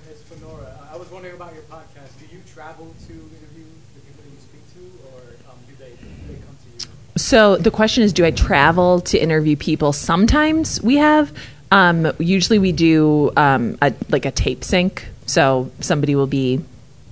It's 0.09 0.21
Fenora. 0.23 0.67
I 0.93 0.97
was 0.97 1.09
wondering 1.11 1.35
about 1.35 1.53
your 1.53 1.63
podcast. 1.63 2.11
Do 2.19 2.25
you 2.35 2.41
travel 2.53 2.93
to 3.07 3.13
interview 3.13 3.65
the 3.95 4.01
people 4.01 4.23
that 4.23 4.31
you 4.33 4.39
speak 4.41 4.63
to, 4.73 4.81
or 5.07 5.51
um, 5.51 5.57
do 5.67 5.73
they, 5.79 5.91
do 5.91 6.33
they 6.33 6.39
come 6.45 6.55
to 6.63 6.85
you? 6.85 6.91
So 7.17 7.55
the 7.57 7.71
question 7.71 8.03
is, 8.03 8.11
do 8.13 8.25
I 8.25 8.31
travel 8.31 8.99
to 9.01 9.17
interview 9.17 9.55
people? 9.55 9.93
Sometimes 9.93 10.81
we 10.81 10.97
have. 10.97 11.31
Um, 11.71 12.11
usually 12.17 12.57
we 12.57 12.71
do 12.71 13.31
um, 13.37 13.77
a, 13.81 13.93
like 14.09 14.25
a 14.25 14.31
tape 14.31 14.63
sync. 14.63 15.05
So 15.29 15.71
somebody 15.79 16.15
will 16.15 16.27
be 16.27 16.61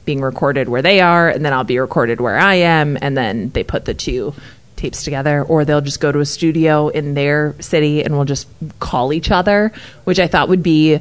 being 0.05 0.21
recorded 0.21 0.69
where 0.69 0.81
they 0.81 1.01
are, 1.01 1.29
and 1.29 1.45
then 1.45 1.53
I'll 1.53 1.63
be 1.63 1.77
recorded 1.77 2.19
where 2.19 2.37
I 2.37 2.55
am, 2.55 2.97
and 2.99 3.15
then 3.15 3.51
they 3.51 3.63
put 3.63 3.85
the 3.85 3.93
two 3.93 4.33
tapes 4.75 5.03
together, 5.03 5.43
or 5.43 5.65
they'll 5.65 5.81
just 5.81 5.99
go 5.99 6.11
to 6.11 6.19
a 6.19 6.25
studio 6.25 6.87
in 6.87 7.13
their 7.13 7.55
city 7.59 8.03
and 8.03 8.15
we'll 8.15 8.25
just 8.25 8.47
call 8.79 9.13
each 9.13 9.31
other, 9.31 9.71
which 10.05 10.19
I 10.19 10.27
thought 10.27 10.49
would 10.49 10.63
be. 10.63 10.99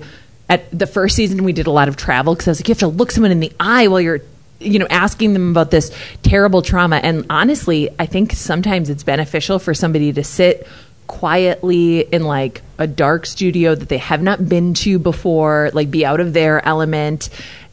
At 0.49 0.79
the 0.79 0.87
first 0.87 1.17
season, 1.17 1.43
we 1.43 1.53
did 1.53 1.67
a 1.67 1.73
lot 1.73 1.89
of 1.89 1.97
travel 1.97 2.35
because 2.35 2.47
I 2.47 2.51
was 2.53 2.61
like, 2.61 2.69
you 2.69 2.73
have 2.73 2.79
to 2.81 2.87
look 2.87 3.11
someone 3.11 3.33
in 3.33 3.41
the 3.41 3.53
eye 3.59 3.89
while 3.89 4.01
you're 4.01 4.21
you 4.61 4.79
know 4.79 4.87
asking 4.89 5.33
them 5.33 5.51
about 5.51 5.71
this 5.71 5.91
terrible 6.23 6.63
trauma 6.63 6.97
and 6.97 7.27
honestly 7.29 7.91
i 7.99 8.07
think 8.07 8.33
sometimes 8.33 8.89
it's 8.89 9.03
beneficial 9.03 9.59
for 9.59 9.75
somebody 9.75 10.15
to 10.15 10.25
sit 10.25 10.67
quietly 11.07 12.01
in 12.01 12.25
like 12.25 12.63
a 12.79 12.87
dark 12.87 13.27
studio 13.27 13.75
that 13.75 13.89
they 13.89 13.99
have 13.99 14.23
not 14.23 14.49
been 14.49 14.75
to 14.75 14.99
before 14.99 15.71
like 15.73 15.91
be 15.91 16.05
out 16.05 16.21
of 16.21 16.33
their 16.33 16.65
element 16.67 17.29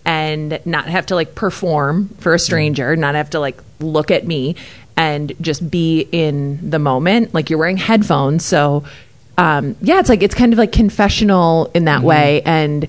and 0.05 0.59
not 0.65 0.87
have 0.87 1.05
to 1.05 1.15
like 1.15 1.35
perform 1.35 2.09
for 2.19 2.33
a 2.33 2.39
stranger 2.39 2.95
not 2.95 3.15
have 3.15 3.29
to 3.29 3.39
like 3.39 3.61
look 3.79 4.11
at 4.11 4.25
me 4.25 4.55
and 4.95 5.33
just 5.41 5.69
be 5.71 6.07
in 6.11 6.69
the 6.69 6.79
moment. 6.79 7.33
Like 7.33 7.49
you're 7.49 7.59
wearing 7.59 7.77
headphones 7.77 8.45
so 8.45 8.83
um 9.37 9.75
yeah 9.81 9.99
it's 9.99 10.09
like 10.09 10.21
it's 10.21 10.35
kind 10.35 10.53
of 10.53 10.59
like 10.59 10.71
confessional 10.71 11.71
in 11.73 11.85
that 11.85 12.03
way 12.03 12.43
and 12.43 12.87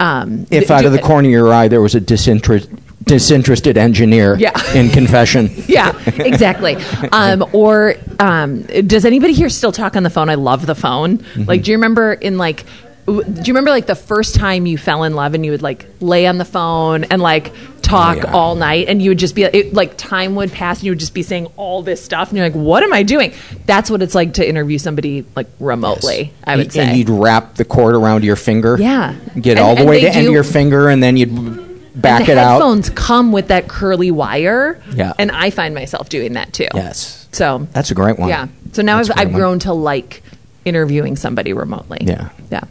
um 0.00 0.46
If 0.50 0.70
out 0.70 0.84
of 0.84 0.92
the 0.92 0.98
corner 0.98 1.28
of 1.28 1.32
your 1.32 1.52
eye 1.52 1.68
there 1.68 1.80
was 1.80 1.94
a 1.94 2.00
disinterest, 2.00 2.68
disinterested 3.04 3.76
engineer 3.76 4.36
Yeah. 4.38 4.52
in 4.74 4.88
confession. 4.90 5.50
yeah, 5.68 5.98
exactly. 6.16 6.76
Um, 7.12 7.44
or 7.52 7.94
um, 8.18 8.62
does 8.62 9.04
anybody 9.04 9.32
here 9.32 9.48
still 9.48 9.72
talk 9.72 9.96
on 9.96 10.02
the 10.02 10.10
phone? 10.10 10.28
I 10.30 10.34
love 10.36 10.66
the 10.66 10.74
phone. 10.74 11.18
Mm-hmm. 11.18 11.44
Like, 11.44 11.62
do 11.62 11.70
you 11.70 11.76
remember 11.76 12.12
in 12.12 12.38
like, 12.38 12.64
do 13.06 13.12
you 13.22 13.52
remember 13.52 13.68
like 13.70 13.84
the 13.86 13.94
first 13.94 14.34
time 14.34 14.64
you 14.64 14.78
fell 14.78 15.04
in 15.04 15.12
love 15.14 15.34
and 15.34 15.44
you 15.44 15.50
would 15.52 15.60
like 15.60 15.86
lay 16.00 16.26
on 16.26 16.38
the 16.38 16.44
phone 16.46 17.04
and 17.04 17.20
like 17.20 17.52
talk 17.82 18.16
Oh, 18.16 18.20
yeah. 18.24 18.32
all 18.32 18.54
night 18.54 18.88
and 18.88 19.02
you 19.02 19.10
would 19.10 19.18
just 19.18 19.34
be 19.34 19.42
it, 19.42 19.74
like 19.74 19.98
time 19.98 20.36
would 20.36 20.50
pass 20.50 20.78
and 20.78 20.86
you 20.86 20.92
would 20.92 21.00
just 21.00 21.12
be 21.12 21.22
saying 21.22 21.48
all 21.58 21.82
this 21.82 22.02
stuff 22.02 22.30
and 22.30 22.38
you're 22.38 22.46
like, 22.48 22.56
what 22.56 22.82
am 22.82 22.94
I 22.94 23.02
doing? 23.02 23.34
That's 23.66 23.90
what 23.90 24.00
it's 24.00 24.14
like 24.14 24.32
to 24.34 24.48
interview 24.48 24.78
somebody 24.78 25.26
like 25.36 25.48
remotely. 25.60 26.32
I 26.44 26.56
would 26.56 26.64
and, 26.66 26.72
say. 26.72 26.86
and 26.86 26.96
you'd 26.96 27.10
wrap 27.10 27.56
the 27.56 27.66
cord 27.66 27.94
around 27.94 28.24
your 28.24 28.36
finger. 28.36 28.78
Yeah. 28.80 29.14
Get 29.38 29.58
And- 29.58 29.60
all 29.60 29.76
the 29.76 29.84
way 29.84 30.00
to 30.00 30.08
end 30.08 30.26
do- 30.28 30.32
your 30.32 30.44
finger, 30.44 30.88
and 30.88 31.02
then 31.02 31.18
you'd 31.18 31.62
back 31.94 32.26
the 32.26 32.32
it 32.32 32.38
out. 32.38 32.52
headphones 32.52 32.90
come 32.90 33.32
with 33.32 33.48
that 33.48 33.68
curly 33.68 34.10
wire. 34.10 34.82
Yeah. 34.92 35.12
And 35.18 35.30
I 35.30 35.50
find 35.50 35.74
myself 35.74 36.08
doing 36.08 36.34
that 36.34 36.52
too. 36.52 36.68
Yes. 36.74 37.28
So 37.32 37.66
That's 37.72 37.90
a 37.90 37.94
great 37.94 38.18
one. 38.18 38.28
Yeah. 38.28 38.48
So 38.72 38.82
now 38.82 38.98
That's 38.98 39.10
I've, 39.10 39.18
I've 39.18 39.28
one. 39.32 39.40
grown 39.40 39.58
to 39.60 39.72
like 39.72 40.22
interviewing 40.64 41.16
somebody 41.16 41.52
remotely. 41.52 41.98
Yeah. 42.02 42.30
Yeah. 42.50 42.64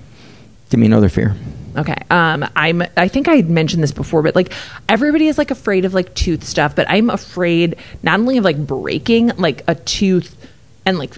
Give 0.69 0.79
me 0.79 0.85
another 0.87 1.09
fear. 1.09 1.35
Okay. 1.75 1.95
Um, 2.11 2.45
I'm. 2.55 2.83
I 2.95 3.07
think 3.07 3.27
I 3.27 3.41
mentioned 3.41 3.81
this 3.81 3.91
before, 3.91 4.21
but 4.21 4.35
like 4.35 4.53
everybody 4.87 5.27
is 5.27 5.37
like 5.39 5.49
afraid 5.49 5.85
of 5.85 5.93
like 5.95 6.13
tooth 6.13 6.43
stuff, 6.43 6.75
but 6.75 6.85
I'm 6.89 7.09
afraid 7.09 7.77
not 8.03 8.19
only 8.19 8.37
of 8.37 8.43
like 8.43 8.57
breaking 8.57 9.29
like 9.37 9.63
a 9.67 9.73
tooth 9.73 10.35
and 10.85 10.99
like, 10.99 11.15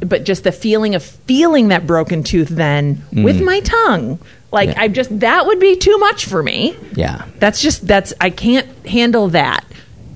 but 0.00 0.24
just 0.24 0.44
the 0.44 0.52
feeling 0.52 0.94
of 0.94 1.02
feeling 1.02 1.68
that 1.68 1.86
broken 1.86 2.22
tooth 2.22 2.48
then 2.48 3.02
with 3.12 3.40
Mm. 3.40 3.44
my 3.44 3.60
tongue. 3.60 4.18
Like 4.50 4.70
Yeah. 4.70 4.80
I 4.82 4.88
just 4.88 5.20
that 5.20 5.46
would 5.46 5.60
be 5.60 5.76
too 5.76 5.98
much 5.98 6.24
for 6.26 6.42
me. 6.42 6.76
Yeah. 6.94 7.26
That's 7.38 7.60
just 7.60 7.86
that's 7.86 8.12
I 8.20 8.30
can't 8.30 8.66
handle 8.86 9.28
that. 9.28 9.64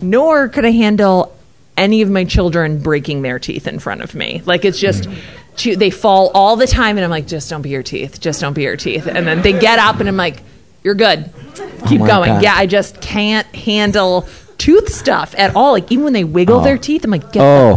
Nor 0.00 0.48
could 0.48 0.64
I 0.64 0.70
handle 0.70 1.36
any 1.76 2.02
of 2.02 2.10
my 2.10 2.24
children 2.24 2.78
breaking 2.82 3.22
their 3.22 3.38
teeth 3.38 3.66
in 3.66 3.78
front 3.78 4.02
of 4.02 4.14
me. 4.14 4.42
Like 4.44 4.64
it's 4.64 4.78
just 4.78 5.08
che- 5.56 5.74
they 5.74 5.90
fall 5.90 6.30
all 6.34 6.56
the 6.56 6.66
time 6.66 6.96
and 6.96 7.04
I'm 7.04 7.10
like 7.10 7.26
just 7.26 7.48
don't 7.50 7.62
be 7.62 7.70
your 7.70 7.82
teeth. 7.82 8.20
Just 8.20 8.40
don't 8.40 8.52
be 8.54 8.62
your 8.62 8.76
teeth. 8.76 9.06
And 9.06 9.26
then 9.26 9.42
they 9.42 9.52
get 9.58 9.78
up 9.78 10.00
and 10.00 10.08
I'm 10.08 10.16
like 10.16 10.42
you're 10.82 10.94
good. 10.94 11.30
Oh 11.58 11.84
Keep 11.88 12.00
my 12.00 12.06
going. 12.06 12.30
God. 12.30 12.42
Yeah, 12.42 12.54
I 12.56 12.66
just 12.66 13.00
can't 13.00 13.46
handle 13.54 14.26
tooth 14.58 14.88
stuff 14.92 15.34
at 15.38 15.54
all. 15.54 15.72
Like 15.72 15.90
even 15.92 16.04
when 16.04 16.12
they 16.12 16.24
wiggle 16.24 16.60
Oh. 16.60 16.64
their 16.64 16.78
teeth, 16.78 17.04
I'm 17.04 17.10
like 17.10 17.32
get 17.32 17.42
Oh. 17.42 17.76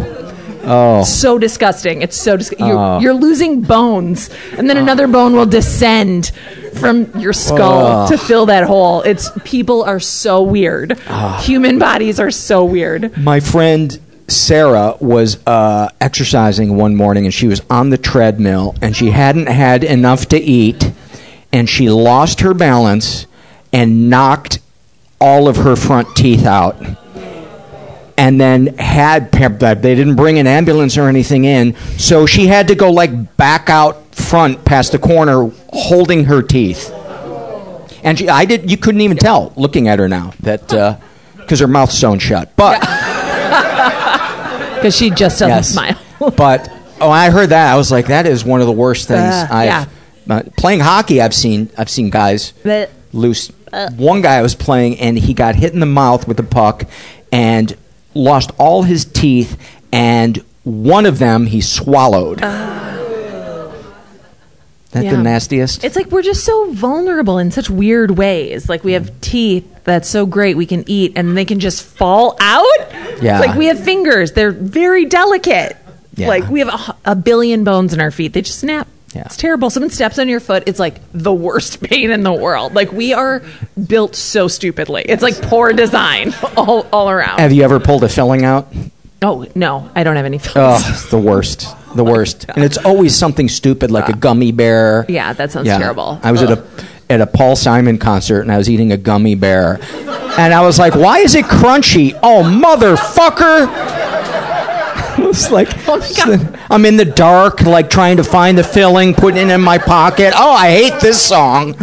Oh. 0.65 1.03
so 1.03 1.37
disgusting. 1.37 2.01
It's 2.01 2.15
so 2.17 2.37
disgusting. 2.37 2.67
You're, 2.67 2.77
Oh. 2.77 2.99
you're 2.99 3.13
losing 3.13 3.61
bones, 3.61 4.29
and 4.57 4.69
then 4.69 4.77
another 4.77 5.07
bone 5.07 5.33
will 5.33 5.45
descend 5.45 6.31
from 6.79 7.09
your 7.19 7.33
skull 7.33 8.05
Oh. 8.05 8.07
to 8.09 8.17
fill 8.17 8.47
that 8.47 8.65
hole. 8.65 9.01
It's 9.03 9.29
people 9.43 9.83
are 9.83 9.99
so 9.99 10.41
weird. 10.41 10.99
Ah. 11.07 11.41
Human 11.45 11.79
bodies 11.79 12.19
are 12.19 12.31
so 12.31 12.65
weird. 12.65 13.17
My 13.17 13.39
friend 13.39 13.97
Sarah 14.27 14.95
was 14.99 15.37
uh, 15.45 15.89
exercising 16.01 16.75
one 16.75 16.95
morning 16.95 17.25
and 17.25 17.33
she 17.33 17.47
was 17.47 17.61
on 17.69 17.91
the 17.91 17.97
treadmill 17.97 18.75
and 18.81 18.95
she 18.95 19.11
hadn't 19.11 19.47
had 19.47 19.83
enough 19.83 20.25
to 20.29 20.37
eat 20.37 20.91
and 21.53 21.69
she 21.69 21.89
lost 21.91 22.41
her 22.41 22.53
balance 22.55 23.27
and 23.71 24.09
knocked 24.09 24.59
all 25.21 25.47
of 25.47 25.57
her 25.57 25.75
front 25.75 26.15
teeth 26.15 26.45
out. 26.45 26.75
And 28.17 28.39
then 28.39 28.77
had 28.77 29.31
they 29.31 29.93
didn't 29.95 30.15
bring 30.15 30.39
an 30.39 30.47
ambulance 30.47 30.97
or 30.97 31.09
anything 31.09 31.43
in, 31.43 31.75
so 31.97 32.25
she 32.25 32.47
had 32.47 32.69
to 32.69 32.75
go 32.75 32.89
like 32.89 33.35
back 33.35 33.69
out 33.69 34.15
front 34.15 34.63
past 34.63 34.93
the 34.93 34.99
corner 34.99 35.51
holding 35.73 36.23
her 36.25 36.41
teeth. 36.41 36.91
And 38.03 38.17
she, 38.17 38.29
I 38.29 38.45
did. 38.45 38.71
You 38.71 38.77
couldn't 38.77 39.01
even 39.01 39.17
tell 39.17 39.51
looking 39.57 39.87
at 39.89 39.99
her 39.99 40.07
now 40.07 40.31
that 40.41 40.67
because 41.37 41.59
her 41.59 41.67
mouth's 41.67 41.97
sewn 41.97 42.19
shut. 42.19 42.55
But 42.55 42.79
Because 44.75 44.95
she 44.97 45.09
just 45.09 45.39
doesn't 45.39 45.49
Yes. 45.49 45.69
smile. 45.73 45.99
but 46.37 46.71
oh, 47.01 47.09
I 47.09 47.29
heard 47.31 47.49
that. 47.49 47.73
I 47.73 47.75
was 47.75 47.91
like, 47.91 48.07
that 48.07 48.25
is 48.27 48.45
one 48.45 48.61
of 48.61 48.67
the 48.67 48.73
worst 48.73 49.07
things. 49.07 49.33
Uh, 49.33 49.47
I've, 49.51 49.65
yeah. 49.65 49.85
uh, 50.29 50.43
playing 50.57 50.79
hockey, 50.79 51.21
I've 51.21 51.33
seen. 51.33 51.69
I've 51.77 51.89
seen 51.89 52.09
guys 52.09 52.53
But- 52.63 52.91
loose. 53.11 53.51
One 53.97 54.21
guy 54.21 54.35
I 54.35 54.41
was 54.41 54.55
playing, 54.55 54.99
and 55.01 55.17
he 55.19 55.33
got 55.33 55.55
hit 55.55 55.73
in 55.73 55.81
the 55.81 55.85
mouth 55.85 56.29
with 56.29 56.39
a 56.39 56.43
puck, 56.43 56.85
and 57.33 57.75
lost 58.15 58.51
all 58.57 58.81
his 58.81 59.05
teeth, 59.05 59.59
and 59.91 60.43
one 60.63 61.05
of 61.05 61.19
them 61.19 61.45
he 61.45 61.61
swallowed. 61.61 62.41
Uh. 62.41 62.85
That 64.95 65.11
the 65.11 65.17
nastiest. 65.17 65.83
It's 65.83 65.97
like 65.97 66.07
we're 66.07 66.21
just 66.21 66.45
so 66.45 66.71
vulnerable 66.71 67.37
in 67.37 67.51
such 67.51 67.69
weird 67.69 68.11
ways. 68.11 68.69
Like 68.69 68.85
we 68.85 68.93
have 68.93 69.19
teeth 69.19 69.83
that's 69.83 70.07
so 70.07 70.25
great 70.25 70.55
we 70.55 70.65
can 70.65 70.85
eat 70.87 71.11
and 71.17 71.35
they 71.35 71.43
can 71.43 71.59
just 71.59 71.83
fall 71.83 72.37
out. 72.39 72.65
Yeah. 73.21 73.37
It's 73.37 73.47
like 73.47 73.57
we 73.57 73.65
have 73.65 73.83
fingers. 73.83 74.31
They're 74.31 74.51
very 74.51 75.03
delicate. 75.03 75.75
Yeah. 76.15 76.29
Like 76.29 76.47
we 76.49 76.61
have 76.61 76.69
a, 76.69 77.11
a 77.11 77.15
billion 77.15 77.65
bones 77.65 77.93
in 77.93 77.99
our 77.99 78.09
feet. 78.09 78.31
They 78.31 78.41
just 78.41 78.59
snap. 78.59 78.87
Yeah. 79.15 79.23
It's 79.25 79.37
terrible. 79.37 79.69
Someone 79.69 79.89
steps 79.91 80.19
on 80.19 80.27
your 80.27 80.39
foot. 80.41 80.63
It's 80.67 80.79
like 80.79 80.99
the 81.13 81.33
worst 81.33 81.81
pain 81.89 82.11
in 82.11 82.23
the 82.23 82.33
world. 82.33 82.73
Like 82.75 82.91
we 82.91 83.13
are 83.13 83.41
built 83.87 84.15
so 84.15 84.47
stupidly. 84.49 85.03
It's 85.07 85.23
like 85.23 85.41
poor 85.43 85.71
design 85.73 86.33
all, 86.57 86.85
all 86.91 87.09
around. 87.09 87.39
Have 87.39 87.53
you 87.53 87.63
ever 87.63 87.79
pulled 87.79 88.03
a 88.03 88.09
filling 88.09 88.43
out? 88.43 88.67
oh, 89.21 89.47
no. 89.55 89.89
I 89.95 90.03
don't 90.03 90.17
have 90.17 90.25
any 90.25 90.37
feelings. 90.37 90.83
Oh, 90.85 90.89
it's 90.91 91.09
the 91.09 91.17
worst. 91.17 91.61
The 91.95 92.03
oh 92.05 92.11
worst. 92.11 92.45
And 92.49 92.63
it's 92.63 92.77
always 92.77 93.15
something 93.15 93.47
stupid 93.49 93.89
like 93.89 94.09
a 94.09 94.13
gummy 94.13 94.51
bear. 94.51 95.05
Yeah, 95.09 95.33
that 95.33 95.51
sounds 95.51 95.65
Yeah. 95.65 95.77
terrible. 95.79 96.19
I 96.21 96.31
was 96.31 96.43
at 96.43 96.51
a 96.51 96.63
at 97.09 97.21
a 97.21 97.27
Paul 97.27 97.55
Simon 97.55 97.97
concert 97.99 98.41
and 98.41 98.51
I 98.51 98.57
was 98.57 98.69
eating 98.69 98.91
a 98.91 98.97
gummy 98.97 99.35
bear. 99.35 99.79
And 100.37 100.53
I 100.53 100.61
was 100.61 100.77
like, 100.77 100.93
"Why 100.95 101.19
is 101.19 101.33
it 101.35 101.45
crunchy?" 101.45 102.19
Oh, 102.21 102.43
motherfucker. 102.43 103.67
It's 105.17 105.51
like 105.51 105.69
Oh. 105.87 106.67
I'm 106.69 106.85
in 106.85 106.97
the 106.97 107.05
dark, 107.05 107.61
like 107.61 107.89
trying 107.89 108.17
to 108.17 108.23
find 108.23 108.57
the 108.57 108.63
filling, 108.63 109.13
putting 109.13 109.49
it 109.49 109.53
in 109.53 109.61
my 109.61 109.77
pocket. 109.77 110.33
Oh, 110.35 110.51
I 110.51 110.69
hate 110.71 110.99
this 111.01 111.21
song. 111.21 111.75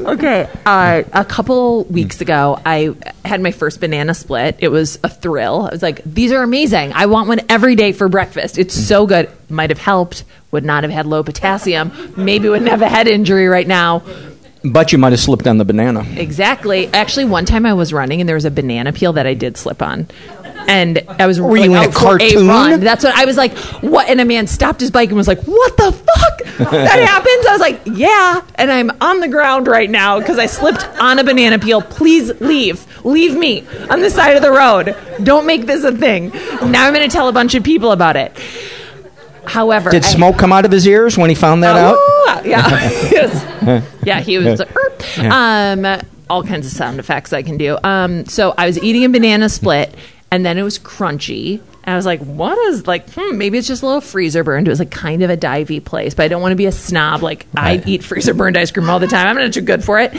Okay. 0.00 0.48
Uh, 0.66 1.02
a 1.12 1.24
couple 1.24 1.84
weeks 1.84 2.20
ago, 2.20 2.60
I 2.64 2.94
had 3.24 3.40
my 3.40 3.50
first 3.50 3.80
banana 3.80 4.14
split. 4.14 4.56
It 4.60 4.68
was 4.68 4.98
a 5.02 5.08
thrill. 5.08 5.62
I 5.62 5.70
was 5.70 5.82
like, 5.82 6.02
these 6.04 6.32
are 6.32 6.42
amazing. 6.42 6.92
I 6.92 7.06
want 7.06 7.28
one 7.28 7.40
every 7.48 7.74
day 7.74 7.92
for 7.92 8.08
breakfast. 8.08 8.58
It's 8.58 8.74
so 8.74 9.06
good. 9.06 9.30
Might 9.48 9.70
have 9.70 9.78
helped. 9.78 10.24
Would 10.50 10.64
not 10.64 10.82
have 10.84 10.92
had 10.92 11.06
low 11.06 11.22
potassium. 11.22 11.92
Maybe 12.16 12.48
wouldn't 12.48 12.70
have 12.70 12.82
a 12.82 12.88
head 12.88 13.06
injury 13.08 13.48
right 13.48 13.66
now. 13.66 14.02
But 14.64 14.92
you 14.92 14.98
might 14.98 15.12
have 15.12 15.20
slipped 15.20 15.46
on 15.46 15.58
the 15.58 15.64
banana. 15.64 16.04
Exactly. 16.16 16.88
Actually, 16.88 17.26
one 17.26 17.44
time 17.44 17.64
I 17.64 17.74
was 17.74 17.92
running 17.92 18.20
and 18.20 18.28
there 18.28 18.34
was 18.34 18.44
a 18.44 18.50
banana 18.50 18.92
peel 18.92 19.12
that 19.12 19.26
I 19.26 19.34
did 19.34 19.56
slip 19.56 19.82
on. 19.82 20.08
And 20.68 21.02
I 21.08 21.26
was 21.26 21.40
Were 21.40 21.56
you 21.56 21.70
like, 21.72 21.84
in 21.84 21.88
a 21.88 21.92
for 21.92 21.98
cartoon? 21.98 22.46
run. 22.46 22.80
That's 22.80 23.02
what 23.02 23.14
I 23.16 23.24
was 23.24 23.36
like. 23.38 23.56
What? 23.82 24.08
And 24.08 24.20
a 24.20 24.24
man 24.26 24.46
stopped 24.46 24.80
his 24.80 24.90
bike 24.90 25.08
and 25.08 25.16
was 25.16 25.26
like, 25.26 25.42
"What 25.44 25.76
the 25.78 25.90
fuck? 25.92 26.38
that 26.70 26.98
happens?" 27.08 27.46
I 27.46 27.52
was 27.52 27.60
like, 27.60 27.80
"Yeah." 27.86 28.42
And 28.56 28.70
I'm 28.70 28.90
on 29.00 29.20
the 29.20 29.28
ground 29.28 29.66
right 29.66 29.88
now 29.88 30.18
because 30.20 30.38
I 30.38 30.44
slipped 30.46 30.86
on 31.00 31.18
a 31.18 31.24
banana 31.24 31.58
peel. 31.58 31.80
Please 31.80 32.38
leave. 32.40 32.84
Leave 33.04 33.34
me 33.34 33.66
on 33.88 34.02
the 34.02 34.10
side 34.10 34.36
of 34.36 34.42
the 34.42 34.50
road. 34.52 34.94
Don't 35.24 35.46
make 35.46 35.64
this 35.66 35.84
a 35.84 35.92
thing. 35.92 36.30
Now 36.70 36.86
I'm 36.86 36.92
going 36.92 37.08
to 37.08 37.12
tell 37.12 37.28
a 37.28 37.32
bunch 37.32 37.54
of 37.54 37.62
people 37.64 37.90
about 37.92 38.16
it. 38.16 38.36
However, 39.46 39.90
Did 39.90 40.04
I- 40.04 40.08
smoke 40.08 40.36
come 40.36 40.52
out 40.52 40.64
of 40.66 40.70
his 40.72 40.86
ears 40.86 41.16
when 41.16 41.30
he 41.30 41.34
found 41.34 41.62
that 41.62 41.76
out? 41.76 41.96
Ah, 41.98 42.42
Yeah. 42.44 42.68
Yes. 43.10 43.84
Yeah, 44.04 44.20
he 44.20 44.38
was 44.38 44.60
um 45.18 45.86
all 46.30 46.42
kinds 46.42 46.66
of 46.66 46.72
sound 46.72 46.98
effects 46.98 47.32
I 47.32 47.42
can 47.42 47.56
do. 47.56 47.78
Um 47.82 48.26
so 48.26 48.54
I 48.58 48.66
was 48.66 48.78
eating 48.82 49.04
a 49.04 49.08
banana 49.08 49.48
split 49.48 49.94
and 50.30 50.44
then 50.44 50.58
it 50.58 50.62
was 50.62 50.78
crunchy. 50.78 51.60
And 51.84 51.94
I 51.94 51.96
was 51.96 52.04
like, 52.06 52.20
what 52.20 52.56
is 52.68 52.86
like, 52.86 53.08
hmm, 53.10 53.38
maybe 53.38 53.56
it's 53.56 53.66
just 53.68 53.82
a 53.82 53.86
little 53.86 54.00
freezer 54.02 54.44
burned. 54.44 54.66
It 54.68 54.70
was 54.70 54.78
like 54.78 54.90
kind 54.90 55.22
of 55.22 55.30
a 55.30 55.36
divey 55.36 55.82
place, 55.82 56.12
but 56.14 56.24
I 56.24 56.28
don't 56.28 56.42
want 56.42 56.52
to 56.52 56.56
be 56.56 56.66
a 56.66 56.72
snob. 56.72 57.22
Like 57.22 57.46
I 57.56 57.82
eat 57.86 58.04
freezer 58.04 58.34
burned 58.34 58.56
ice 58.58 58.70
cream 58.70 58.90
all 58.90 58.98
the 58.98 59.06
time. 59.06 59.26
I'm 59.26 59.36
not 59.36 59.52
too 59.54 59.62
good 59.62 59.82
for 59.82 59.98
it. 59.98 60.12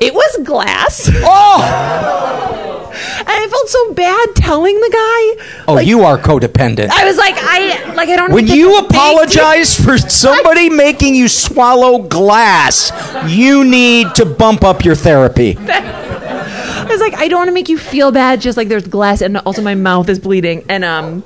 It 0.00 0.14
was 0.14 0.36
glass. 0.44 1.10
Oh, 1.28 2.92
And 3.18 3.28
I 3.28 3.46
felt 3.50 3.68
so 3.68 3.92
bad 3.94 4.34
telling 4.36 4.74
the 4.74 4.90
guy. 4.90 5.64
oh, 5.68 5.78
you 5.80 6.02
are 6.04 6.16
codependent. 6.16 6.88
I 6.90 7.04
was 7.04 7.18
like, 7.18 7.34
I 7.36 7.92
like 7.94 8.08
I 8.08 8.16
don't. 8.16 8.32
When 8.32 8.46
know 8.46 8.52
what 8.52 8.58
you 8.58 8.78
apologize 8.78 9.78
for 9.84 9.98
somebody 9.98 10.70
making 10.70 11.14
you 11.14 11.28
swallow 11.28 11.98
glass, 11.98 12.90
you 13.30 13.64
need 13.64 14.14
to 14.14 14.24
bump 14.24 14.64
up 14.64 14.84
your 14.84 14.94
therapy. 14.94 15.58
I 16.88 16.92
was 16.92 17.00
like, 17.00 17.14
I 17.14 17.28
don't 17.28 17.38
want 17.38 17.48
to 17.48 17.54
make 17.54 17.68
you 17.68 17.78
feel 17.78 18.12
bad. 18.12 18.40
Just 18.40 18.56
like 18.56 18.68
there's 18.68 18.86
glass, 18.86 19.20
and 19.20 19.36
also 19.38 19.62
my 19.62 19.74
mouth 19.74 20.08
is 20.08 20.18
bleeding, 20.18 20.64
and 20.68 20.84
um, 20.84 21.24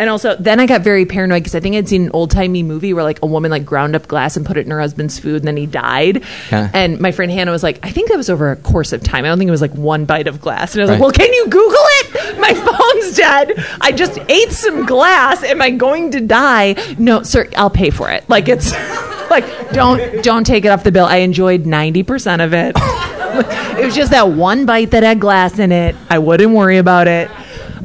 and 0.00 0.08
also 0.10 0.36
then 0.36 0.60
I 0.60 0.66
got 0.66 0.82
very 0.82 1.04
paranoid 1.06 1.40
because 1.42 1.54
I 1.54 1.60
think 1.60 1.74
I'd 1.76 1.88
seen 1.88 2.02
an 2.06 2.10
old 2.12 2.30
timey 2.30 2.62
movie 2.62 2.92
where 2.94 3.02
like 3.04 3.20
a 3.22 3.26
woman 3.26 3.50
like 3.50 3.64
ground 3.64 3.96
up 3.96 4.06
glass 4.08 4.36
and 4.36 4.46
put 4.46 4.56
it 4.56 4.64
in 4.64 4.70
her 4.70 4.80
husband's 4.80 5.18
food, 5.18 5.36
and 5.36 5.44
then 5.48 5.56
he 5.56 5.66
died. 5.66 6.22
Yeah. 6.52 6.70
And 6.72 7.00
my 7.00 7.10
friend 7.12 7.30
Hannah 7.32 7.50
was 7.50 7.62
like, 7.62 7.78
I 7.84 7.90
think 7.90 8.08
that 8.10 8.16
was 8.16 8.30
over 8.30 8.50
a 8.52 8.56
course 8.56 8.92
of 8.92 9.02
time. 9.02 9.24
I 9.24 9.28
don't 9.28 9.38
think 9.38 9.48
it 9.48 9.52
was 9.52 9.60
like 9.62 9.74
one 9.74 10.04
bite 10.04 10.26
of 10.28 10.40
glass. 10.40 10.74
And 10.74 10.82
I 10.82 10.84
was 10.84 10.90
Right. 10.90 10.94
like, 11.00 11.02
Well, 11.02 11.12
can 11.12 11.32
you 11.32 11.44
Google 11.44 11.74
it? 12.00 12.38
My 12.38 12.54
phone's 12.54 13.16
dead. 13.16 13.52
I 13.80 13.90
just 13.92 14.18
ate 14.28 14.52
some 14.52 14.86
glass. 14.86 15.42
Am 15.42 15.60
I 15.60 15.70
going 15.70 16.12
to 16.12 16.20
die? 16.20 16.76
No, 16.98 17.22
sir. 17.24 17.48
I'll 17.56 17.70
pay 17.70 17.90
for 17.90 18.10
it. 18.10 18.28
Like 18.28 18.48
it's 18.48 18.70
like 19.30 19.44
don't 19.72 20.22
don't 20.22 20.44
take 20.44 20.64
it 20.64 20.68
off 20.68 20.84
the 20.84 20.92
bill. 20.92 21.06
I 21.06 21.16
enjoyed 21.18 21.66
ninety 21.66 22.02
percent 22.04 22.40
of 22.42 22.54
it. 22.54 22.76
it 23.78 23.84
was 23.84 23.94
just 23.94 24.10
that 24.10 24.28
one 24.30 24.66
bite 24.66 24.90
that 24.92 25.02
had 25.02 25.20
glass 25.20 25.58
in 25.58 25.72
it. 25.72 25.94
I 26.10 26.18
wouldn't 26.18 26.52
worry 26.52 26.78
about 26.78 27.08
it. 27.08 27.30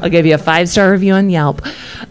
I'll 0.01 0.09
give 0.09 0.25
you 0.25 0.35
a 0.35 0.39
five 0.39 0.67
star 0.69 0.91
review 0.91 1.13
on 1.13 1.29
Yelp. 1.29 1.61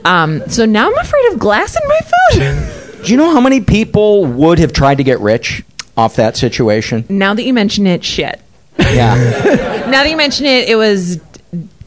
Um, 0.05 0.43
so 0.49 0.65
now 0.65 0.87
I'm 0.89 0.99
afraid 0.99 1.33
of 1.33 1.39
glass 1.39 1.77
in 1.77 1.89
my 1.89 2.01
food. 2.01 3.05
Do 3.05 3.11
you 3.11 3.17
know 3.17 3.33
how 3.33 3.41
many 3.41 3.61
people 3.61 4.25
would 4.27 4.59
have 4.59 4.73
tried 4.73 4.97
to 4.99 5.05
get 5.05 5.21
rich 5.21 5.65
off 5.97 6.17
that 6.17 6.37
situation? 6.37 7.05
now 7.09 7.35
that 7.35 7.43
you 7.45 7.53
mention 7.53 7.87
it, 7.87 8.05
shit. 8.05 8.41
Yeah. 8.79 9.71
Now 9.93 10.05
that 10.05 10.11
you 10.11 10.17
mention 10.17 10.47
it, 10.47 10.69
it 10.71 10.77
was. 10.77 11.21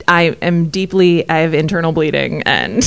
I 0.08 0.24
am 0.42 0.70
deeply. 0.70 1.28
I 1.28 1.40
have 1.40 1.56
internal 1.56 1.92
bleeding, 1.92 2.44
and 2.44 2.84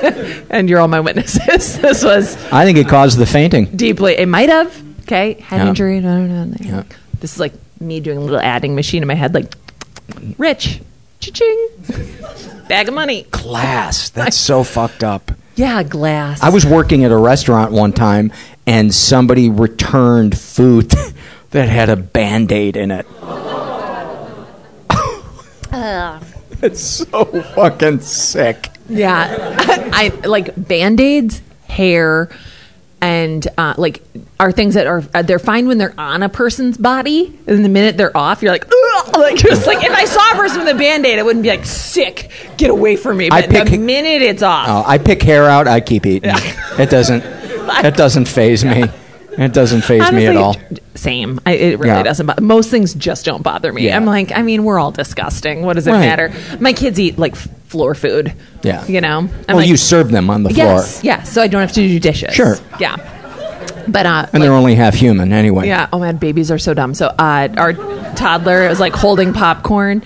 and 0.50 0.68
you're 0.70 0.78
all 0.78 0.86
my 0.86 1.00
witnesses. 1.00 1.80
This 1.80 2.04
was 2.04 2.36
I 2.52 2.64
think 2.64 2.78
it 2.78 2.86
caused 2.88 3.18
the 3.18 3.26
fainting. 3.26 3.64
deeply. 3.74 4.14
It 4.14 4.28
might 4.28 4.48
have. 4.50 4.80
Okay, 5.02 5.34
head 5.40 5.56
Yeah. 5.56 5.68
injury. 5.70 5.98
No, 6.00 6.24
no, 6.24 6.44
no. 6.44 6.56
Yeah. 6.60 6.82
This 7.18 7.34
is 7.34 7.40
like 7.40 7.54
me 7.86 8.00
doing 8.00 8.18
a 8.18 8.20
little 8.20 8.40
adding 8.40 8.74
machine 8.74 9.02
in 9.02 9.08
my 9.08 9.14
head, 9.14 9.34
like 9.34 9.54
rich, 10.38 10.80
cha-ching, 11.20 11.68
bag 12.68 12.88
of 12.88 12.94
money. 12.94 13.26
Glass. 13.30 14.08
That's 14.10 14.36
so 14.36 14.64
fucked 14.64 15.04
up. 15.04 15.32
Yeah, 15.54 15.82
glass. 15.82 16.42
I 16.42 16.48
was 16.48 16.64
working 16.64 17.04
at 17.04 17.12
a 17.12 17.16
restaurant 17.16 17.72
one 17.72 17.92
time 17.92 18.32
and 18.66 18.94
somebody 18.94 19.50
returned 19.50 20.38
food 20.38 20.90
that 21.50 21.68
had 21.68 21.90
a 21.90 21.96
band 21.96 22.52
aid 22.52 22.76
in 22.76 22.90
it. 22.90 23.06
It's 26.62 26.80
so 26.80 27.24
fucking 27.24 28.02
sick. 28.02 28.68
Yeah, 28.88 29.56
I 29.92 30.10
like 30.24 30.52
band 30.56 31.00
aids, 31.00 31.42
hair, 31.66 32.30
and 33.02 33.46
uh, 33.58 33.74
like 33.76 34.00
are 34.40 34.52
things 34.52 34.74
that 34.74 34.86
are 34.86 35.02
uh, 35.12 35.20
they're 35.22 35.38
fine 35.40 35.66
when 35.66 35.76
they're 35.76 35.94
on 35.98 36.22
a 36.22 36.28
person's 36.28 36.78
body, 36.78 37.38
and 37.46 37.64
the 37.64 37.68
minute 37.68 37.96
they're 37.96 38.16
off, 38.16 38.40
you're 38.42 38.52
like, 38.52 38.64
Ugh! 38.66 39.16
like 39.18 39.36
just 39.38 39.66
like 39.66 39.84
if 39.84 39.92
I 39.92 40.04
saw 40.04 40.30
a 40.30 40.34
person 40.36 40.60
with 40.64 40.74
a 40.74 40.78
band 40.78 41.04
aid, 41.04 41.18
I 41.18 41.22
wouldn't 41.22 41.42
be 41.42 41.48
like 41.50 41.66
sick, 41.66 42.30
get 42.56 42.70
away 42.70 42.96
from 42.96 43.16
me. 43.18 43.28
I 43.30 43.42
But 43.42 43.50
pick- 43.50 43.68
the 43.68 43.78
minute 43.78 44.22
it's 44.22 44.42
off, 44.42 44.66
Oh, 44.70 44.84
I 44.88 44.98
pick 44.98 45.20
hair 45.22 45.44
out, 45.44 45.66
I 45.68 45.80
keep 45.80 46.06
eating. 46.06 46.30
It 46.32 46.88
doesn't 46.90 47.22
it 47.84 47.96
doesn't 47.96 48.26
faze 48.28 48.64
me. 48.64 48.84
It 49.38 49.52
doesn't 49.54 49.82
faze 49.82 50.10
me 50.12 50.26
at 50.26 50.36
all. 50.36 50.56
Same. 50.94 51.40
I, 51.46 51.52
it 51.52 51.78
really 51.78 51.88
Yeah. 51.90 52.02
doesn't. 52.02 52.26
Bo- 52.26 52.34
most 52.40 52.70
things 52.70 52.92
just 52.94 53.24
don't 53.24 53.42
bother 53.42 53.72
me. 53.72 53.86
Yeah. 53.86 53.96
I'm 53.96 54.04
like, 54.04 54.30
I 54.32 54.42
mean, 54.42 54.62
we're 54.64 54.78
all 54.78 54.90
disgusting. 54.90 55.62
What 55.62 55.74
does 55.74 55.86
it 55.86 55.92
Right. 55.92 56.00
matter? 56.00 56.32
My 56.60 56.72
kids 56.72 57.00
eat 57.00 57.18
like 57.18 57.32
f- 57.32 57.48
floor 57.66 57.94
food. 57.94 58.34
Yeah. 58.62 58.84
You 58.86 59.00
know. 59.00 59.18
I'm 59.20 59.30
well, 59.48 59.56
like, 59.56 59.68
you 59.68 59.76
serve 59.78 60.10
them 60.10 60.28
on 60.28 60.42
the 60.42 60.50
floor. 60.50 60.66
Yes. 60.66 61.00
Yeah. 61.02 61.22
So 61.22 61.40
I 61.42 61.46
don't 61.46 61.62
have 61.62 61.72
to 61.72 61.80
do 61.88 61.98
dishes. 61.98 62.34
Sure. 62.34 62.56
Yeah. 62.78 62.96
But 63.88 64.06
uh, 64.06 64.26
And 64.32 64.42
they're 64.42 64.52
only 64.52 64.74
half 64.74 64.94
human 64.94 65.32
anyway. 65.32 65.66
yeah. 65.66 65.88
Oh 65.92 65.98
man, 65.98 66.16
babies 66.18 66.50
are 66.50 66.58
so 66.58 66.72
dumb. 66.74 66.94
So 66.94 67.06
uh, 67.06 67.48
our 67.56 67.72
toddler 68.14 68.68
is 68.68 68.78
like 68.80 68.92
holding 68.92 69.32
popcorn 69.32 70.02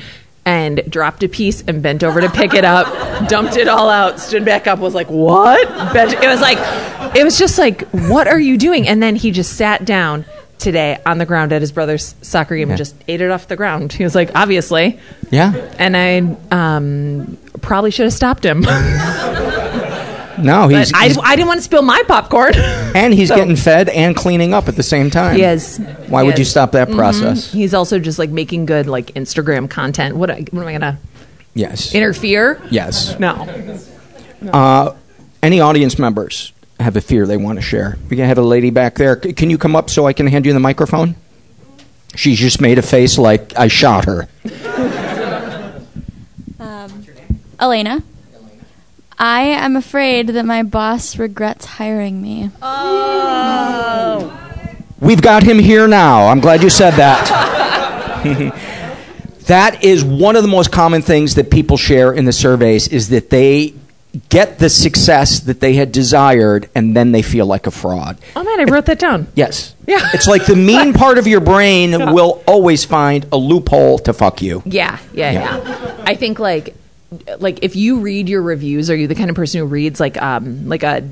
and 0.47 0.81
dropped 0.89 1.23
a 1.25 1.29
piece 1.29 1.63
and 1.67 1.83
bent 1.83 2.03
over 2.03 2.21
to 2.23 2.31
pick 2.31 2.55
it 2.55 2.65
up, 2.65 2.87
dumped 3.29 3.57
it 3.57 3.69
all 3.69 3.91
out, 3.91 4.21
stood 4.21 4.45
back 4.45 4.67
up, 4.67 4.79
was 4.79 4.95
like, 4.95 5.11
"What?" 5.11 5.61
It 5.95 6.29
was 6.29 6.41
like, 6.41 6.57
it 7.17 7.25
was 7.25 7.39
just 7.39 7.59
like, 7.59 7.83
"What 7.91 8.29
are 8.29 8.39
you 8.41 8.57
doing?" 8.57 8.89
And 8.89 9.03
then 9.03 9.17
he 9.17 9.33
just 9.33 9.55
sat 9.57 9.85
down 9.85 10.25
today 10.59 10.99
on 11.05 11.19
the 11.19 11.27
ground 11.27 11.53
at 11.53 11.61
his 11.61 11.71
brother's 11.73 12.15
soccer 12.23 12.57
game 12.57 12.71
and 12.71 12.79
just 12.79 12.95
ate 13.09 13.21
it 13.21 13.31
off 13.31 13.47
the 13.49 13.57
ground. 13.57 13.93
He 13.93 14.05
was 14.05 14.15
like, 14.15 14.31
"Obviously," 14.35 14.99
Yeah. 15.31 15.53
and 15.79 15.97
I 15.97 16.37
um, 16.57 17.37
probably 17.61 17.91
should 17.91 18.05
have 18.05 18.15
stopped 18.15 18.45
him. 18.45 18.65
No, 20.39 20.69
he's, 20.69 20.93
But 20.93 20.99
I, 21.01 21.05
he's- 21.07 21.19
I 21.23 21.37
didn't 21.37 21.49
want 21.49 21.59
to 21.59 21.65
spill 21.65 21.83
my 21.83 22.03
popcorn. 22.07 22.55
and 22.57 23.13
he's 23.15 23.29
So- 23.29 23.37
getting 23.37 23.57
fed 23.57 23.89
and 23.89 24.15
cleaning 24.15 24.53
up 24.55 24.69
at 24.69 24.77
the 24.77 24.83
same 24.83 25.11
time. 25.11 25.39
Yes. 25.39 25.79
Why 26.09 26.23
He 26.23 26.27
would 26.29 26.39
you 26.39 26.43
is. 26.43 26.51
stop 26.51 26.73
that 26.73 26.89
Mhm. 26.89 26.97
process? 26.97 27.51
He's 27.53 27.73
also 27.75 27.99
just 27.99 28.19
like 28.19 28.31
making 28.31 28.67
good 28.67 28.87
like 28.87 29.15
Instagram 29.15 29.69
content. 29.71 30.17
What, 30.17 30.31
what 30.31 30.63
am 30.63 30.67
I 30.69 30.73
gonna 30.73 30.99
Yes. 31.55 31.95
interfere? 31.95 32.61
Yes. 32.71 33.19
No. 33.19 33.47
Uh, 34.53 34.93
any 35.43 35.61
audience 35.61 35.99
members 35.99 36.53
have 36.81 36.97
a 36.97 37.01
fear 37.01 37.27
they 37.27 37.37
want 37.39 37.59
to 37.59 37.63
share? 37.63 37.97
We 38.11 38.17
can 38.17 38.27
have 38.27 38.37
a 38.39 38.43
lady 38.43 38.71
back 38.71 38.97
there. 38.97 39.19
C- 39.23 39.33
Can 39.33 39.49
you 39.49 39.57
come 39.59 39.75
up 39.75 39.89
so 39.89 40.07
I 40.07 40.13
can 40.13 40.27
hand 40.27 40.45
you 40.45 40.53
the 40.53 40.61
microphone? 40.61 41.15
She's 42.15 42.39
just 42.39 42.61
made 42.61 42.79
a 42.79 42.83
face 42.83 43.17
like 43.19 43.53
I 43.57 43.69
shot 43.69 44.05
her. 44.05 44.29
Elena. 47.59 48.03
I 49.19 49.43
am 49.43 49.77
afraid 49.77 50.29
that 50.29 50.45
my 50.45 50.63
boss 50.63 51.17
regrets 51.19 51.65
hiring 51.65 52.21
me. 52.21 52.51
Oh. 52.61 54.33
We've 55.01 55.23
got 55.23 55.43
him 55.43 55.59
here 55.59 55.89
now. 55.89 56.29
I'm 56.29 56.41
glad 56.41 56.63
you 56.63 56.71
said 56.71 56.93
that. 56.93 57.27
that 59.47 59.85
is 59.85 60.05
one 60.05 60.37
of 60.37 60.43
the 60.43 60.49
most 60.49 60.71
common 60.71 61.03
things 61.03 61.35
that 61.37 61.51
people 61.51 61.77
share 61.77 62.13
in 62.13 62.25
the 62.25 62.33
surveys 62.33 62.89
is 62.89 63.09
that 63.11 63.31
they 63.31 63.75
get 64.31 64.59
the 64.59 64.69
success 64.71 65.41
that 65.41 65.61
they 65.61 65.75
had 65.75 65.93
desired 65.93 66.69
and 66.75 66.97
then 66.97 67.13
they 67.13 67.23
feel 67.23 67.47
like 67.47 67.67
a 67.67 67.71
fraud. 67.71 68.19
Oh 68.35 68.43
man, 68.45 68.61
I 68.61 68.65
wrote 68.71 68.87
that 68.87 68.99
down. 68.99 69.29
Yes. 69.35 69.75
Yeah. 69.87 70.01
It's 70.15 70.27
like 70.27 70.47
the 70.47 70.57
mean 70.71 70.93
part 70.95 71.19
of 71.19 71.27
your 71.27 71.41
brain 71.41 71.93
will 72.13 72.43
always 72.47 72.85
find 72.85 73.27
a 73.33 73.37
loophole 73.37 73.99
to 74.01 74.13
fuck 74.13 74.41
you. 74.43 74.63
Yeah, 74.65 74.99
yeah, 75.13 75.31
Yeah. 75.33 75.57
yeah, 75.59 75.97
I 76.05 76.15
think 76.15 76.39
like 76.39 76.75
like 77.39 77.61
if 77.63 77.77
you 77.77 78.01
read 78.01 78.29
your 78.29 78.43
reviews, 78.43 78.91
are 78.91 78.97
you 78.97 79.07
the 79.07 79.15
kind 79.15 79.31
of 79.31 79.37
person 79.37 79.61
who 79.61 79.67
reads 79.67 80.01
like 80.01 80.21
um 80.21 80.69
like 80.69 80.83
a 80.83 81.09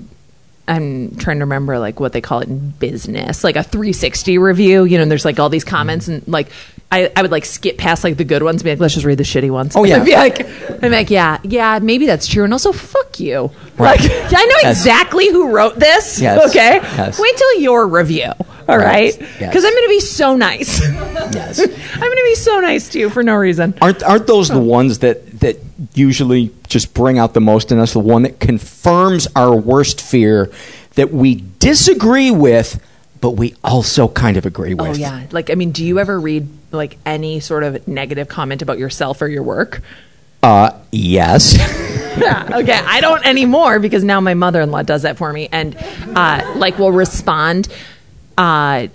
I'm 0.66 1.16
trying 1.16 1.38
to 1.40 1.44
remember 1.44 1.78
like 1.78 2.00
what 2.00 2.14
they 2.14 2.22
call 2.22 2.40
it 2.40 2.48
in 2.48 2.70
business, 2.70 3.44
like 3.44 3.56
a 3.56 3.62
360 3.62 4.38
review, 4.38 4.84
you 4.84 4.96
know, 4.96 5.02
and 5.02 5.10
there's 5.10 5.24
like 5.26 5.38
all 5.38 5.50
these 5.50 5.62
comments 5.64 6.08
and 6.08 6.26
like 6.26 6.48
I, 6.90 7.12
I 7.14 7.20
would 7.22 7.30
like 7.30 7.44
skip 7.44 7.76
past 7.76 8.02
like 8.02 8.16
the 8.16 8.24
good 8.24 8.42
ones 8.42 8.62
and 8.62 8.64
be 8.64 8.70
like, 8.70 8.80
let's 8.80 8.94
just 8.94 9.04
read 9.04 9.18
the 9.18 9.24
shitty 9.24 9.50
ones. 9.50 9.76
Oh, 9.76 9.84
yeah. 9.84 9.96
I'd 9.96 10.04
be 10.06 10.14
like 10.14 10.82
I'm 10.82 10.90
like, 10.90 11.10
yeah, 11.10 11.38
yeah, 11.44 11.80
maybe 11.82 12.06
that's 12.06 12.26
true. 12.26 12.44
And 12.44 12.52
also 12.54 12.72
fuck 12.72 13.20
you. 13.20 13.50
Right. 13.76 14.00
Like 14.00 14.10
I 14.10 14.44
know 14.46 14.56
Yes. 14.62 14.78
exactly 14.78 15.28
who 15.28 15.50
wrote 15.54 15.78
this. 15.78 16.18
Yes. 16.18 16.48
Okay. 16.48 16.76
Yes. 16.76 17.20
Wait 17.20 17.36
till 17.36 17.60
your 17.60 17.86
review. 17.86 18.32
All 18.66 18.78
Right. 18.78 19.12
right. 19.14 19.20
Yes. 19.20 19.38
Because 19.40 19.64
I'm 19.66 19.74
gonna 19.74 19.88
be 19.88 20.00
so 20.00 20.34
nice. 20.34 20.80
Yes. 20.80 21.58
I'm 21.94 22.00
gonna 22.00 22.14
be 22.24 22.34
so 22.36 22.60
nice 22.60 22.88
to 22.90 22.98
you 23.00 23.10
for 23.10 23.22
no 23.22 23.34
reason. 23.34 23.74
Aren't 23.82 24.02
aren't 24.02 24.26
those 24.26 24.48
the 24.48 24.58
ones 24.58 25.00
that 25.00 25.33
that 25.44 25.58
usually 25.92 26.50
just 26.68 26.94
bring 26.94 27.18
out 27.18 27.34
the 27.34 27.40
most 27.40 27.70
in 27.70 27.78
us? 27.78 27.92
The 27.92 28.00
one 28.00 28.22
that 28.22 28.40
confirms 28.40 29.28
our 29.36 29.54
worst 29.54 30.00
fear 30.00 30.50
that 30.94 31.12
we 31.12 31.44
disagree 31.58 32.30
with, 32.30 32.82
but 33.20 33.32
we 33.32 33.54
also 33.62 34.08
kind 34.08 34.38
of 34.38 34.46
agree 34.46 34.72
with. 34.72 34.88
Oh 34.88 34.92
yeah. 34.94 35.26
Like 35.30 35.50
I 35.50 35.54
mean, 35.54 35.70
do 35.70 35.84
you 35.84 35.98
ever 35.98 36.18
read 36.18 36.48
like 36.72 36.98
any 37.04 37.40
sort 37.40 37.62
of 37.62 37.86
negative 37.86 38.26
comment 38.28 38.62
about 38.62 38.78
yourself 38.78 39.20
or 39.20 39.28
your 39.28 39.42
work? 39.42 39.82
Uh, 40.42 40.78
yes. 40.90 41.54
yeah. 42.18 42.48
Okay. 42.52 42.72
I 42.72 43.00
don't 43.00 43.24
anymore 43.26 43.78
because 43.78 44.02
now 44.02 44.20
my 44.20 44.34
mother-in-law 44.34 44.82
does 44.82 45.02
that 45.02 45.18
for 45.18 45.30
me, 45.30 45.48
and 45.52 45.76
uh, 46.16 46.54
like 46.56 46.78
will 46.78 46.92
respond, 46.92 47.68
uh, 48.38 48.88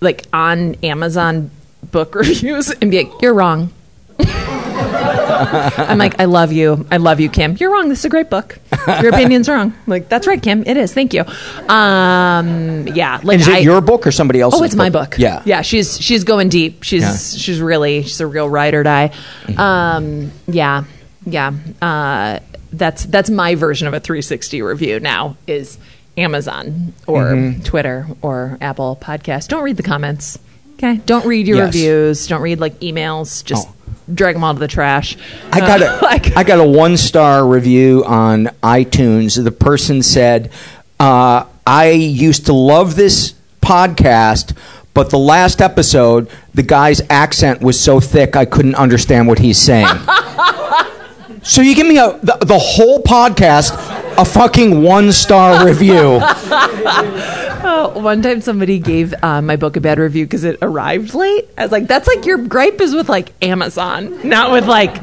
like 0.00 0.24
on 0.32 0.76
Amazon 0.82 1.50
book 1.90 2.14
reviews 2.14 2.70
and 2.70 2.90
be 2.90 3.04
like, 3.04 3.20
"You're 3.20 3.34
wrong." 3.34 3.70
I'm 4.82 5.98
like, 5.98 6.20
I 6.20 6.24
love 6.26 6.52
you. 6.52 6.86
I 6.90 6.96
love 6.98 7.20
you, 7.20 7.28
Kim. 7.28 7.56
You're 7.58 7.72
wrong. 7.72 7.88
This 7.88 8.00
is 8.00 8.04
a 8.04 8.08
great 8.08 8.30
book. 8.30 8.58
Your 8.86 9.08
opinion's 9.08 9.48
wrong. 9.48 9.74
Like, 9.86 10.08
that's 10.08 10.26
right, 10.26 10.42
Kim. 10.42 10.62
It 10.66 10.76
is. 10.76 10.92
Thank 10.94 11.14
you. 11.14 11.24
Um, 11.68 12.86
yeah. 12.88 13.20
Like, 13.22 13.34
And 13.34 13.42
is 13.42 13.48
it 13.48 13.54
I- 13.54 13.58
your 13.58 13.80
book 13.80 14.06
or 14.06 14.12
somebody 14.12 14.40
else's? 14.40 14.60
Oh, 14.60 14.64
it's 14.64 14.74
my 14.74 14.90
book. 14.90 15.16
Yeah. 15.18 15.42
yeah. 15.44 15.62
She's 15.62 15.98
she's 16.00 16.24
going 16.24 16.48
deep. 16.48 16.82
She's 16.82 17.02
Yeah. 17.02 17.16
she's 17.16 17.60
really 17.60 18.02
she's 18.02 18.20
a 18.20 18.26
real 18.26 18.48
ride 18.48 18.74
or 18.74 18.82
die. 18.82 19.12
Um, 19.56 20.32
yeah, 20.46 20.84
yeah. 21.26 21.52
Uh, 21.80 22.38
that's 22.72 23.04
that's 23.06 23.30
my 23.30 23.54
version 23.54 23.86
of 23.88 23.94
a 23.94 24.00
360 24.00 24.62
review. 24.62 25.00
Now 25.00 25.36
is 25.46 25.78
Amazon 26.16 26.92
or 27.06 27.32
Mhm. 27.32 27.64
Twitter 27.64 28.06
or 28.22 28.58
Apple 28.60 28.98
Podcast. 29.00 29.48
Don't 29.48 29.62
read 29.62 29.76
the 29.76 29.82
comments. 29.82 30.38
Okay. 30.74 31.00
Don't 31.06 31.24
read 31.26 31.46
your 31.46 31.58
Yes. 31.58 31.66
reviews. 31.74 32.26
Don't 32.26 32.42
read 32.42 32.60
like 32.60 32.80
emails. 32.80 33.44
Just 33.44 33.68
drag 34.12 34.34
them 34.34 34.44
all 34.44 34.54
to 34.54 34.60
the 34.60 34.68
trash. 34.68 35.16
I 35.52 35.60
got 35.60 35.82
a 35.82 36.32
I 36.36 36.44
got 36.44 36.58
a 36.60 36.64
one 36.64 36.96
star 36.96 37.46
review 37.46 38.04
on 38.04 38.46
iTunes. 38.62 39.42
The 39.42 39.52
person 39.52 40.02
said, 40.02 40.50
uh, 41.00 41.46
"I 41.66 41.90
used 41.90 42.46
to 42.46 42.52
love 42.52 42.96
this 42.96 43.34
podcast." 43.60 44.56
But 44.94 45.08
the 45.08 45.18
last 45.18 45.62
episode, 45.62 46.28
the 46.52 46.62
guy's 46.62 47.00
accent 47.08 47.62
was 47.62 47.80
so 47.80 47.98
thick 47.98 48.36
I 48.36 48.44
couldn't 48.44 48.74
understand 48.74 49.26
what 49.26 49.38
he's 49.38 49.58
saying. 49.58 49.86
so 51.42 51.62
you 51.62 51.74
give 51.74 51.86
me 51.86 51.96
a 51.96 52.18
the, 52.22 52.36
the 52.42 52.58
whole 52.58 53.02
podcast 53.02 53.72
a 54.18 54.24
fucking 54.24 54.82
one 54.82 55.12
star 55.12 55.64
review. 55.66 56.20
Oh, 57.64 57.92
one 58.00 58.22
time 58.22 58.40
somebody 58.40 58.78
gave 58.78 59.14
uh, 59.22 59.40
my 59.42 59.56
book 59.56 59.76
a 59.76 59.80
bad 59.80 59.98
review 59.98 60.24
because 60.24 60.44
it 60.44 60.58
arrived 60.62 61.14
late. 61.14 61.48
I 61.56 61.62
was 61.62 61.72
like, 61.72 61.86
that's 61.86 62.08
like 62.08 62.26
your 62.26 62.38
gripe 62.38 62.80
is 62.80 62.94
with 62.94 63.08
like 63.08 63.32
Amazon, 63.42 64.28
not 64.28 64.50
with 64.52 64.66
like, 64.66 64.96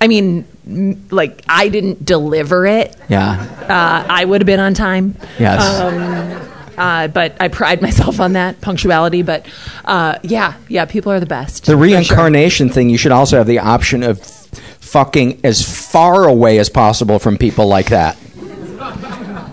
I 0.00 0.08
mean, 0.08 0.44
m- 0.66 1.06
like 1.10 1.42
I 1.48 1.68
didn't 1.68 2.04
deliver 2.04 2.66
it. 2.66 2.94
Yeah. 3.08 3.40
Uh, 3.62 4.06
I 4.12 4.24
would 4.24 4.40
have 4.42 4.46
been 4.46 4.60
on 4.60 4.74
time. 4.74 5.16
Yes. 5.38 5.80
Um, 5.80 6.50
uh, 6.76 7.08
but 7.08 7.36
I 7.40 7.48
pride 7.48 7.80
myself 7.82 8.20
on 8.20 8.34
that 8.34 8.60
punctuality. 8.60 9.22
But 9.22 9.46
uh, 9.84 10.18
yeah, 10.22 10.54
yeah, 10.68 10.84
people 10.84 11.12
are 11.12 11.20
the 11.20 11.26
best. 11.26 11.64
The 11.64 11.72
for 11.72 11.76
sure. 11.76 11.78
reincarnation 11.78 12.68
thing, 12.68 12.90
you 12.90 12.98
should 12.98 13.12
also 13.12 13.38
have 13.38 13.46
the 13.46 13.60
option 13.60 14.02
of 14.02 14.20
fucking 14.20 15.40
as 15.44 15.62
far 15.90 16.28
away 16.28 16.58
as 16.58 16.68
possible 16.68 17.18
from 17.18 17.38
people 17.38 17.66
like 17.66 17.86
that. 17.90 18.16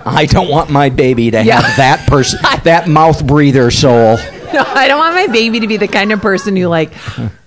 I 0.05 0.25
don't 0.29 0.49
want 0.49 0.69
my 0.69 0.89
baby 0.89 1.31
to 1.31 1.43
Yeah. 1.43 1.61
have 1.61 1.77
that 1.77 2.07
person, 2.07 2.39
that 2.63 2.87
mouth 2.87 3.25
breather 3.25 3.71
soul. 3.71 4.17
No, 4.53 4.63
I 4.65 4.87
don't 4.87 4.99
want 4.99 5.15
my 5.15 5.27
baby 5.27 5.61
to 5.61 5.67
be 5.67 5.77
the 5.77 5.87
kind 5.87 6.11
of 6.11 6.21
person 6.21 6.55
who 6.57 6.67
like 6.67 6.91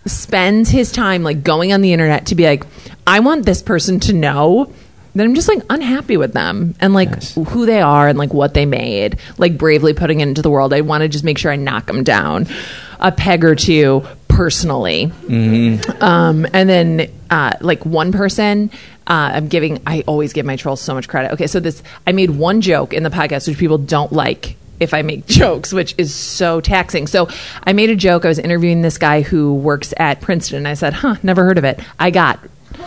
spends 0.06 0.70
his 0.70 0.90
time 0.92 1.22
like 1.22 1.42
going 1.42 1.72
on 1.72 1.80
the 1.82 1.92
internet 1.92 2.26
to 2.26 2.34
be 2.34 2.44
like, 2.44 2.64
I 3.06 3.20
want 3.20 3.44
this 3.44 3.62
person 3.62 4.00
to 4.00 4.12
know 4.12 4.72
that 5.14 5.22
I'm 5.22 5.34
just 5.34 5.48
like 5.48 5.62
unhappy 5.70 6.16
with 6.16 6.32
them 6.32 6.74
and 6.80 6.94
like 6.94 7.22
who 7.34 7.66
they 7.66 7.80
are 7.80 8.08
and 8.08 8.18
like 8.18 8.32
what 8.32 8.54
they 8.54 8.66
made, 8.66 9.18
like 9.38 9.56
bravely 9.58 9.92
putting 9.94 10.20
it 10.20 10.28
into 10.28 10.42
the 10.42 10.50
world. 10.50 10.72
I 10.72 10.80
want 10.80 11.02
to 11.02 11.08
just 11.08 11.24
make 11.24 11.38
sure 11.38 11.52
I 11.52 11.56
knock 11.56 11.86
them 11.86 12.02
down 12.04 12.46
a 12.98 13.12
peg 13.12 13.44
or 13.44 13.54
two 13.54 14.04
personally. 14.28 15.06
Mm-hmm. 15.06 16.02
Um, 16.02 16.46
and 16.52 16.68
then 16.68 17.10
uh, 17.30 17.52
like 17.60 17.84
one 17.84 18.10
person, 18.12 18.70
uh, 19.06 19.32
I'm 19.34 19.48
giving. 19.48 19.82
I 19.86 20.02
always 20.06 20.32
give 20.32 20.46
my 20.46 20.56
trolls 20.56 20.80
so 20.80 20.94
much 20.94 21.08
credit. 21.08 21.32
Okay, 21.32 21.46
so 21.46 21.60
this 21.60 21.82
I 22.06 22.12
made 22.12 22.30
one 22.30 22.60
joke 22.60 22.94
in 22.94 23.02
the 23.02 23.10
podcast 23.10 23.46
which 23.46 23.58
people 23.58 23.78
don't 23.78 24.12
like 24.12 24.56
if 24.80 24.94
I 24.94 25.02
make 25.02 25.26
jokes, 25.40 25.72
which 25.72 25.94
is 25.98 26.14
so 26.14 26.60
taxing. 26.60 27.06
So 27.06 27.28
I 27.64 27.72
made 27.72 27.90
a 27.90 27.96
joke. 27.96 28.24
I 28.24 28.28
was 28.28 28.38
interviewing 28.38 28.82
this 28.82 28.98
guy 28.98 29.20
who 29.20 29.54
works 29.54 29.92
at 29.98 30.20
Princeton. 30.20 30.58
And 30.58 30.68
I 30.68 30.74
said, 30.74 30.94
"Huh, 30.94 31.16
never 31.22 31.44
heard 31.44 31.58
of 31.58 31.64
it." 31.64 31.80
I 31.98 32.10
got. 32.10 32.40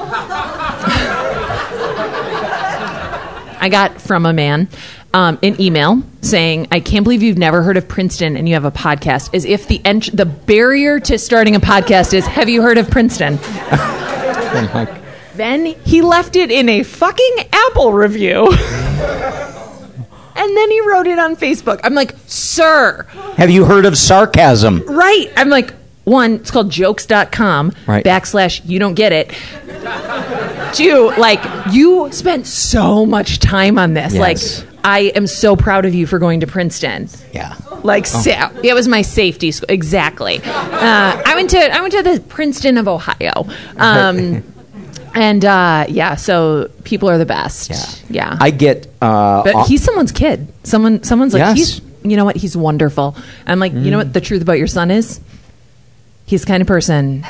I 3.60 3.70
got 3.70 4.00
from 4.00 4.26
a 4.26 4.34
man 4.34 4.70
um, 5.14 5.40
an 5.44 5.60
email 5.62 6.02
saying, 6.22 6.68
"I 6.72 6.80
can't 6.80 7.04
believe 7.04 7.22
you've 7.22 7.38
never 7.38 7.62
heard 7.62 7.78
of 7.78 7.88
Princeton 7.88 8.38
and 8.38 8.48
you 8.48 8.56
have 8.56 8.66
a 8.66 8.72
podcast." 8.72 9.34
As 9.36 9.46
if 9.46 9.68
the 9.68 9.82
ent- 9.86 10.16
the 10.16 10.26
barrier 10.26 11.00
to 11.02 11.18
starting 11.20 11.56
a 11.56 11.60
podcast 11.60 12.14
is, 12.14 12.26
"Have 12.26 12.50
you 12.50 12.64
heard 12.64 12.78
of 12.78 12.90
Princeton?" 12.90 13.38
Then 15.38 15.66
he 15.86 16.02
left 16.02 16.36
it 16.36 16.52
in 16.52 16.68
a 16.70 16.84
fucking 16.84 17.36
Apple 17.54 17.94
review. 17.94 18.48
and 20.36 20.58
then 20.58 20.72
he 20.72 20.82
wrote 20.82 21.08
it 21.08 21.20
on 21.20 21.36
Facebook. 21.36 21.80
I'm 21.84 21.94
like, 21.94 22.14
"Sir, 22.28 23.06
Have 23.38 23.50
you 23.50 23.66
heard 23.66 23.86
of 23.86 23.98
sarcasm? 23.98 24.84
right." 24.88 25.28
I'm 25.38 25.50
like, 25.50 25.74
"One, 26.04 26.34
it's 26.36 26.52
called 26.52 26.70
jokes.com 26.70 27.72
Right. 27.86 28.04
backslash 28.04 28.62
you 28.66 28.80
don't 28.80 28.94
get 28.96 29.12
it." 29.14 29.32
Two, 30.74 31.12
like 31.18 31.42
you 31.72 32.10
spent 32.12 32.46
so 32.46 33.06
much 33.06 33.40
time 33.40 33.80
on 33.80 33.94
this. 33.94 34.14
Yes. 34.14 34.22
Like 34.62 34.68
I 34.84 35.00
am 35.16 35.26
so 35.28 35.56
proud 35.56 35.86
of 35.86 35.96
you 35.96 36.06
for 36.06 36.20
going 36.20 36.42
to 36.42 36.48
Princeton. 36.48 37.10
Yeah. 37.34 37.54
Like 37.84 38.06
Oh. 38.14 38.22
sa- 38.22 38.50
it 38.64 38.74
was 38.74 38.88
my 38.88 39.02
safety 39.02 39.52
school 39.52 39.68
exactly. 39.70 40.42
Uh, 40.44 41.22
I 41.26 41.34
went 41.36 41.50
to 41.52 41.74
I 41.76 41.80
went 41.82 41.94
to 41.94 42.04
the 42.04 42.20
Princeton 42.28 42.78
of 42.78 42.88
Ohio. 42.88 43.48
Um, 43.78 44.44
and 45.18 45.44
uh, 45.44 45.86
yeah, 45.90 46.16
so 46.16 46.70
people 46.84 47.10
are 47.10 47.18
the 47.18 47.26
best. 47.26 47.72
Yeah. 48.10 48.38
I 48.40 48.52
get. 48.52 48.88
Uh, 49.02 49.44
But 49.44 49.68
he's 49.68 49.84
someone's 49.84 50.12
kid. 50.12 50.48
Someone 50.64 51.04
someone's 51.04 51.34
like 51.34 51.42
Yes. 51.42 51.58
he's 51.58 51.82
you 52.04 52.16
know 52.16 52.26
what? 52.26 52.36
He's 52.38 52.56
wonderful. 52.56 53.16
I'm 53.46 53.60
like, 53.60 53.74
you 53.74 53.92
know 53.92 53.98
what 53.98 54.14
the 54.14 54.22
truth 54.22 54.42
about 54.42 54.58
your 54.60 54.68
son 54.68 54.92
is? 54.92 55.20
He's 56.26 56.42
the 56.42 56.48
kind 56.48 56.62
of 56.62 56.68
person 56.68 57.24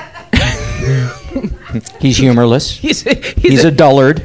he's 1.99 2.17
humorless. 2.17 2.71
he's 2.77 3.01
He's, 3.01 3.23
he's, 3.37 3.63
a, 3.63 3.71
dullard. 3.71 4.21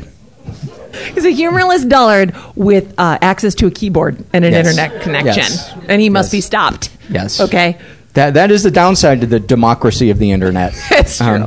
He's 1.15 1.25
a 1.25 1.31
humorless 1.31 1.85
dullard 1.85 2.35
with 2.57 2.95
uh, 2.99 3.19
access 3.23 3.55
to 3.57 3.67
a 3.67 3.71
keyboard 3.71 4.25
and 4.33 4.45
an 4.45 4.53
Yes. 4.53 4.67
internet 4.67 5.03
connection, 5.03 5.35
Yes. 5.45 5.73
and 5.89 6.01
he 6.03 6.09
must 6.11 6.31
be 6.33 6.41
stopped. 6.41 6.91
Yes. 7.11 7.41
Okay. 7.41 7.79
That 8.15 8.35
that 8.35 8.51
is 8.51 8.63
the 8.63 8.71
downside 8.71 9.21
to 9.23 9.27
the 9.27 9.41
democracy 9.41 10.11
of 10.11 10.19
the 10.19 10.31
internet. 10.33 10.75
It's 10.91 11.17
true. 11.19 11.47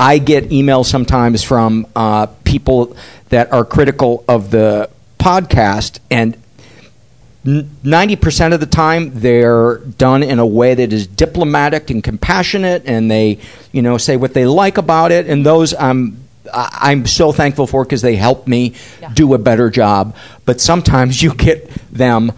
I 0.00 0.16
get 0.16 0.48
emails 0.48 0.86
sometimes 0.86 1.44
from 1.44 1.86
uh, 1.94 2.26
people 2.42 2.96
that 3.28 3.52
are 3.52 3.66
critical 3.66 4.24
of 4.26 4.50
the 4.50 4.88
podcast, 5.18 5.98
and 6.10 6.38
ninety 7.44 8.16
percent 8.16 8.54
of 8.54 8.60
the 8.60 8.66
time 8.66 9.20
they're 9.20 9.76
done 9.76 10.22
in 10.22 10.38
a 10.38 10.46
way 10.46 10.72
that 10.72 10.94
is 10.94 11.06
diplomatic 11.06 11.90
and 11.90 12.02
compassionate, 12.02 12.84
and 12.86 13.10
they 13.10 13.40
you 13.72 13.82
know 13.82 13.98
say 13.98 14.16
what 14.16 14.32
they 14.32 14.46
like 14.46 14.78
about 14.78 15.12
it, 15.12 15.26
and 15.28 15.44
those 15.44 15.74
I'm. 15.74 16.16
I'm 16.52 17.06
so 17.06 17.30
thankful 17.30 17.68
for 17.68 17.84
because 17.84 18.02
they 18.02 18.16
help 18.16 18.48
me 18.48 18.74
do 19.14 19.34
a 19.34 19.38
better 19.38 19.70
job. 19.70 20.16
But 20.46 20.60
sometimes 20.60 21.22
you 21.22 21.32
get 21.32 21.70
them 21.92 22.32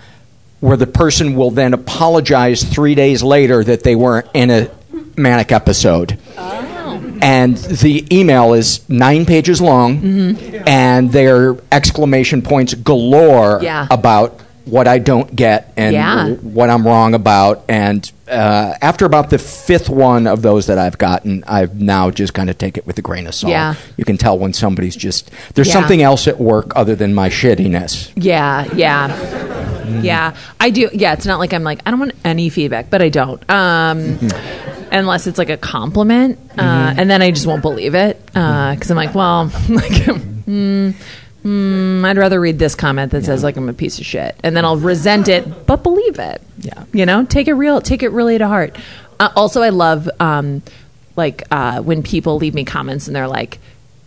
where 0.60 0.76
the 0.76 0.88
person 0.88 1.34
will 1.34 1.50
then 1.50 1.72
apologize 1.72 2.62
three 2.62 2.94
days 2.94 3.22
later 3.22 3.64
that 3.64 3.84
they 3.84 3.96
weren't 3.96 4.26
in 4.34 4.50
a 4.50 4.70
manic 5.16 5.50
episode. 5.50 6.18
And 7.22 7.56
the 7.56 8.04
email 8.14 8.52
is 8.52 8.80
nine 8.88 9.24
pages 9.24 9.60
long, 9.60 10.36
and 10.66 11.10
their 11.12 11.56
exclamation 11.70 12.42
points 12.42 12.74
galore 12.74 13.60
Yeah. 13.62 13.86
about 13.90 14.40
what 14.64 14.86
I 14.86 14.98
don't 14.98 15.34
get 15.34 15.72
and 15.76 15.92
Yeah. 15.94 16.28
what 16.34 16.68
I'm 16.70 16.84
wrong 16.86 17.14
about. 17.14 17.64
And 17.68 18.08
uh, 18.30 18.74
after 18.80 19.04
about 19.06 19.28
the 19.30 19.38
fifth 19.38 19.88
one 19.90 20.26
of 20.26 20.42
those 20.42 20.66
that 20.66 20.78
I've 20.78 20.98
gotten, 20.98 21.42
I've 21.46 21.80
now 21.80 22.10
just 22.10 22.32
kind 22.34 22.48
of 22.48 22.58
take 22.58 22.76
it 22.78 22.86
with 22.86 22.96
a 22.98 23.02
grain 23.02 23.26
of 23.26 23.34
salt. 23.34 23.50
Yeah. 23.50 23.74
You 23.96 24.04
can 24.04 24.16
tell 24.16 24.38
when 24.38 24.52
somebody's 24.52 24.94
just 24.96 25.30
there's 25.54 25.66
Yeah. 25.68 25.72
something 25.74 26.00
else 26.02 26.26
at 26.28 26.40
work 26.40 26.72
other 26.76 26.94
than 26.94 27.12
my 27.14 27.28
shittiness. 27.28 28.08
Yeah, 28.16 28.66
yeah. 28.74 29.10
Yeah, 30.00 30.32
I 30.60 30.70
do. 30.70 30.88
Yeah, 30.92 31.12
it's 31.12 31.26
not 31.26 31.38
like 31.40 31.52
I'm 31.52 31.64
like 31.64 31.80
I 31.84 31.90
don't 31.90 31.98
want 32.00 32.14
any 32.24 32.48
feedback, 32.48 32.88
but 32.88 33.02
I 33.02 33.08
don't. 33.10 33.42
Um, 33.50 34.18
unless 34.92 35.26
it's 35.26 35.38
like 35.38 35.50
a 35.50 35.56
compliment, 35.56 36.38
uh, 36.58 36.94
and 36.96 37.10
then 37.10 37.22
I 37.22 37.30
just 37.30 37.46
won't 37.46 37.62
believe 37.62 37.94
it 37.94 38.24
because 38.26 38.90
I'm 38.90 38.96
like, 38.96 39.14
well, 39.14 39.44
like, 39.68 39.92
mm, 39.92 40.94
mm, 41.44 42.04
I'd 42.04 42.16
rather 42.18 42.40
read 42.40 42.58
this 42.58 42.74
comment 42.74 43.12
that 43.12 43.24
says 43.24 43.42
like 43.42 43.56
I'm 43.56 43.68
a 43.68 43.72
piece 43.72 43.98
of 43.98 44.06
shit, 44.06 44.36
and 44.42 44.56
then 44.56 44.64
I'll 44.64 44.76
resent 44.76 45.28
it, 45.28 45.66
but 45.66 45.82
believe 45.82 46.18
it. 46.18 46.40
Yeah, 46.58 46.84
you 46.92 47.06
know, 47.06 47.24
take 47.24 47.48
it 47.48 47.54
real, 47.54 47.80
take 47.80 48.02
it 48.02 48.10
really 48.10 48.38
to 48.38 48.46
heart. 48.46 48.76
Uh, 49.18 49.30
also, 49.36 49.62
I 49.62 49.70
love 49.70 50.08
um, 50.20 50.62
like 51.16 51.42
uh, 51.50 51.80
when 51.80 52.02
people 52.02 52.36
leave 52.36 52.54
me 52.54 52.64
comments 52.64 53.06
and 53.06 53.16
they're 53.16 53.28
like. 53.28 53.58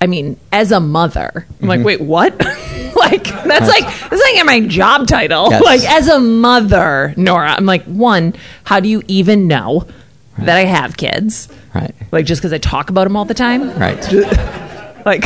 I 0.01 0.07
mean, 0.07 0.38
as 0.51 0.73
a 0.73 0.81
mother, 0.81 1.47
I'm 1.61 1.69
like, 1.69 1.79
Mhm. 1.79 1.83
wait, 1.86 2.01
what? 2.01 2.38
like, 2.95 3.23
that's 3.23 3.67
like 3.67 3.86
that's 3.86 4.21
like 4.21 4.36
in 4.36 4.45
my 4.45 4.59
job 4.67 5.07
title. 5.07 5.47
Yes. 5.49 5.63
Like, 5.63 5.81
as 5.89 6.09
a 6.09 6.19
mother, 6.19 7.13
Nora, 7.15 7.51
I'm 7.53 7.65
like, 7.65 7.86
one, 7.86 8.36
how 8.65 8.81
do 8.81 8.89
you 8.89 9.03
even 9.07 9.47
know 9.47 9.88
that 10.39 10.57
I 10.57 10.65
have 10.65 10.97
kids? 10.97 11.49
Right. 11.73 11.95
Like, 12.11 12.25
just 12.25 12.41
because 12.41 12.53
I 12.53 12.57
talk 12.57 12.89
about 12.89 13.05
them 13.05 13.15
all 13.15 13.25
the 13.25 13.33
time? 13.33 13.77
Right. 13.77 14.01
like, 15.05 15.21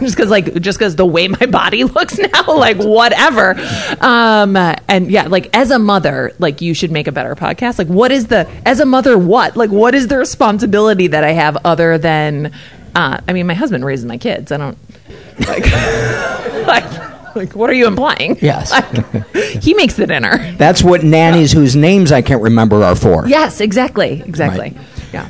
just 0.00 0.16
because, 0.16 0.28
like, 0.28 0.60
just 0.60 0.78
because 0.78 0.96
the 0.96 1.06
way 1.06 1.28
my 1.28 1.46
body 1.46 1.84
looks 1.84 2.18
now, 2.18 2.44
like, 2.46 2.76
whatever. 2.76 3.54
Um, 4.00 4.54
and 4.56 5.10
yeah, 5.10 5.28
like, 5.28 5.56
as 5.56 5.70
a 5.70 5.78
mother, 5.78 6.32
like, 6.38 6.60
you 6.60 6.74
should 6.74 6.90
make 6.90 7.06
a 7.06 7.12
better 7.12 7.34
podcast. 7.34 7.78
Like, 7.78 7.88
what 7.88 8.12
is 8.12 8.26
the, 8.26 8.48
as 8.66 8.80
a 8.80 8.84
mother, 8.84 9.16
what? 9.16 9.56
Like, 9.56 9.70
what 9.70 9.94
is 9.94 10.08
the 10.08 10.18
responsibility 10.18 11.06
that 11.06 11.24
I 11.24 11.32
have 11.32 11.56
other 11.64 11.96
than, 11.96 12.52
uh, 12.94 13.20
I 13.26 13.32
mean, 13.32 13.46
my 13.46 13.54
husband 13.54 13.84
raises 13.84 14.04
my 14.04 14.18
kids. 14.18 14.52
I 14.52 14.58
don't, 14.58 14.76
like, 15.48 15.72
like, 16.66 16.93
like, 17.36 17.54
what 17.54 17.68
are 17.70 17.74
you 17.74 17.86
implying? 17.86 18.36
Yes. 18.42 18.72
he 19.64 19.74
makes 19.74 19.94
the 19.94 20.06
dinner. 20.06 20.52
That's 20.56 20.82
what 20.82 21.02
nannies 21.02 21.52
whose 21.52 21.74
names 21.76 22.12
I 22.12 22.22
can't 22.22 22.42
remember 22.42 22.82
are 22.82 22.94
for. 22.96 23.26
Yes, 23.26 23.60
exactly, 23.60 24.22
exactly. 24.24 24.76
Yeah. 25.12 25.28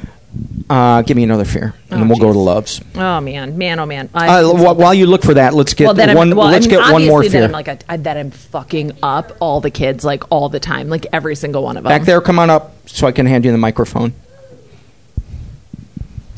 Uh, 0.68 1.02
give 1.02 1.16
me 1.16 1.22
another 1.22 1.44
fear, 1.44 1.74
and 1.90 2.00
then 2.00 2.08
we'll 2.08 2.18
go 2.18 2.32
to 2.32 2.38
loves. 2.38 2.80
Oh 2.94 3.20
man, 3.20 3.58
man, 3.58 3.78
oh 3.78 3.86
man. 3.86 4.08
I- 4.14 4.40
Uh, 4.42 4.52
wh- 4.54 4.76
while 4.78 4.94
you 4.94 5.06
look 5.06 5.22
for 5.22 5.34
that, 5.34 5.52
let's 5.54 5.74
get 5.74 5.94
well, 5.94 6.16
one. 6.16 6.32
I'm, 6.32 6.36
well, 6.36 6.48
let's 6.48 6.66
I 6.66 6.70
mean, 6.70 6.78
get 6.80 6.92
one 6.92 7.06
more 7.06 7.20
fear. 7.22 7.30
Then 7.30 7.44
I'm 7.44 7.52
like 7.52 7.68
a, 7.68 7.78
I, 7.86 7.98
that 7.98 8.16
I'm 8.16 8.30
fucking 8.30 8.92
up 9.02 9.36
all 9.40 9.60
the 9.60 9.70
kids 9.70 10.04
like 10.04 10.24
all 10.32 10.48
the 10.48 10.58
time, 10.60 10.88
like 10.88 11.06
every 11.12 11.36
single 11.36 11.62
one 11.62 11.76
of 11.76 11.84
them. 11.84 11.90
Back 11.90 12.02
there, 12.06 12.20
come 12.22 12.38
on 12.38 12.48
up 12.50 12.72
so 12.88 13.06
I 13.06 13.12
can 13.12 13.26
hand 13.26 13.44
you 13.44 13.52
the 13.52 13.58
microphone, 13.58 14.14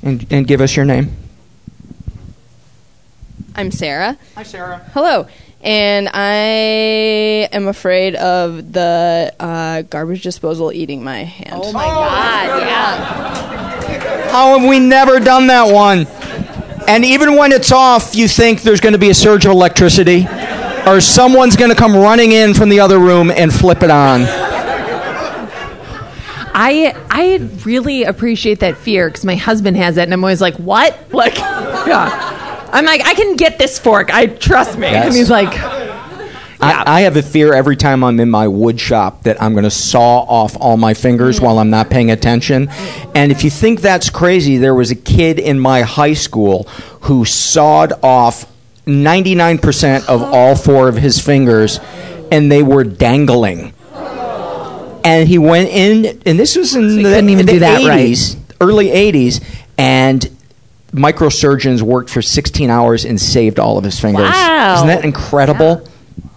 and 0.03 0.27
and 0.31 0.47
give 0.47 0.61
us 0.61 0.75
your 0.75 0.85
name. 0.85 1.17
I'm 3.55 3.71
Sarah. 3.71 4.19
Hi, 4.35 4.43
Sarah. 4.43 4.85
Hello. 4.93 5.29
And 5.63 6.09
I 6.13 7.49
am 7.53 7.67
afraid 7.67 8.15
of 8.15 8.73
the 8.73 9.35
uh, 9.41 9.83
garbage 9.83 10.23
disposal 10.23 10.73
eating 10.73 11.03
my 11.03 11.25
hand. 11.25 11.61
Oh 11.63 11.73
my 11.73 11.87
god! 11.87 12.61
Yeah. 12.61 14.31
How 14.31 14.59
have 14.59 14.69
we 14.69 14.79
never 14.79 15.19
done 15.19 15.49
that 15.49 15.73
one? 15.73 16.07
And 16.89 17.05
even 17.05 17.37
when 17.37 17.51
it's 17.53 17.73
off, 17.73 18.15
you 18.15 18.29
think 18.29 18.63
there's 18.63 18.81
going 18.81 18.93
to 18.93 18.99
be 18.99 19.11
a 19.11 19.15
surge 19.15 19.45
of 19.45 19.51
electricity, 19.53 20.27
or 20.87 21.01
someone's 21.01 21.57
going 21.57 21.71
to 21.71 21.77
come 21.77 21.97
running 21.97 22.33
in 22.33 22.55
from 22.55 22.69
the 22.69 22.79
other 22.81 22.99
room 22.99 23.31
and 23.31 23.53
flip 23.53 23.83
it 23.83 23.91
on. 23.91 24.23
I 26.59 26.95
I 27.11 27.37
really 27.65 28.05
appreciate 28.05 28.61
that 28.61 28.77
fear 28.79 29.09
because 29.09 29.25
my 29.25 29.35
husband 29.35 29.77
has 29.77 29.97
it, 29.97 30.05
and 30.05 30.13
I'm 30.13 30.23
always 30.25 30.41
like, 30.41 30.55
"What?" 30.57 30.97
Like, 31.13 31.37
yeah. 31.37 32.26
I'm 32.77 32.85
like, 32.85 33.01
I 33.07 33.15
can 33.15 33.37
get 33.37 33.59
this 33.59 33.79
fork. 33.79 34.13
I 34.13 34.27
trust 34.27 34.77
me. 34.77 34.89
Yes. 34.89 35.07
And 35.07 35.15
he's 35.15 35.31
like, 35.31 35.49
I, 36.61 36.83
I 36.87 37.01
have 37.01 37.17
a 37.17 37.23
fear 37.23 37.55
every 37.55 37.75
time 37.75 38.05
I'm 38.05 38.21
in 38.21 38.31
my 38.31 38.49
wood 38.49 38.79
shop 38.79 39.23
that 39.23 39.41
I'm 39.43 39.53
going 39.53 39.65
to 39.65 39.71
saw 39.71 40.19
off 40.21 40.59
all 40.61 40.77
my 40.77 40.93
fingers 40.93 41.41
while 41.41 41.59
I'm 41.59 41.71
not 41.71 41.89
paying 41.89 42.11
attention. 42.11 42.69
And 43.15 43.33
if 43.33 43.45
you 43.45 43.49
think 43.51 43.81
that's 43.81 44.11
crazy, 44.11 44.59
there 44.59 44.75
was 44.75 44.91
a 44.91 44.95
kid 44.95 45.39
in 45.39 45.59
my 45.59 45.81
high 45.81 46.13
school 46.13 46.65
who 47.01 47.25
sawed 47.25 47.95
off 48.03 48.45
99% 48.85 50.07
of 50.07 50.23
all 50.23 50.55
four 50.55 50.89
of 50.89 50.97
his 50.97 51.19
fingers, 51.19 51.81
and 52.31 52.53
they 52.53 52.63
were 52.63 52.85
dangling. 52.85 53.73
And 55.03 55.27
he 55.27 55.39
went 55.39 55.71
in, 55.71 56.21
and 56.27 56.39
this 56.39 56.57
was 56.57 56.75
in 56.75 56.91
he 56.91 56.97
the, 56.97 57.03
couldn't 57.05 57.31
even 57.31 57.47
the 57.47 57.53
do 57.53 57.59
that 57.61 57.81
80s, 57.81 58.37
early 58.61 58.89
80s, 58.89 59.43
and 59.79 60.36
microsurgeons 60.93 61.83
worked 61.83 62.11
for 62.11 62.23
16 62.23 62.71
hours 62.71 63.05
and 63.05 63.21
saved 63.21 63.59
all 63.59 63.79
of 63.79 63.85
his 63.85 63.99
fingers. 64.01 64.29
Wow. 64.31 64.75
Isn't 64.77 64.87
that 64.89 65.05
incredible? 65.05 65.87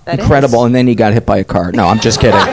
That 0.06 0.20
incredible. 0.20 0.66
And 0.66 0.74
then 0.74 0.88
he 0.88 0.95
got 0.95 1.14
hit 1.14 1.26
by 1.26 1.38
a 1.38 1.43
car. 1.43 1.72
No, 1.72 1.88
I'm 1.88 2.00
just 2.00 2.20
kidding. 2.20 2.39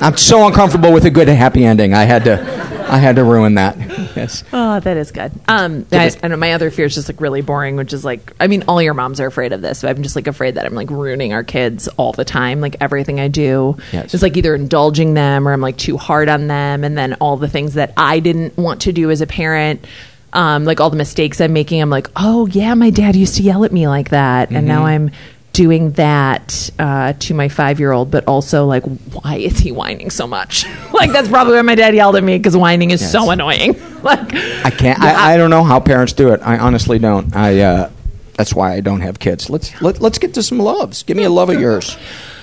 I'm 0.00 0.16
so 0.16 0.46
uncomfortable 0.46 0.92
with 0.92 1.04
a 1.04 1.10
good 1.10 1.28
happy 1.28 1.64
ending. 1.64 1.92
I 1.92 2.04
had 2.04 2.24
to, 2.24 2.40
I 2.88 2.98
had 2.98 3.16
to 3.16 3.24
ruin 3.24 3.54
that. 3.54 3.76
Yes. 4.16 4.44
Oh, 4.52 4.78
that 4.80 4.96
is 4.96 5.10
good. 5.10 5.32
Um, 5.48 5.86
I, 5.90 6.10
I 6.22 6.28
know 6.28 6.36
my 6.36 6.52
other 6.52 6.70
fear 6.70 6.86
is 6.86 6.94
just 6.94 7.08
like 7.08 7.20
really 7.20 7.40
boring, 7.40 7.74
which 7.76 7.92
is 7.92 8.04
like, 8.04 8.32
I 8.38 8.46
mean, 8.46 8.62
all 8.68 8.80
your 8.80 8.94
moms 8.94 9.20
are 9.20 9.26
afraid 9.26 9.52
of 9.52 9.60
this, 9.60 9.82
but 9.82 9.90
I'm 9.96 10.02
just 10.04 10.14
like 10.16 10.28
afraid 10.28 10.54
that 10.54 10.66
I'm 10.66 10.74
like 10.74 10.90
ruining 10.90 11.32
our 11.32 11.42
kids 11.42 11.88
all 11.96 12.12
the 12.12 12.24
time. 12.24 12.60
Like 12.60 12.76
everything 12.80 13.18
I 13.18 13.26
do 13.28 13.76
Yes. 13.92 14.14
is 14.14 14.22
like 14.22 14.36
either 14.36 14.54
indulging 14.54 15.14
them 15.14 15.48
or 15.48 15.52
I'm 15.52 15.60
like 15.60 15.76
too 15.76 15.96
hard 15.96 16.28
on 16.28 16.46
them, 16.46 16.84
and 16.84 16.96
then 16.96 17.14
all 17.14 17.36
the 17.36 17.48
things 17.48 17.74
that 17.74 17.92
I 17.96 18.20
didn't 18.20 18.56
want 18.56 18.82
to 18.82 18.92
do 18.92 19.10
as 19.10 19.20
a 19.20 19.26
parent. 19.26 19.84
Um, 20.32 20.64
like 20.64 20.78
all 20.80 20.90
the 20.90 20.96
mistakes 20.96 21.40
I'm 21.40 21.52
making, 21.54 21.80
I'm 21.80 21.90
like, 21.90 22.08
oh 22.16 22.46
yeah, 22.48 22.74
my 22.74 22.90
dad 22.90 23.16
used 23.16 23.36
to 23.36 23.42
yell 23.42 23.64
at 23.64 23.72
me 23.72 23.88
like 23.88 24.10
that, 24.10 24.50
and 24.50 24.66
now 24.66 24.82
Mhm. 24.82 24.86
I'm 24.86 25.10
doing 25.54 25.90
that 25.92 26.70
uh, 26.78 27.14
to 27.18 27.34
my 27.34 27.48
five 27.48 27.80
year 27.80 27.90
old, 27.92 28.10
but 28.10 28.24
also 28.28 28.66
like, 28.66 28.84
why 28.84 29.36
is 29.36 29.58
he 29.58 29.72
whining 29.72 30.10
so 30.10 30.26
much? 30.26 30.66
like 30.92 31.10
that's 31.12 31.28
probably 31.28 31.54
why 31.54 31.62
my 31.62 31.74
dad 31.74 31.94
yelled 31.94 32.14
at 32.16 32.22
me 32.22 32.36
because 32.36 32.56
whining 32.56 32.90
is 32.90 33.10
so 33.10 33.30
annoying. 33.30 33.72
like 34.02 34.34
I 34.64 34.70
can't. 34.70 35.00
I, 35.00 35.34
I 35.34 35.36
don't 35.38 35.50
know 35.50 35.64
how 35.64 35.80
parents 35.80 36.12
do 36.12 36.28
it. 36.32 36.40
I 36.42 36.58
honestly 36.58 36.98
don't. 36.98 37.34
I. 37.34 37.60
Uh, 37.60 37.90
that's 38.34 38.54
why 38.54 38.74
I 38.74 38.80
don't 38.80 39.00
have 39.00 39.18
kids. 39.18 39.50
Let's 39.50 39.80
let, 39.82 40.00
let's 40.00 40.18
get 40.18 40.34
to 40.34 40.42
some 40.44 40.58
loves. 40.60 41.02
Give 41.02 41.16
me 41.16 41.24
a 41.24 41.30
love 41.30 41.50
of 41.50 41.58
yours. 41.58 41.96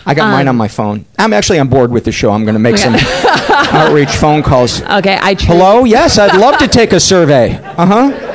I 0.05 0.13
got 0.13 0.29
mine 0.31 0.47
Um, 0.47 0.55
on 0.55 0.57
my 0.57 0.67
phone. 0.67 1.05
I'm 1.17 1.33
actually 1.33 1.59
on 1.59 1.67
board 1.67 1.91
with 1.91 2.05
the 2.05 2.11
show. 2.11 2.31
I'm 2.31 2.43
going 2.43 2.53
to 2.53 2.59
make 2.59 2.77
some 2.77 2.95
outreach 3.49 4.11
phone 4.11 4.43
calls. 4.43 4.81
Okay, 4.83 5.17
I 5.21 5.33
tr- 5.33 5.47
Hello. 5.47 5.83
Yes, 5.83 6.17
I'd 6.19 6.37
love 6.39 6.57
to 6.59 6.67
take 6.67 6.93
a 6.93 6.99
survey. 6.99 7.55
Uh 7.77 7.85
huh. 7.85 8.31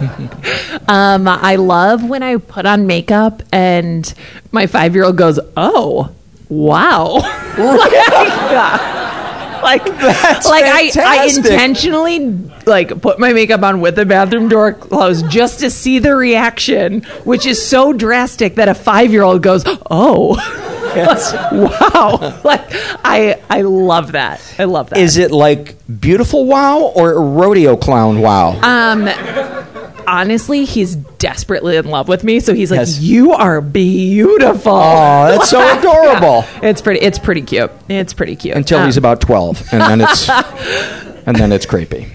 Um, 0.88 1.28
I 1.28 1.56
love 1.56 2.02
when 2.08 2.22
I 2.22 2.38
put 2.38 2.64
on 2.66 2.86
makeup 2.86 3.42
and 3.52 4.12
my 4.50 4.66
five 4.66 4.94
year 4.94 5.04
old 5.04 5.16
goes, 5.16 5.38
"Oh, 5.56 6.10
wow!" 6.48 7.04
like, 7.12 7.92
yeah. 7.92 9.60
like, 9.62 9.84
That's 9.84 10.46
like 10.48 10.64
I, 10.64 10.90
I 10.98 11.26
intentionally 11.26 12.30
like 12.66 13.00
put 13.02 13.20
my 13.20 13.32
makeup 13.34 13.62
on 13.62 13.80
with 13.82 13.94
the 13.96 14.06
bathroom 14.06 14.48
door 14.48 14.72
closed 14.72 15.28
just 15.30 15.60
to 15.60 15.70
see 15.70 15.98
the 16.00 16.16
reaction, 16.16 17.02
which 17.24 17.44
is 17.46 17.64
so 17.64 17.92
drastic 17.92 18.54
that 18.56 18.68
a 18.68 18.74
five 18.74 19.12
year 19.12 19.22
old 19.22 19.42
goes, 19.42 19.62
"Oh." 19.90 20.38
Wow! 21.52 22.40
Like 22.44 22.62
I, 23.04 23.40
I 23.48 23.62
love 23.62 24.12
that. 24.12 24.40
I 24.58 24.64
love 24.64 24.90
that. 24.90 24.98
Is 24.98 25.16
it 25.16 25.30
like 25.30 25.76
beautiful 26.00 26.46
wow 26.46 26.80
or 26.94 27.20
rodeo 27.22 27.76
clown 27.76 28.20
wow? 28.20 28.60
Um, 28.62 29.08
honestly, 30.06 30.64
he's 30.64 30.96
desperately 30.96 31.76
in 31.76 31.86
love 31.86 32.08
with 32.08 32.24
me. 32.24 32.40
So 32.40 32.54
he's 32.54 32.70
like, 32.70 32.78
Yes. 32.80 33.00
"You 33.00 33.32
are 33.32 33.60
beautiful." 33.60 34.72
Oh, 34.72 35.28
that's 35.30 35.50
so 35.50 35.58
Yeah. 35.64 35.78
adorable. 35.78 36.44
It's 36.62 36.80
pretty. 36.80 37.00
It's 37.00 37.18
pretty 37.18 37.42
cute. 37.42 37.70
It's 37.88 38.12
pretty 38.12 38.36
cute. 38.36 38.56
Until 38.56 38.84
he's 38.84 38.96
Um, 38.96 39.02
about 39.02 39.20
12, 39.20 39.68
and 39.72 39.80
then 39.82 40.00
it's 40.00 40.28
and 41.26 41.36
then 41.36 41.52
it's 41.52 41.66
creepy. 41.66 42.06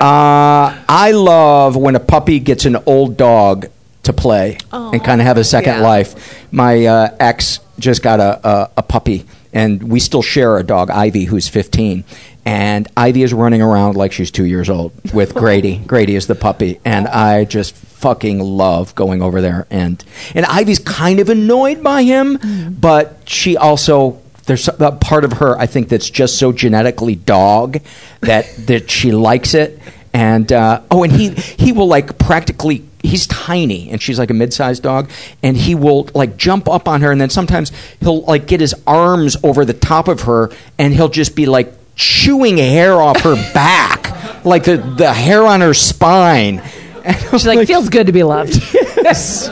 Uh, 0.00 0.76
I 0.88 1.12
love 1.14 1.76
when 1.76 1.94
a 1.94 2.00
puppy 2.00 2.40
gets 2.40 2.64
an 2.64 2.76
old 2.86 3.16
dog 3.16 3.66
to 4.02 4.12
play 4.12 4.58
and 4.72 5.02
kind 5.04 5.20
of 5.20 5.26
have 5.26 5.36
a 5.38 5.44
second 5.44 5.76
yeah. 5.76 5.82
life. 5.82 6.52
My 6.52 6.86
uh, 6.86 7.16
ex 7.20 7.60
just 7.78 8.02
got 8.02 8.20
a, 8.20 8.48
a, 8.48 8.70
a 8.78 8.82
puppy, 8.82 9.24
and 9.52 9.82
we 9.82 10.00
still 10.00 10.22
share 10.22 10.58
a 10.58 10.62
dog, 10.62 10.90
Ivy, 10.90 11.24
who's 11.24 11.48
15. 11.48 12.04
And 12.44 12.88
Ivy 12.96 13.22
is 13.22 13.32
running 13.32 13.62
around 13.62 13.96
like 13.96 14.12
she's 14.12 14.30
two 14.30 14.46
years 14.46 14.68
old 14.68 14.92
with 15.12 15.34
Grady. 15.42 15.78
Grady 15.78 16.16
is 16.16 16.26
the 16.26 16.34
puppy, 16.34 16.80
and 16.84 17.06
I 17.06 17.44
just 17.44 17.74
fucking 17.74 18.40
love 18.40 18.94
going 18.94 19.22
over 19.22 19.40
there. 19.40 19.66
And 19.70 20.04
and 20.34 20.44
Ivy's 20.46 20.80
kind 20.80 21.20
of 21.20 21.28
annoyed 21.28 21.82
by 21.82 22.02
him, 22.02 22.76
but 22.80 23.18
she 23.26 23.56
also 23.56 24.20
there's 24.46 24.66
a 24.66 24.90
part 24.90 25.24
of 25.24 25.34
her 25.34 25.56
I 25.56 25.66
think 25.66 25.88
that's 25.88 26.10
just 26.10 26.36
so 26.36 26.50
genetically 26.50 27.14
dog 27.14 27.78
that 28.22 28.52
that 28.66 28.90
she 28.90 29.12
likes 29.12 29.54
it. 29.54 29.80
And 30.12 30.52
uh, 30.52 30.82
oh, 30.90 31.04
and 31.04 31.12
he 31.12 31.30
he 31.30 31.72
will 31.72 31.86
like 31.86 32.18
practically 32.18 32.84
he's 33.02 33.26
tiny 33.26 33.90
and 33.90 34.00
she's 34.00 34.18
like 34.18 34.30
a 34.30 34.34
mid-sized 34.34 34.82
dog 34.82 35.10
and 35.42 35.56
he 35.56 35.74
will 35.74 36.08
like 36.14 36.36
jump 36.36 36.68
up 36.68 36.86
on 36.88 37.00
her 37.02 37.10
and 37.10 37.20
then 37.20 37.30
sometimes 37.30 37.72
he'll 38.00 38.22
like 38.22 38.46
get 38.46 38.60
his 38.60 38.74
arms 38.86 39.36
over 39.42 39.64
the 39.64 39.72
top 39.74 40.06
of 40.08 40.22
her 40.22 40.50
and 40.78 40.94
he'll 40.94 41.08
just 41.08 41.34
be 41.34 41.46
like 41.46 41.72
chewing 41.96 42.58
hair 42.58 42.94
off 42.94 43.20
her 43.22 43.34
back 43.54 44.44
like 44.44 44.64
the 44.64 44.76
the 44.76 45.12
hair 45.12 45.44
on 45.46 45.60
her 45.60 45.74
spine 45.74 46.62
and 47.04 47.16
She's 47.32 47.46
like, 47.46 47.66
feels 47.66 47.88
good 47.88 48.06
to 48.06 48.12
be 48.12 48.22
loved. 48.22 48.54
yes 48.74 49.48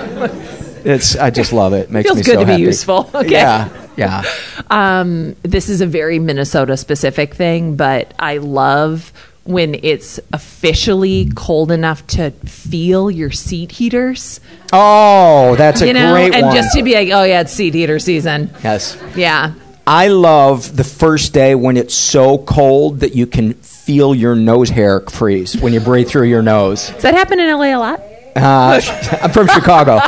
it's 0.85 1.17
I 1.17 1.31
just 1.31 1.53
love 1.53 1.73
it 1.73 1.91
makes 1.91 2.07
Feels 2.07 2.19
me 2.19 2.23
good 2.23 2.35
so 2.35 2.41
to 2.45 2.47
be 2.57 2.63
useful. 2.63 3.11
Okay. 3.15 3.31
yeah 3.33 3.69
yeah 3.97 4.23
Um, 4.71 5.35
this 5.43 5.69
is 5.69 5.81
a 5.81 5.87
very 5.87 6.19
Minnesota 6.19 6.77
specific 6.77 7.35
thing, 7.35 7.75
but 7.77 8.15
I 8.19 8.39
love 8.39 9.13
when 9.51 9.75
it's 9.83 10.19
officially 10.33 11.31
cold 11.35 11.71
enough 11.71 12.07
to 12.09 12.31
feel 12.47 13.11
your 13.11 13.31
seat 13.31 13.73
heaters. 13.73 14.41
oh 14.73 15.55
that's 15.57 15.81
a 15.81 15.87
you 15.87 15.93
know, 15.93 16.13
great 16.13 16.35
and 16.35 16.47
one 16.47 16.55
just 16.55 16.77
to 16.77 16.83
be 16.83 16.95
like, 16.95 17.09
oh 17.11 17.25
yeah, 17.25 17.41
it's 17.43 17.53
seat 17.53 17.75
heater 17.75 17.99
season. 17.99 18.51
yes 18.63 18.97
Yeah. 19.17 19.55
I 19.87 20.09
love 20.09 20.77
the 20.77 20.85
first 20.85 21.33
day 21.33 21.55
when 21.57 21.77
it's 21.77 21.95
so 21.95 22.39
cold 22.39 23.01
that 23.01 23.17
you 23.17 23.27
can 23.27 23.55
feel 23.55 24.15
your 24.15 24.37
nose 24.37 24.69
hair 24.69 25.01
freeze 25.01 25.57
when 25.57 25.73
you 25.73 25.81
breathe 25.81 26.07
through 26.09 26.29
your 26.29 26.43
nose. 26.43 26.91
Does 26.91 27.03
that 27.03 27.15
happen 27.15 27.41
in 27.41 27.49
LA 27.51 27.75
a 27.75 27.77
lot? 27.77 28.01
Uh, 28.37 28.81
I'm 29.23 29.33
from 29.33 29.49
Chicago. 29.49 29.99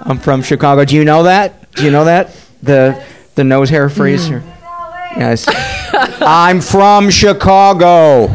I'm 0.00 0.18
from 0.18 0.42
Chicago. 0.42 0.84
Do 0.86 0.96
you 0.96 1.04
know 1.04 1.24
that? 1.24 1.72
Do 1.72 1.84
you 1.84 1.90
know 1.90 2.04
that 2.06 2.34
the 2.62 3.04
the 3.34 3.44
nose 3.44 3.68
hair 3.68 3.90
freeze? 3.90 4.30
Mm. 4.30 4.42
Yes. 5.16 5.44
I'm 6.20 6.60
from 6.60 7.10
Chicago. 7.10 8.26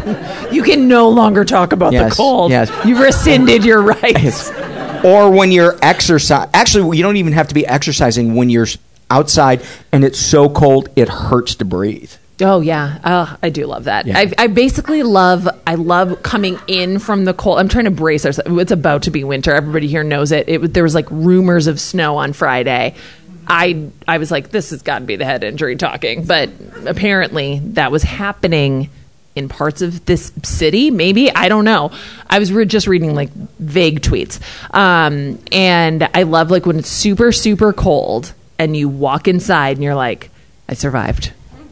You 0.51 0.63
can 0.63 0.87
no 0.87 1.09
longer 1.09 1.43
talk 1.43 1.73
about 1.73 1.91
Yes, 1.93 2.11
the 2.11 2.15
cold. 2.15 2.51
yes. 2.51 2.71
You've 2.85 2.99
rescinded 2.99 3.65
your 3.65 3.81
rights. 3.81 4.51
Or 5.03 5.29
when 5.31 5.51
you're 5.51 5.75
exercising. 5.81 6.49
Actually, 6.53 6.97
you 6.97 7.03
don't 7.03 7.17
even 7.17 7.33
have 7.33 7.47
to 7.49 7.53
be 7.55 7.65
exercising 7.67 8.35
when 8.35 8.49
you're 8.49 8.67
outside 9.09 9.61
and 9.91 10.03
it's 10.03 10.19
so 10.19 10.49
cold 10.49 10.89
it 10.95 11.07
hurts 11.09 11.55
to 11.55 11.65
breathe. 11.65 12.11
Oh 12.39 12.61
yeah, 12.61 12.99
oh, 13.03 13.35
I 13.41 13.49
do 13.49 13.65
love 13.65 13.85
that. 13.85 14.05
Yeah. 14.05 14.19
I, 14.19 14.31
I 14.37 14.45
basically 14.47 15.01
love. 15.01 15.47
I 15.65 15.73
love 15.73 16.21
coming 16.21 16.59
in 16.67 16.99
from 16.99 17.25
the 17.25 17.33
cold. 17.33 17.57
I'm 17.57 17.67
trying 17.67 17.85
to 17.85 17.91
brace 17.91 18.27
ourselves. 18.27 18.51
It's 18.61 18.71
about 18.71 19.01
to 19.03 19.11
be 19.11 19.23
winter. 19.23 19.55
Everybody 19.55 19.87
here 19.87 20.03
knows 20.03 20.31
it. 20.31 20.47
It 20.47 20.61
was- 20.61 20.69
there 20.71 20.83
was 20.83 20.93
like 20.93 21.07
rumors 21.09 21.65
of 21.65 21.79
snow 21.79 22.17
on 22.17 22.33
Friday. 22.33 22.93
I 23.47 23.89
I 24.07 24.17
was 24.17 24.29
like, 24.31 24.51
this 24.51 24.69
has 24.71 24.81
got 24.81 24.99
to 24.99 25.05
be 25.05 25.15
the 25.15 25.25
head 25.25 25.43
injury 25.43 25.75
talking, 25.75 26.25
but 26.25 26.49
apparently 26.85 27.59
that 27.73 27.91
was 27.91 28.03
happening 28.03 28.89
in 29.35 29.47
parts 29.49 29.81
of 29.81 30.05
this 30.05 30.31
city. 30.43 30.89
Maybe 30.91 31.31
I 31.33 31.47
don't 31.47 31.65
know. 31.65 31.91
I 32.29 32.39
was 32.39 32.51
re- 32.51 32.65
just 32.65 32.87
reading 32.87 33.13
like 33.15 33.31
vague 33.59 34.01
tweets, 34.01 34.39
um, 34.75 35.39
and 35.51 36.09
I 36.13 36.23
love 36.23 36.51
like 36.51 36.65
when 36.65 36.79
it's 36.79 36.89
super 36.89 37.31
super 37.31 37.71
cold 37.73 38.33
and 38.59 38.75
you 38.75 38.89
walk 38.89 39.27
inside 39.27 39.77
and 39.77 39.83
you're 39.83 39.95
like, 39.95 40.29
I 40.67 40.73
survived. 40.73 41.31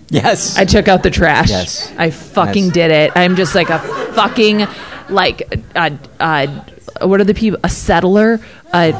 Yes. 0.09 0.55
I 0.57 0.65
took 0.65 0.88
out 0.88 1.01
the 1.01 1.09
trash. 1.09 1.49
Yes. 1.49 1.91
I 1.97 2.11
fucking 2.11 2.65
Yes. 2.65 2.73
did 2.73 2.91
it. 2.91 3.11
I'm 3.15 3.36
just 3.36 3.55
like 3.55 3.71
a 3.71 3.80
fucking 4.13 4.67
like 5.10 5.43
uh, 5.76 5.91
uh, 6.20 6.47
what 7.01 7.20
are 7.20 7.24
the 7.26 7.34
people? 7.34 7.60
A 7.64 7.70
settler. 7.70 8.39
Uh, 8.74 8.91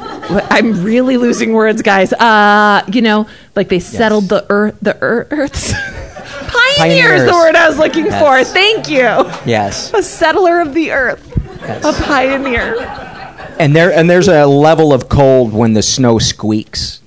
I'm 0.50 0.84
really 0.84 1.18
losing 1.18 1.54
words, 1.54 1.82
guys. 1.82 2.14
Uh, 2.14 2.84
you 2.92 3.02
know, 3.02 3.28
like 3.56 3.70
they 3.70 3.80
settled 3.80 4.30
the 4.30 4.46
earth. 4.50 4.78
The 4.82 4.98
earth. 5.02 5.28
Earths. 5.32 5.74
Pioneer 6.78 7.14
is 7.16 7.26
the 7.26 7.32
word 7.34 7.56
I 7.56 7.70
was 7.70 7.78
looking 7.78 8.06
Yes. 8.06 8.22
for. 8.22 8.54
Thank 8.54 8.90
you. 8.90 9.00
Yes. 9.46 9.94
A 9.94 10.04
settler 10.04 10.60
of 10.60 10.74
the 10.74 10.92
earth. 10.92 11.32
A 11.64 11.94
pioneer. 12.04 12.76
And 13.60 13.76
there 13.76 13.92
and 13.94 14.10
there's 14.10 14.28
a 14.28 14.46
level 14.46 14.94
of 14.94 15.08
cold 15.10 15.54
when 15.54 15.74
the 15.74 15.82
snow 15.82 16.20
squeaks. 16.20 17.02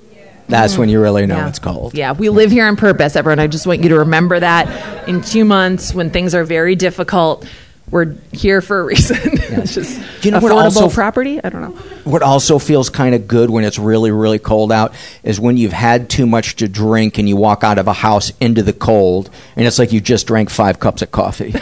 That's 0.48 0.78
when 0.78 0.88
you 0.88 0.98
really 0.98 1.26
know 1.26 1.46
it's 1.46 1.58
cold. 1.58 1.92
Yeah, 1.94 2.12
we 2.12 2.30
live 2.30 2.50
here 2.50 2.66
on 2.66 2.76
purpose, 2.76 3.16
everyone. 3.16 3.38
I 3.38 3.48
just 3.48 3.66
want 3.66 3.82
you 3.82 3.90
to 3.90 3.98
remember 3.98 4.40
that 4.40 5.06
in 5.06 5.20
two 5.20 5.44
months 5.44 5.92
when 5.92 6.08
things 6.08 6.34
are 6.34 6.44
very 6.44 6.74
difficult, 6.74 7.46
we're 7.90 8.14
here 8.32 8.60
for 8.60 8.80
a 8.80 8.84
reason. 8.84 9.16
it's 9.22 9.74
just 9.74 10.00
Do 10.22 10.28
you 10.28 10.32
know 10.32 10.40
what 10.40 10.52
affordable 10.52 10.82
also- 10.82 10.90
property. 10.90 11.40
I 11.42 11.48
don't 11.48 11.62
know. 11.62 11.70
What 12.04 12.22
also 12.22 12.58
feels 12.58 12.88
kind 12.90 13.14
of 13.14 13.28
good 13.28 13.50
when 13.50 13.64
it's 13.64 13.78
really, 13.78 14.10
really 14.10 14.38
cold 14.38 14.72
out 14.72 14.94
is 15.22 15.38
when 15.38 15.56
you've 15.56 15.72
had 15.72 16.08
too 16.08 16.26
much 16.26 16.56
to 16.56 16.68
drink 16.68 17.18
and 17.18 17.28
you 17.28 17.36
walk 17.36 17.64
out 17.64 17.78
of 17.78 17.86
a 17.88 17.92
house 17.92 18.32
into 18.40 18.62
the 18.62 18.72
cold, 18.72 19.28
and 19.56 19.66
it's 19.66 19.78
like 19.78 19.92
you 19.92 20.00
just 20.00 20.26
drank 20.26 20.48
five 20.50 20.80
cups 20.80 21.02
of 21.02 21.10
coffee. 21.12 21.54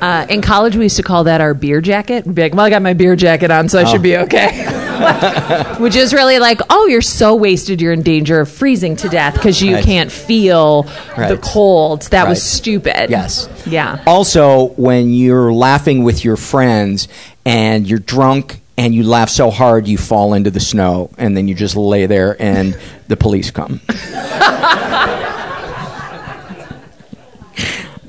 Uh, 0.00 0.26
in 0.30 0.40
college, 0.40 0.76
we 0.76 0.84
used 0.84 0.96
to 0.96 1.02
call 1.02 1.24
that 1.24 1.40
our 1.42 1.52
beer 1.52 1.80
jacket. 1.82 2.24
We'd 2.26 2.34
be 2.34 2.42
like, 2.42 2.54
"Well, 2.54 2.64
I 2.64 2.70
got 2.70 2.80
my 2.80 2.94
beer 2.94 3.16
jacket 3.16 3.50
on, 3.50 3.68
so 3.68 3.78
I 3.78 3.82
Oh. 3.82 3.86
should 3.92 4.02
be 4.02 4.16
okay." 4.16 4.66
Which 5.80 5.96
is 5.96 6.12
really 6.12 6.38
like, 6.38 6.60
"Oh, 6.70 6.86
you're 6.86 7.00
so 7.02 7.34
wasted. 7.34 7.80
You're 7.80 7.92
in 7.92 8.02
danger 8.02 8.40
of 8.40 8.50
freezing 8.50 8.96
to 8.96 9.08
death 9.08 9.34
because 9.34 9.62
you 9.62 9.74
Right. 9.76 9.84
can't 9.84 10.10
feel 10.12 10.82
the 11.16 11.38
cold." 11.42 12.02
That 12.10 12.28
was 12.28 12.42
stupid. 12.42 13.10
Yes. 13.10 13.48
Yeah. 13.66 13.98
Also, 14.06 14.68
when 14.76 15.12
you're 15.12 15.52
laughing 15.52 16.04
with 16.04 16.24
your 16.24 16.36
friends 16.36 17.08
and 17.44 17.86
you're 17.88 17.98
drunk 17.98 18.60
and 18.76 18.94
you 18.94 19.02
laugh 19.02 19.28
so 19.28 19.50
hard 19.50 19.86
you 19.86 19.98
fall 19.98 20.34
into 20.34 20.50
the 20.50 20.60
snow 20.60 21.10
and 21.18 21.36
then 21.36 21.48
you 21.48 21.54
just 21.54 21.76
lay 21.76 22.06
there 22.06 22.36
and 22.40 22.76
the 23.08 23.16
police 23.16 23.50
come. 23.50 23.80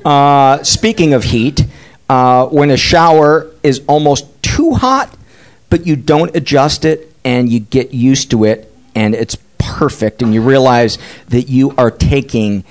uh, 0.06 0.64
speaking 0.64 1.14
of 1.14 1.24
heat, 1.24 1.66
uh, 2.10 2.46
when 2.48 2.70
a 2.72 2.78
shower 2.78 3.48
is 3.64 3.82
almost 3.88 4.26
too 4.42 4.74
hot, 4.74 5.10
but 5.72 5.88
you 5.88 5.96
don't 5.96 6.36
adjust 6.36 6.86
it 6.86 7.12
and 7.26 7.50
you 7.50 7.60
get 7.60 7.92
used 7.96 8.30
to 8.30 8.44
it 8.44 8.72
and 8.94 9.16
it's 9.16 9.38
perfect 9.58 10.22
and 10.22 10.34
you 10.36 10.42
realize 10.44 11.00
that 11.30 11.50
you 11.50 11.74
are 11.78 11.90
taking 11.90 12.64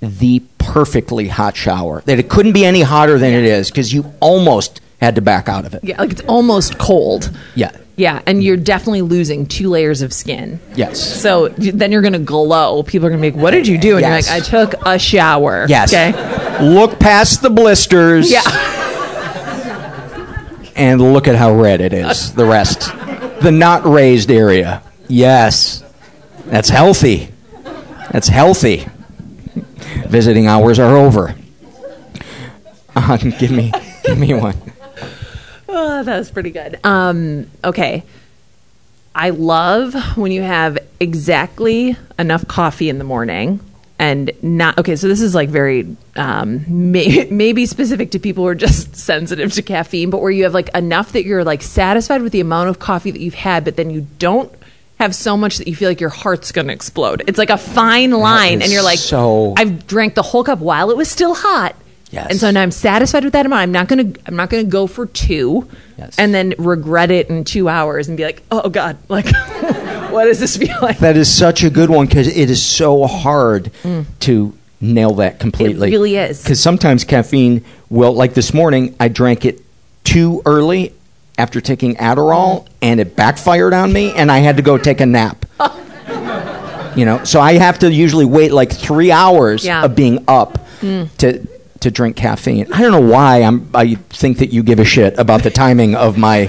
the 0.00 0.42
perfectly 0.58 1.28
hot 1.28 1.56
shower. 1.56 2.02
That 2.06 2.18
it 2.18 2.28
couldn't 2.28 2.52
be 2.52 2.64
any 2.64 2.82
hotter 2.82 3.18
than 3.18 3.32
it 3.32 3.44
is 3.44 3.70
because 3.70 3.92
you 3.94 4.12
almost 4.20 4.80
had 5.00 5.14
to 5.14 5.20
back 5.20 5.48
out 5.48 5.64
of 5.64 5.74
it. 5.74 5.84
Yeah, 5.84 5.98
like 6.00 6.10
it's 6.10 6.20
almost 6.22 6.78
cold. 6.78 7.30
Yeah. 7.54 7.70
Yeah, 7.94 8.22
and 8.26 8.42
you're 8.42 8.56
definitely 8.56 9.02
losing 9.02 9.46
two 9.46 9.68
layers 9.68 10.00
of 10.00 10.12
skin. 10.14 10.58
Yes. 10.74 10.98
So 11.20 11.48
then 11.48 11.92
you're 11.92 12.00
going 12.00 12.14
to 12.14 12.18
glow. 12.18 12.82
People 12.82 13.06
are 13.06 13.10
going 13.10 13.20
to 13.22 13.30
be 13.30 13.34
like, 13.34 13.42
"What 13.42 13.50
did 13.50 13.66
you 13.68 13.76
do?" 13.76 13.92
And 13.96 14.00
Yes. 14.00 14.28
you're 14.28 14.38
like, 14.38 14.42
"I 14.42 14.48
took 14.80 14.86
a 14.86 14.98
shower." 14.98 15.66
Yes. 15.68 15.92
Okay. 15.92 16.64
Look 16.66 16.98
past 16.98 17.42
the 17.42 17.50
blisters. 17.50 18.30
Yeah. 18.32 18.40
And 20.74 21.00
look 21.12 21.28
at 21.28 21.36
how 21.36 21.54
red 21.54 21.80
it 21.80 21.92
is. 21.92 22.34
The 22.34 22.44
rest. 22.44 22.92
The 23.42 23.50
not 23.50 23.84
raised 23.84 24.30
area. 24.30 24.82
Yes. 25.08 25.84
That's 26.46 26.68
healthy. 26.68 27.28
That's 28.10 28.28
healthy. 28.28 28.86
Visiting 30.06 30.46
hours 30.46 30.78
are 30.78 30.96
over. 30.96 31.34
Uh, 32.94 33.16
give 33.38 33.50
me 33.50 33.72
give 34.04 34.18
me 34.18 34.34
one. 34.34 34.56
Oh, 35.68 36.02
that 36.02 36.18
was 36.18 36.30
pretty 36.30 36.50
good. 36.50 36.78
Um, 36.84 37.50
okay. 37.64 38.04
I 39.14 39.30
love 39.30 39.94
when 40.16 40.32
you 40.32 40.42
have 40.42 40.78
exactly 40.98 41.96
enough 42.18 42.46
coffee 42.48 42.88
in 42.88 42.98
the 42.98 43.04
morning 43.04 43.60
and 44.02 44.32
not 44.42 44.78
okay. 44.78 44.96
So 44.96 45.06
this 45.06 45.20
is 45.20 45.32
like 45.32 45.48
very 45.48 45.96
um, 46.16 46.64
may, 46.68 47.24
maybe 47.30 47.66
specific 47.66 48.10
to 48.10 48.18
people 48.18 48.42
who 48.42 48.48
are 48.48 48.54
just 48.56 48.96
sensitive 49.08 49.52
to 49.52 49.62
caffeine, 49.62 50.10
but 50.10 50.20
where 50.20 50.30
you 50.32 50.42
have 50.42 50.54
like 50.54 50.74
enough 50.74 51.12
that 51.12 51.24
you're 51.24 51.44
like 51.44 51.62
satisfied 51.62 52.20
with 52.20 52.32
the 52.32 52.40
amount 52.40 52.68
of 52.68 52.80
coffee 52.80 53.12
that 53.12 53.20
you've 53.20 53.34
had, 53.34 53.64
but 53.64 53.76
then 53.76 53.90
you 53.90 54.04
don't 54.18 54.52
have 54.98 55.14
so 55.14 55.36
much 55.36 55.58
that 55.58 55.68
you 55.68 55.76
feel 55.76 55.88
like 55.88 56.00
your 56.00 56.10
heart's 56.10 56.50
going 56.50 56.66
to 56.66 56.72
explode. 56.72 57.22
It's 57.28 57.38
like 57.38 57.50
a 57.50 57.56
fine 57.56 58.10
line, 58.10 58.60
and 58.60 58.72
you're 58.72 58.82
like, 58.82 58.98
so- 58.98 59.54
I've 59.56 59.86
drank 59.86 60.14
the 60.14 60.22
whole 60.22 60.42
cup 60.42 60.58
while 60.58 60.90
it 60.90 60.96
was 60.96 61.08
still 61.08 61.34
hot. 61.34 61.76
Yes. 62.12 62.28
And 62.30 62.38
so 62.38 62.50
now 62.50 62.62
I'm 62.62 62.70
satisfied 62.70 63.24
with 63.24 63.32
that 63.32 63.46
amount. 63.46 63.62
I'm 63.62 63.72
not 63.72 63.88
gonna 63.88 64.12
I'm 64.26 64.36
not 64.36 64.50
gonna 64.50 64.64
go 64.64 64.86
for 64.86 65.06
two 65.06 65.66
Yes. 65.96 66.14
and 66.18 66.34
then 66.34 66.54
regret 66.58 67.10
it 67.10 67.28
in 67.30 67.44
two 67.44 67.68
hours 67.68 68.08
and 68.08 68.16
be 68.16 68.24
like, 68.24 68.42
oh 68.50 68.68
God, 68.68 68.98
like 69.08 69.26
what 70.12 70.26
does 70.26 70.38
this 70.38 70.56
feel 70.56 70.76
like? 70.82 70.98
That 70.98 71.16
is 71.16 71.32
such 71.34 71.64
a 71.64 71.70
good 71.70 71.88
one 71.90 72.06
because 72.06 72.28
it 72.28 72.50
is 72.50 72.62
so 72.64 73.06
hard 73.06 73.70
to 74.20 74.52
nail 74.80 75.14
that 75.14 75.38
completely. 75.40 75.88
Mm. 75.88 75.92
It 75.92 75.96
really 75.96 76.16
is. 76.16 76.42
Because 76.42 76.60
sometimes 76.60 77.04
caffeine 77.04 77.64
will, 77.88 78.12
like 78.12 78.34
this 78.34 78.52
morning, 78.52 78.94
I 79.00 79.08
drank 79.08 79.44
it 79.46 79.60
too 80.04 80.42
early 80.44 80.92
after 81.38 81.60
taking 81.62 81.94
Adderall, 81.94 82.66
and 82.82 83.00
it 83.00 83.16
backfired 83.16 83.72
on 83.72 83.90
me, 83.92 84.12
and 84.12 84.30
I 84.30 84.40
had 84.40 84.56
to 84.58 84.62
go 84.62 84.76
take 84.76 85.00
a 85.00 85.06
nap. 85.06 85.46
you 86.96 87.04
know, 87.06 87.24
so 87.24 87.40
I 87.40 87.54
have 87.54 87.78
to 87.78 87.90
usually 87.92 88.26
wait 88.26 88.52
like 88.52 88.70
three 88.70 89.10
hours 89.10 89.64
Yeah. 89.64 89.84
of 89.84 89.94
being 89.96 90.24
up 90.28 90.58
Mm. 90.82 91.08
to 91.18 91.46
to 91.82 91.90
drink 91.90 92.16
caffeine. 92.16 92.72
I 92.72 92.80
don't 92.82 92.92
know 92.92 93.00
why 93.00 93.42
I'm. 93.42 93.68
I 93.74 93.94
think 94.10 94.38
that 94.38 94.52
you 94.52 94.62
give 94.62 94.78
a 94.80 94.84
shit 94.84 95.18
about 95.18 95.42
the 95.42 95.50
timing 95.50 95.94
of 95.94 96.16
my 96.18 96.46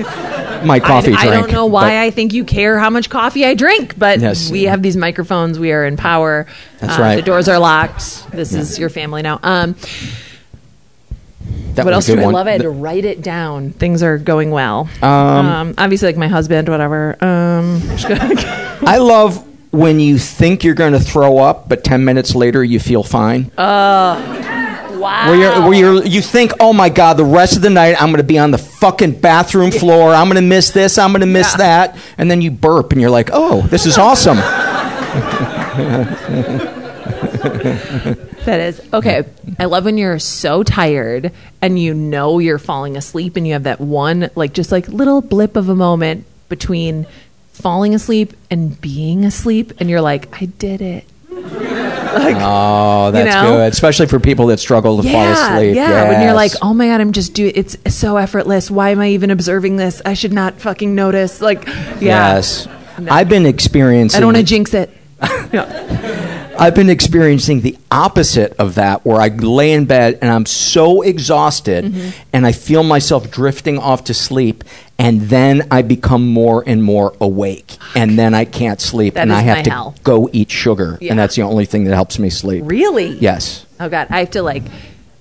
my 0.66 0.80
coffee 0.80 1.12
I, 1.14 1.22
drink. 1.26 1.34
I 1.34 1.42
don't 1.42 1.52
know 1.52 1.66
why 1.66 1.90
but- 1.90 1.94
I 2.04 2.10
think 2.12 2.34
you 2.34 2.46
care 2.46 2.80
how 2.80 2.90
much 2.90 3.10
coffee 3.10 3.46
I 3.46 3.54
drink, 3.54 4.00
but 4.00 4.20
Yes. 4.22 4.50
we 4.50 4.64
have 4.64 4.82
these 4.82 4.96
microphones. 4.96 5.60
We 5.60 5.74
are 5.74 5.86
in 5.86 5.98
power. 5.98 6.46
That's 6.80 6.98
Uh, 6.98 7.02
right. 7.02 7.16
The 7.18 7.22
doors 7.22 7.50
are 7.50 7.60
locked. 7.60 8.32
This 8.32 8.54
is 8.54 8.80
your 8.80 8.90
family 8.90 9.22
now. 9.22 9.40
Um, 9.44 9.76
That 11.76 11.86
what 11.86 11.94
else 11.94 12.06
do 12.06 12.18
I 12.20 12.24
one. 12.24 12.34
love? 12.34 12.48
I 12.48 12.52
had 12.52 12.60
The- 12.62 12.66
to 12.66 12.70
write 12.70 13.04
it 13.04 13.22
down. 13.22 13.72
Things 13.72 14.04
are 14.04 14.18
going 14.18 14.52
well. 14.52 14.88
Um, 15.02 15.74
obviously, 15.78 16.08
like 16.08 16.18
my 16.18 16.28
husband, 16.28 16.70
whatever. 16.70 17.18
Um, 17.24 17.82
I 18.88 18.98
love 19.00 19.44
when 19.72 20.00
you 20.00 20.18
think 20.20 20.64
you're 20.64 20.76
going 20.76 20.94
to 20.94 21.00
throw 21.00 21.40
up, 21.40 21.68
but 21.68 21.84
ten 21.84 22.06
minutes 22.06 22.36
later 22.36 22.64
you 22.64 22.80
feel 22.80 23.02
fine. 23.04 23.52
uh, 23.58 24.43
wow. 25.04 25.30
Where 25.30 25.40
you're, 25.40 25.70
where 25.70 25.74
you're, 25.74 26.06
you 26.06 26.22
think, 26.22 26.54
oh 26.60 26.74
my 26.74 26.90
god, 26.90 27.18
the 27.18 27.26
rest 27.26 27.56
of 27.56 27.62
the 27.62 27.70
night 27.70 28.02
I'm 28.02 28.10
going 28.10 28.18
to 28.18 28.24
be 28.24 28.40
on 28.40 28.52
the 28.52 28.58
fucking 28.58 29.20
bathroom 29.20 29.72
floor. 29.72 30.14
I'm 30.14 30.28
going 30.28 30.36
to 30.36 30.42
miss 30.42 30.72
this. 30.72 30.98
I'm 30.98 31.12
going 31.12 31.22
to 31.22 31.28
miss 31.28 31.54
that, 31.56 31.98
and 32.18 32.32
then 32.32 32.42
you 32.42 32.52
burp, 32.52 32.92
and 32.92 33.02
you're 33.02 33.10
like, 33.10 33.30
oh, 33.32 33.62
this 33.68 33.86
is 33.86 33.98
awesome. 33.98 34.38
That 38.46 38.60
is 38.60 38.82
okay. 38.92 39.24
I 39.58 39.66
love 39.66 39.86
when 39.86 39.98
you're 39.98 40.20
so 40.20 40.64
tired 40.64 41.32
and 41.62 41.80
you 41.80 41.94
know 41.94 42.40
you're 42.40 42.60
falling 42.60 42.98
asleep 42.98 43.38
and 43.38 43.48
you 43.48 43.54
have 43.54 43.64
that 43.64 43.80
one 43.80 44.30
like 44.36 44.52
just 44.52 44.70
like 44.70 44.86
little 44.90 45.22
blip 45.22 45.56
of 45.56 45.70
a 45.70 45.76
moment 45.76 46.26
between 46.50 47.08
falling 47.54 47.96
asleep 47.96 48.34
and 48.52 48.80
being 48.82 49.24
asleep 49.24 49.72
and 49.80 49.90
you're 49.90 50.02
like, 50.02 50.42
I 50.42 50.46
did 50.46 50.82
it. 50.82 51.06
Like, 52.14 52.38
oh, 52.40 53.10
that's 53.10 53.34
know? 53.34 53.58
good, 53.58 53.74
especially 53.74 54.06
for 54.06 54.20
people 54.20 54.46
that 54.48 54.60
struggle 54.60 55.02
to 55.02 55.10
fall 55.10 55.32
asleep. 55.32 55.76
Yeah, 55.76 56.10
when 56.10 56.22
you're 56.22 56.36
like, 56.36 56.52
oh 56.62 56.72
my 56.72 56.86
god, 56.86 57.02
I'm 57.02 57.12
just 57.12 57.34
doing. 57.34 57.54
It's 57.56 57.76
so 57.96 58.18
effortless. 58.18 58.70
Why 58.70 58.92
am 58.92 59.00
I 59.00 59.10
even 59.10 59.32
observing 59.32 59.78
this? 59.78 60.00
I 60.06 60.14
should 60.14 60.32
not 60.32 60.62
fucking 60.62 60.94
notice. 60.94 61.42
Like, 61.42 61.66
yeah. 61.66 61.96
yes, 62.00 62.68
I've 62.98 63.30
been 63.30 63.48
experiencing. 63.48 64.16
I 64.16 64.20
don't 64.20 64.28
want 64.28 64.38
to 64.38 64.44
jinx 64.44 64.76
it. 64.76 64.96
I've 66.58 66.76
been 66.76 66.90
experiencing 66.90 67.62
the 67.62 67.78
opposite 67.92 68.54
of 68.60 68.76
that, 68.76 69.06
where 69.06 69.20
I 69.20 69.28
lay 69.30 69.72
in 69.74 69.86
bed 69.86 70.20
and 70.22 70.30
I'm 70.32 70.46
so 70.46 71.02
exhausted, 71.02 71.86
Mm-hmm. 71.86 72.10
and 72.34 72.46
I 72.46 72.52
feel 72.52 72.84
myself 72.84 73.30
drifting 73.32 73.78
off 73.78 74.06
to 74.06 74.14
sleep, 74.14 74.64
and 75.00 75.22
then 75.22 75.68
I 75.72 75.82
become 75.82 76.28
more 76.28 76.64
and 76.66 76.84
more 76.84 77.16
awake, 77.20 77.78
and 77.96 78.18
then 78.18 78.34
I 78.34 78.46
can't 78.46 78.80
sleep, 78.80 79.16
That 79.16 79.22
and 79.24 79.34
I 79.34 79.42
have 79.42 79.64
to 79.66 79.70
hell. 79.72 79.96
go 80.04 80.30
eat 80.32 80.52
sugar, 80.52 80.98
Yeah. 81.02 81.12
and 81.12 81.20
that's 81.20 81.36
the 81.36 81.42
only 81.42 81.66
thing 81.66 81.86
that 81.86 81.96
helps 81.96 82.20
me 82.20 82.30
sleep. 82.30 82.64
Really? 82.66 83.08
Yes. 83.18 83.66
Oh 83.80 83.90
god, 83.90 84.08
I 84.10 84.20
have 84.20 84.32
to 84.32 84.42
like. 84.44 84.64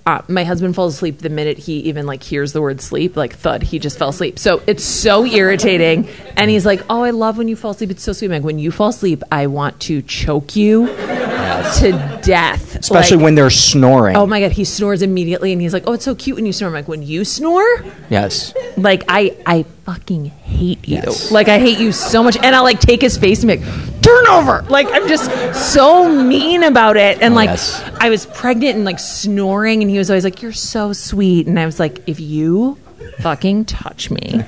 Uh, 0.05 0.21
my 0.27 0.43
husband 0.43 0.75
falls 0.75 0.95
asleep 0.95 1.19
the 1.19 1.29
minute 1.29 1.57
he 1.57 1.79
even 1.79 2.05
like 2.05 2.21
hears 2.23 2.51
the 2.51 2.61
word 2.61 2.81
sleep, 2.81 3.15
like 3.15 3.35
thud. 3.35 3.63
He 3.63 3.79
just 3.79 3.97
fell 3.97 4.09
asleep. 4.09 4.37
So 4.37 4.61
it's 4.67 4.83
so 4.83 5.25
irritating. 5.25 6.09
And 6.35 6.49
he's 6.51 6.65
like, 6.65 6.81
"Oh, 6.89 7.03
I 7.03 7.11
love 7.11 7.37
when 7.37 7.47
you 7.47 7.55
fall 7.55 7.71
asleep. 7.71 7.89
It's 7.91 8.03
so 8.03 8.11
sweet." 8.11 8.29
Like 8.29 8.43
when 8.43 8.59
you 8.59 8.69
fall 8.69 8.89
asleep, 8.89 9.23
I 9.31 9.47
want 9.47 9.79
to 9.81 10.01
choke 10.01 10.57
you 10.57 10.87
to 10.87 12.19
death. 12.21 12.75
Especially 12.75 13.15
Like, 13.17 13.23
when 13.23 13.35
they're 13.35 13.49
snoring. 13.49 14.17
Oh 14.17 14.25
my 14.25 14.41
god, 14.41 14.51
he 14.51 14.65
snores 14.65 15.01
immediately, 15.01 15.53
and 15.53 15.61
he's 15.61 15.71
like, 15.73 15.83
"Oh, 15.87 15.93
it's 15.93 16.03
so 16.05 16.15
cute 16.15 16.35
when 16.35 16.45
you 16.45 16.51
snore." 16.53 16.67
I'm 16.67 16.73
like, 16.73 16.87
"When 16.89 17.03
you 17.03 17.23
snore, 17.23 17.63
Yes. 18.09 18.53
like 18.75 19.03
I, 19.07 19.37
I 19.45 19.63
fucking 19.85 20.25
hate 20.25 20.87
you. 20.87 20.97
Yes. 20.97 21.31
Like 21.31 21.47
I 21.49 21.59
hate 21.59 21.79
you 21.79 21.91
so 21.91 22.23
much." 22.23 22.37
And 22.37 22.55
I'll 22.55 22.63
like 22.63 22.79
take 22.79 23.01
his 23.01 23.17
face 23.17 23.43
and 23.43 23.49
be 23.49 23.57
like, 23.57 24.01
"Turn 24.01 24.27
over!" 24.27 24.65
Like 24.69 24.87
I'm 24.91 25.07
just 25.07 25.29
so 25.73 26.09
mean 26.09 26.63
about 26.63 26.97
it. 26.97 27.21
And 27.21 27.35
like 27.35 27.49
Yes. 27.49 27.83
I 27.99 28.09
was 28.09 28.25
pregnant 28.25 28.75
and 28.75 28.85
like 28.85 28.99
snoring, 28.99 29.81
and 29.81 29.89
he 29.91 29.97
was 29.97 30.09
always 30.09 30.23
like, 30.23 30.41
"You're 30.41 30.51
so 30.53 30.93
sweet," 30.93 31.47
and 31.47 31.59
I 31.59 31.65
was 31.65 31.79
like, 31.79 32.01
"If 32.07 32.19
you." 32.19 32.77
Fucking 33.19 33.65
touch 33.65 34.09
me. 34.09 34.39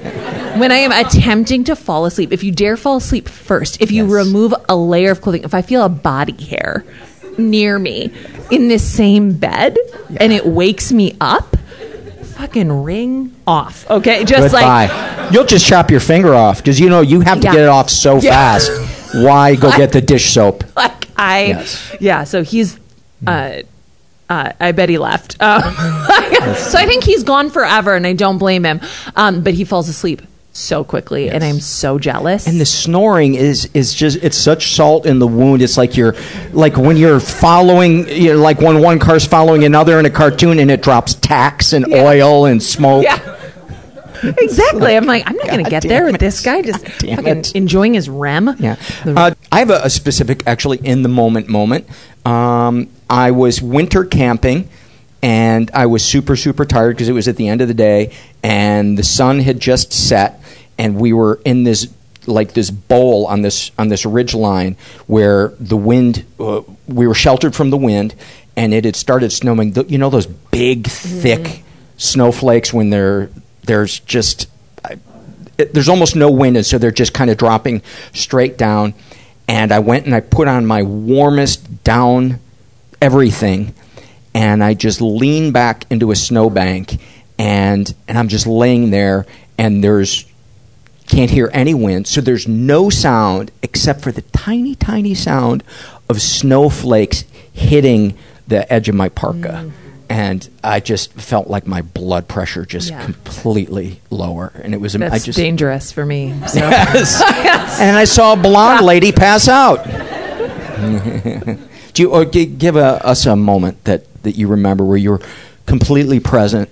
When 0.57 0.71
I 0.71 0.77
am 0.77 0.91
attempting 0.91 1.65
to 1.65 1.75
fall 1.75 2.05
asleep, 2.05 2.31
if 2.31 2.43
you 2.43 2.51
dare 2.51 2.77
fall 2.77 2.97
asleep 2.97 3.27
first, 3.29 3.79
if 3.81 3.91
you 3.91 4.05
remove 4.05 4.55
a 4.67 4.75
layer 4.75 5.11
of 5.11 5.21
clothing, 5.21 5.43
if 5.43 5.53
I 5.53 5.61
feel 5.61 5.83
a 5.83 5.89
body 5.89 6.41
hair 6.43 6.83
near 7.37 7.77
me 7.77 8.11
in 8.49 8.67
this 8.69 8.83
same 8.83 9.33
bed 9.33 9.77
and 10.17 10.33
it 10.33 10.45
wakes 10.47 10.91
me 10.91 11.15
up, 11.21 11.54
fucking 12.35 12.83
ring 12.83 13.35
off. 13.47 13.89
Okay, 13.89 14.23
just 14.25 14.51
Goodbye. 14.53 14.87
like 14.87 15.31
You'll 15.33 15.45
just 15.45 15.65
chop 15.65 15.89
your 15.89 15.99
finger 15.99 16.33
off 16.35 16.57
because 16.57 16.79
you 16.79 16.89
know 16.89 17.01
you 17.01 17.21
have 17.21 17.39
to 17.39 17.45
Yeah. 17.45 17.53
get 17.53 17.61
it 17.63 17.69
off 17.69 17.89
so 17.89 18.17
Yeah. 18.19 18.31
fast. 18.31 18.71
Why 19.15 19.55
go 19.55 19.71
get 19.75 19.91
the 19.91 20.01
dish 20.01 20.33
soap? 20.33 20.63
like 20.75 21.07
I 21.17 21.45
Yes. 21.47 21.91
yeah. 21.99 22.23
So 22.25 22.43
he's 22.43 22.77
uh, 23.25 23.61
uh, 24.29 24.51
I 24.59 24.71
bet 24.71 24.89
he 24.89 24.97
left. 24.97 25.37
Um, 25.41 25.61
so 26.55 26.77
I 26.77 26.85
think 26.85 27.03
he's 27.03 27.23
gone 27.23 27.49
forever, 27.49 27.95
and 27.95 28.05
I 28.05 28.13
don't 28.13 28.37
blame 28.37 28.63
him. 28.65 28.81
Um, 29.15 29.41
but 29.41 29.53
he 29.53 29.63
falls 29.63 29.87
asleep 29.89 30.21
so 30.55 30.83
quickly, 30.83 31.29
and 31.29 31.43
I'm 31.43 31.59
so 31.59 31.99
jealous. 31.99 32.47
And 32.47 32.59
the 32.59 32.65
snoring 32.65 33.35
is 33.35 33.69
is 33.73 33.93
just 33.93 34.17
it's 34.23 34.37
such 34.37 34.73
salt 34.73 35.05
in 35.05 35.19
the 35.19 35.27
wound. 35.27 35.61
It's 35.61 35.77
like 35.77 35.97
you're 35.97 36.15
like 36.53 36.77
when 36.77 36.97
you're 36.97 37.19
following 37.19 38.07
you 38.07 38.33
know, 38.33 38.39
like 38.39 38.59
when 38.59 38.81
one 38.81 38.99
car's 38.99 39.25
following 39.25 39.63
another 39.63 39.99
in 39.99 40.05
a 40.05 40.09
cartoon 40.09 40.59
and 40.59 40.71
it 40.71 40.81
drops 40.81 41.15
tacks 41.15 41.73
and 41.73 41.93
oil 41.93 42.45
and 42.45 42.61
smoke. 42.61 43.03
yeah. 43.03 43.33
Exactly. 44.23 44.95
I'm 44.95 45.05
like, 45.05 45.23
I'm 45.27 45.35
not 45.35 45.47
going 45.47 45.63
to 45.63 45.69
get 45.69 45.83
there 45.83 46.07
it. 46.07 46.13
with 46.13 46.21
this 46.21 46.41
guy 46.41 46.61
just 46.61 46.87
fucking 46.87 47.27
it. 47.27 47.53
enjoying 47.53 47.93
his 47.93 48.09
REM. 48.09 48.55
Yeah. 48.57 48.77
Uh, 49.05 49.35
I 49.51 49.59
have 49.59 49.69
a, 49.69 49.81
a 49.83 49.89
specific, 49.89 50.41
actually, 50.47 50.77
in 50.79 51.03
the 51.03 51.09
moment 51.09 51.47
moment. 51.47 51.87
Um, 52.25 52.89
I 53.09 53.31
was 53.31 53.61
winter 53.61 54.03
camping 54.03 54.69
and 55.21 55.69
I 55.73 55.85
was 55.85 56.03
super, 56.03 56.35
super 56.35 56.65
tired 56.65 56.95
because 56.95 57.09
it 57.09 57.13
was 57.13 57.27
at 57.27 57.35
the 57.35 57.47
end 57.47 57.61
of 57.61 57.67
the 57.67 57.73
day 57.73 58.13
and 58.41 58.97
the 58.97 59.03
sun 59.03 59.39
had 59.39 59.59
just 59.59 59.91
set 59.93 60.39
and 60.77 60.95
we 60.95 61.13
were 61.13 61.39
in 61.45 61.63
this 61.63 61.87
like 62.27 62.53
this 62.53 62.71
bowl 62.71 63.27
on 63.27 63.41
this 63.41 63.71
on 63.77 63.87
this 63.87 64.05
ridge 64.05 64.33
line 64.33 64.75
where 65.05 65.49
the 65.59 65.77
wind 65.77 66.25
uh, 66.39 66.61
we 66.87 67.05
were 67.05 67.13
sheltered 67.13 67.55
from 67.55 67.69
the 67.69 67.77
wind 67.77 68.15
and 68.55 68.73
it 68.73 68.83
had 68.85 68.95
started 68.95 69.31
snowing 69.31 69.73
Th- 69.73 69.89
you 69.89 69.97
know 69.97 70.09
those 70.09 70.25
big 70.25 70.87
thick 70.87 71.63
snowflakes 71.97 72.73
when 72.73 72.89
they're 72.89 73.29
there's 73.63 73.99
just 73.99 74.47
it, 75.57 75.73
there's 75.73 75.89
almost 75.89 76.15
no 76.15 76.29
wind, 76.29 76.57
and 76.57 76.65
so 76.65 76.77
they're 76.77 76.91
just 76.91 77.13
kind 77.13 77.29
of 77.29 77.37
dropping 77.37 77.81
straight 78.13 78.57
down. 78.57 78.93
And 79.47 79.71
I 79.71 79.79
went 79.79 80.05
and 80.05 80.15
I 80.15 80.21
put 80.21 80.47
on 80.47 80.65
my 80.65 80.83
warmest 80.83 81.83
down 81.83 82.39
everything, 83.01 83.73
and 84.33 84.63
I 84.63 84.73
just 84.73 85.01
lean 85.01 85.51
back 85.51 85.85
into 85.89 86.11
a 86.11 86.15
snowbank, 86.15 86.99
and 87.37 87.93
and 88.07 88.17
I'm 88.17 88.27
just 88.27 88.47
laying 88.47 88.89
there, 88.89 89.25
and 89.57 89.83
there's 89.83 90.25
can't 91.07 91.29
hear 91.31 91.49
any 91.53 91.73
wind, 91.73 92.07
so 92.07 92.21
there's 92.21 92.47
no 92.47 92.89
sound 92.89 93.51
except 93.61 94.01
for 94.01 94.11
the 94.11 94.21
tiny, 94.23 94.75
tiny 94.75 95.13
sound 95.13 95.63
of 96.09 96.21
snowflakes 96.21 97.25
hitting 97.53 98.17
the 98.47 98.71
edge 98.71 98.89
of 98.89 98.95
my 98.95 99.09
parka. 99.09 99.71
And 100.07 100.47
I 100.63 100.79
just 100.81 101.13
felt 101.13 101.47
like 101.47 101.65
my 101.65 101.81
blood 101.81 102.27
pressure 102.27 102.63
just 102.65 102.89
Yeah. 102.91 103.03
completely 103.03 104.01
lower, 104.11 104.51
and 104.63 104.73
it 104.75 104.77
was. 104.77 104.95
I 104.95 105.17
just 105.17 105.35
dangerous 105.37 105.91
for 105.91 106.05
me. 106.05 106.33
So. 106.47 106.59
Yes. 106.69 107.79
and 107.79 107.97
I 107.97 108.03
saw 108.05 108.33
a 108.33 108.35
blonde 108.37 108.85
lady 108.85 109.11
pass 109.11 109.47
out. 109.47 109.83
Do 111.93 112.01
you 112.01 112.11
or 112.11 112.25
gi- 112.25 112.45
give 112.45 112.75
a, 112.75 113.03
us 113.05 113.25
a 113.25 113.35
moment 113.35 113.83
that, 113.85 114.03
that 114.23 114.35
you 114.35 114.47
remember 114.47 114.83
where 114.83 114.97
you 114.97 115.11
were 115.11 115.21
completely 115.65 116.19
present? 116.19 116.69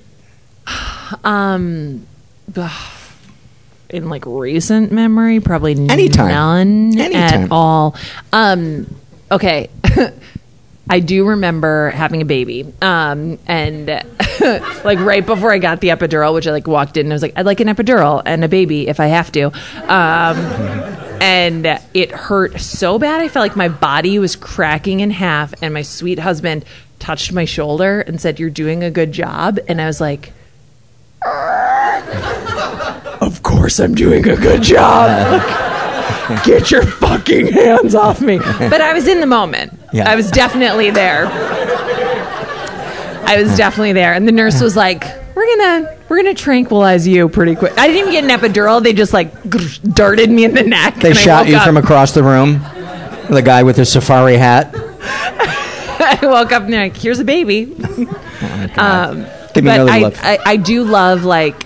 Um, 1.23 2.07
ugh, 2.55 2.71
in 3.93 4.09
like 4.09 4.25
recent 4.25 4.91
memory, 4.91 5.39
probably 5.39 5.73
Anytime. 5.73 6.27
none 6.29 6.99
Anytime. 6.99 7.43
at 7.43 7.51
all. 7.51 7.95
Um, 8.31 8.93
okay. 9.31 9.69
I 10.89 10.99
do 10.99 11.25
remember 11.29 11.91
having 11.91 12.21
a 12.21 12.25
baby, 12.25 12.65
um, 12.81 13.39
and 13.47 13.87
like 14.83 14.99
right 14.99 15.25
before 15.25 15.53
I 15.53 15.57
got 15.57 15.79
the 15.79 15.87
epidural, 15.89 16.33
which 16.33 16.45
I 16.45 16.51
like 16.51 16.67
walked 16.67 16.97
in 16.97 17.05
and 17.05 17.13
I 17.13 17.15
was 17.15 17.21
like, 17.21 17.33
I'd 17.37 17.45
like 17.45 17.61
an 17.61 17.69
epidural 17.69 18.21
and 18.25 18.43
a 18.43 18.49
baby 18.49 18.89
if 18.89 18.99
I 18.99 19.05
have 19.05 19.31
to. 19.31 19.45
Um, 19.45 20.37
and 21.21 21.79
it 21.93 22.11
hurt 22.11 22.59
so 22.59 22.99
bad. 22.99 23.21
I 23.21 23.29
felt 23.29 23.43
like 23.47 23.55
my 23.55 23.69
body 23.69 24.19
was 24.19 24.35
cracking 24.35 24.99
in 24.99 25.09
half, 25.11 25.53
and 25.61 25.73
my 25.73 25.83
sweet 25.83 26.19
husband 26.19 26.65
touched 26.99 27.31
my 27.31 27.45
shoulder 27.45 28.01
and 28.01 28.19
said, 28.19 28.37
"You're 28.41 28.49
doing 28.49 28.83
a 28.83 28.91
good 28.91 29.13
job," 29.13 29.59
and 29.69 29.79
I 29.81 29.85
was 29.85 30.01
like. 30.01 30.33
Of 33.23 33.41
course, 33.41 33.79
I'm 33.79 33.95
doing 33.95 34.27
a 34.27 34.35
good 34.35 34.61
job. 34.61 35.41
Get 36.43 36.71
your 36.71 36.83
fucking 36.85 37.47
hands 37.53 37.95
off 37.95 38.19
me. 38.19 38.37
But 38.37 38.81
I 38.81 38.93
was 38.93 39.07
in 39.07 39.21
the 39.21 39.25
moment. 39.25 39.79
Yeah. 39.93 40.09
I 40.09 40.15
was 40.17 40.29
definitely 40.29 40.89
there. 40.89 41.27
I 43.25 43.41
was 43.41 43.55
definitely 43.55 43.93
there. 43.93 44.13
And 44.13 44.27
the 44.27 44.33
nurse 44.33 44.61
was 44.61 44.75
like, 44.75 45.05
We're 45.35 45.47
gonna 45.55 45.97
we're 46.09 46.17
gonna 46.17 46.33
tranquilize 46.33 47.07
you 47.07 47.29
pretty 47.29 47.55
quick. 47.55 47.71
I 47.77 47.87
didn't 47.87 48.09
even 48.09 48.11
get 48.11 48.23
an 48.25 48.29
epidural, 48.51 48.83
they 48.83 48.91
just 48.91 49.13
like 49.13 49.31
darted 49.93 50.29
me 50.29 50.43
in 50.43 50.53
the 50.53 50.63
neck. 50.63 50.95
They 50.95 51.13
shot 51.13 51.47
you 51.47 51.55
up. 51.55 51.65
from 51.65 51.77
across 51.77 52.11
the 52.13 52.23
room. 52.23 52.59
The 53.29 53.41
guy 53.41 53.63
with 53.63 53.77
the 53.77 53.85
safari 53.85 54.35
hat. 54.35 54.75
I 54.75 56.19
woke 56.23 56.51
up 56.51 56.63
and 56.63 56.73
they're 56.73 56.83
like, 56.83 56.97
here's 56.97 57.19
a 57.19 57.23
baby. 57.23 57.73
um, 58.75 59.25
Give 59.53 59.63
me 59.63 59.69
but 59.71 59.87
another 59.87 60.17
I. 60.21 60.33
I, 60.33 60.39
I 60.45 60.57
do 60.57 60.83
love 60.83 61.23
like 61.23 61.63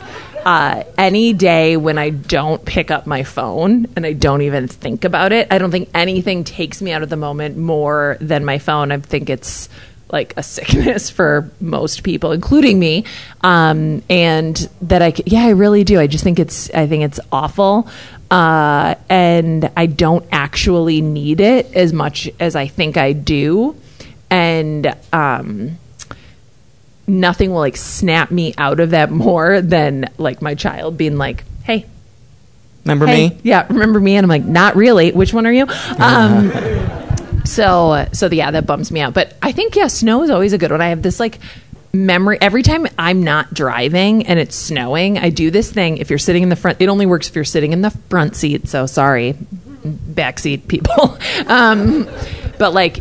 uh, 0.48 0.86
any 0.98 1.34
day 1.34 1.76
when 1.76 1.98
I 1.98 2.10
don't 2.10 2.64
pick 2.64 2.90
up 2.90 3.06
my 3.06 3.24
phone 3.24 3.86
and 3.98 4.06
I 4.06 4.14
don't 4.14 4.44
even 4.44 4.70
think 4.70 5.04
about 5.04 5.34
it. 5.34 5.50
I 5.52 5.58
don't 5.58 5.72
think 5.72 5.90
anything 5.94 6.46
takes 6.46 6.82
me 6.82 6.94
out 6.94 7.04
of 7.04 7.10
the 7.10 7.18
moment 7.18 7.58
more 7.58 8.16
than 8.22 8.46
my 8.46 8.58
phone. 8.58 8.94
I 8.94 8.98
think 9.00 9.30
it's 9.30 9.68
like 10.10 10.34
a 10.38 10.44
sickness 10.44 11.10
for 11.10 11.52
most 11.60 12.02
people, 12.04 12.32
including 12.32 12.80
me. 12.80 13.04
Um, 13.42 14.04
and 14.10 14.56
that 14.84 15.02
I, 15.02 15.12
yeah, 15.26 15.44
I 15.44 15.50
really 15.50 15.84
do. 15.84 16.00
I 16.00 16.08
just 16.08 16.24
think 16.24 16.40
it's, 16.40 16.70
I 16.74 16.88
think 16.88 17.04
it's 17.04 17.20
awful. 17.30 17.90
Uh, 18.32 18.96
and 19.10 19.70
I 19.76 19.86
don't 19.86 20.26
actually 20.32 21.02
need 21.02 21.42
it 21.42 21.76
as 21.76 21.92
much 21.92 22.30
as 22.40 22.56
I 22.56 22.68
think 22.68 22.96
I 22.96 23.12
do. 23.12 23.76
And, 24.30 24.96
um, 25.12 25.78
nothing 27.08 27.52
will 27.52 27.60
like 27.60 27.78
snap 27.78 28.30
me 28.32 28.54
out 28.58 28.80
of 28.80 28.92
that 28.92 29.10
more 29.10 29.62
than 29.62 30.10
like 30.18 30.42
my 30.42 30.56
child 30.56 30.98
being 30.98 31.18
like, 31.18 31.44
"Hey, 31.64 31.86
Remember 32.88 33.06
hey, 33.06 33.30
me? 33.30 33.38
Yeah, 33.44 33.66
remember 33.68 34.00
me?" 34.00 34.16
And 34.16 34.24
I'm 34.24 34.30
like, 34.30 34.46
"Not 34.46 34.76
really. 34.76 35.12
Which 35.12 35.34
one 35.34 35.46
are 35.46 35.52
you?" 35.52 35.68
Um, 36.00 36.52
so, 37.44 38.08
so 38.12 38.28
yeah, 38.28 38.52
that 38.52 38.66
bums 38.66 38.92
me 38.92 39.00
out. 39.00 39.14
But 39.14 39.36
I 39.42 39.52
think 39.52 39.76
yeah, 39.76 39.88
snow 39.88 40.24
is 40.24 40.30
always 40.30 40.54
a 40.54 40.58
good 40.58 40.72
one. 40.72 40.82
I 40.82 40.90
have 40.90 41.02
this 41.02 41.20
like 41.20 41.40
memory 41.94 42.38
every 42.42 42.62
time 42.62 42.86
I'm 42.98 43.24
not 43.24 43.54
driving 43.54 44.28
and 44.28 44.40
it's 44.40 44.56
snowing. 44.56 45.18
I 45.18 45.30
do 45.30 45.50
this 45.50 45.72
thing. 45.72 45.98
If 45.98 46.10
you're 46.10 46.20
sitting 46.20 46.44
in 46.44 46.50
the 46.50 46.56
front, 46.56 46.82
it 46.82 46.90
only 46.90 47.06
works 47.06 47.30
if 47.30 47.36
you're 47.36 47.46
sitting 47.46 47.74
in 47.74 47.82
the 47.82 47.92
front 48.10 48.36
seat. 48.36 48.68
So 48.68 48.86
sorry, 48.86 49.34
backseat 49.34 50.68
people. 50.68 51.18
um, 51.48 52.10
but 52.58 52.74
like 52.74 53.00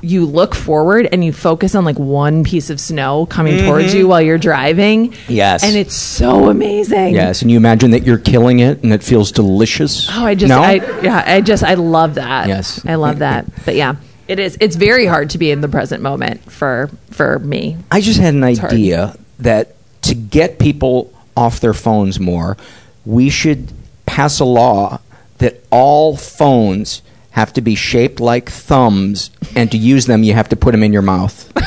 you 0.00 0.24
look 0.24 0.54
forward 0.54 1.08
and 1.10 1.24
you 1.24 1.32
focus 1.32 1.74
on 1.74 1.84
like 1.84 1.98
one 1.98 2.44
piece 2.44 2.70
of 2.70 2.78
snow 2.80 3.26
coming 3.26 3.58
towards 3.64 3.92
Mhm. 3.92 3.98
you 3.98 4.08
while 4.08 4.20
you're 4.22 4.38
driving. 4.38 5.12
Yes. 5.28 5.64
And 5.64 5.76
it's 5.76 5.94
so 5.94 6.48
amazing. 6.48 7.14
Yes, 7.14 7.42
and 7.42 7.50
you 7.50 7.56
imagine 7.56 7.90
that 7.90 8.04
you're 8.04 8.18
killing 8.18 8.60
it 8.60 8.82
and 8.82 8.92
it 8.92 9.02
feels 9.02 9.32
delicious. 9.32 10.08
Oh, 10.12 10.24
I 10.24 10.34
just, 10.34 10.48
no? 10.48 10.60
I, 10.62 10.74
yeah, 11.02 11.24
I 11.26 11.40
just, 11.40 11.64
I 11.64 11.74
love 11.74 12.14
that. 12.14 12.46
Yes. 12.48 12.80
I 12.86 12.94
love 12.94 13.18
that. 13.18 13.46
But 13.64 13.74
yeah, 13.74 13.96
it 14.28 14.38
is. 14.38 14.56
It's 14.60 14.76
very 14.76 15.06
hard 15.06 15.30
to 15.30 15.38
be 15.38 15.50
in 15.50 15.60
the 15.60 15.68
present 15.68 16.02
moment 16.02 16.50
for 16.50 16.90
for 17.10 17.38
me. 17.40 17.76
I 17.90 18.00
just 18.00 18.20
had 18.20 18.34
an 18.34 18.42
hard. 18.42 18.72
idea 18.72 19.16
that 19.40 19.74
to 20.02 20.14
get 20.14 20.58
people 20.58 21.12
off 21.36 21.60
their 21.60 21.74
phones 21.74 22.20
more, 22.20 22.56
we 23.04 23.28
should 23.30 23.72
pass 24.06 24.38
a 24.38 24.44
law 24.44 25.00
that 25.38 25.62
all 25.70 26.16
phones 26.16 27.02
have 27.30 27.52
to 27.54 27.60
be 27.60 27.74
shaped 27.74 28.20
like 28.20 28.50
thumbs, 28.50 29.30
and 29.54 29.70
to 29.72 29.76
use 29.78 30.06
them, 30.06 30.22
you 30.24 30.34
have 30.34 30.48
to 30.48 30.56
put 30.56 30.72
them 30.72 30.82
in 30.82 30.92
your 30.92 31.02
mouth. 31.02 31.50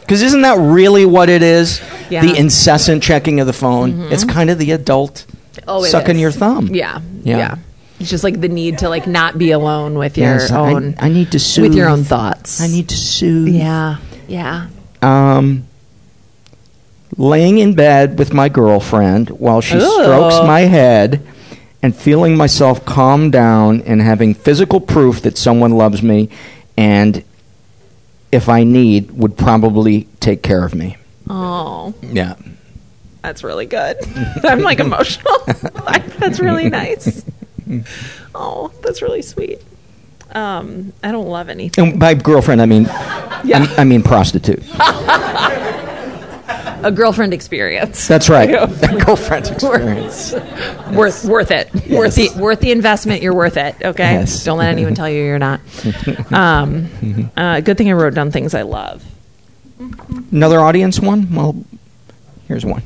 Because 0.00 0.22
isn't 0.22 0.42
that 0.42 0.58
really 0.58 1.06
what 1.06 1.28
it 1.28 1.40
is? 1.40 1.80
Yeah. 2.10 2.22
The 2.22 2.34
incessant 2.36 3.00
checking 3.00 3.38
of 3.38 3.46
the 3.46 3.52
phone. 3.52 3.92
Mhm. 3.92 4.10
It's 4.10 4.24
kind 4.24 4.50
of 4.50 4.58
the 4.58 4.72
adult 4.72 5.24
Oh, 5.68 5.84
sucking 5.84 6.16
is. 6.16 6.20
your 6.20 6.32
thumb. 6.32 6.66
Yeah, 6.72 6.98
Yeah. 7.22 7.38
yeah. 7.38 7.54
It's 8.00 8.10
just 8.10 8.24
like 8.24 8.40
the 8.40 8.48
need 8.48 8.78
to 8.78 8.88
like 8.88 9.06
not 9.06 9.38
be 9.38 9.52
alone 9.52 9.94
with 9.94 10.18
your 10.18 10.32
Yes, 10.32 10.50
I- 10.50 10.72
own. 10.72 10.96
I 10.98 11.10
need 11.10 11.30
to 11.30 11.38
soothe 11.38 11.68
with 11.68 11.74
your 11.78 11.88
own 11.88 12.02
thoughts. 12.02 12.60
I 12.60 12.66
need 12.66 12.88
to 12.88 12.96
soothe. 12.96 13.54
Yeah, 13.54 13.98
yeah. 14.26 14.66
Um, 15.00 15.62
laying 17.16 17.58
in 17.58 17.74
bed 17.74 18.18
with 18.18 18.32
my 18.32 18.48
girlfriend 18.48 19.30
while 19.30 19.60
she 19.60 19.76
Ugh. 19.78 20.02
strokes 20.02 20.44
my 20.44 20.62
head 20.62 21.20
and 21.82 21.94
feeling 21.96 22.36
myself 22.36 22.84
calm 22.84 23.30
down 23.30 23.80
and 23.82 24.00
having 24.02 24.34
physical 24.34 24.80
proof 24.80 25.22
that 25.22 25.38
someone 25.38 25.72
loves 25.72 26.02
me 26.02 26.28
and 26.76 27.24
if 28.32 28.48
I 28.48 28.64
need 28.64 29.10
would 29.12 29.36
probably 29.36 30.06
take 30.20 30.42
care 30.42 30.64
of 30.64 30.74
me. 30.74 30.96
Oh, 31.28 31.94
Yeah. 32.02 32.34
that's 33.22 33.42
really 33.42 33.66
good. 33.66 33.96
I'm 34.44 34.60
like 34.60 34.78
emotional. 34.80 35.32
that's 36.18 36.40
really 36.40 36.68
nice. 36.68 37.24
Oh, 38.34 38.72
that's 38.82 39.00
really 39.02 39.22
sweet. 39.22 39.60
Um, 40.32 40.92
I 41.04 41.12
don't 41.12 41.28
love 41.28 41.48
anything. 41.48 41.90
And 41.92 42.00
by 42.00 42.14
girlfriend 42.14 42.60
I 42.60 42.66
mean 42.66 42.84
Yeah. 43.44 43.66
I, 43.76 43.82
I 43.82 43.84
mean 43.84 44.02
prostitute. 44.02 44.62
A 46.82 46.90
girlfriend 46.90 47.34
experience. 47.34 48.08
That's 48.08 48.28
right. 48.28 48.48
Yeah. 48.48 48.64
A 48.82 49.04
girlfriend 49.04 49.46
experience. 49.50 50.32
worth 50.92 51.24
worth 51.24 51.50
it. 51.50 51.72
Worth 51.90 52.14
the 52.14 52.30
worth 52.36 52.60
the 52.60 52.70
investment. 52.72 53.22
You're 53.22 53.34
worth 53.34 53.56
it. 53.56 53.76
Okay. 53.82 54.12
Yes. 54.14 54.44
Don't 54.44 54.58
let 54.58 54.70
anyone 54.70 54.94
tell 54.94 55.08
you 55.08 55.22
you're 55.22 55.38
not. 55.38 55.60
Um, 56.32 57.30
uh, 57.36 57.60
good 57.60 57.76
thing 57.76 57.88
I 57.88 57.92
wrote 57.92 58.14
down 58.14 58.30
things 58.30 58.54
I 58.54 58.62
love. 58.62 59.04
Another 60.30 60.60
audience 60.60 61.00
one? 61.00 61.34
Well, 61.34 61.64
here's 62.48 62.64
one. 62.64 62.82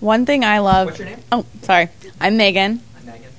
One 0.00 0.26
thing 0.26 0.44
I 0.44 0.58
love. 0.58 0.86
What's 0.88 0.98
your 0.98 1.08
name? 1.08 1.18
Oh, 1.30 1.46
sorry. 1.62 1.88
I'm 2.20 2.36
Megan. 2.36 2.80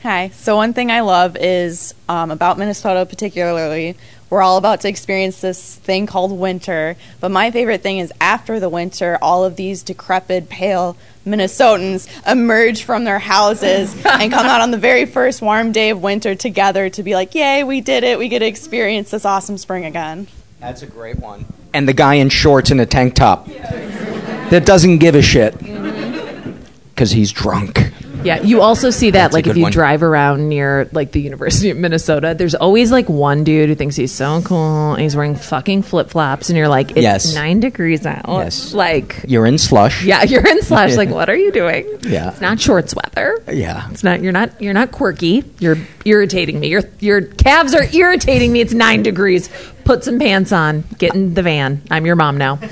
Hi. 0.04 0.30
So 0.30 0.58
one 0.58 0.74
thing 0.74 0.92
I 0.92 1.00
love 1.00 1.38
is 1.38 1.94
um, 2.10 2.30
about 2.30 2.58
Minnesota, 2.58 3.06
particularly. 3.06 3.96
We're 4.34 4.42
all 4.42 4.58
about 4.58 4.82
to 4.82 4.88
experience 4.88 5.42
this 5.42 5.76
thing 5.76 6.08
called 6.08 6.32
winter, 6.32 6.96
but 7.20 7.30
my 7.30 7.52
favorite 7.52 7.84
thing 7.84 8.00
is 8.00 8.12
after 8.20 8.60
the 8.60 8.68
winter, 8.68 9.20
all 9.22 9.46
of 9.46 9.58
these 9.58 9.84
decrepit, 9.84 10.50
pale 10.50 10.98
Minnesotans 11.24 12.10
emerge 12.28 12.82
from 12.82 13.04
their 13.04 13.20
houses 13.20 13.94
and 14.06 14.32
come 14.32 14.48
out 14.48 14.60
on 14.60 14.72
the 14.72 14.80
very 14.80 15.06
first 15.06 15.44
warm 15.44 15.72
day 15.72 15.92
of 15.92 16.02
winter 16.02 16.34
together 16.34 16.90
to 16.90 17.04
be 17.04 17.14
like, 17.14 17.36
"Yay, 17.36 17.64
we 17.64 17.80
did 17.80 18.04
it! 18.04 18.18
We 18.18 18.28
get 18.28 18.40
to 18.40 18.48
experience 18.48 19.12
this 19.12 19.24
awesome 19.24 19.60
spring 19.60 19.86
again." 19.86 20.26
That's 20.60 20.82
a 20.82 20.88
great 20.88 21.20
one. 21.20 21.46
And 21.72 21.88
the 21.88 21.94
guy 21.94 22.16
in 22.16 22.30
shorts 22.30 22.72
and 22.72 22.82
a 22.82 22.88
tank 22.88 23.14
top 23.14 23.46
that 23.46 24.64
doesn't 24.66 24.98
give 24.98 25.14
a 25.14 25.22
shit 25.22 25.54
mm-hmm. 25.60 26.54
because 26.90 27.12
he's 27.12 27.32
drunk. 27.32 27.93
Yeah, 28.24 28.42
you 28.42 28.62
also 28.62 28.90
see 28.90 29.12
that 29.12 29.18
That's 29.20 29.34
like 29.34 29.48
if 29.48 29.56
you 29.58 29.64
one. 29.64 29.72
drive 29.72 30.04
around 30.04 30.50
near 30.50 30.88
like 30.92 31.12
the 31.12 31.22
University 31.22 31.70
of 31.70 31.78
Minnesota, 31.78 32.34
there's 32.38 32.56
always 32.56 32.92
like 32.92 33.10
one 33.10 33.44
dude 33.44 33.70
who 33.70 33.76
thinks 33.76 33.96
he's 33.96 34.12
so 34.12 34.42
cool 34.44 34.94
and 34.94 35.02
he's 35.02 35.16
wearing 35.16 35.36
fucking 35.36 35.84
flip 35.84 36.10
flops, 36.10 36.50
and 36.50 36.58
you're 36.58 36.68
like, 36.68 36.92
it's 36.92 37.02
Yes. 37.02 37.36
nine 37.36 37.60
degrees 37.60 38.06
out. 38.06 38.26
Yes. 38.28 38.74
Like, 38.74 39.24
You're 39.28 39.46
in 39.46 39.58
slush. 39.58 40.04
yeah, 40.04 40.24
you're 40.26 40.46
in 40.48 40.62
slush. 40.62 40.96
Like, 40.96 41.10
what 41.10 41.30
are 41.30 41.36
you 41.36 41.52
doing? 41.52 41.86
Yeah. 42.02 42.30
It's 42.32 42.42
not 42.42 42.60
shorts 42.60 42.94
weather. 42.96 43.42
Yeah. 43.52 43.90
It's 43.92 44.04
not. 44.04 44.22
You're 44.22 44.32
not. 44.34 44.62
You're 44.62 44.74
not 44.74 44.92
quirky. 44.92 45.44
You're 45.60 45.78
irritating 46.06 46.60
me. 46.60 46.68
Your 46.70 46.84
your 47.00 47.22
calves 47.22 47.74
are 47.74 47.84
irritating 47.94 48.52
me. 48.52 48.62
It's 48.62 48.74
nine 48.74 49.04
degrees. 49.04 49.50
Put 49.86 50.04
some 50.04 50.18
pants 50.20 50.52
on. 50.52 50.84
Get 50.98 51.14
in 51.14 51.34
the 51.34 51.42
van. 51.44 51.82
I'm 51.92 52.06
your 52.06 52.16
mom 52.16 52.38
now. 52.38 52.60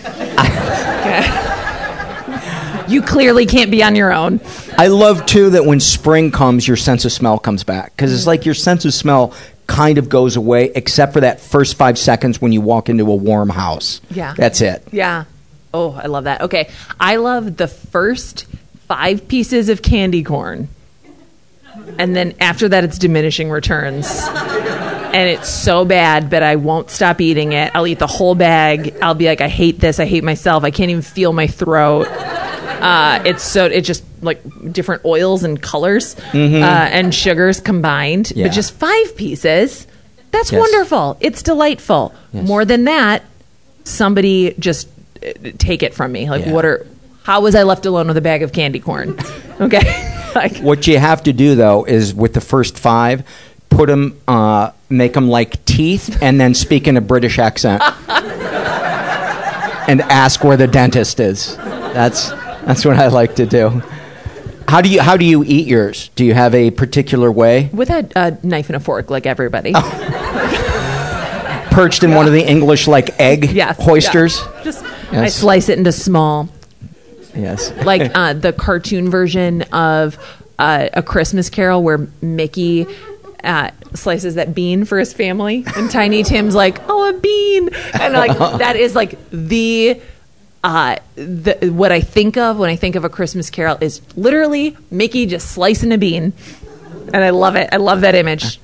Okay. 1.01 1.47
You 2.91 3.01
clearly 3.01 3.45
can't 3.45 3.71
be 3.71 3.83
on 3.83 3.95
your 3.95 4.13
own. 4.13 4.41
I 4.77 4.87
love 4.87 5.25
too 5.25 5.51
that 5.51 5.65
when 5.65 5.79
spring 5.79 6.31
comes, 6.31 6.67
your 6.67 6.77
sense 6.77 7.05
of 7.05 7.11
smell 7.11 7.39
comes 7.39 7.63
back 7.63 7.95
because 7.95 8.13
it's 8.13 8.23
mm. 8.23 8.27
like 8.27 8.45
your 8.45 8.55
sense 8.55 8.83
of 8.85 8.93
smell 8.93 9.33
kind 9.67 9.97
of 9.97 10.09
goes 10.09 10.35
away, 10.35 10.71
except 10.75 11.13
for 11.13 11.21
that 11.21 11.39
first 11.39 11.77
five 11.77 11.97
seconds 11.97 12.41
when 12.41 12.51
you 12.51 12.59
walk 12.59 12.89
into 12.89 13.09
a 13.09 13.15
warm 13.15 13.49
house. 13.49 14.01
Yeah. 14.09 14.33
That's 14.35 14.59
it. 14.59 14.85
Yeah. 14.91 15.23
Oh, 15.73 15.93
I 15.93 16.07
love 16.07 16.25
that. 16.25 16.41
Okay. 16.41 16.69
I 16.99 17.15
love 17.15 17.55
the 17.55 17.67
first 17.67 18.45
five 18.87 19.27
pieces 19.29 19.69
of 19.69 19.81
candy 19.81 20.23
corn. 20.23 20.67
And 21.97 22.13
then 22.13 22.33
after 22.41 22.67
that, 22.67 22.83
it's 22.83 22.97
diminishing 22.97 23.49
returns. 23.49 24.09
And 24.27 25.29
it's 25.29 25.49
so 25.49 25.85
bad, 25.85 26.29
but 26.29 26.43
I 26.43 26.57
won't 26.57 26.89
stop 26.89 27.21
eating 27.21 27.53
it. 27.53 27.71
I'll 27.73 27.87
eat 27.87 27.99
the 27.99 28.07
whole 28.07 28.35
bag. 28.35 28.95
I'll 29.01 29.13
be 29.13 29.27
like, 29.27 29.39
I 29.39 29.47
hate 29.47 29.79
this. 29.79 29.99
I 29.99 30.05
hate 30.05 30.23
myself. 30.23 30.65
I 30.65 30.71
can't 30.71 30.89
even 30.89 31.01
feel 31.01 31.31
my 31.31 31.47
throat. 31.47 32.07
Uh, 32.81 33.21
it's 33.25 33.43
so, 33.43 33.65
it's 33.65 33.87
just 33.87 34.03
like 34.21 34.41
different 34.71 35.05
oils 35.05 35.43
and 35.43 35.61
colors 35.61 36.15
Mhm. 36.31 36.61
uh, 36.61 36.65
and 36.65 37.13
sugars 37.13 37.59
combined. 37.59 38.31
Yeah. 38.35 38.47
But 38.47 38.53
just 38.53 38.73
five 38.73 39.15
pieces. 39.15 39.87
That's 40.31 40.51
Yes. 40.51 40.59
wonderful. 40.59 41.17
It's 41.19 41.41
delightful. 41.43 42.13
Yes. 42.33 42.47
More 42.47 42.63
than 42.65 42.85
that, 42.85 43.23
somebody 43.83 44.55
just 44.59 44.87
uh, 45.23 45.49
take 45.57 45.83
it 45.83 45.93
from 45.93 46.11
me. 46.11 46.29
Like, 46.29 46.45
Yeah. 46.45 46.51
what 46.53 46.65
are? 46.65 46.85
How 47.23 47.41
was 47.41 47.53
I 47.53 47.63
left 47.63 47.85
alone 47.85 48.07
with 48.07 48.17
a 48.17 48.21
bag 48.21 48.41
of 48.43 48.51
candy 48.53 48.79
corn? 48.79 49.17
Okay, 49.61 49.83
like 50.35 50.57
What 50.57 50.87
you 50.87 50.97
have 50.97 51.21
to 51.23 51.33
do 51.33 51.53
though 51.53 51.83
is 51.83 52.15
with 52.15 52.33
the 52.33 52.41
first 52.41 52.79
five, 52.79 53.21
put 53.69 53.89
them, 53.89 54.15
uh, 54.27 54.71
make 54.89 55.13
them 55.13 55.29
like 55.29 55.63
teeth, 55.65 56.17
and 56.19 56.41
then 56.41 56.55
speak 56.55 56.87
in 56.87 56.97
a 56.97 57.01
British 57.01 57.37
accent, 57.37 57.83
and 59.87 60.01
ask 60.03 60.43
where 60.43 60.57
the 60.57 60.65
dentist 60.67 61.19
is. 61.19 61.57
That's 61.93 62.31
that's 62.65 62.85
what 62.85 62.97
I 62.97 63.07
like 63.07 63.35
to 63.35 63.45
do. 63.45 63.81
How 64.67 64.81
do 64.81 64.89
you 64.89 65.01
how 65.01 65.17
do 65.17 65.25
you 65.25 65.43
eat 65.43 65.67
yours? 65.67 66.09
Do 66.15 66.23
you 66.23 66.33
have 66.33 66.55
a 66.55 66.71
particular 66.71 67.31
way? 67.31 67.69
With 67.73 67.89
a, 67.89 68.07
a 68.15 68.37
knife 68.45 68.69
and 68.69 68.75
a 68.75 68.79
fork, 68.79 69.09
like 69.09 69.25
everybody. 69.25 69.73
Perched 71.71 72.03
in 72.03 72.13
one 72.13 72.27
of 72.27 72.33
the 72.33 72.45
English 72.45 72.87
like 72.87 73.17
egg 73.19 73.51
Yes, 73.51 73.77
hoisters. 73.81 74.37
yeah. 74.39 74.63
Just 74.63 74.83
I 75.13 75.27
slice 75.29 75.69
it 75.69 75.77
into 75.77 75.91
small, 75.93 76.49
Yes. 77.33 77.71
like 77.85 78.11
uh, 78.13 78.33
the 78.33 78.51
cartoon 78.51 79.09
version 79.09 79.61
of 79.73 80.17
uh, 80.59 80.89
a 80.93 81.01
Christmas 81.01 81.49
Carol 81.49 81.81
where 81.83 82.07
Mickey. 82.21 82.87
Uh, 83.43 83.71
slices 83.95 84.35
that 84.35 84.53
bean 84.53 84.85
for 84.85 84.99
his 84.99 85.13
family, 85.13 85.65
and 85.75 85.89
Tiny 85.89 86.21
Tim's 86.21 86.53
like, 86.53 86.77
"Oh, 86.87 87.09
a 87.09 87.13
bean," 87.19 87.69
and 87.99 88.13
like 88.13 88.37
that 88.59 88.75
is 88.75 88.93
like 88.95 89.17
the 89.31 89.99
uh, 90.63 90.97
the 91.15 91.71
what 91.73 91.91
I 91.91 92.01
think 92.01 92.37
of 92.37 92.57
when 92.57 92.69
I 92.69 92.75
think 92.75 92.95
of 92.95 93.03
a 93.03 93.09
Christmas 93.09 93.49
Carol 93.49 93.77
is 93.81 94.01
literally 94.15 94.77
Mickey 94.89 95.25
just 95.25 95.51
slicing 95.51 95.91
a 95.91 95.97
bean, 95.97 96.33
and 97.13 97.23
I 97.23 97.31
love 97.31 97.55
it. 97.55 97.69
I 97.71 97.77
love 97.77 98.01
that 98.01 98.15
image. 98.15 98.59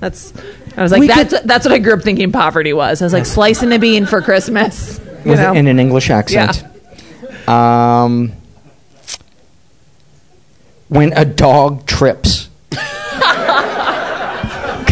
That's 0.00 0.32
I 0.76 0.82
was 0.82 0.90
like, 0.90 1.00
We 1.00 1.06
that's 1.06 1.40
that's 1.42 1.64
what 1.66 1.72
I 1.72 1.78
grew 1.78 1.94
up 1.94 2.02
thinking 2.02 2.32
poverty 2.32 2.72
was. 2.72 3.02
I 3.02 3.04
was 3.04 3.12
like 3.12 3.26
slicing 3.26 3.72
a 3.72 3.78
bean 3.78 4.06
for 4.06 4.20
Christmas. 4.22 4.98
You 5.24 5.30
With, 5.32 5.38
know? 5.40 5.52
in 5.52 5.68
an 5.68 5.78
English 5.78 6.10
accent. 6.10 6.64
Um, 7.48 8.32
when 10.88 11.12
a 11.14 11.24
dog 11.24 11.86
trips. 11.86 12.48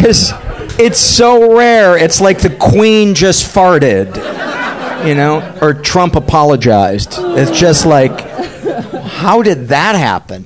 Because 0.01 0.31
it's 0.79 0.99
so 0.99 1.55
rare. 1.55 1.95
It's 1.95 2.19
like 2.19 2.39
the 2.39 2.49
queen 2.49 3.13
just 3.13 3.53
farted, 3.53 4.07
you 5.05 5.15
know, 5.15 5.57
or 5.61 5.73
Trump 5.73 6.15
apologized. 6.15 7.15
It's 7.17 7.57
just 7.57 7.85
like, 7.85 8.19
how 9.03 9.41
did 9.41 9.69
that 9.69 9.95
happen? 9.95 10.45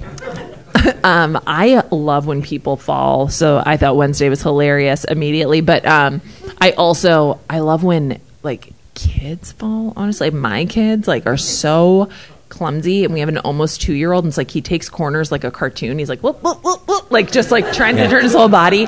um, 1.03 1.39
I 1.47 1.83
love 1.91 2.25
when 2.27 2.41
people 2.41 2.77
fall, 2.77 3.27
so 3.29 3.61
I 3.65 3.77
thought 3.77 3.95
Wednesday 3.95 4.29
was 4.29 4.41
hilarious 4.41 5.03
immediately. 5.03 5.61
But 5.61 5.85
um, 5.85 6.21
I 6.59 6.71
also 6.71 7.39
I 7.49 7.59
love 7.59 7.83
when 7.83 8.19
like 8.43 8.71
kids 8.93 9.51
fall. 9.51 9.93
Honestly, 9.95 10.29
my 10.31 10.65
kids 10.65 11.07
like 11.07 11.25
are 11.25 11.37
so 11.37 12.09
clumsy, 12.49 13.03
and 13.03 13.13
we 13.13 13.19
have 13.21 13.29
an 13.29 13.37
almost 13.39 13.81
two 13.81 13.93
year 13.93 14.11
old, 14.11 14.25
and 14.25 14.29
it's 14.31 14.37
like 14.37 14.51
he 14.51 14.61
takes 14.61 14.87
corners 14.89 15.31
like 15.31 15.43
a 15.43 15.51
cartoon. 15.51 15.97
He's 15.97 16.09
like 16.09 16.21
whoop 16.21 16.43
whoop 16.43 16.63
whoop 16.63 16.87
whoop, 16.87 17.11
like 17.11 17.31
just 17.31 17.51
like 17.51 17.71
trying 17.73 17.97
Yeah. 17.97 18.03
to 18.05 18.09
turn 18.09 18.23
his 18.23 18.33
whole 18.33 18.49
body, 18.49 18.87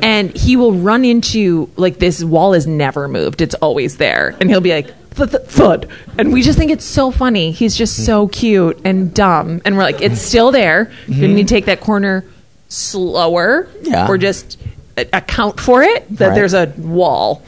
and 0.00 0.34
he 0.36 0.56
will 0.56 0.72
run 0.72 1.04
into 1.04 1.70
like 1.76 1.98
this 1.98 2.22
wall 2.22 2.54
is 2.54 2.66
never 2.66 3.08
moved; 3.08 3.40
it's 3.40 3.54
always 3.56 3.96
there, 3.96 4.36
and 4.40 4.48
he'll 4.50 4.60
be 4.60 4.72
like. 4.72 4.94
"Th- 5.16 5.30
th- 5.30 5.42
Thud, 5.44 5.88
and 6.18 6.32
we 6.32 6.42
just 6.42 6.58
think 6.58 6.70
it's 6.70 6.84
so 6.84 7.10
funny. 7.10 7.50
He's 7.52 7.76
just 7.76 8.04
so 8.06 8.28
cute 8.28 8.78
and 8.84 9.12
dumb, 9.12 9.60
and 9.64 9.76
we're 9.76 9.82
like, 9.82 10.00
it's 10.00 10.20
still 10.20 10.50
there. 10.52 10.90
You 11.06 11.26
Mhm. 11.28 11.34
need 11.34 11.48
to 11.48 11.54
take 11.54 11.66
that 11.66 11.80
corner 11.80 12.24
slower, 12.68 13.68
Yeah. 13.82 14.08
or 14.08 14.16
just 14.18 14.56
uh, 14.96 15.04
account 15.12 15.58
for 15.60 15.82
it 15.82 16.04
that 16.18 16.28
Right. 16.28 16.34
there's 16.34 16.54
a 16.54 16.70
wall 16.78 17.42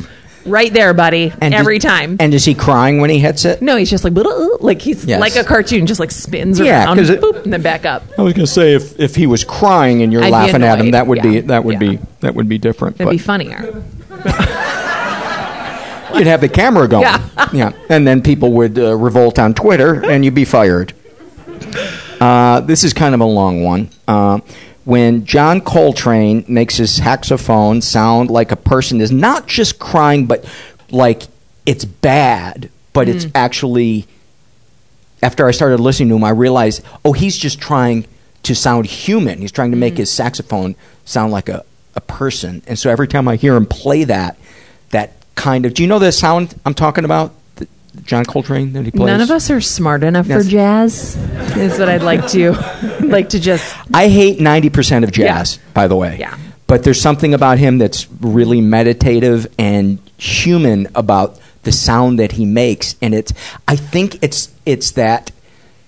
right 0.46 0.72
there, 0.72 0.92
buddy, 0.94 1.32
And 1.40 1.54
every 1.54 1.78
does- 1.78 1.90
time. 1.90 2.16
And 2.20 2.32
is 2.34 2.44
he 2.44 2.52
crying 2.54 3.00
when 3.00 3.08
he 3.10 3.18
hits 3.18 3.44
it? 3.46 3.60
No, 3.62 3.76
he's 3.76 3.88
just 3.90 4.04
like 4.04 4.12
"Blah," 4.14 4.30
like 4.60 4.80
he's 4.82 5.04
Yes. 5.04 5.20
like 5.20 5.36
a 5.36 5.44
cartoon, 5.44 5.86
just 5.86 6.00
like 6.00 6.10
spins 6.10 6.60
Yeah, 6.60 6.84
around, 6.84 6.98
'cause 6.98 7.08
it- 7.10 7.20
boop, 7.22 7.44
and 7.44 7.52
then 7.52 7.62
back 7.62 7.84
up. 7.86 8.02
I 8.18 8.22
was 8.22 8.32
going 8.34 8.46
to 8.46 8.52
say 8.52 8.74
if, 8.74 8.98
if 9.00 9.14
he 9.16 9.26
was 9.26 9.42
crying 9.44 10.02
and 10.02 10.12
you're 10.12 10.22
I'd 10.22 10.26
be 10.26 10.32
laughing 10.32 10.62
at 10.62 10.74
him, 10.78 10.88
annoyed. 10.88 10.94
that 10.94 11.06
would 11.06 11.22
be 11.22 11.40
that 11.40 11.64
would 11.64 11.78
be 11.78 11.98
that 12.20 12.34
would 12.34 12.48
be 12.48 12.58
different. 12.58 12.96
It'd 12.96 13.06
but 13.06 13.10
be 13.12 13.18
funnier. 13.18 13.82
you'd 16.16 16.26
have 16.26 16.40
the 16.40 16.48
camera 16.48 16.88
going. 16.88 17.02
Yeah. 17.02 17.48
yeah. 17.52 17.72
And 17.88 18.06
then 18.06 18.22
people 18.22 18.52
would 18.52 18.78
uh, 18.78 18.96
revolt 18.96 19.38
on 19.38 19.54
Twitter 19.54 20.04
and 20.04 20.24
you'd 20.24 20.34
be 20.34 20.44
fired. 20.44 20.92
Uh, 22.20 22.60
this 22.60 22.84
is 22.84 22.92
kind 22.92 23.14
of 23.14 23.20
a 23.20 23.24
long 23.24 23.62
one. 23.62 23.90
Uh, 24.08 24.40
when 24.84 25.24
John 25.24 25.60
Coltrane 25.60 26.44
makes 26.46 26.76
his 26.76 26.94
saxophone 26.94 27.80
sound 27.80 28.30
like 28.30 28.52
a 28.52 28.56
person 28.56 29.00
is 29.00 29.10
not 29.10 29.46
just 29.46 29.78
crying, 29.78 30.26
but 30.26 30.44
like 30.90 31.22
it's 31.66 31.84
bad, 31.84 32.70
but 32.92 33.08
it's 33.08 33.24
Mm. 33.26 33.32
actually. 33.34 34.06
After 35.22 35.46
I 35.48 35.52
started 35.52 35.80
listening 35.80 36.10
to 36.10 36.16
him, 36.16 36.24
I 36.24 36.30
realized, 36.30 36.82
oh, 37.02 37.14
he's 37.14 37.38
just 37.38 37.58
trying 37.58 38.04
to 38.42 38.54
sound 38.54 38.84
human. 38.84 39.38
He's 39.38 39.52
trying 39.52 39.70
to 39.70 39.76
make 39.76 39.96
his 39.96 40.10
saxophone 40.10 40.76
sound 41.06 41.32
like 41.32 41.48
a, 41.48 41.64
a 41.96 42.02
person. 42.02 42.60
And 42.66 42.78
so 42.78 42.90
every 42.90 43.08
time 43.08 43.26
I 43.26 43.36
hear 43.36 43.56
him 43.56 43.64
play 43.64 44.04
that 44.04 44.36
kind 45.34 45.66
of. 45.66 45.74
Do 45.74 45.82
you 45.82 45.88
know 45.88 45.98
the 45.98 46.12
sound 46.12 46.54
I'm 46.64 46.74
talking 46.74 47.04
about? 47.04 47.32
The, 47.56 47.66
John 48.04 48.24
Coltrane 48.24 48.72
that 48.72 48.84
he 48.84 48.90
plays? 48.90 49.06
None 49.06 49.20
of 49.20 49.30
us 49.30 49.50
are 49.50 49.60
smart 49.60 50.02
enough 50.02 50.26
Yes. 50.26 50.44
for 50.44 50.50
jazz. 50.50 51.16
Is 51.56 51.78
what 51.78 51.88
I'd 51.88 52.02
like 52.02 52.26
to 52.28 52.52
like 53.02 53.28
to 53.30 53.40
just. 53.40 53.74
I 53.92 54.08
hate 54.08 54.38
90% 54.38 55.04
of 55.04 55.12
jazz, 55.12 55.58
by 55.72 55.86
the 55.88 55.96
way. 55.96 56.16
Yeah. 56.18 56.36
But 56.66 56.82
there's 56.82 57.00
something 57.00 57.34
about 57.34 57.58
him 57.58 57.78
that's 57.78 58.08
really 58.20 58.60
meditative 58.60 59.46
and 59.58 59.98
human 60.16 60.88
about 60.94 61.38
the 61.62 61.72
sound 61.72 62.18
that 62.18 62.32
he 62.32 62.44
makes 62.44 62.94
and 63.00 63.14
it's 63.14 63.32
I 63.66 63.76
think 63.76 64.22
it's 64.22 64.52
it's 64.66 64.90
that 64.92 65.30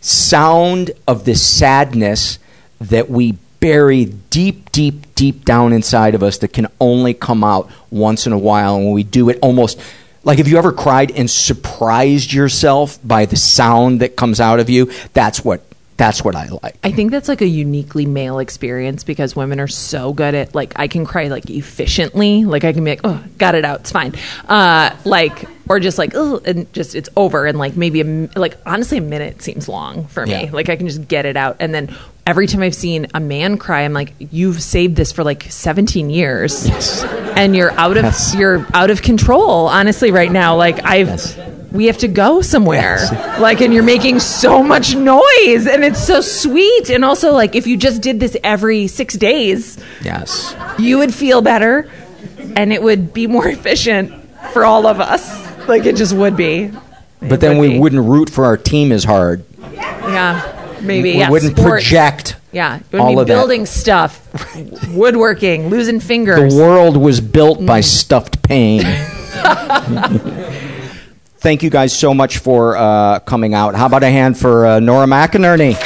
sound 0.00 0.90
of 1.06 1.24
the 1.24 1.34
sadness 1.34 2.38
that 2.80 3.10
we 3.10 3.36
bury 3.60 4.04
deep 4.04 4.70
deep 4.72 5.14
deep 5.14 5.44
down 5.44 5.72
inside 5.72 6.14
of 6.14 6.22
us 6.22 6.38
that 6.38 6.52
can 6.52 6.66
only 6.80 7.14
come 7.14 7.42
out 7.42 7.70
once 7.90 8.26
in 8.26 8.32
a 8.32 8.38
while. 8.38 8.76
And 8.76 8.84
when 8.84 8.94
we 8.94 9.02
do 9.02 9.28
it 9.28 9.38
almost 9.42 9.80
like 10.24 10.38
if 10.38 10.48
you 10.48 10.58
ever 10.58 10.72
cried 10.72 11.12
and 11.12 11.30
surprised 11.30 12.32
yourself 12.32 12.98
by 13.06 13.26
the 13.26 13.36
sound 13.36 14.00
that 14.00 14.16
comes 14.16 14.40
out 14.40 14.58
of 14.58 14.68
you? 14.68 14.90
That's 15.12 15.44
what 15.44 15.62
that's 15.96 16.22
what 16.22 16.36
I 16.36 16.48
like. 16.62 16.76
I 16.84 16.92
think 16.92 17.10
that's 17.10 17.28
like 17.28 17.40
a 17.40 17.46
uniquely 17.46 18.04
male 18.04 18.38
experience 18.38 19.02
because 19.02 19.34
women 19.34 19.60
are 19.60 19.68
so 19.68 20.12
good 20.12 20.34
at 20.34 20.54
like 20.54 20.74
I 20.76 20.88
can 20.88 21.06
cry 21.06 21.28
like 21.28 21.48
efficiently, 21.48 22.44
like 22.44 22.64
I 22.64 22.72
can 22.72 22.84
be 22.84 22.90
like, 22.90 23.00
oh, 23.04 23.22
got 23.38 23.54
it 23.54 23.64
out, 23.64 23.80
it's 23.80 23.92
fine, 23.92 24.14
uh, 24.48 24.94
like 25.04 25.44
or 25.68 25.80
just 25.80 25.96
like 25.96 26.12
oh, 26.14 26.40
and 26.44 26.70
just 26.72 26.94
it's 26.94 27.08
over. 27.16 27.46
And 27.46 27.58
like 27.58 27.76
maybe 27.76 28.00
a 28.02 28.28
like 28.36 28.58
honestly 28.66 28.98
a 28.98 29.02
minute 29.02 29.42
seems 29.42 29.68
long 29.68 30.06
for 30.08 30.26
me. 30.26 30.44
Yeah. 30.44 30.50
Like 30.52 30.68
I 30.68 30.76
can 30.76 30.86
just 30.86 31.08
get 31.08 31.24
it 31.24 31.36
out. 31.36 31.56
And 31.60 31.72
then 31.72 31.96
every 32.26 32.46
time 32.46 32.62
I've 32.62 32.74
seen 32.74 33.06
a 33.14 33.20
man 33.20 33.56
cry, 33.56 33.82
I'm 33.82 33.92
like, 33.92 34.12
you've 34.18 34.62
saved 34.62 34.96
this 34.96 35.12
for 35.12 35.22
like 35.24 35.44
17 35.48 36.10
years, 36.10 36.66
and 37.36 37.54
you're 37.56 37.70
out 37.72 37.96
of 37.96 38.04
Yes. 38.04 38.34
you're 38.36 38.66
out 38.74 38.90
of 38.90 39.02
control. 39.02 39.66
Honestly, 39.68 40.10
right 40.10 40.30
now, 40.30 40.56
like 40.56 40.84
I've. 40.84 41.38
We 41.72 41.86
have 41.86 41.98
to 41.98 42.08
go 42.08 42.40
somewhere. 42.40 42.98
Like, 43.38 43.60
and 43.60 43.74
you're 43.74 43.82
making 43.82 44.20
so 44.20 44.62
much 44.62 44.94
noise, 44.94 45.66
and 45.66 45.84
it's 45.84 46.02
so 46.02 46.20
sweet. 46.22 46.88
And 46.88 47.04
also, 47.04 47.32
like, 47.32 47.54
if 47.54 47.66
you 47.66 47.76
just 47.76 48.00
did 48.00 48.18
this 48.18 48.34
every 48.42 48.86
six 48.86 49.14
days, 49.14 49.76
yes 50.02 50.54
you 50.78 50.98
would 50.98 51.12
feel 51.12 51.42
better, 51.42 51.90
and 52.54 52.72
it 52.72 52.82
would 52.82 53.12
be 53.12 53.26
more 53.26 53.46
efficient 53.58 54.12
for 54.52 54.64
all 54.64 54.86
of 54.86 55.00
us. 55.00 55.28
Like, 55.68 55.84
it 55.84 55.96
just 55.96 56.14
would 56.14 56.36
be. 56.36 56.70
but 57.20 57.40
then 57.40 57.58
we 57.58 57.78
wouldn't 57.78 58.08
root 58.08 58.30
for 58.30 58.44
our 58.46 58.56
team 58.56 58.90
as 58.92 59.04
hard 59.04 59.44
Yeah, 59.72 60.40
maybe. 60.86 61.12
we 61.12 61.18
yeah, 61.18 61.30
wouldn't 61.30 61.56
sports. 61.56 61.84
project 61.88 62.36
Yeah, 62.52 62.76
it 62.76 62.82
would 62.92 63.00
all 63.00 63.08
be 63.14 63.20
of 63.20 63.26
that. 63.26 63.34
building 63.34 63.66
stuff, 63.66 64.26
woodworking, 64.94 65.68
losing 65.68 66.00
fingers. 66.00 66.54
The 66.54 66.60
world 66.62 66.96
was 66.96 67.20
built 67.20 67.58
Mm. 67.60 67.66
by 67.66 67.80
stuffed 67.80 68.42
pain. 68.42 68.82
Thank 71.38 71.62
you 71.62 71.70
guys 71.70 71.96
so 71.96 72.12
much 72.14 72.38
for 72.38 72.76
uh, 72.76 73.18
coming 73.20 73.54
out. 73.54 73.74
How 73.74 73.86
about 73.86 74.02
a 74.02 74.10
hand 74.10 74.36
for 74.38 74.66
uh, 74.66 74.80
Nora 74.80 75.06
McInerney? 75.06 75.76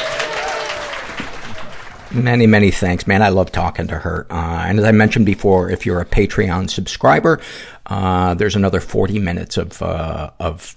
Many, 2.12 2.46
many 2.46 2.70
thanks, 2.72 3.06
man. 3.06 3.22
I 3.22 3.28
love 3.28 3.52
talking 3.52 3.86
to 3.88 3.98
her. 3.98 4.26
Uh, 4.30 4.64
and 4.66 4.78
as 4.80 4.84
I 4.84 4.90
mentioned 4.90 5.26
before, 5.26 5.70
if 5.70 5.86
you're 5.86 6.00
a 6.00 6.04
Patreon 6.06 6.68
subscriber, 6.70 7.40
uh, 7.86 8.34
there's 8.34 8.56
another 8.56 8.80
40 8.80 9.18
minutes 9.20 9.56
of 9.56 9.80
uh, 9.82 10.30
of 10.40 10.74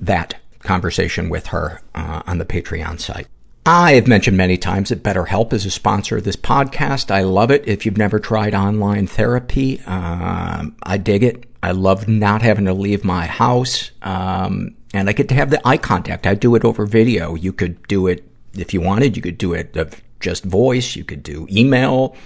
that 0.00 0.36
conversation 0.60 1.28
with 1.28 1.48
her 1.48 1.82
uh, 1.94 2.22
on 2.26 2.38
the 2.38 2.46
Patreon 2.46 2.98
site. 2.98 3.26
I 3.66 3.92
have 3.92 4.06
mentioned 4.06 4.36
many 4.36 4.58
times 4.58 4.90
that 4.90 5.02
BetterHelp 5.02 5.54
is 5.54 5.64
a 5.64 5.70
sponsor 5.70 6.18
of 6.18 6.24
this 6.24 6.36
podcast. 6.36 7.10
I 7.10 7.22
love 7.22 7.50
it. 7.50 7.66
If 7.66 7.86
you've 7.86 7.96
never 7.96 8.18
tried 8.18 8.54
online 8.54 9.06
therapy, 9.06 9.80
um, 9.86 10.76
I 10.82 10.98
dig 10.98 11.22
it. 11.22 11.46
I 11.62 11.70
love 11.70 12.06
not 12.06 12.42
having 12.42 12.66
to 12.66 12.74
leave 12.74 13.04
my 13.04 13.24
house, 13.24 13.90
um, 14.02 14.76
and 14.92 15.08
I 15.08 15.14
get 15.14 15.30
to 15.30 15.34
have 15.34 15.48
the 15.48 15.66
eye 15.66 15.78
contact. 15.78 16.26
I 16.26 16.34
do 16.34 16.54
it 16.56 16.64
over 16.64 16.84
video. 16.84 17.36
You 17.36 17.54
could 17.54 17.82
do 17.88 18.06
it 18.06 18.28
if 18.52 18.74
you 18.74 18.82
wanted. 18.82 19.16
You 19.16 19.22
could 19.22 19.38
do 19.38 19.54
it 19.54 19.74
of 19.78 19.98
just 20.20 20.44
voice. 20.44 20.94
You 20.94 21.04
could 21.04 21.22
do 21.22 21.46
email, 21.50 22.16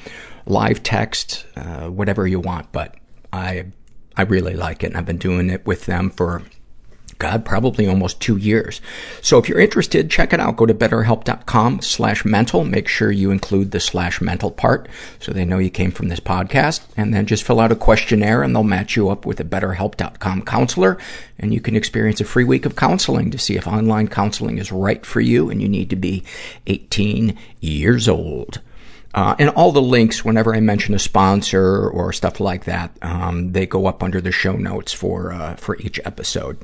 live 0.47 0.83
text, 0.83 1.47
uh, 1.55 1.87
whatever 1.89 2.27
you 2.27 2.41
want. 2.41 2.73
But 2.73 2.97
I 3.33 3.67
I 4.17 4.23
really 4.23 4.55
like 4.55 4.83
it, 4.83 4.89
and 4.89 4.97
I've 4.97 5.07
been 5.07 5.19
doing 5.19 5.51
it 5.51 5.65
with 5.65 5.87
them 5.87 6.11
for 6.11 6.43
God, 7.19 7.45
probably 7.45 7.89
almost 7.89 8.21
two 8.21 8.37
years. 8.37 8.81
So 9.23 9.39
if 9.39 9.49
you're 9.49 9.59
interested, 9.59 10.09
check 10.09 10.33
it 10.33 10.39
out. 10.39 10.57
Go 10.57 10.67
to 10.67 10.75
betterhelp.com 10.75 11.83
slash 11.83 12.25
mental. 12.25 12.65
Make 12.65 12.87
sure 12.87 13.11
you 13.11 13.33
include 13.33 13.73
the 13.73 13.81
slash 13.81 14.21
mental 14.21 14.53
part 14.53 14.89
so 15.19 15.33
they 15.33 15.45
know 15.45 15.59
you 15.59 15.71
came 15.71 15.91
from 15.91 16.09
this 16.09 16.21
podcast. 16.21 16.83
And 16.97 17.13
then 17.13 17.27
just 17.27 17.43
fill 17.43 17.59
out 17.59 17.73
a 17.73 17.77
questionnaire 17.77 18.45
and 18.45 18.55
they'll 18.55 18.63
match 18.63 18.95
you 18.95 19.09
up 19.09 19.27
with 19.27 19.41
a 19.41 19.45
betterhelp.com 19.45 20.43
counselor. 20.43 20.97
And 21.41 21.53
you 21.53 21.61
can 21.61 21.75
experience 21.75 22.21
a 22.21 22.25
free 22.25 22.45
week 22.45 22.65
of 22.65 22.77
counseling 22.77 23.33
to 23.33 23.39
see 23.39 23.57
if 23.57 23.67
online 23.67 24.07
counseling 24.07 24.59
is 24.59 24.71
right 24.71 25.05
for 25.05 25.21
you 25.21 25.51
and 25.51 25.61
you 25.61 25.69
need 25.69 25.91
to 25.91 25.97
be 25.97 26.23
18 26.69 27.37
years 27.61 28.09
old. 28.09 28.61
Uh, 29.15 29.35
and 29.41 29.51
all 29.51 29.73
the 29.73 29.83
links, 29.83 30.25
whenever 30.25 30.55
I 30.55 30.61
mention 30.61 30.95
a 30.95 30.99
sponsor 30.99 31.89
or 31.89 32.13
stuff 32.13 32.39
like 32.39 32.65
that, 32.67 32.97
um, 33.03 33.53
they 33.53 33.67
go 33.67 33.87
up 33.87 34.03
under 34.03 34.21
the 34.21 34.31
show 34.31 34.53
notes 34.53 34.93
for 34.93 35.33
uh, 35.33 35.57
for 35.57 35.77
each 35.79 35.99
episode. 36.05 36.59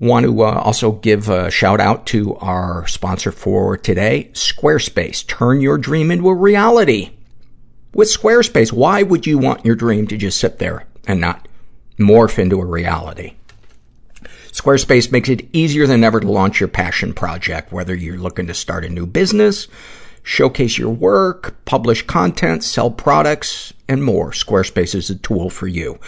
Want 0.00 0.24
to 0.24 0.42
uh, 0.42 0.62
also 0.64 0.92
give 0.92 1.28
a 1.28 1.50
shout 1.50 1.78
out 1.78 2.06
to 2.06 2.34
our 2.36 2.86
sponsor 2.86 3.30
for 3.30 3.76
today, 3.76 4.30
Squarespace. 4.32 5.26
Turn 5.26 5.60
your 5.60 5.76
dream 5.76 6.10
into 6.10 6.30
a 6.30 6.34
reality 6.34 7.10
with 7.92 8.08
Squarespace. 8.08 8.72
Why 8.72 9.02
would 9.02 9.26
you 9.26 9.36
want 9.36 9.66
your 9.66 9.76
dream 9.76 10.06
to 10.06 10.16
just 10.16 10.40
sit 10.40 10.58
there 10.58 10.86
and 11.06 11.20
not 11.20 11.46
morph 11.98 12.38
into 12.38 12.62
a 12.62 12.64
reality? 12.64 13.34
Squarespace 14.52 15.12
makes 15.12 15.28
it 15.28 15.46
easier 15.52 15.86
than 15.86 16.02
ever 16.02 16.18
to 16.18 16.30
launch 16.30 16.60
your 16.60 16.68
passion 16.68 17.12
project, 17.12 17.70
whether 17.70 17.94
you're 17.94 18.16
looking 18.16 18.46
to 18.46 18.54
start 18.54 18.86
a 18.86 18.88
new 18.88 19.06
business, 19.06 19.68
showcase 20.22 20.78
your 20.78 20.90
work, 20.90 21.62
publish 21.66 22.06
content, 22.06 22.64
sell 22.64 22.90
products, 22.90 23.74
and 23.90 24.04
more. 24.04 24.30
Squarespace 24.30 24.94
is 24.94 25.10
a 25.10 25.16
tool 25.16 25.50
for 25.50 25.66
you. 25.66 25.98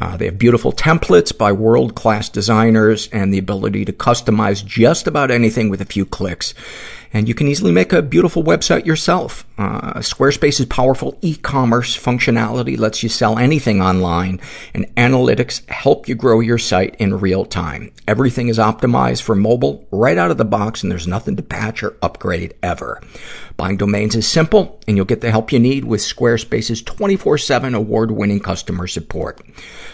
Uh, 0.00 0.16
they 0.16 0.24
have 0.24 0.38
beautiful 0.38 0.72
templates 0.72 1.36
by 1.36 1.52
world-class 1.52 2.28
designers 2.28 3.08
and 3.12 3.32
the 3.32 3.38
ability 3.38 3.84
to 3.84 3.92
customize 3.92 4.64
just 4.64 5.06
about 5.06 5.30
anything 5.30 5.68
with 5.68 5.80
a 5.80 5.84
few 5.84 6.06
clicks. 6.06 6.54
And 7.12 7.28
you 7.28 7.34
can 7.34 7.46
easily 7.46 7.70
make 7.70 7.92
a 7.92 8.02
beautiful 8.02 8.42
website 8.42 8.86
yourself. 8.86 9.46
Uh, 9.56 10.00
Squarespace's 10.00 10.66
powerful 10.66 11.16
e-commerce 11.22 11.96
functionality 11.96 12.76
lets 12.76 13.04
you 13.04 13.08
sell 13.08 13.38
anything 13.38 13.80
online, 13.80 14.40
and 14.74 14.92
analytics 14.96 15.68
help 15.70 16.08
you 16.08 16.16
grow 16.16 16.40
your 16.40 16.58
site 16.58 16.96
in 16.96 17.20
real 17.20 17.44
time. 17.44 17.92
Everything 18.08 18.48
is 18.48 18.58
optimized 18.58 19.22
for 19.22 19.36
mobile 19.36 19.86
right 19.92 20.18
out 20.18 20.32
of 20.32 20.38
the 20.38 20.44
box, 20.44 20.82
and 20.82 20.90
there's 20.90 21.06
nothing 21.06 21.36
to 21.36 21.42
patch 21.42 21.84
or 21.84 21.96
upgrade 22.02 22.54
ever. 22.64 23.00
Buying 23.56 23.76
domains 23.76 24.16
is 24.16 24.26
simple, 24.26 24.80
and 24.88 24.96
you'll 24.96 25.06
get 25.06 25.20
the 25.20 25.30
help 25.30 25.52
you 25.52 25.60
need 25.60 25.84
with 25.84 26.00
Squarespace's 26.00 26.82
24-7 27.24 27.74
award-winning 27.74 28.40
customer 28.40 28.86
support. 28.86 29.40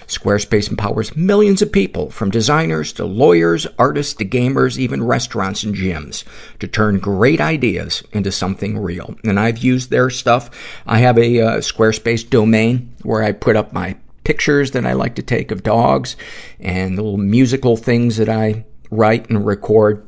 Squarespace 0.06 0.68
empowers 0.68 1.16
millions 1.16 1.62
of 1.62 1.70
people, 1.70 2.10
from 2.10 2.30
designers 2.30 2.92
to 2.94 3.04
lawyers, 3.04 3.66
artists 3.78 4.14
to 4.14 4.24
gamers, 4.24 4.76
even 4.76 5.04
restaurants 5.04 5.62
and 5.62 5.74
gyms, 5.74 6.24
to 6.58 6.66
turn 6.66 6.98
great 6.98 7.40
ideas 7.40 8.02
into 8.12 8.32
something 8.32 8.78
real. 8.78 9.14
And 9.24 9.38
I've 9.38 9.58
used 9.58 9.90
their 9.90 10.10
stuff. 10.10 10.50
I 10.86 10.98
have 10.98 11.16
a 11.18 11.40
uh, 11.40 11.56
Squarespace 11.58 12.28
domain 12.28 12.94
where 13.02 13.22
I 13.22 13.32
put 13.32 13.56
up 13.56 13.72
my 13.72 13.96
pictures 14.24 14.72
that 14.72 14.84
I 14.84 14.92
like 14.92 15.14
to 15.14 15.22
take 15.22 15.50
of 15.50 15.62
dogs 15.62 16.16
and 16.58 16.98
the 16.98 17.02
little 17.02 17.18
musical 17.18 17.76
things 17.76 18.16
that 18.16 18.28
I 18.28 18.64
write 18.90 19.30
and 19.30 19.46
record. 19.46 20.06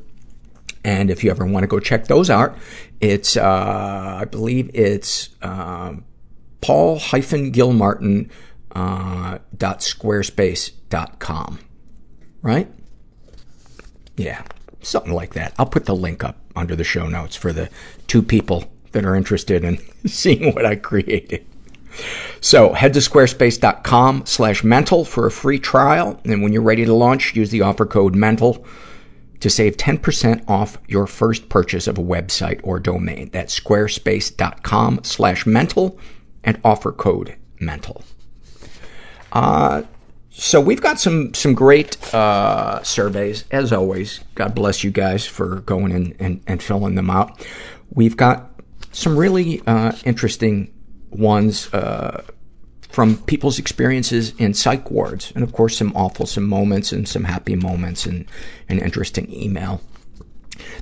And 0.85 1.11
if 1.11 1.23
you 1.23 1.31
ever 1.31 1.47
want 1.47 1.62
to 1.62 1.69
go 1.69 1.78
check 1.78 2.09
those 2.09 2.28
out, 2.28 2.59
it's, 3.01 3.36
uh, 3.36 4.19
I 4.20 4.24
believe 4.24 4.70
it's, 4.74 5.31
uh, 5.40 5.94
Paul 6.62 6.98
hyphen 6.98 7.51
Gilmartin, 7.51 8.30
uh, 8.74 9.39
dot 9.56 9.80
squarespace 9.80 10.72
com. 11.18 11.59
Right? 12.40 12.68
Yeah. 14.16 14.43
Something 14.80 15.12
like 15.12 15.34
that. 15.34 15.55
I'll 15.59 15.66
put 15.66 15.86
the 15.86 15.94
link 15.94 16.24
up 16.24 16.39
under 16.56 16.74
the 16.74 16.84
show 16.84 17.06
notes 17.06 17.36
for 17.36 17.52
the 17.52 17.68
two 18.06 18.22
people 18.22 18.64
that 18.93 19.05
are 19.05 19.14
interested 19.14 19.64
in 19.64 19.78
seeing 20.06 20.55
what 20.55 20.66
I 20.66 20.76
created. 20.76 21.47
So 22.40 22.72
head 22.72 22.94
to 22.94 23.01
squarespace.com 23.01 24.26
slash 24.26 24.64
mental 24.64 25.05
for 25.05 25.26
a 25.26 25.30
free 25.30 25.59
trial. 25.59 26.20
And 26.24 26.43
when 26.43 26.52
you're 26.52 26.62
ready 26.62 26.84
to 26.84 26.94
launch, 26.94 27.36
use 27.36 27.51
the 27.51 27.62
offer 27.62 27.86
code 27.86 28.14
mental 28.14 28.64
to 29.40 29.51
save 29.51 29.76
10% 29.76 30.48
off 30.48 30.78
your 30.89 31.06
first 31.06 31.48
purchase 31.48 31.86
of 31.86 31.98
a 31.98 32.02
website 32.02 32.60
or 32.62 32.78
domain. 32.78 33.28
That's 33.32 33.59
squarespace.com 33.59 35.01
slash 35.05 35.47
mental 35.47 35.98
and 36.44 36.60
offer 36.64 36.93
code 36.93 37.36
mental. 37.60 38.02
Uh, 39.32 39.82
so 40.31 40.60
we've 40.60 40.81
got 40.81 40.98
some, 40.98 41.35
some 41.35 41.55
great, 41.55 41.97
uh, 42.14 42.82
surveys, 42.82 43.44
as 43.51 43.73
always. 43.73 44.20
God 44.35 44.55
bless 44.55 44.82
you 44.82 44.90
guys 44.90 45.27
for 45.27 45.56
going 45.60 45.93
in 45.93 46.16
and, 46.19 46.43
and 46.47 46.62
filling 46.62 46.94
them 46.94 47.10
out. 47.10 47.47
We've 47.94 48.16
got 48.16 48.51
some 48.93 49.16
really, 49.16 49.62
uh, 49.66 49.93
interesting 50.05 50.73
ones, 51.10 51.73
uh, 51.74 52.24
from 52.93 53.16
people's 53.16 53.59
experiences 53.59 54.35
in 54.39 54.52
psych 54.52 54.90
wards, 54.90 55.32
and 55.35 55.43
of 55.43 55.52
course 55.52 55.78
some 55.78 55.93
awful 55.97 56.27
some 56.27 56.47
moments 56.47 56.93
and 56.93 57.09
some 57.09 57.24
happy 57.24 57.56
moments 57.56 58.05
and 58.05 58.27
an 58.69 58.78
interesting 58.78 59.32
email. 59.32 59.81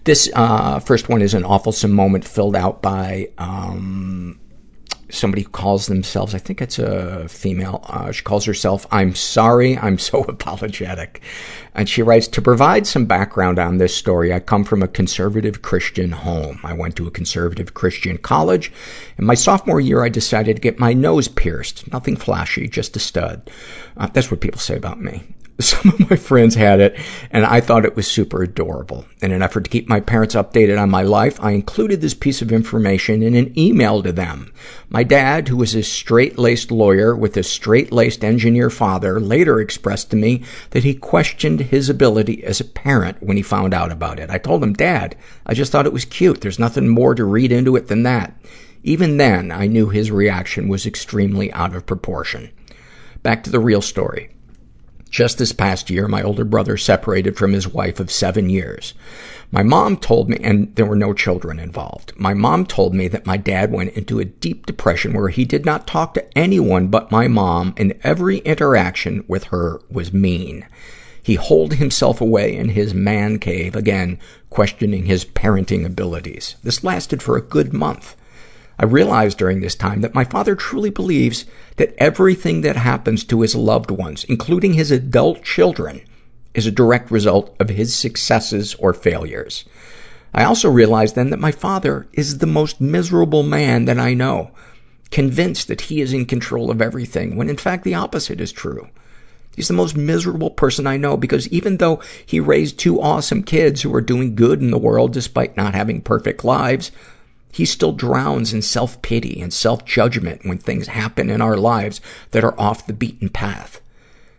This 0.04 0.28
uh, 0.34 0.80
first 0.80 1.08
one 1.08 1.22
is 1.22 1.34
an 1.34 1.44
awful 1.44 1.72
moment 1.88 2.26
filled 2.26 2.56
out 2.56 2.82
by 2.82 3.28
um, 3.38 4.39
somebody 5.10 5.44
calls 5.44 5.86
themselves, 5.86 6.34
I 6.34 6.38
think 6.38 6.60
it's 6.60 6.78
a 6.78 7.28
female, 7.28 7.84
uh, 7.88 8.12
she 8.12 8.22
calls 8.22 8.44
herself, 8.44 8.86
I'm 8.90 9.14
sorry, 9.14 9.78
I'm 9.78 9.98
so 9.98 10.22
apologetic. 10.28 11.20
And 11.74 11.88
she 11.88 12.02
writes, 12.02 12.28
to 12.28 12.42
provide 12.42 12.86
some 12.86 13.04
background 13.06 13.58
on 13.58 13.78
this 13.78 13.96
story, 13.96 14.32
I 14.32 14.40
come 14.40 14.64
from 14.64 14.82
a 14.82 14.88
conservative 14.88 15.62
Christian 15.62 16.10
home. 16.10 16.60
I 16.64 16.72
went 16.72 16.96
to 16.96 17.06
a 17.06 17.10
conservative 17.10 17.74
Christian 17.74 18.18
college. 18.18 18.72
In 19.18 19.24
my 19.24 19.34
sophomore 19.34 19.80
year, 19.80 20.04
I 20.04 20.08
decided 20.08 20.56
to 20.56 20.62
get 20.62 20.78
my 20.78 20.92
nose 20.92 21.28
pierced. 21.28 21.90
Nothing 21.92 22.16
flashy, 22.16 22.68
just 22.68 22.96
a 22.96 23.00
stud. 23.00 23.50
Uh, 23.96 24.08
that's 24.12 24.30
what 24.30 24.40
people 24.40 24.60
say 24.60 24.76
about 24.76 25.00
me. 25.00 25.22
Some 25.60 25.92
of 25.92 26.10
my 26.10 26.16
friends 26.16 26.54
had 26.54 26.80
it, 26.80 26.98
and 27.30 27.44
I 27.44 27.60
thought 27.60 27.84
it 27.84 27.96
was 27.96 28.10
super 28.10 28.42
adorable. 28.42 29.04
In 29.20 29.30
an 29.30 29.42
effort 29.42 29.64
to 29.64 29.70
keep 29.70 29.88
my 29.88 30.00
parents 30.00 30.34
updated 30.34 30.80
on 30.80 30.90
my 30.90 31.02
life, 31.02 31.38
I 31.42 31.52
included 31.52 32.00
this 32.00 32.14
piece 32.14 32.40
of 32.40 32.50
information 32.50 33.22
in 33.22 33.34
an 33.34 33.56
email 33.58 34.02
to 34.02 34.12
them. 34.12 34.52
My 34.88 35.02
dad, 35.02 35.48
who 35.48 35.56
was 35.56 35.74
a 35.74 35.82
straight-laced 35.82 36.70
lawyer 36.70 37.14
with 37.14 37.36
a 37.36 37.42
straight-laced 37.42 38.24
engineer 38.24 38.70
father, 38.70 39.20
later 39.20 39.60
expressed 39.60 40.10
to 40.10 40.16
me 40.16 40.42
that 40.70 40.84
he 40.84 40.94
questioned 40.94 41.60
his 41.60 41.88
ability 41.88 42.42
as 42.42 42.60
a 42.60 42.64
parent 42.64 43.22
when 43.22 43.36
he 43.36 43.42
found 43.42 43.74
out 43.74 43.92
about 43.92 44.18
it. 44.18 44.30
I 44.30 44.38
told 44.38 44.62
him, 44.62 44.72
Dad, 44.72 45.16
I 45.46 45.54
just 45.54 45.70
thought 45.70 45.86
it 45.86 45.92
was 45.92 46.04
cute. 46.04 46.40
There's 46.40 46.58
nothing 46.58 46.88
more 46.88 47.14
to 47.14 47.24
read 47.24 47.52
into 47.52 47.76
it 47.76 47.88
than 47.88 48.02
that. 48.04 48.34
Even 48.82 49.18
then, 49.18 49.50
I 49.50 49.66
knew 49.66 49.90
his 49.90 50.10
reaction 50.10 50.68
was 50.68 50.86
extremely 50.86 51.52
out 51.52 51.74
of 51.74 51.84
proportion. 51.84 52.50
Back 53.22 53.44
to 53.44 53.50
the 53.50 53.60
real 53.60 53.82
story. 53.82 54.30
Just 55.10 55.38
this 55.38 55.52
past 55.52 55.90
year, 55.90 56.06
my 56.06 56.22
older 56.22 56.44
brother 56.44 56.76
separated 56.76 57.36
from 57.36 57.52
his 57.52 57.66
wife 57.66 57.98
of 57.98 58.12
seven 58.12 58.48
years. 58.48 58.94
My 59.50 59.64
mom 59.64 59.96
told 59.96 60.30
me, 60.30 60.38
and 60.42 60.72
there 60.76 60.86
were 60.86 60.94
no 60.94 61.12
children 61.12 61.58
involved. 61.58 62.12
My 62.16 62.32
mom 62.32 62.64
told 62.64 62.94
me 62.94 63.08
that 63.08 63.26
my 63.26 63.36
dad 63.36 63.72
went 63.72 63.94
into 63.94 64.20
a 64.20 64.24
deep 64.24 64.66
depression 64.66 65.12
where 65.12 65.28
he 65.28 65.44
did 65.44 65.66
not 65.66 65.88
talk 65.88 66.14
to 66.14 66.38
anyone 66.38 66.86
but 66.86 67.10
my 67.10 67.26
mom, 67.26 67.74
and 67.76 67.98
every 68.04 68.38
interaction 68.38 69.24
with 69.26 69.44
her 69.44 69.80
was 69.90 70.12
mean. 70.12 70.66
He 71.20 71.34
holed 71.34 71.74
himself 71.74 72.20
away 72.20 72.56
in 72.56 72.70
his 72.70 72.94
man 72.94 73.40
cave, 73.40 73.74
again, 73.74 74.18
questioning 74.48 75.06
his 75.06 75.24
parenting 75.24 75.84
abilities. 75.84 76.54
This 76.62 76.84
lasted 76.84 77.20
for 77.20 77.36
a 77.36 77.42
good 77.42 77.72
month. 77.72 78.14
I 78.80 78.84
realized 78.84 79.36
during 79.36 79.60
this 79.60 79.74
time 79.74 80.00
that 80.00 80.14
my 80.14 80.24
father 80.24 80.56
truly 80.56 80.88
believes 80.88 81.44
that 81.76 81.94
everything 81.98 82.62
that 82.62 82.76
happens 82.76 83.24
to 83.24 83.42
his 83.42 83.54
loved 83.54 83.90
ones, 83.90 84.24
including 84.24 84.72
his 84.72 84.90
adult 84.90 85.44
children, 85.44 86.00
is 86.54 86.66
a 86.66 86.70
direct 86.72 87.10
result 87.10 87.54
of 87.60 87.68
his 87.68 87.94
successes 87.94 88.74
or 88.76 88.94
failures. 88.94 89.66
I 90.32 90.44
also 90.44 90.70
realized 90.70 91.14
then 91.14 91.28
that 91.28 91.38
my 91.38 91.52
father 91.52 92.08
is 92.14 92.38
the 92.38 92.46
most 92.46 92.80
miserable 92.80 93.42
man 93.42 93.84
that 93.84 93.98
I 93.98 94.14
know, 94.14 94.50
convinced 95.10 95.68
that 95.68 95.82
he 95.82 96.00
is 96.00 96.14
in 96.14 96.24
control 96.24 96.70
of 96.70 96.80
everything, 96.80 97.36
when 97.36 97.50
in 97.50 97.58
fact 97.58 97.84
the 97.84 97.94
opposite 97.94 98.40
is 98.40 98.50
true. 98.50 98.88
He's 99.54 99.68
the 99.68 99.74
most 99.74 99.94
miserable 99.94 100.52
person 100.52 100.86
I 100.86 100.96
know 100.96 101.18
because 101.18 101.46
even 101.48 101.76
though 101.76 102.00
he 102.24 102.40
raised 102.40 102.78
two 102.78 102.98
awesome 102.98 103.42
kids 103.42 103.82
who 103.82 103.94
are 103.94 104.00
doing 104.00 104.34
good 104.34 104.62
in 104.62 104.70
the 104.70 104.78
world 104.78 105.12
despite 105.12 105.54
not 105.54 105.74
having 105.74 106.00
perfect 106.00 106.44
lives, 106.46 106.90
he 107.50 107.64
still 107.64 107.92
drowns 107.92 108.52
in 108.52 108.62
self-pity 108.62 109.40
and 109.40 109.52
self-judgment 109.52 110.44
when 110.44 110.58
things 110.58 110.88
happen 110.88 111.30
in 111.30 111.40
our 111.40 111.56
lives 111.56 112.00
that 112.30 112.44
are 112.44 112.58
off 112.58 112.86
the 112.86 112.92
beaten 112.92 113.28
path. 113.28 113.80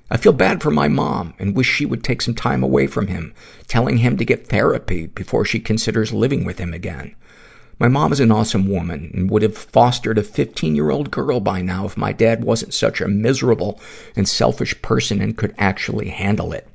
I 0.10 0.18
feel 0.18 0.34
bad 0.34 0.62
for 0.62 0.72
my 0.72 0.90
mom 0.90 1.34
and 1.40 1.56
wish 1.56 1.68
she 1.68 1.86
would 1.86 2.04
take 2.04 2.22
some 2.22 2.36
time 2.36 2.64
away 2.64 2.88
from 2.88 3.08
him, 3.08 3.34
telling 3.68 3.98
him 3.98 4.18
to 4.18 4.26
get 4.26 4.48
therapy 4.48 5.08
before 5.08 5.46
she 5.46 5.60
considers 5.60 6.12
living 6.12 6.44
with 6.44 6.60
him 6.60 6.74
again. 6.74 7.16
My 7.80 7.88
mom 7.88 8.12
is 8.12 8.20
an 8.20 8.32
awesome 8.32 8.68
woman 8.68 9.10
and 9.14 9.32
would 9.32 9.42
have 9.42 9.58
fostered 9.58 10.18
a 10.18 10.22
15-year-old 10.22 11.10
girl 11.10 11.40
by 11.40 11.62
now 11.62 11.86
if 11.86 11.98
my 11.98 12.12
dad 12.12 12.44
wasn't 12.44 12.74
such 12.74 13.02
a 13.02 13.08
miserable 13.08 13.80
and 14.16 14.28
selfish 14.30 14.80
person 14.82 15.22
and 15.22 15.38
could 15.38 15.56
actually 15.58 16.10
handle 16.10 16.54
it. 16.54 16.68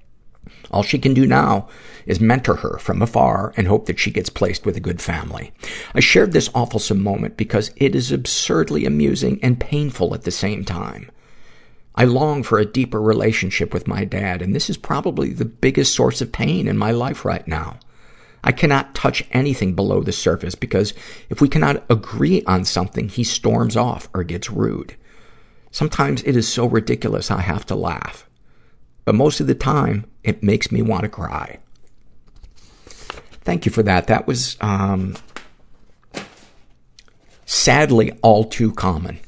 All 0.70 0.82
she 0.82 0.98
can 0.98 1.14
do 1.14 1.26
now 1.26 1.68
is 2.06 2.20
mentor 2.20 2.56
her 2.56 2.78
from 2.78 3.02
afar 3.02 3.52
and 3.56 3.66
hope 3.66 3.86
that 3.86 3.98
she 3.98 4.10
gets 4.10 4.28
placed 4.28 4.64
with 4.64 4.76
a 4.76 4.80
good 4.80 5.00
family. 5.00 5.52
I 5.94 6.00
shared 6.00 6.32
this 6.32 6.48
awfulsome 6.50 7.00
moment 7.00 7.36
because 7.36 7.70
it 7.76 7.94
is 7.94 8.12
absurdly 8.12 8.84
amusing 8.84 9.38
and 9.42 9.60
painful 9.60 10.14
at 10.14 10.22
the 10.22 10.30
same 10.30 10.64
time. 10.64 11.10
I 11.94 12.04
long 12.04 12.42
for 12.42 12.58
a 12.58 12.66
deeper 12.66 13.00
relationship 13.00 13.72
with 13.72 13.88
my 13.88 14.04
dad, 14.04 14.42
and 14.42 14.54
this 14.54 14.68
is 14.68 14.76
probably 14.76 15.32
the 15.32 15.46
biggest 15.46 15.94
source 15.94 16.20
of 16.20 16.30
pain 16.30 16.68
in 16.68 16.76
my 16.76 16.90
life 16.90 17.24
right 17.24 17.46
now. 17.48 17.78
I 18.44 18.52
cannot 18.52 18.94
touch 18.94 19.24
anything 19.32 19.74
below 19.74 20.02
the 20.02 20.12
surface 20.12 20.54
because 20.54 20.94
if 21.30 21.40
we 21.40 21.48
cannot 21.48 21.84
agree 21.90 22.42
on 22.46 22.64
something, 22.64 23.08
he 23.08 23.24
storms 23.24 23.76
off 23.76 24.08
or 24.14 24.22
gets 24.24 24.50
rude. 24.50 24.94
Sometimes 25.70 26.22
it 26.22 26.36
is 26.36 26.46
so 26.46 26.66
ridiculous 26.66 27.30
I 27.30 27.40
have 27.40 27.66
to 27.66 27.74
laugh. 27.74 28.28
But 29.04 29.14
most 29.14 29.40
of 29.40 29.46
the 29.46 29.54
time, 29.54 30.04
it 30.26 30.42
makes 30.42 30.70
me 30.72 30.82
want 30.82 31.02
to 31.02 31.08
cry. 31.08 31.58
Thank 33.44 33.64
you 33.64 33.72
for 33.72 33.82
that. 33.84 34.08
That 34.08 34.26
was, 34.26 34.56
um, 34.60 35.16
sadly 37.44 38.10
all 38.22 38.44
too 38.44 38.72
common. 38.72 39.20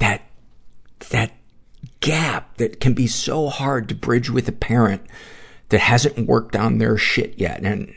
That, 0.00 0.22
that 1.10 1.32
gap 2.00 2.56
that 2.56 2.80
can 2.80 2.94
be 2.94 3.06
so 3.06 3.48
hard 3.48 3.88
to 3.88 3.94
bridge 3.94 4.30
with 4.30 4.48
a 4.48 4.52
parent 4.52 5.02
that 5.68 5.80
hasn't 5.80 6.26
worked 6.26 6.56
on 6.56 6.78
their 6.78 6.96
shit 6.96 7.38
yet. 7.38 7.60
And, 7.62 7.94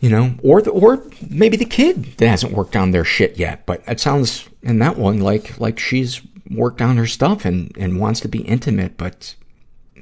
you 0.00 0.10
know, 0.10 0.34
or 0.42 0.60
the, 0.60 0.70
or 0.70 1.04
maybe 1.28 1.56
the 1.56 1.64
kid 1.64 2.04
that 2.18 2.28
hasn't 2.28 2.52
worked 2.52 2.76
on 2.76 2.90
their 2.90 3.04
shit 3.04 3.38
yet. 3.38 3.64
But 3.64 3.82
it 3.88 3.98
sounds 3.98 4.48
in 4.62 4.78
that 4.80 4.98
one 4.98 5.20
like, 5.20 5.58
like 5.58 5.78
she's 5.78 6.20
worked 6.50 6.82
on 6.82 6.98
her 6.98 7.06
stuff 7.06 7.44
and, 7.44 7.74
and 7.78 7.98
wants 7.98 8.20
to 8.20 8.28
be 8.28 8.40
intimate. 8.40 8.96
But 8.98 9.34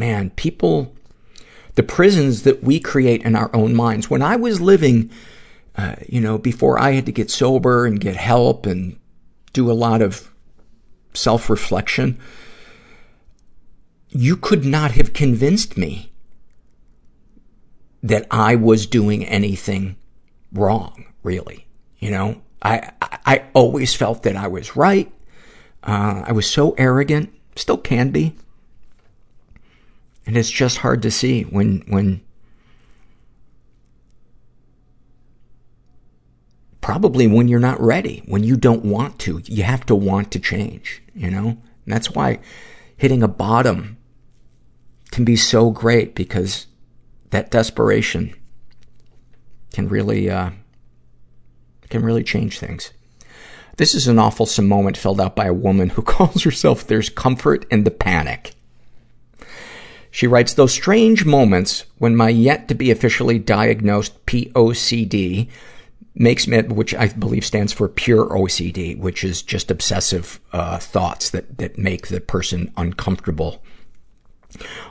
man, 0.00 0.30
people, 0.30 0.92
the 1.76 1.82
prisons 1.84 2.42
that 2.42 2.64
we 2.64 2.80
create 2.80 3.22
in 3.22 3.36
our 3.36 3.54
own 3.54 3.76
minds. 3.76 4.10
When 4.10 4.22
I 4.22 4.34
was 4.34 4.60
living, 4.60 5.10
uh, 5.76 5.94
you 6.08 6.20
know, 6.20 6.38
before 6.38 6.80
I 6.80 6.92
had 6.92 7.06
to 7.06 7.12
get 7.12 7.30
sober 7.30 7.86
and 7.86 8.00
get 8.00 8.16
help 8.16 8.66
and 8.66 8.98
do 9.52 9.70
a 9.70 9.72
lot 9.72 10.02
of 10.02 10.32
self-reflection, 11.14 12.18
you 14.08 14.36
could 14.36 14.64
not 14.64 14.90
have 14.92 15.12
convinced 15.12 15.76
me 15.76 16.10
that 18.02 18.26
I 18.30 18.56
was 18.56 18.86
doing 18.86 19.24
anything 19.24 19.96
wrong, 20.52 21.04
really. 21.22 21.66
You 21.98 22.10
know, 22.10 22.42
I, 22.62 22.90
I 23.00 23.44
always 23.52 23.94
felt 23.94 24.22
that 24.22 24.36
I 24.36 24.48
was 24.48 24.74
right. 24.74 25.12
Uh, 25.82 26.24
I 26.26 26.32
was 26.32 26.50
so 26.50 26.72
arrogant, 26.72 27.32
still 27.56 27.76
can 27.76 28.10
be. 28.10 28.34
And 30.26 30.36
it's 30.36 30.50
just 30.50 30.78
hard 30.78 31.02
to 31.02 31.10
see 31.10 31.42
when, 31.42 31.82
when, 31.88 32.20
probably 36.80 37.26
when 37.26 37.48
you're 37.48 37.60
not 37.60 37.80
ready, 37.80 38.22
when 38.26 38.44
you 38.44 38.56
don't 38.56 38.84
want 38.84 39.18
to. 39.20 39.40
You 39.44 39.62
have 39.62 39.86
to 39.86 39.94
want 39.94 40.30
to 40.32 40.38
change, 40.38 41.02
you 41.14 41.30
know? 41.30 41.48
And 41.48 41.58
that's 41.86 42.10
why 42.10 42.40
hitting 42.96 43.22
a 43.22 43.28
bottom 43.28 43.96
can 45.10 45.24
be 45.24 45.36
so 45.36 45.70
great 45.70 46.14
because 46.14 46.66
that 47.30 47.50
desperation 47.50 48.34
can 49.72 49.88
really, 49.88 50.28
uh, 50.28 50.50
can 51.88 52.02
really 52.02 52.22
change 52.22 52.58
things. 52.58 52.92
This 53.76 53.94
is 53.94 54.06
an 54.08 54.18
awful 54.18 54.46
moment 54.62 54.96
filled 54.96 55.20
out 55.20 55.34
by 55.34 55.46
a 55.46 55.54
woman 55.54 55.90
who 55.90 56.02
calls 56.02 56.42
herself 56.42 56.86
There's 56.86 57.08
Comfort 57.08 57.64
in 57.70 57.84
the 57.84 57.90
Panic. 57.90 58.54
She 60.10 60.26
writes, 60.26 60.54
those 60.54 60.72
strange 60.72 61.24
moments 61.24 61.84
when 61.98 62.16
my 62.16 62.28
yet 62.28 62.68
to 62.68 62.74
be 62.74 62.90
officially 62.90 63.38
diagnosed 63.38 64.26
POCD 64.26 65.48
makes 66.14 66.48
me, 66.48 66.60
which 66.62 66.94
I 66.94 67.08
believe 67.08 67.44
stands 67.44 67.72
for 67.72 67.88
pure 67.88 68.28
OCD, 68.28 68.98
which 68.98 69.22
is 69.22 69.42
just 69.42 69.70
obsessive, 69.70 70.40
uh, 70.52 70.78
thoughts 70.78 71.30
that, 71.30 71.58
that 71.58 71.78
make 71.78 72.08
the 72.08 72.20
person 72.20 72.72
uncomfortable. 72.76 73.62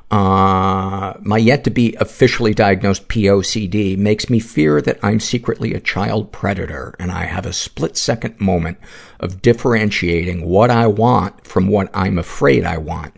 Uh, 0.10 1.14
my 1.22 1.38
yet 1.38 1.64
to 1.66 1.70
be 1.70 1.94
officially 1.96 2.54
diagnosed 2.54 3.08
POCD 3.10 3.98
makes 3.98 4.30
me 4.30 4.40
fear 4.40 4.82
that 4.82 4.98
I'm 5.04 5.20
secretly 5.20 5.74
a 5.74 5.80
child 5.80 6.32
predator 6.32 6.96
and 6.98 7.12
I 7.12 7.26
have 7.26 7.46
a 7.46 7.54
split 7.54 7.96
second 7.98 8.40
moment 8.40 8.80
of 9.20 9.42
differentiating 9.42 10.48
what 10.48 10.72
I 10.72 10.88
want 10.88 11.46
from 11.46 11.68
what 11.68 11.90
I'm 11.94 12.18
afraid 12.18 12.64
I 12.64 12.78
want. 12.78 13.14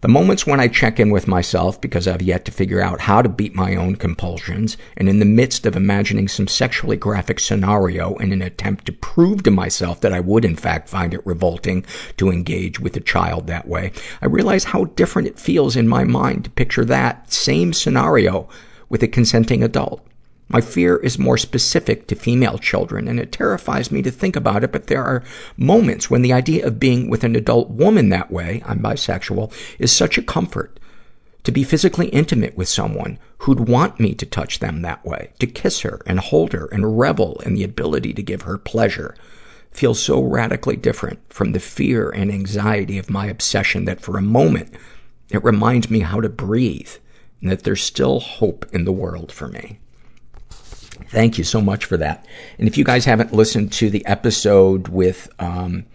The 0.00 0.06
moments 0.06 0.46
when 0.46 0.60
I 0.60 0.68
check 0.68 1.00
in 1.00 1.10
with 1.10 1.26
myself 1.26 1.80
because 1.80 2.06
I've 2.06 2.22
yet 2.22 2.44
to 2.44 2.52
figure 2.52 2.80
out 2.80 3.00
how 3.00 3.20
to 3.20 3.28
beat 3.28 3.56
my 3.56 3.74
own 3.74 3.96
compulsions, 3.96 4.76
and 4.96 5.08
in 5.08 5.18
the 5.18 5.24
midst 5.24 5.66
of 5.66 5.74
imagining 5.74 6.28
some 6.28 6.46
sexually 6.46 6.96
graphic 6.96 7.40
scenario 7.40 8.14
in 8.18 8.30
an 8.30 8.40
attempt 8.40 8.86
to 8.86 8.92
prove 8.92 9.42
to 9.42 9.50
myself 9.50 10.00
that 10.02 10.12
I 10.12 10.20
would 10.20 10.44
in 10.44 10.54
fact 10.54 10.88
find 10.88 11.12
it 11.12 11.26
revolting 11.26 11.84
to 12.16 12.30
engage 12.30 12.78
with 12.78 12.96
a 12.96 13.00
child 13.00 13.48
that 13.48 13.66
way, 13.66 13.90
I 14.22 14.26
realize 14.26 14.64
how 14.64 14.84
different 14.84 15.26
it 15.26 15.38
feels 15.38 15.74
in 15.74 15.88
my 15.88 16.04
mind 16.04 16.44
to 16.44 16.50
picture 16.50 16.84
that 16.84 17.32
same 17.32 17.72
scenario 17.72 18.48
with 18.88 19.02
a 19.02 19.08
consenting 19.08 19.64
adult. 19.64 20.06
My 20.50 20.62
fear 20.62 20.96
is 20.96 21.18
more 21.18 21.36
specific 21.36 22.06
to 22.06 22.14
female 22.14 22.56
children, 22.56 23.06
and 23.06 23.20
it 23.20 23.32
terrifies 23.32 23.92
me 23.92 24.00
to 24.00 24.10
think 24.10 24.34
about 24.34 24.64
it, 24.64 24.72
but 24.72 24.86
there 24.86 25.04
are 25.04 25.22
moments 25.58 26.10
when 26.10 26.22
the 26.22 26.32
idea 26.32 26.66
of 26.66 26.80
being 26.80 27.10
with 27.10 27.22
an 27.22 27.36
adult 27.36 27.68
woman 27.68 28.08
that 28.08 28.30
way, 28.30 28.62
I'm 28.64 28.80
bisexual, 28.80 29.52
is 29.78 29.92
such 29.92 30.16
a 30.16 30.22
comfort. 30.22 30.80
To 31.44 31.52
be 31.52 31.64
physically 31.64 32.08
intimate 32.08 32.56
with 32.56 32.68
someone 32.68 33.18
who'd 33.38 33.68
want 33.68 34.00
me 34.00 34.14
to 34.14 34.26
touch 34.26 34.58
them 34.58 34.80
that 34.82 35.04
way, 35.04 35.32
to 35.38 35.46
kiss 35.46 35.80
her 35.80 36.00
and 36.06 36.18
hold 36.18 36.54
her 36.54 36.66
and 36.72 36.98
revel 36.98 37.40
in 37.44 37.54
the 37.54 37.64
ability 37.64 38.14
to 38.14 38.22
give 38.22 38.42
her 38.42 38.56
pleasure, 38.56 39.14
feels 39.70 40.00
so 40.02 40.22
radically 40.22 40.76
different 40.76 41.20
from 41.28 41.52
the 41.52 41.60
fear 41.60 42.10
and 42.10 42.32
anxiety 42.32 42.96
of 42.96 43.10
my 43.10 43.26
obsession 43.26 43.84
that 43.84 44.00
for 44.00 44.16
a 44.16 44.22
moment, 44.22 44.72
it 45.30 45.44
reminds 45.44 45.90
me 45.90 46.00
how 46.00 46.20
to 46.22 46.28
breathe 46.28 46.90
and 47.42 47.50
that 47.50 47.64
there's 47.64 47.82
still 47.82 48.18
hope 48.18 48.64
in 48.72 48.84
the 48.84 48.92
world 48.92 49.30
for 49.30 49.46
me. 49.46 49.78
Thank 51.08 51.38
you 51.38 51.44
so 51.44 51.60
much 51.60 51.86
for 51.86 51.96
that. 51.96 52.26
And 52.58 52.68
if 52.68 52.76
you 52.76 52.84
guys 52.84 53.06
haven't 53.06 53.32
listened 53.32 53.72
to 53.74 53.88
the 53.88 54.04
episode 54.04 54.88
with 54.88 55.28
um, 55.38 55.86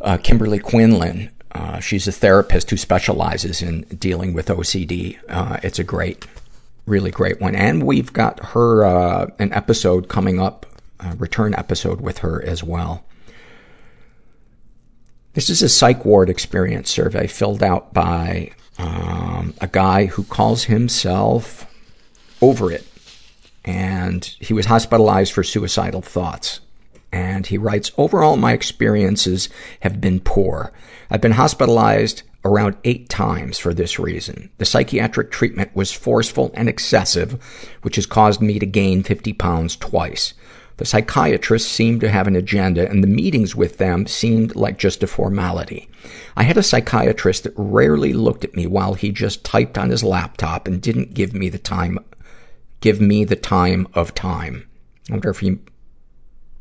uh, 0.00 0.16
Kimberly 0.16 0.58
Quinlan, 0.58 1.30
uh, 1.52 1.78
she's 1.78 2.08
a 2.08 2.12
therapist 2.12 2.70
who 2.70 2.76
specializes 2.76 3.62
in 3.62 3.82
dealing 3.82 4.34
with 4.34 4.48
OCD. 4.48 5.18
Uh, 5.28 5.58
it's 5.62 5.78
a 5.78 5.84
great, 5.84 6.26
really 6.86 7.12
great 7.12 7.40
one. 7.40 7.54
And 7.54 7.84
we've 7.84 8.12
got 8.12 8.46
her 8.46 8.84
uh, 8.84 9.30
an 9.38 9.52
episode 9.52 10.08
coming 10.08 10.40
up, 10.40 10.66
a 10.98 11.14
return 11.16 11.54
episode 11.54 12.00
with 12.00 12.18
her 12.18 12.44
as 12.44 12.64
well. 12.64 13.04
This 15.34 15.48
is 15.50 15.62
a 15.62 15.68
psych 15.68 16.04
ward 16.04 16.28
experience 16.28 16.90
survey 16.90 17.28
filled 17.28 17.62
out 17.62 17.94
by 17.94 18.50
um, 18.78 19.54
a 19.60 19.68
guy 19.68 20.06
who 20.06 20.24
calls 20.24 20.64
himself 20.64 21.72
Over 22.42 22.72
It 22.72 22.86
and 23.66 24.24
he 24.40 24.54
was 24.54 24.66
hospitalized 24.66 25.32
for 25.32 25.42
suicidal 25.42 26.00
thoughts. 26.00 26.60
And 27.12 27.46
he 27.46 27.58
writes, 27.58 27.90
overall, 27.98 28.36
my 28.36 28.52
experiences 28.52 29.48
have 29.80 30.00
been 30.00 30.20
poor. 30.20 30.72
I've 31.10 31.20
been 31.20 31.32
hospitalized 31.32 32.22
around 32.44 32.76
eight 32.84 33.08
times 33.08 33.58
for 33.58 33.74
this 33.74 33.98
reason. 33.98 34.50
The 34.58 34.64
psychiatric 34.64 35.32
treatment 35.32 35.74
was 35.74 35.92
forceful 35.92 36.52
and 36.54 36.68
excessive, 36.68 37.42
which 37.82 37.96
has 37.96 38.06
caused 38.06 38.40
me 38.40 38.58
to 38.60 38.66
gain 38.66 39.02
50 39.02 39.32
pounds 39.32 39.76
twice. 39.76 40.32
The 40.76 40.84
psychiatrists 40.84 41.70
seemed 41.70 42.02
to 42.02 42.10
have 42.10 42.26
an 42.26 42.36
agenda, 42.36 42.88
and 42.88 43.02
the 43.02 43.08
meetings 43.08 43.56
with 43.56 43.78
them 43.78 44.06
seemed 44.06 44.54
like 44.54 44.78
just 44.78 45.02
a 45.02 45.06
formality. 45.06 45.88
I 46.36 46.42
had 46.42 46.58
a 46.58 46.62
psychiatrist 46.62 47.44
that 47.44 47.54
rarely 47.56 48.12
looked 48.12 48.44
at 48.44 48.54
me 48.54 48.66
while 48.66 48.94
he 48.94 49.10
just 49.10 49.42
typed 49.42 49.78
on 49.78 49.88
his 49.88 50.04
laptop 50.04 50.68
and 50.68 50.82
didn't 50.82 51.14
give 51.14 51.32
me 51.32 51.48
the 51.48 51.58
time 51.58 51.98
give 52.80 53.00
me 53.00 53.24
the 53.24 53.36
time 53.36 53.88
of 53.94 54.14
time. 54.14 54.68
I 55.08 55.12
wonder 55.12 55.30
if 55.30 55.40
he 55.40 55.58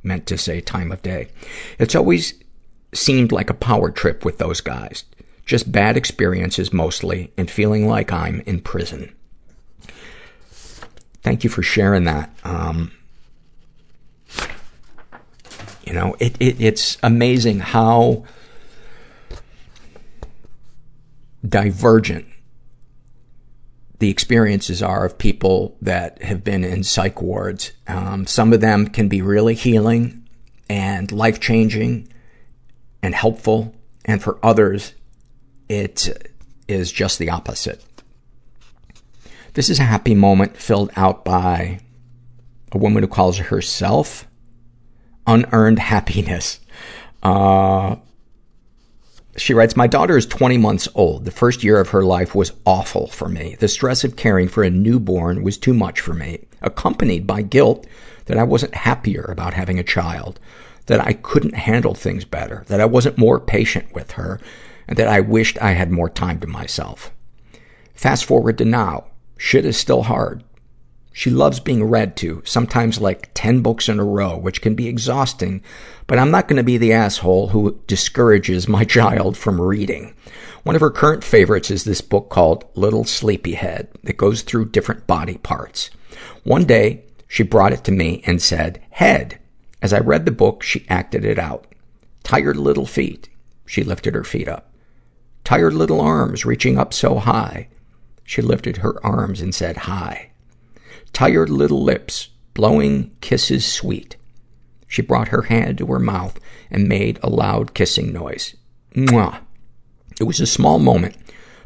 meant 0.03 0.27
to 0.27 0.37
say 0.37 0.61
time 0.61 0.91
of 0.91 1.01
day. 1.01 1.29
It's 1.79 1.95
always 1.95 2.33
seemed 2.93 3.31
like 3.31 3.49
a 3.49 3.55
power 3.55 3.91
trip 3.91 4.23
with 4.23 4.37
those 4.37 4.61
guys. 4.61 5.03
Just 5.45 5.71
bad 5.71 5.97
experiences 5.97 6.73
mostly, 6.73 7.31
and 7.37 7.49
feeling 7.49 7.87
like 7.87 8.11
I'm 8.11 8.41
in 8.41 8.61
prison. 8.61 9.13
Thank 11.21 11.43
you 11.43 11.49
for 11.49 11.61
sharing 11.61 12.05
that. 12.05 12.31
Um, 12.43 12.91
you 15.85 15.93
know, 15.93 16.15
it, 16.19 16.35
it, 16.39 16.59
it's 16.59 16.97
amazing 17.03 17.59
how 17.59 18.25
divergent 21.47 22.25
the 23.99 24.09
experiences 24.09 24.83
are 24.83 25.05
of 25.05 25.17
people 25.17 25.77
that 25.81 26.21
have 26.21 26.43
been 26.43 26.63
in 26.63 26.83
psych 26.83 27.21
wards. 27.21 27.71
Um, 27.87 28.27
some 28.27 28.53
of 28.53 28.61
them 28.61 28.87
can 28.87 29.07
be 29.07 29.21
really 29.21 29.55
healing 29.55 30.27
and 30.69 31.11
life 31.11 31.39
changing 31.39 32.07
and 33.01 33.15
helpful, 33.15 33.73
and 34.03 34.21
for 34.21 34.39
others, 34.43 34.93
it 35.69 36.31
is 36.67 36.91
just 36.91 37.19
the 37.19 37.29
opposite. 37.29 37.83
This 39.53 39.69
is 39.69 39.79
a 39.79 39.83
happy 39.83 40.15
moment 40.15 40.57
filled 40.57 40.91
out 40.95 41.23
by 41.23 41.79
a 42.71 42.77
woman 42.77 43.03
who 43.03 43.07
calls 43.07 43.37
herself 43.37 44.27
unearned 45.25 45.79
happiness. 45.79 46.59
Uh, 47.23 47.95
she 49.37 49.53
writes, 49.53 49.75
My 49.75 49.87
daughter 49.87 50.17
is 50.17 50.25
20 50.25 50.57
months 50.57 50.87
old. 50.95 51.25
The 51.25 51.31
first 51.31 51.63
year 51.63 51.79
of 51.79 51.89
her 51.89 52.03
life 52.03 52.33
was 52.33 52.53
awful 52.65 53.07
for 53.07 53.27
me. 53.27 53.55
The 53.59 53.67
stress 53.67 54.03
of 54.03 54.15
caring 54.15 54.47
for 54.47 54.63
a 54.63 54.69
newborn 54.69 55.43
was 55.43 55.57
too 55.57 55.73
much 55.73 55.99
for 55.99 56.13
me, 56.13 56.47
accompanied 56.61 57.27
by 57.27 57.41
guilt 57.41 57.85
that 58.25 58.37
I 58.37 58.43
wasn't 58.43 58.75
happier 58.75 59.23
about 59.23 59.53
having 59.53 59.77
a 59.77 59.83
child, 59.83 60.39
that 60.85 61.05
I 61.05 61.13
couldn't 61.13 61.55
handle 61.55 61.93
things 61.93 62.25
better, 62.25 62.63
that 62.67 62.79
I 62.79 62.85
wasn't 62.85 63.17
more 63.17 63.39
patient 63.39 63.93
with 63.93 64.11
her, 64.11 64.39
and 64.87 64.97
that 64.97 65.07
I 65.07 65.19
wished 65.19 65.61
I 65.61 65.71
had 65.71 65.91
more 65.91 66.09
time 66.09 66.39
to 66.39 66.47
myself. 66.47 67.11
Fast 67.93 68.25
forward 68.25 68.57
to 68.59 68.65
now. 68.65 69.05
Shit 69.37 69.65
is 69.65 69.77
still 69.77 70.03
hard. 70.03 70.43
She 71.17 71.29
loves 71.29 71.61
being 71.61 71.81
read 71.85 72.17
to, 72.17 72.41
sometimes 72.43 72.99
like 72.99 73.29
10 73.35 73.61
books 73.61 73.87
in 73.87 74.01
a 74.01 74.03
row, 74.03 74.35
which 74.35 74.61
can 74.61 74.75
be 74.75 74.89
exhausting, 74.89 75.61
but 76.07 76.19
I'm 76.19 76.29
not 76.29 76.49
going 76.49 76.57
to 76.57 76.63
be 76.63 76.77
the 76.77 76.91
asshole 76.91 77.47
who 77.47 77.79
discourages 77.87 78.67
my 78.67 78.83
child 78.97 79.37
from 79.37 79.61
reading. 79.61 80.13
One 80.63 80.75
of 80.75 80.81
her 80.81 80.91
current 80.91 81.23
favorites 81.23 81.71
is 81.71 81.85
this 81.85 82.01
book 82.01 82.29
called 82.29 82.65
Little 82.75 83.05
Sleepyhead 83.05 83.87
that 84.03 84.17
goes 84.17 84.41
through 84.41 84.71
different 84.71 85.07
body 85.07 85.37
parts. 85.37 85.89
One 86.43 86.65
day, 86.65 87.05
she 87.29 87.43
brought 87.43 87.71
it 87.71 87.85
to 87.85 87.93
me 87.93 88.21
and 88.25 88.41
said, 88.41 88.81
Head. 88.89 89.39
As 89.81 89.93
I 89.93 89.99
read 89.99 90.25
the 90.25 90.31
book, 90.31 90.63
she 90.63 90.85
acted 90.89 91.23
it 91.23 91.39
out. 91.39 91.65
Tired 92.23 92.57
little 92.57 92.85
feet. 92.85 93.29
She 93.65 93.85
lifted 93.85 94.15
her 94.15 94.25
feet 94.25 94.49
up. 94.49 94.69
Tired 95.45 95.75
little 95.75 96.01
arms 96.01 96.45
reaching 96.45 96.77
up 96.77 96.93
so 96.93 97.19
high. 97.19 97.69
She 98.25 98.41
lifted 98.41 98.77
her 98.77 99.01
arms 99.05 99.39
and 99.39 99.55
said, 99.55 99.77
Hi. 99.77 100.31
Tired 101.15 101.49
little 101.49 101.81
lips, 101.81 102.27
blowing 102.53 103.15
kisses 103.21 103.65
sweet. 103.65 104.17
She 104.85 105.01
brought 105.01 105.29
her 105.29 105.43
hand 105.43 105.77
to 105.77 105.85
her 105.85 105.97
mouth 105.97 106.37
and 106.69 106.89
made 106.89 107.19
a 107.23 107.29
loud 107.29 107.73
kissing 107.73 108.11
noise. 108.11 108.53
Mwah. 108.93 109.39
It 110.19 110.25
was 110.25 110.41
a 110.41 110.45
small 110.45 110.77
moment, 110.77 111.15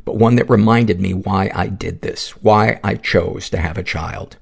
but 0.05 0.17
one 0.17 0.35
that 0.35 0.47
reminded 0.51 1.01
me 1.01 1.15
why 1.15 1.49
I 1.55 1.65
did 1.65 2.03
this, 2.03 2.29
why 2.43 2.79
I 2.83 2.93
chose 2.93 3.49
to 3.49 3.57
have 3.57 3.75
a 3.75 3.83
child. 3.83 4.37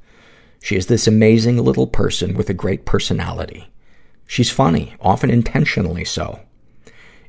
She 0.61 0.75
is 0.75 0.88
this 0.88 1.07
amazing 1.07 1.55
little 1.55 1.88
person 1.88 2.34
with 2.34 2.49
a 2.49 2.53
great 2.53 2.84
personality. 2.84 3.71
She's 4.25 4.51
funny, 4.51 4.97
often 4.99 5.29
intentionally 5.29 6.03
so. 6.03 6.41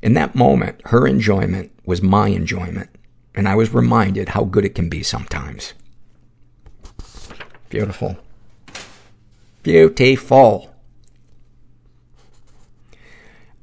In 0.03 0.15
that 0.15 0.35
moment, 0.35 0.81
her 0.87 1.07
enjoyment 1.07 1.71
was 1.85 2.01
my 2.01 2.27
enjoyment, 2.27 2.89
and 3.33 3.47
I 3.47 3.55
was 3.55 3.73
reminded 3.73 4.27
how 4.27 4.43
good 4.43 4.65
it 4.65 4.75
can 4.75 4.89
be 4.89 5.01
sometimes. 5.01 5.75
Beautiful. 7.69 8.17
Beautiful. 9.63 10.73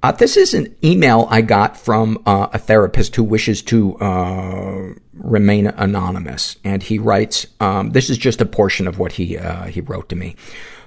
Uh, 0.03 0.12
this 0.12 0.37
is 0.37 0.55
an 0.55 0.77
email 0.85 1.27
I 1.31 1.41
got 1.41 1.77
from 1.77 2.23
uh, 2.27 2.47
a 2.53 2.59
therapist 2.59 3.16
who 3.16 3.24
wishes 3.24 3.61
to 3.62 3.97
uh, 3.99 4.93
remain 5.15 5.66
anonymous, 5.66 6.57
and 6.62 6.83
he 6.83 7.01
writes. 7.01 7.49
Um, 7.59 7.91
this 7.91 8.09
is 8.09 8.16
just 8.16 8.41
a 8.41 8.47
portion 8.47 8.87
of 8.87 9.01
what 9.01 9.12
he 9.12 9.37
uh, 9.37 9.65
he 9.65 9.81
wrote 9.81 10.09
to 10.11 10.16
me, 10.16 10.37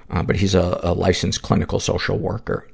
uh, 0.08 0.22
but 0.22 0.36
he's 0.36 0.54
a, 0.54 0.80
a 0.82 0.94
licensed 0.94 1.42
clinical 1.42 1.80
social 1.80 2.18
worker. 2.18 2.66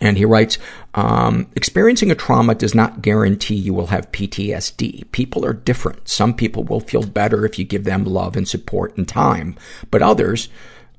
And 0.00 0.16
he 0.16 0.24
writes, 0.24 0.56
um, 0.94 1.50
experiencing 1.54 2.10
a 2.10 2.14
trauma 2.14 2.54
does 2.54 2.74
not 2.74 3.02
guarantee 3.02 3.54
you 3.54 3.74
will 3.74 3.88
have 3.88 4.10
PTSD. 4.12 5.10
People 5.12 5.44
are 5.44 5.52
different. 5.52 6.08
Some 6.08 6.34
people 6.34 6.64
will 6.64 6.80
feel 6.80 7.02
better 7.02 7.44
if 7.44 7.58
you 7.58 7.64
give 7.64 7.84
them 7.84 8.04
love 8.04 8.36
and 8.36 8.48
support 8.48 8.96
and 8.96 9.06
time. 9.06 9.56
But 9.90 10.02
others, 10.02 10.48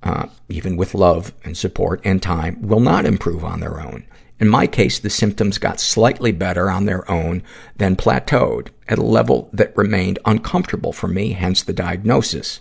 uh, 0.04 0.28
even 0.50 0.78
with 0.78 0.94
love 0.94 1.34
and 1.44 1.58
support 1.58 2.02
and 2.04 2.22
time, 2.22 2.62
will 2.62 2.80
not 2.80 3.06
improve 3.06 3.44
on 3.44 3.60
their 3.60 3.82
own. 3.82 4.06
In 4.40 4.50
my 4.50 4.66
case, 4.66 4.98
the 4.98 5.12
symptoms 5.12 5.60
got 5.60 5.80
slightly 5.80 6.32
better 6.32 6.72
on 6.72 6.86
their 6.86 7.10
own, 7.10 7.44
then 7.78 7.96
plateaued 7.96 8.70
at 8.88 8.98
a 8.98 9.04
level 9.04 9.50
that 9.54 9.78
remained 9.78 10.18
uncomfortable 10.26 10.92
for 10.92 11.08
me, 11.08 11.34
hence 11.34 11.62
the 11.62 11.74
diagnosis. 11.74 12.60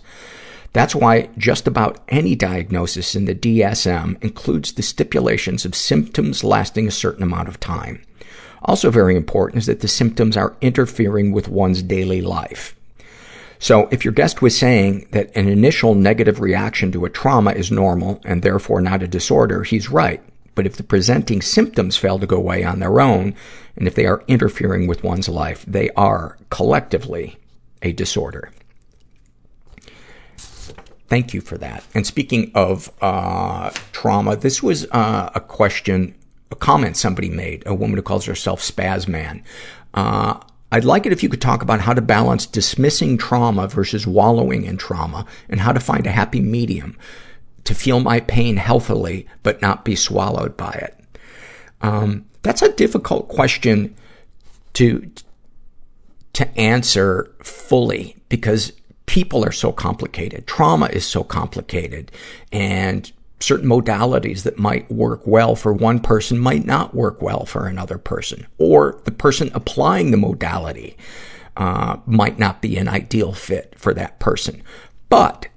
That's 0.73 0.95
why 0.95 1.29
just 1.37 1.67
about 1.67 1.99
any 2.07 2.35
diagnosis 2.35 3.15
in 3.15 3.25
the 3.25 3.35
DSM 3.35 4.21
includes 4.23 4.73
the 4.73 4.83
stipulations 4.83 5.65
of 5.65 5.75
symptoms 5.75 6.43
lasting 6.43 6.87
a 6.87 6.91
certain 6.91 7.23
amount 7.23 7.49
of 7.49 7.59
time. 7.59 8.01
Also 8.63 8.89
very 8.89 9.15
important 9.15 9.59
is 9.59 9.65
that 9.65 9.81
the 9.81 9.87
symptoms 9.87 10.37
are 10.37 10.55
interfering 10.61 11.31
with 11.31 11.49
one's 11.49 11.83
daily 11.83 12.21
life. 12.21 12.75
So 13.59 13.87
if 13.91 14.05
your 14.05 14.13
guest 14.13 14.41
was 14.41 14.57
saying 14.57 15.07
that 15.11 15.35
an 15.35 15.47
initial 15.47 15.93
negative 15.93 16.39
reaction 16.39 16.91
to 16.93 17.05
a 17.05 17.09
trauma 17.09 17.51
is 17.51 17.69
normal 17.69 18.21
and 18.23 18.41
therefore 18.41 18.81
not 18.81 19.03
a 19.03 19.07
disorder, 19.07 19.63
he's 19.63 19.89
right. 19.89 20.21
But 20.55 20.65
if 20.65 20.77
the 20.77 20.83
presenting 20.83 21.41
symptoms 21.41 21.97
fail 21.97 22.17
to 22.19 22.27
go 22.27 22.37
away 22.37 22.63
on 22.63 22.79
their 22.79 22.99
own, 22.99 23.35
and 23.75 23.87
if 23.87 23.95
they 23.95 24.05
are 24.05 24.23
interfering 24.27 24.87
with 24.87 25.03
one's 25.03 25.29
life, 25.29 25.65
they 25.67 25.89
are 25.91 26.37
collectively 26.49 27.37
a 27.81 27.93
disorder. 27.93 28.51
Thank 31.11 31.33
you 31.33 31.41
for 31.41 31.57
that. 31.57 31.83
And 31.93 32.07
speaking 32.07 32.53
of 32.55 32.89
uh, 33.01 33.71
trauma, 33.91 34.37
this 34.37 34.63
was 34.63 34.89
uh, 34.91 35.29
a 35.35 35.41
question, 35.41 36.15
a 36.51 36.55
comment 36.55 36.95
somebody 36.95 37.29
made, 37.29 37.63
a 37.65 37.75
woman 37.75 37.97
who 37.97 38.01
calls 38.01 38.23
herself 38.23 38.61
Spazman. 38.61 39.43
Uh, 39.93 40.39
I'd 40.71 40.85
like 40.85 41.05
it 41.05 41.11
if 41.11 41.21
you 41.21 41.27
could 41.27 41.41
talk 41.41 41.61
about 41.61 41.81
how 41.81 41.93
to 41.93 41.99
balance 41.99 42.45
dismissing 42.45 43.17
trauma 43.17 43.67
versus 43.67 44.07
wallowing 44.07 44.63
in 44.63 44.77
trauma, 44.77 45.25
and 45.49 45.59
how 45.59 45.73
to 45.73 45.81
find 45.81 46.07
a 46.07 46.11
happy 46.11 46.39
medium 46.39 46.97
to 47.65 47.75
feel 47.75 47.99
my 47.99 48.21
pain 48.21 48.55
healthily, 48.55 49.27
but 49.43 49.61
not 49.61 49.83
be 49.83 49.97
swallowed 49.97 50.55
by 50.55 50.71
it. 50.71 50.97
Um, 51.81 52.25
that's 52.41 52.61
a 52.61 52.71
difficult 52.71 53.27
question 53.27 53.97
to 54.75 55.11
to 56.31 56.57
answer 56.57 57.35
fully 57.43 58.15
because 58.29 58.71
people 59.11 59.43
are 59.43 59.51
so 59.51 59.73
complicated. 59.73 60.47
Trauma 60.47 60.85
is 60.85 61.05
so 61.05 61.21
complicated. 61.21 62.09
And 62.53 63.11
certain 63.41 63.67
modalities 63.67 64.43
that 64.43 64.57
might 64.57 64.89
work 64.89 65.27
well 65.27 65.53
for 65.53 65.73
one 65.73 65.99
person 65.99 66.39
might 66.39 66.65
not 66.65 66.95
work 66.95 67.21
well 67.21 67.43
for 67.43 67.67
another 67.67 67.97
person. 67.97 68.47
Or 68.57 69.01
the 69.03 69.11
person 69.11 69.51
applying 69.53 70.11
the 70.11 70.17
modality 70.17 70.95
uh, 71.57 71.97
might 72.05 72.39
not 72.39 72.61
be 72.61 72.77
an 72.77 72.87
ideal 72.87 73.33
fit 73.33 73.73
for 73.77 73.93
that 73.95 74.17
person. 74.19 74.63
But 75.09 75.49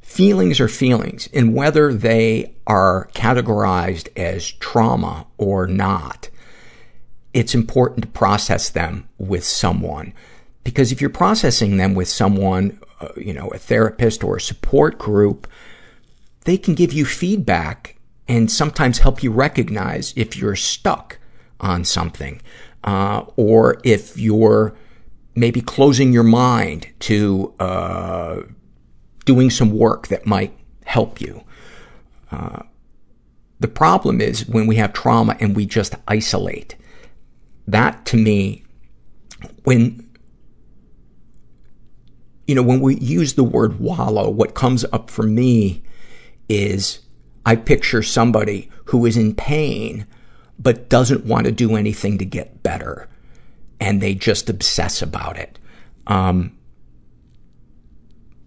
feelings 0.00 0.60
are 0.60 0.68
feelings, 0.68 1.28
and 1.34 1.54
whether 1.54 1.92
they 1.92 2.54
are 2.66 3.10
categorized 3.12 4.08
as 4.16 4.50
trauma 4.52 5.26
or 5.36 5.66
not, 5.66 6.30
it's 7.34 7.54
important 7.54 8.04
to 8.04 8.08
process 8.08 8.70
them 8.70 9.10
with 9.18 9.44
someone. 9.44 10.14
Because 10.64 10.92
if 10.92 11.00
you're 11.00 11.10
processing 11.10 11.76
them 11.76 11.94
with 11.94 12.08
someone, 12.08 12.80
uh, 13.00 13.08
you 13.16 13.32
know, 13.32 13.48
a 13.48 13.58
therapist 13.58 14.22
or 14.22 14.36
a 14.36 14.40
support 14.40 14.98
group, 14.98 15.46
they 16.44 16.56
can 16.56 16.74
give 16.74 16.92
you 16.92 17.04
feedback 17.04 17.98
and 18.28 18.50
sometimes 18.50 18.98
help 18.98 19.22
you 19.22 19.30
recognize 19.30 20.12
if 20.16 20.36
you're 20.36 20.56
stuck 20.56 21.18
on 21.58 21.84
something, 21.84 22.40
uh, 22.84 23.24
or 23.36 23.80
if 23.84 24.16
you're 24.16 24.74
maybe 25.34 25.60
closing 25.60 26.12
your 26.12 26.22
mind 26.22 26.88
to 27.00 27.54
uh, 27.58 28.40
doing 29.24 29.50
some 29.50 29.70
work 29.70 30.08
that 30.08 30.26
might 30.26 30.56
help 30.84 31.20
you. 31.20 31.42
Uh, 32.30 32.62
the 33.58 33.68
problem 33.68 34.20
is 34.20 34.48
when 34.48 34.66
we 34.66 34.76
have 34.76 34.92
trauma 34.92 35.36
and 35.40 35.54
we 35.54 35.66
just 35.66 35.94
isolate. 36.08 36.76
That 37.66 38.04
to 38.06 38.16
me, 38.16 38.64
when 39.64 40.08
you 42.50 42.56
know, 42.56 42.64
when 42.64 42.80
we 42.80 42.96
use 42.96 43.34
the 43.34 43.44
word 43.44 43.78
wallow, 43.78 44.28
what 44.28 44.56
comes 44.56 44.84
up 44.92 45.08
for 45.08 45.22
me 45.22 45.84
is 46.48 46.98
I 47.46 47.54
picture 47.54 48.02
somebody 48.02 48.68
who 48.86 49.06
is 49.06 49.16
in 49.16 49.36
pain, 49.36 50.04
but 50.58 50.88
doesn't 50.88 51.24
want 51.24 51.46
to 51.46 51.52
do 51.52 51.76
anything 51.76 52.18
to 52.18 52.24
get 52.24 52.64
better. 52.64 53.08
And 53.78 54.00
they 54.00 54.16
just 54.16 54.50
obsess 54.50 55.00
about 55.00 55.38
it. 55.38 55.60
Um, 56.08 56.58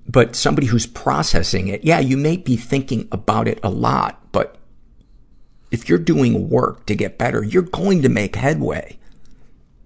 but 0.06 0.36
somebody 0.36 0.68
who's 0.68 0.86
processing 0.86 1.70
it, 1.70 1.86
yeah, 1.86 2.02
you 2.02 2.18
may 2.18 2.36
be 2.36 2.58
thinking 2.58 3.08
about 3.10 3.48
it 3.48 3.58
a 3.64 3.70
lot, 3.70 4.34
but 4.34 4.58
if 5.72 5.88
you're 5.88 5.98
doing 5.98 6.50
work 6.50 6.86
to 6.88 6.96
get 6.96 7.18
better, 7.18 7.42
you're 7.42 7.62
going 7.62 8.02
to 8.02 8.10
make 8.10 8.36
headway. 8.36 9.00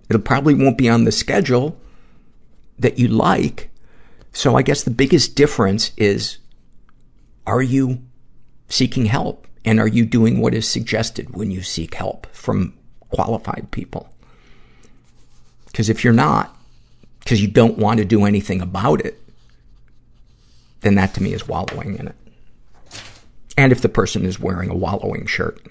It 0.10 0.26
probably 0.26 0.56
won't 0.56 0.80
be 0.80 0.90
on 0.90 1.04
the 1.04 1.12
schedule 1.12 1.80
that 2.80 2.98
you 2.98 3.10
like, 3.10 3.70
so 4.38 4.56
I 4.56 4.62
guess 4.62 4.84
the 4.84 4.92
biggest 4.92 5.34
difference 5.36 5.94
is, 5.98 6.38
are 7.48 7.64
you 7.64 8.04
seeking 8.70 9.08
help? 9.08 9.48
And 9.66 9.80
are 9.80 9.88
you 9.88 10.06
doing 10.06 10.40
what 10.40 10.54
is 10.54 10.70
suggested 10.70 11.36
when 11.36 11.50
you 11.50 11.64
seek 11.64 11.96
help 11.96 12.28
from 12.36 12.78
qualified 13.10 13.70
people? 13.72 14.14
Because 15.66 15.90
if 15.90 16.04
you're 16.04 16.14
not, 16.14 16.56
because 17.20 17.42
you 17.42 17.48
don't 17.48 17.80
want 17.80 17.98
to 17.98 18.06
do 18.06 18.26
anything 18.26 18.62
about 18.62 19.04
it, 19.04 19.20
then 20.82 20.94
that 20.94 21.16
to 21.16 21.24
me 21.24 21.34
is 21.34 21.48
wallowing 21.48 21.98
in 21.98 22.10
it. 22.10 22.16
And 23.58 23.72
if 23.72 23.82
the 23.82 23.90
person 23.90 24.24
is 24.24 24.40
wearing 24.40 24.70
a 24.70 24.76
wallowing 24.76 25.26
shirt. 25.26 25.66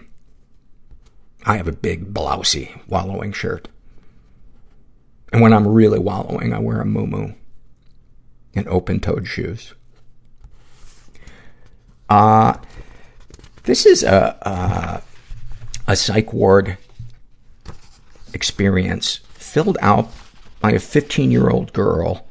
I 1.45 1.57
have 1.57 1.69
a 1.69 1.73
big 1.73 2.13
blousey 2.13 2.81
wallowing 2.89 3.31
shirt. 3.31 3.69
And 5.33 5.41
when 5.41 5.53
I'm 5.53 5.69
really 5.69 6.01
wallowing, 6.01 6.53
I 6.53 6.59
wear 6.59 6.81
a 6.81 6.85
moo 6.85 7.07
and 8.57 8.67
open-toed 8.69 9.29
shoes. 9.29 9.75
Uh, 12.09 12.55
this 13.65 13.85
is 13.85 14.03
a, 14.03 14.37
a, 15.87 15.93
a 15.93 15.97
psych 15.97 16.33
ward 16.33 16.79
experience 18.33 19.21
filled 19.35 19.79
out 19.81 20.11
by 20.61 20.73
a 20.73 20.79
15 20.79 21.31
year 21.31 21.51
old 21.51 21.73
girl. 21.73 22.27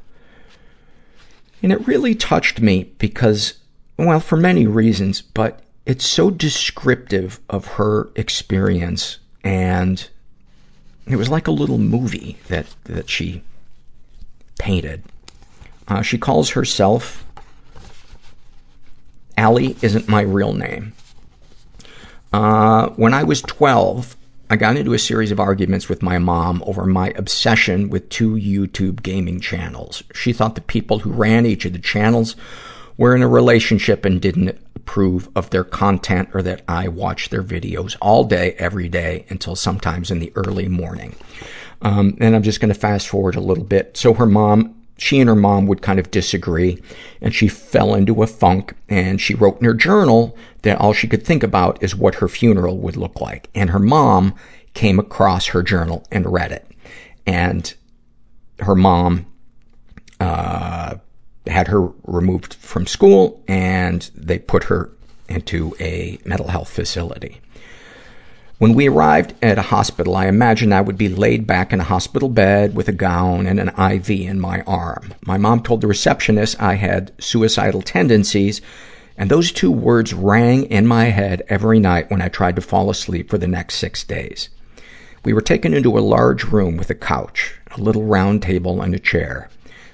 And 1.61 1.71
it 1.71 1.87
really 1.87 2.15
touched 2.15 2.61
me 2.61 2.83
because, 2.99 3.55
well, 3.97 4.19
for 4.19 4.37
many 4.37 4.67
reasons, 4.67 5.21
but 5.21 5.61
it's 5.85 6.05
so 6.05 6.29
descriptive 6.29 7.39
of 7.49 7.65
her 7.65 8.09
experience 8.15 9.19
and 9.43 10.09
it 11.07 11.17
was 11.17 11.29
like 11.29 11.47
a 11.47 11.51
little 11.51 11.77
movie 11.77 12.37
that, 12.47 12.67
that 12.85 13.09
she 13.09 13.43
painted. 14.59 15.03
Uh, 15.87 16.01
she 16.01 16.17
calls 16.17 16.51
herself 16.51 17.25
Allie 19.37 19.75
isn't 19.81 20.07
my 20.07 20.21
real 20.21 20.53
name. 20.53 20.93
Uh, 22.31 22.89
when 22.91 23.13
I 23.13 23.23
was 23.23 23.41
12, 23.41 24.15
I 24.49 24.55
got 24.55 24.77
into 24.77 24.93
a 24.93 24.99
series 24.99 25.31
of 25.31 25.39
arguments 25.39 25.89
with 25.89 26.01
my 26.01 26.17
mom 26.17 26.63
over 26.65 26.85
my 26.85 27.09
obsession 27.15 27.89
with 27.89 28.09
two 28.09 28.35
YouTube 28.35 29.01
gaming 29.03 29.39
channels. 29.39 30.03
She 30.13 30.33
thought 30.33 30.55
the 30.55 30.61
people 30.61 30.99
who 30.99 31.11
ran 31.11 31.45
each 31.45 31.65
of 31.65 31.73
the 31.73 31.79
channels 31.79 32.35
were 32.97 33.15
in 33.15 33.23
a 33.23 33.27
relationship 33.27 34.05
and 34.05 34.21
didn't 34.21 34.57
approve 34.75 35.29
of 35.35 35.49
their 35.49 35.63
content 35.63 36.29
or 36.33 36.41
that 36.43 36.61
I 36.67 36.87
watched 36.87 37.31
their 37.31 37.43
videos 37.43 37.97
all 38.01 38.23
day, 38.23 38.55
every 38.57 38.87
day 38.87 39.25
until 39.29 39.55
sometimes 39.55 40.11
in 40.11 40.19
the 40.19 40.31
early 40.35 40.67
morning. 40.67 41.15
Um, 41.81 42.17
and 42.19 42.35
I'm 42.35 42.43
just 42.43 42.59
going 42.59 42.73
to 42.73 42.79
fast 42.79 43.07
forward 43.07 43.35
a 43.35 43.41
little 43.41 43.63
bit. 43.63 43.97
So 43.97 44.13
her 44.13 44.25
mom 44.25 44.75
she 44.97 45.19
and 45.19 45.27
her 45.27 45.35
mom 45.35 45.65
would 45.67 45.81
kind 45.81 45.99
of 45.99 46.11
disagree 46.11 46.81
and 47.21 47.33
she 47.33 47.47
fell 47.47 47.93
into 47.93 48.23
a 48.23 48.27
funk 48.27 48.73
and 48.87 49.19
she 49.19 49.33
wrote 49.33 49.59
in 49.59 49.65
her 49.65 49.73
journal 49.73 50.37
that 50.61 50.79
all 50.79 50.93
she 50.93 51.07
could 51.07 51.25
think 51.25 51.43
about 51.43 51.81
is 51.83 51.95
what 51.95 52.15
her 52.15 52.27
funeral 52.27 52.77
would 52.77 52.95
look 52.95 53.19
like. 53.19 53.49
And 53.53 53.71
her 53.71 53.79
mom 53.79 54.35
came 54.73 54.99
across 54.99 55.47
her 55.47 55.63
journal 55.63 56.05
and 56.11 56.31
read 56.31 56.51
it. 56.51 56.67
And 57.27 57.73
her 58.59 58.75
mom, 58.75 59.25
uh, 60.19 60.95
had 61.47 61.67
her 61.67 61.89
removed 62.03 62.53
from 62.55 62.87
school 62.87 63.43
and 63.47 64.09
they 64.15 64.39
put 64.39 64.65
her 64.65 64.91
into 65.27 65.75
a 65.79 66.17
mental 66.25 66.47
health 66.47 66.69
facility. 66.69 67.41
When 68.57 68.73
we 68.73 68.87
arrived 68.87 69.33
at 69.41 69.57
a 69.57 69.63
hospital, 69.63 70.15
I 70.15 70.27
imagined 70.27 70.73
I 70.73 70.79
would 70.79 70.97
be 70.97 71.09
laid 71.09 71.45
back 71.45 71.73
in 71.73 71.81
a 71.81 71.83
hospital 71.83 72.29
bed 72.29 72.73
with 72.73 72.87
a 72.87 72.93
gown 72.93 73.47
and 73.47 73.59
an 73.59 73.67
IV 73.67 74.09
in 74.09 74.39
my 74.39 74.61
arm. 74.61 75.13
My 75.25 75.37
mom 75.37 75.61
told 75.61 75.81
the 75.81 75.87
receptionist 75.87 76.61
I 76.61 76.75
had 76.75 77.11
suicidal 77.21 77.81
tendencies, 77.81 78.61
and 79.17 79.29
those 79.29 79.51
two 79.51 79.73
words 79.73 80.13
rang 80.13 80.63
in 80.67 80.87
my 80.87 81.05
head 81.05 81.43
every 81.49 81.81
night 81.81 82.09
when 82.09 82.21
I 82.21 82.29
tried 82.29 82.55
to 82.55 82.61
fall 82.61 82.89
asleep 82.89 83.29
for 83.29 83.37
the 83.37 83.45
next 83.45 83.75
six 83.75 84.05
days. 84.05 84.47
We 85.25 85.33
were 85.33 85.41
taken 85.41 85.73
into 85.73 85.97
a 85.97 85.99
large 85.99 86.45
room 86.45 86.77
with 86.77 86.89
a 86.89 86.95
couch, 86.95 87.55
a 87.71 87.81
little 87.81 88.05
round 88.05 88.41
table, 88.41 88.81
and 88.81 88.95
a 88.95 88.99
chair. 88.99 89.49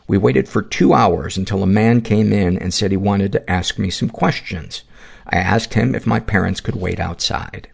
We 0.07 0.19
waited 0.19 0.47
for 0.47 0.61
two 0.61 0.93
hours 0.93 1.35
until 1.35 1.63
a 1.63 1.67
man 1.67 2.01
came 2.01 2.31
in 2.31 2.59
and 2.59 2.71
said 2.71 2.91
he 2.91 2.97
wanted 2.97 3.31
to 3.31 3.49
ask 3.49 3.79
me 3.79 3.89
some 3.89 4.09
questions. 4.09 4.83
I 5.25 5.37
asked 5.37 5.73
him 5.73 5.95
if 5.95 6.05
my 6.05 6.19
parents 6.19 6.61
could 6.61 6.75
wait 6.75 6.99
outside. 6.99 7.70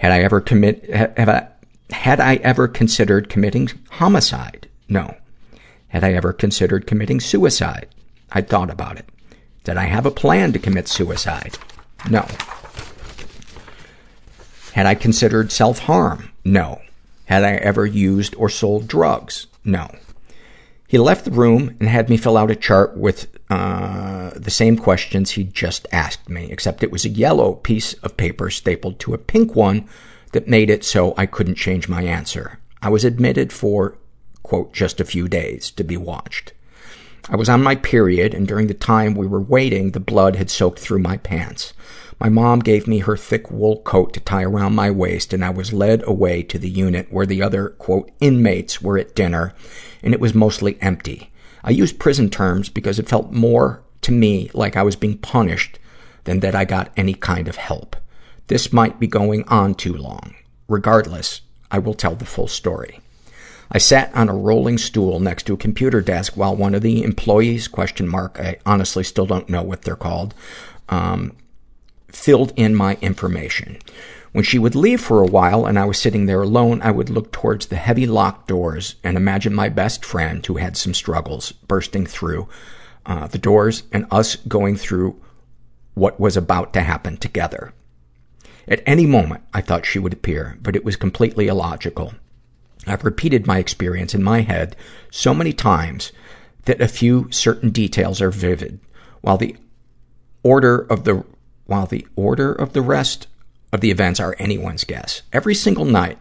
Had 0.00 0.12
I 0.12 0.20
ever 0.20 0.40
commit, 0.40 0.88
have 0.90 1.28
I, 1.28 1.46
had 1.90 2.20
I 2.20 2.36
ever 2.36 2.66
considered 2.66 3.28
committing 3.28 3.68
homicide? 3.90 4.66
No. 4.88 5.14
Had 5.88 6.02
I 6.02 6.14
ever 6.14 6.32
considered 6.32 6.86
committing 6.86 7.20
suicide? 7.20 7.86
I'd 8.32 8.48
thought 8.48 8.70
about 8.70 8.96
it. 8.98 9.04
Did 9.62 9.76
I 9.76 9.84
have 9.84 10.06
a 10.06 10.10
plan 10.10 10.54
to 10.54 10.58
commit 10.58 10.88
suicide? 10.88 11.58
No. 12.08 12.26
Had 14.72 14.86
I 14.86 14.94
considered 14.94 15.52
self-harm? 15.52 16.30
No. 16.46 16.80
Had 17.26 17.44
I 17.44 17.56
ever 17.56 17.84
used 17.84 18.34
or 18.36 18.48
sold 18.48 18.88
drugs? 18.88 19.48
No. 19.66 19.94
He 20.88 20.96
left 20.96 21.26
the 21.26 21.30
room 21.30 21.76
and 21.78 21.90
had 21.90 22.08
me 22.08 22.16
fill 22.16 22.38
out 22.38 22.50
a 22.50 22.56
chart 22.56 22.96
with 22.96 23.26
uh, 23.50 24.30
the 24.36 24.50
same 24.50 24.76
questions 24.76 25.32
he'd 25.32 25.52
just 25.52 25.88
asked 25.90 26.28
me, 26.28 26.50
except 26.50 26.84
it 26.84 26.92
was 26.92 27.04
a 27.04 27.10
yellow 27.10 27.54
piece 27.54 27.94
of 27.94 28.16
paper 28.16 28.48
stapled 28.48 29.00
to 29.00 29.12
a 29.12 29.18
pink 29.18 29.56
one 29.56 29.88
that 30.32 30.46
made 30.46 30.70
it 30.70 30.84
so 30.84 31.14
I 31.16 31.26
couldn't 31.26 31.56
change 31.56 31.88
my 31.88 32.02
answer. 32.02 32.60
I 32.80 32.88
was 32.88 33.04
admitted 33.04 33.52
for, 33.52 33.98
quote, 34.44 34.72
just 34.72 35.00
a 35.00 35.04
few 35.04 35.28
days 35.28 35.72
to 35.72 35.82
be 35.82 35.96
watched. 35.96 36.52
I 37.28 37.36
was 37.36 37.48
on 37.48 37.62
my 37.62 37.74
period, 37.74 38.34
and 38.34 38.46
during 38.46 38.68
the 38.68 38.74
time 38.74 39.14
we 39.14 39.26
were 39.26 39.40
waiting, 39.40 39.90
the 39.90 40.00
blood 40.00 40.36
had 40.36 40.48
soaked 40.48 40.78
through 40.78 41.00
my 41.00 41.16
pants. 41.16 41.72
My 42.20 42.28
mom 42.28 42.60
gave 42.60 42.86
me 42.86 42.98
her 43.00 43.16
thick 43.16 43.50
wool 43.50 43.80
coat 43.82 44.12
to 44.14 44.20
tie 44.20 44.44
around 44.44 44.74
my 44.74 44.90
waist, 44.90 45.32
and 45.32 45.44
I 45.44 45.50
was 45.50 45.72
led 45.72 46.06
away 46.06 46.42
to 46.44 46.58
the 46.58 46.68
unit 46.68 47.12
where 47.12 47.26
the 47.26 47.42
other, 47.42 47.70
quote, 47.70 48.10
inmates 48.20 48.80
were 48.80 48.96
at 48.96 49.14
dinner, 49.14 49.54
and 50.02 50.14
it 50.14 50.20
was 50.20 50.34
mostly 50.34 50.78
empty. 50.80 51.30
I 51.64 51.70
use 51.70 51.92
prison 51.92 52.30
terms 52.30 52.68
because 52.68 52.98
it 52.98 53.08
felt 53.08 53.32
more 53.32 53.82
to 54.02 54.12
me 54.12 54.50
like 54.54 54.76
I 54.76 54.82
was 54.82 54.96
being 54.96 55.18
punished 55.18 55.78
than 56.24 56.40
that 56.40 56.54
I 56.54 56.64
got 56.64 56.92
any 56.96 57.14
kind 57.14 57.48
of 57.48 57.56
help. 57.56 57.96
This 58.46 58.72
might 58.72 58.98
be 58.98 59.06
going 59.06 59.46
on 59.48 59.74
too 59.74 59.94
long. 59.94 60.34
Regardless, 60.68 61.42
I 61.70 61.78
will 61.78 61.94
tell 61.94 62.14
the 62.14 62.24
full 62.24 62.48
story. 62.48 63.00
I 63.72 63.78
sat 63.78 64.12
on 64.14 64.28
a 64.28 64.34
rolling 64.34 64.78
stool 64.78 65.20
next 65.20 65.44
to 65.44 65.54
a 65.54 65.58
computer 65.58 66.00
desk 66.00 66.36
while 66.36 66.56
one 66.56 66.74
of 66.74 66.82
the 66.82 67.04
employees, 67.04 67.68
question 67.68 68.08
mark, 68.08 68.38
I 68.40 68.58
honestly 68.66 69.04
still 69.04 69.26
don't 69.26 69.48
know 69.48 69.62
what 69.62 69.82
they're 69.82 69.94
called, 69.94 70.34
um, 70.88 71.36
filled 72.08 72.52
in 72.56 72.74
my 72.74 72.98
information. 73.00 73.78
When 74.32 74.44
she 74.44 74.58
would 74.58 74.76
leave 74.76 75.00
for 75.00 75.20
a 75.20 75.26
while 75.26 75.66
and 75.66 75.78
I 75.78 75.84
was 75.84 75.98
sitting 75.98 76.26
there 76.26 76.42
alone, 76.42 76.80
I 76.82 76.92
would 76.92 77.10
look 77.10 77.32
towards 77.32 77.66
the 77.66 77.76
heavy 77.76 78.06
locked 78.06 78.46
doors 78.46 78.94
and 79.02 79.16
imagine 79.16 79.54
my 79.54 79.68
best 79.68 80.04
friend, 80.04 80.44
who 80.46 80.56
had 80.56 80.76
some 80.76 80.94
struggles, 80.94 81.52
bursting 81.52 82.06
through 82.06 82.48
uh, 83.06 83.26
the 83.26 83.38
doors 83.38 83.82
and 83.92 84.06
us 84.10 84.36
going 84.36 84.76
through 84.76 85.20
what 85.94 86.20
was 86.20 86.36
about 86.36 86.72
to 86.74 86.82
happen 86.82 87.16
together. 87.16 87.72
At 88.68 88.82
any 88.86 89.04
moment, 89.04 89.42
I 89.52 89.62
thought 89.62 89.84
she 89.84 89.98
would 89.98 90.12
appear, 90.12 90.56
but 90.62 90.76
it 90.76 90.84
was 90.84 90.94
completely 90.94 91.48
illogical. 91.48 92.14
I've 92.86 93.04
repeated 93.04 93.46
my 93.46 93.58
experience 93.58 94.14
in 94.14 94.22
my 94.22 94.42
head 94.42 94.76
so 95.10 95.34
many 95.34 95.52
times 95.52 96.12
that 96.66 96.80
a 96.80 96.88
few 96.88 97.30
certain 97.32 97.70
details 97.70 98.20
are 98.20 98.30
vivid, 98.30 98.78
while 99.22 99.36
the 99.36 99.56
order 100.44 100.78
of 100.78 101.04
the 101.04 101.24
while 101.66 101.86
the 101.86 102.06
order 102.16 102.52
of 102.52 102.72
the 102.72 102.82
rest 102.82 103.26
of 103.72 103.80
the 103.80 103.90
events 103.90 104.20
are 104.20 104.36
anyone's 104.38 104.84
guess. 104.84 105.22
Every 105.32 105.54
single 105.54 105.84
night, 105.84 106.18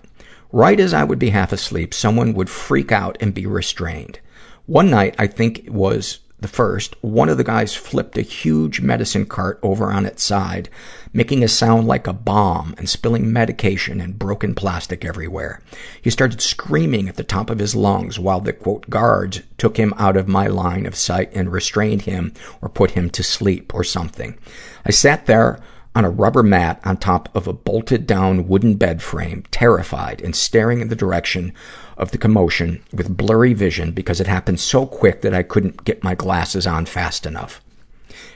right 0.51 0.79
as 0.79 0.93
I 0.93 1.03
would 1.03 1.19
be 1.19 1.29
half 1.29 1.51
asleep, 1.51 1.93
someone 1.93 2.33
would 2.33 2.49
freak 2.49 2.91
out 2.91 3.17
and 3.19 3.33
be 3.33 3.45
restrained. 3.45 4.19
One 4.65 4.89
night, 4.89 5.15
I 5.17 5.27
think 5.27 5.59
it 5.59 5.73
was 5.73 6.19
the 6.41 6.47
first, 6.47 6.95
one 7.03 7.27
of 7.27 7.37
the 7.37 7.43
guys 7.43 7.75
flipped 7.75 8.17
a 8.17 8.21
huge 8.21 8.79
medicine 8.79 9.25
cart 9.25 9.59
over 9.61 9.91
on 9.91 10.05
its 10.05 10.23
side, 10.23 10.69
making 11.11 11.43
a 11.43 11.49
sound 11.49 11.85
like 11.85 12.07
a 12.07 12.13
bomb 12.13 12.73
and 12.77 12.87
spilling 12.87 13.33
medication 13.33 13.99
and 13.99 14.17
broken 14.17 14.55
plastic 14.55 15.03
everywhere. 15.03 15.61
He 16.01 16.09
started 16.09 16.41
screaming 16.41 17.09
at 17.09 17.17
the 17.17 17.25
top 17.25 17.49
of 17.49 17.59
his 17.59 17.75
lungs 17.75 18.19
while 18.19 18.39
the 18.39 18.53
quote 18.53 18.89
guards 18.89 19.41
took 19.57 19.75
him 19.75 19.93
out 19.97 20.15
of 20.15 20.29
my 20.29 20.47
line 20.47 20.85
of 20.85 20.95
sight 20.95 21.29
and 21.33 21.51
restrained 21.51 22.03
him 22.03 22.33
or 22.61 22.69
put 22.69 22.91
him 22.91 23.09
to 23.09 23.23
sleep 23.23 23.73
or 23.73 23.83
something. 23.83 24.37
I 24.85 24.91
sat 24.91 25.25
there 25.25 25.59
on 25.95 26.05
a 26.05 26.09
rubber 26.09 26.43
mat 26.43 26.79
on 26.85 26.97
top 26.97 27.29
of 27.35 27.47
a 27.47 27.53
bolted 27.53 28.05
down 28.05 28.47
wooden 28.47 28.75
bed 28.75 29.01
frame, 29.01 29.43
terrified 29.51 30.21
and 30.21 30.35
staring 30.35 30.81
in 30.81 30.87
the 30.87 30.95
direction 30.95 31.53
of 31.97 32.11
the 32.11 32.17
commotion 32.17 32.81
with 32.93 33.17
blurry 33.17 33.53
vision 33.53 33.91
because 33.91 34.21
it 34.21 34.27
happened 34.27 34.59
so 34.59 34.85
quick 34.85 35.21
that 35.21 35.33
I 35.33 35.43
couldn't 35.43 35.83
get 35.83 36.03
my 36.03 36.15
glasses 36.15 36.65
on 36.67 36.85
fast 36.85 37.25
enough. 37.25 37.61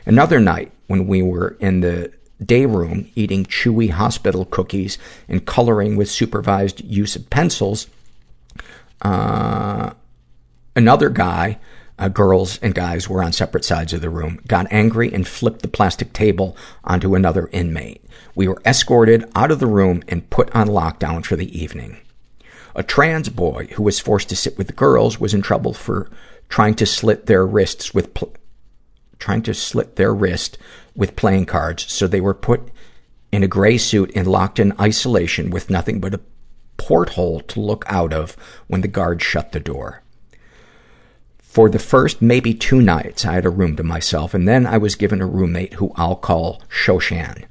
Another 0.05 0.39
night, 0.39 0.71
when 0.87 1.07
we 1.07 1.21
were 1.21 1.55
in 1.59 1.79
the 1.79 2.11
day 2.43 2.65
room 2.65 3.09
eating 3.15 3.45
chewy 3.45 3.89
hospital 3.89 4.45
cookies 4.45 4.97
and 5.29 5.45
coloring 5.45 5.95
with 5.95 6.09
supervised 6.09 6.83
use 6.83 7.15
of 7.15 7.29
pencils, 7.29 7.87
uh, 9.01 9.91
another 10.75 11.09
guy 11.09 11.57
uh, 11.99 12.07
girls 12.07 12.57
and 12.59 12.73
guys 12.73 13.07
were 13.07 13.23
on 13.23 13.31
separate 13.31 13.65
sides 13.65 13.93
of 13.93 14.01
the 14.01 14.09
room, 14.09 14.39
got 14.47 14.71
angry 14.71 15.13
and 15.13 15.27
flipped 15.27 15.61
the 15.61 15.67
plastic 15.67 16.13
table 16.13 16.57
onto 16.83 17.15
another 17.15 17.49
inmate. 17.51 18.03
We 18.35 18.47
were 18.47 18.61
escorted 18.65 19.29
out 19.35 19.51
of 19.51 19.59
the 19.59 19.67
room 19.67 20.03
and 20.07 20.29
put 20.29 20.53
on 20.55 20.67
lockdown 20.67 21.23
for 21.25 21.35
the 21.35 21.57
evening. 21.57 21.97
A 22.75 22.83
trans 22.83 23.29
boy 23.29 23.67
who 23.73 23.83
was 23.83 23.99
forced 23.99 24.29
to 24.29 24.35
sit 24.35 24.57
with 24.57 24.67
the 24.67 24.73
girls 24.73 25.19
was 25.19 25.33
in 25.33 25.41
trouble 25.41 25.73
for 25.73 26.09
trying 26.49 26.75
to 26.75 26.85
slit 26.85 27.27
their 27.27 27.45
wrists 27.45 27.93
with 27.93 28.13
pl- 28.13 28.33
trying 29.19 29.43
to 29.43 29.53
slit 29.53 29.95
their 29.95 30.13
wrist 30.13 30.57
with 30.95 31.15
playing 31.15 31.45
cards, 31.45 31.91
so 31.91 32.07
they 32.07 32.19
were 32.19 32.33
put 32.33 32.69
in 33.31 33.41
a 33.41 33.47
gray 33.47 33.77
suit 33.77 34.11
and 34.15 34.27
locked 34.27 34.59
in 34.59 34.73
isolation 34.79 35.49
with 35.49 35.69
nothing 35.69 35.99
but 35.99 36.13
a 36.13 36.19
porthole 36.77 37.39
to 37.39 37.59
look 37.59 37.85
out 37.87 38.13
of 38.13 38.35
when 38.67 38.81
the 38.81 38.87
guard 38.87 39.21
shut 39.21 39.51
the 39.51 39.59
door. 39.59 40.02
For 41.53 41.69
the 41.69 41.77
first 41.77 42.19
maybe 42.19 42.55
two 42.55 42.81
nights, 42.81 43.27
I 43.27 43.33
had 43.33 43.45
a 43.45 43.51
room 43.51 43.75
to 43.75 43.83
myself, 43.83 44.33
and 44.33 44.47
then 44.47 44.65
I 44.65 44.79
was 44.79 44.95
given 44.95 45.21
a 45.21 45.27
roommate 45.27 45.75
who 45.75 45.91
I'll 45.95 46.15
call 46.15 46.63
Shoshan, 46.67 47.43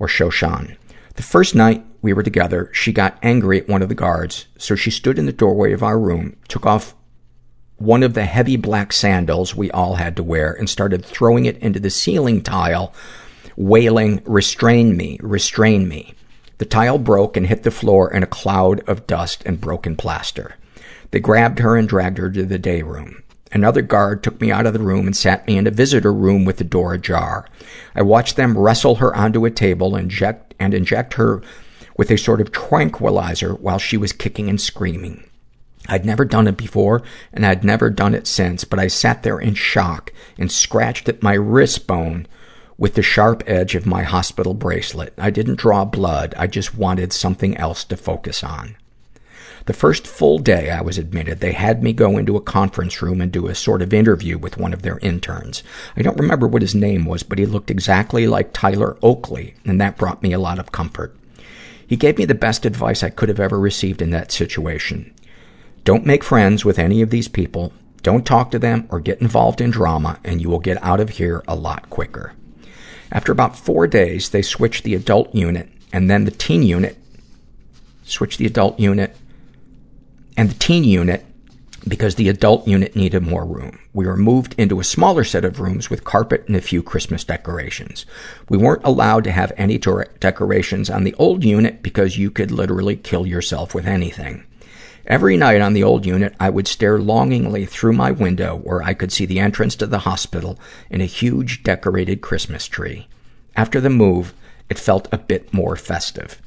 or 0.00 0.08
Shoshan. 0.08 0.76
The 1.14 1.22
first 1.22 1.54
night 1.54 1.86
we 2.02 2.12
were 2.12 2.24
together, 2.24 2.70
she 2.72 2.92
got 2.92 3.20
angry 3.22 3.60
at 3.60 3.68
one 3.68 3.82
of 3.82 3.88
the 3.88 3.94
guards, 3.94 4.46
so 4.58 4.74
she 4.74 4.90
stood 4.90 5.16
in 5.16 5.26
the 5.26 5.32
doorway 5.32 5.72
of 5.72 5.80
our 5.80 5.96
room, 5.96 6.34
took 6.48 6.66
off 6.66 6.96
one 7.76 8.02
of 8.02 8.14
the 8.14 8.24
heavy 8.24 8.56
black 8.56 8.92
sandals 8.92 9.54
we 9.54 9.70
all 9.70 9.94
had 9.94 10.16
to 10.16 10.24
wear, 10.24 10.52
and 10.52 10.68
started 10.68 11.04
throwing 11.04 11.44
it 11.44 11.56
into 11.58 11.78
the 11.78 11.90
ceiling 11.90 12.42
tile, 12.42 12.92
wailing, 13.54 14.22
restrain 14.24 14.96
me, 14.96 15.20
restrain 15.22 15.86
me. 15.86 16.14
The 16.58 16.64
tile 16.64 16.98
broke 16.98 17.36
and 17.36 17.46
hit 17.46 17.62
the 17.62 17.70
floor 17.70 18.12
in 18.12 18.24
a 18.24 18.26
cloud 18.26 18.80
of 18.88 19.06
dust 19.06 19.44
and 19.46 19.60
broken 19.60 19.94
plaster. 19.94 20.56
They 21.14 21.20
grabbed 21.20 21.60
her 21.60 21.76
and 21.76 21.88
dragged 21.88 22.18
her 22.18 22.28
to 22.28 22.44
the 22.44 22.58
day 22.58 22.82
room. 22.82 23.22
Another 23.52 23.82
guard 23.82 24.24
took 24.24 24.40
me 24.40 24.50
out 24.50 24.66
of 24.66 24.72
the 24.72 24.80
room 24.80 25.06
and 25.06 25.16
sat 25.16 25.46
me 25.46 25.56
in 25.56 25.64
a 25.68 25.70
visitor 25.70 26.12
room 26.12 26.44
with 26.44 26.56
the 26.56 26.64
door 26.64 26.92
ajar. 26.92 27.46
I 27.94 28.02
watched 28.02 28.34
them 28.34 28.58
wrestle 28.58 28.96
her 28.96 29.14
onto 29.14 29.44
a 29.44 29.50
table 29.52 29.94
inject, 29.94 30.54
and 30.58 30.74
inject 30.74 31.14
her 31.14 31.40
with 31.96 32.10
a 32.10 32.18
sort 32.18 32.40
of 32.40 32.50
tranquilizer 32.50 33.54
while 33.54 33.78
she 33.78 33.96
was 33.96 34.12
kicking 34.12 34.48
and 34.48 34.60
screaming. 34.60 35.22
I'd 35.88 36.04
never 36.04 36.24
done 36.24 36.48
it 36.48 36.56
before, 36.56 37.02
and 37.32 37.46
I'd 37.46 37.62
never 37.62 37.90
done 37.90 38.16
it 38.16 38.26
since, 38.26 38.64
but 38.64 38.80
I 38.80 38.88
sat 38.88 39.22
there 39.22 39.38
in 39.38 39.54
shock 39.54 40.12
and 40.36 40.50
scratched 40.50 41.08
at 41.08 41.22
my 41.22 41.34
wrist 41.34 41.86
bone 41.86 42.26
with 42.76 42.94
the 42.94 43.02
sharp 43.02 43.44
edge 43.46 43.76
of 43.76 43.86
my 43.86 44.02
hospital 44.02 44.52
bracelet. 44.52 45.14
I 45.16 45.30
didn't 45.30 45.60
draw 45.60 45.84
blood. 45.84 46.34
I 46.36 46.48
just 46.48 46.74
wanted 46.74 47.12
something 47.12 47.56
else 47.56 47.84
to 47.84 47.96
focus 47.96 48.42
on. 48.42 48.74
The 49.66 49.72
first 49.72 50.06
full 50.06 50.38
day 50.38 50.70
I 50.70 50.82
was 50.82 50.98
admitted, 50.98 51.40
they 51.40 51.52
had 51.52 51.82
me 51.82 51.94
go 51.94 52.18
into 52.18 52.36
a 52.36 52.42
conference 52.42 53.00
room 53.00 53.22
and 53.22 53.32
do 53.32 53.46
a 53.46 53.54
sort 53.54 53.80
of 53.80 53.94
interview 53.94 54.36
with 54.36 54.58
one 54.58 54.74
of 54.74 54.82
their 54.82 54.98
interns. 54.98 55.62
I 55.96 56.02
don't 56.02 56.20
remember 56.20 56.46
what 56.46 56.60
his 56.60 56.74
name 56.74 57.06
was, 57.06 57.22
but 57.22 57.38
he 57.38 57.46
looked 57.46 57.70
exactly 57.70 58.26
like 58.26 58.52
Tyler 58.52 58.98
Oakley, 59.02 59.54
and 59.64 59.80
that 59.80 59.96
brought 59.96 60.22
me 60.22 60.34
a 60.34 60.38
lot 60.38 60.58
of 60.58 60.72
comfort. 60.72 61.16
He 61.86 61.96
gave 61.96 62.18
me 62.18 62.26
the 62.26 62.34
best 62.34 62.66
advice 62.66 63.02
I 63.02 63.08
could 63.08 63.30
have 63.30 63.40
ever 63.40 63.58
received 63.58 64.02
in 64.02 64.10
that 64.10 64.32
situation. 64.32 65.14
Don't 65.82 66.04
make 66.04 66.24
friends 66.24 66.64
with 66.64 66.78
any 66.78 67.00
of 67.00 67.08
these 67.08 67.28
people. 67.28 67.72
Don't 68.02 68.26
talk 68.26 68.50
to 68.50 68.58
them 68.58 68.86
or 68.90 69.00
get 69.00 69.22
involved 69.22 69.62
in 69.62 69.70
drama, 69.70 70.18
and 70.24 70.42
you 70.42 70.50
will 70.50 70.58
get 70.58 70.82
out 70.82 71.00
of 71.00 71.10
here 71.10 71.42
a 71.48 71.54
lot 71.54 71.88
quicker. 71.88 72.34
After 73.10 73.32
about 73.32 73.56
four 73.56 73.86
days, 73.86 74.28
they 74.28 74.42
switched 74.42 74.84
the 74.84 74.94
adult 74.94 75.34
unit 75.34 75.70
and 75.90 76.10
then 76.10 76.24
the 76.24 76.30
teen 76.30 76.62
unit, 76.62 76.98
switched 78.02 78.38
the 78.38 78.46
adult 78.46 78.78
unit 78.80 79.16
and 80.36 80.50
the 80.50 80.54
teen 80.54 80.84
unit 80.84 81.24
because 81.86 82.14
the 82.14 82.28
adult 82.28 82.66
unit 82.66 82.96
needed 82.96 83.22
more 83.22 83.44
room. 83.44 83.78
We 83.92 84.06
were 84.06 84.16
moved 84.16 84.54
into 84.56 84.80
a 84.80 84.84
smaller 84.84 85.24
set 85.24 85.44
of 85.44 85.60
rooms 85.60 85.90
with 85.90 86.04
carpet 86.04 86.44
and 86.46 86.56
a 86.56 86.60
few 86.60 86.82
Christmas 86.82 87.24
decorations. 87.24 88.06
We 88.48 88.56
weren't 88.56 88.84
allowed 88.84 89.24
to 89.24 89.32
have 89.32 89.52
any 89.56 89.78
decorations 89.78 90.88
on 90.88 91.04
the 91.04 91.14
old 91.14 91.44
unit 91.44 91.82
because 91.82 92.16
you 92.16 92.30
could 92.30 92.50
literally 92.50 92.96
kill 92.96 93.26
yourself 93.26 93.74
with 93.74 93.86
anything. 93.86 94.44
Every 95.06 95.36
night 95.36 95.60
on 95.60 95.74
the 95.74 95.84
old 95.84 96.06
unit, 96.06 96.34
I 96.40 96.48
would 96.48 96.66
stare 96.66 96.98
longingly 96.98 97.66
through 97.66 97.92
my 97.92 98.10
window 98.10 98.56
where 98.56 98.82
I 98.82 98.94
could 98.94 99.12
see 99.12 99.26
the 99.26 99.38
entrance 99.38 99.76
to 99.76 99.86
the 99.86 100.00
hospital 100.00 100.58
and 100.90 101.02
a 101.02 101.06
huge 101.06 101.62
decorated 101.62 102.22
Christmas 102.22 102.66
tree. 102.66 103.06
After 103.54 103.82
the 103.82 103.90
move, 103.90 104.32
it 104.70 104.78
felt 104.78 105.08
a 105.12 105.18
bit 105.18 105.52
more 105.52 105.76
festive. 105.76 106.40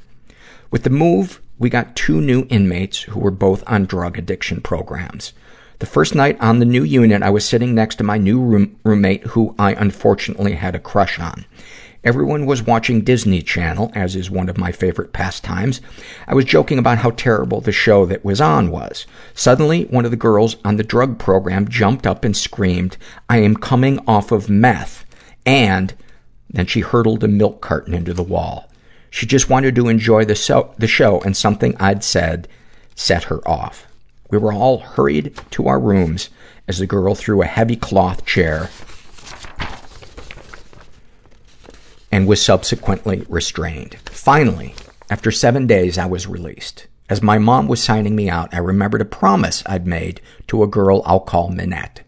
With 0.72 0.84
the 0.84 0.90
move, 0.90 1.40
we 1.60 1.70
got 1.70 1.96
two 1.96 2.22
new 2.22 2.46
inmates 2.50 3.02
who 3.02 3.20
were 3.20 3.32
both 3.32 3.64
on 3.68 3.86
drug 3.86 4.18
addiction 4.18 4.62
programs. 4.62 5.34
The 5.80 5.86
first 5.86 6.16
night 6.16 6.38
on 6.40 6.60
the 6.60 6.66
new 6.66 6.84
unit, 6.84 7.22
I 7.22 7.30
was 7.30 7.48
sitting 7.48 7.76
next 7.76 7.96
to 7.96 8.04
my 8.04 8.18
new 8.18 8.42
room- 8.42 8.78
roommate 8.84 9.24
who 9.28 9.54
I 9.60 9.74
unfortunately 9.74 10.54
had 10.54 10.76
a 10.76 10.80
crush 10.80 11.20
on. 11.20 11.46
Everyone 12.04 12.46
was 12.46 12.64
watching 12.64 13.02
Disney 13.02 13.42
Channel, 13.42 13.92
as 13.94 14.16
is 14.16 14.32
one 14.32 14.50
of 14.50 14.58
my 14.58 14.72
favorite 14.72 15.14
pastimes. 15.14 15.82
I 16.28 16.36
was 16.36 16.46
joking 16.46 16.80
about 16.80 17.00
how 17.00 17.12
terrible 17.12 17.60
the 17.60 17.72
show 17.72 18.06
that 18.06 18.24
was 18.24 18.40
on 18.40 18.72
was. 18.72 19.06
Suddenly, 19.34 19.86
one 19.86 20.06
of 20.06 20.12
the 20.12 20.18
girls 20.18 20.56
on 20.64 20.78
the 20.78 20.84
drug 20.84 21.20
program 21.20 21.68
jumped 21.68 22.08
up 22.08 22.24
and 22.24 22.38
screamed, 22.38 22.98
I 23.30 23.40
am 23.40 23.56
coming 23.56 24.00
off 24.08 24.32
of 24.32 24.50
meth. 24.50 25.06
And 25.46 25.94
then 26.50 26.66
she 26.66 26.80
hurtled 26.80 27.24
a 27.24 27.28
milk 27.28 27.62
carton 27.62 27.94
into 27.94 28.14
the 28.14 28.24
wall. 28.24 28.70
She 29.10 29.26
just 29.26 29.50
wanted 29.50 29.76
to 29.76 29.88
enjoy 29.88 30.26
the, 30.26 30.36
so- 30.36 30.74
the 30.78 30.88
show, 30.88 31.22
and 31.22 31.36
something 31.36 31.76
I'd 31.80 32.04
said 32.04 32.48
set 32.96 33.26
her 33.26 33.48
off. 33.48 33.88
We 34.30 34.38
were 34.38 34.54
all 34.54 34.80
hurried 34.80 35.40
to 35.52 35.68
our 35.68 35.80
rooms 35.80 36.30
as 36.68 36.80
the 36.80 36.88
girl 36.88 37.16
threw 37.16 37.42
a 37.42 37.46
heavy 37.46 37.76
cloth 37.76 38.26
chair 38.26 38.70
and 42.12 42.28
was 42.28 42.42
subsequently 42.42 43.26
restrained. 43.30 43.98
Finally, 44.06 44.76
after 45.10 45.32
seven 45.32 45.68
days, 45.68 45.98
I 45.98 46.06
was 46.06 46.28
released. 46.28 46.88
As 47.10 47.22
my 47.22 47.38
mom 47.38 47.68
was 47.68 47.82
signing 47.82 48.16
me 48.16 48.30
out, 48.30 48.54
I 48.54 48.58
remembered 48.58 49.02
a 49.02 49.06
promise 49.06 49.64
I'd 49.66 49.88
made 49.88 50.20
to 50.48 50.64
a 50.64 50.68
girl 50.68 51.02
I'll 51.06 51.22
call 51.22 51.50
Minette. 51.50 52.02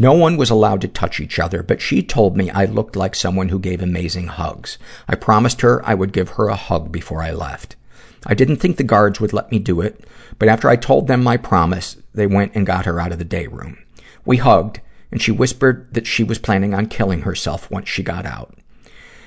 No 0.00 0.14
one 0.14 0.38
was 0.38 0.48
allowed 0.48 0.80
to 0.80 0.88
touch 0.88 1.20
each 1.20 1.38
other, 1.38 1.62
but 1.62 1.82
she 1.82 2.02
told 2.02 2.34
me 2.34 2.48
I 2.48 2.64
looked 2.64 2.96
like 2.96 3.14
someone 3.14 3.50
who 3.50 3.58
gave 3.58 3.82
amazing 3.82 4.28
hugs. 4.28 4.78
I 5.06 5.14
promised 5.14 5.60
her 5.60 5.86
I 5.86 5.92
would 5.92 6.14
give 6.14 6.30
her 6.30 6.48
a 6.48 6.56
hug 6.56 6.90
before 6.90 7.22
I 7.22 7.32
left. 7.32 7.76
I 8.24 8.32
didn't 8.32 8.56
think 8.56 8.78
the 8.78 8.82
guards 8.82 9.20
would 9.20 9.34
let 9.34 9.52
me 9.52 9.58
do 9.58 9.82
it, 9.82 10.02
but 10.38 10.48
after 10.48 10.70
I 10.70 10.76
told 10.76 11.06
them 11.06 11.22
my 11.22 11.36
promise, 11.36 11.98
they 12.14 12.26
went 12.26 12.52
and 12.54 12.64
got 12.64 12.86
her 12.86 12.98
out 12.98 13.12
of 13.12 13.18
the 13.18 13.26
day 13.26 13.46
room. 13.46 13.76
We 14.24 14.38
hugged, 14.38 14.80
and 15.12 15.20
she 15.20 15.32
whispered 15.32 15.92
that 15.92 16.06
she 16.06 16.24
was 16.24 16.38
planning 16.38 16.72
on 16.72 16.86
killing 16.86 17.20
herself 17.20 17.70
once 17.70 17.90
she 17.90 18.02
got 18.02 18.24
out. 18.24 18.54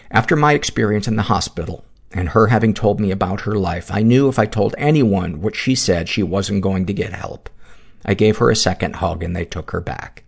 After 0.10 0.36
my 0.36 0.54
experience 0.54 1.08
in 1.08 1.18
the 1.18 1.22
hospital, 1.22 1.86
and 2.12 2.30
her 2.30 2.48
having 2.48 2.74
told 2.74 3.00
me 3.00 3.12
about 3.12 3.42
her 3.42 3.54
life, 3.54 3.92
I 3.92 4.02
knew 4.02 4.28
if 4.28 4.40
I 4.40 4.48
told 4.48 4.74
anyone 4.80 5.40
what 5.40 5.56
she 5.56 5.76
said, 5.76 6.10
she 6.10 6.24
wasn't 6.24 6.64
going 6.64 6.88
to 6.88 6.94
get 6.94 7.14
help. 7.14 7.48
I 8.04 8.16
gave 8.16 8.38
her 8.38 8.50
a 8.50 8.56
second 8.56 8.96
hug 8.96 9.22
and 9.22 9.36
they 9.36 9.46
took 9.46 9.70
her 9.70 9.80
back. 9.80 10.24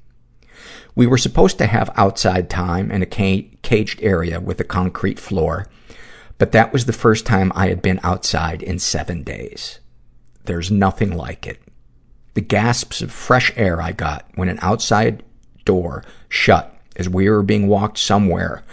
We 0.95 1.07
were 1.07 1.17
supposed 1.17 1.57
to 1.57 1.67
have 1.67 1.91
outside 1.97 2.49
time 2.49 2.89
in 2.89 3.01
a 3.01 3.05
caged 3.05 4.01
area 4.01 4.39
with 4.39 4.61
a 4.61 4.63
concrete 4.63 5.19
floor, 5.19 5.67
but 6.37 6.53
that 6.53 6.71
was 6.71 6.85
the 6.85 6.93
first 6.93 7.25
time 7.25 7.51
I 7.53 7.67
had 7.67 7.81
been 7.81 7.99
outside 8.01 8.63
in 8.63 8.79
seven 8.79 9.23
days. 9.23 9.79
There's 10.45 10.71
nothing 10.71 11.15
like 11.15 11.45
it. 11.45 11.61
The 12.33 12.41
gasps 12.41 13.01
of 13.01 13.11
fresh 13.11 13.51
air 13.55 13.81
I 13.81 13.91
got 13.91 14.25
when 14.35 14.49
an 14.49 14.59
outside 14.61 15.23
door 15.65 16.03
shut 16.29 16.73
as 16.95 17.09
we 17.09 17.29
were 17.29 17.43
being 17.43 17.67
walked 17.67 17.97
somewhere 17.97 18.63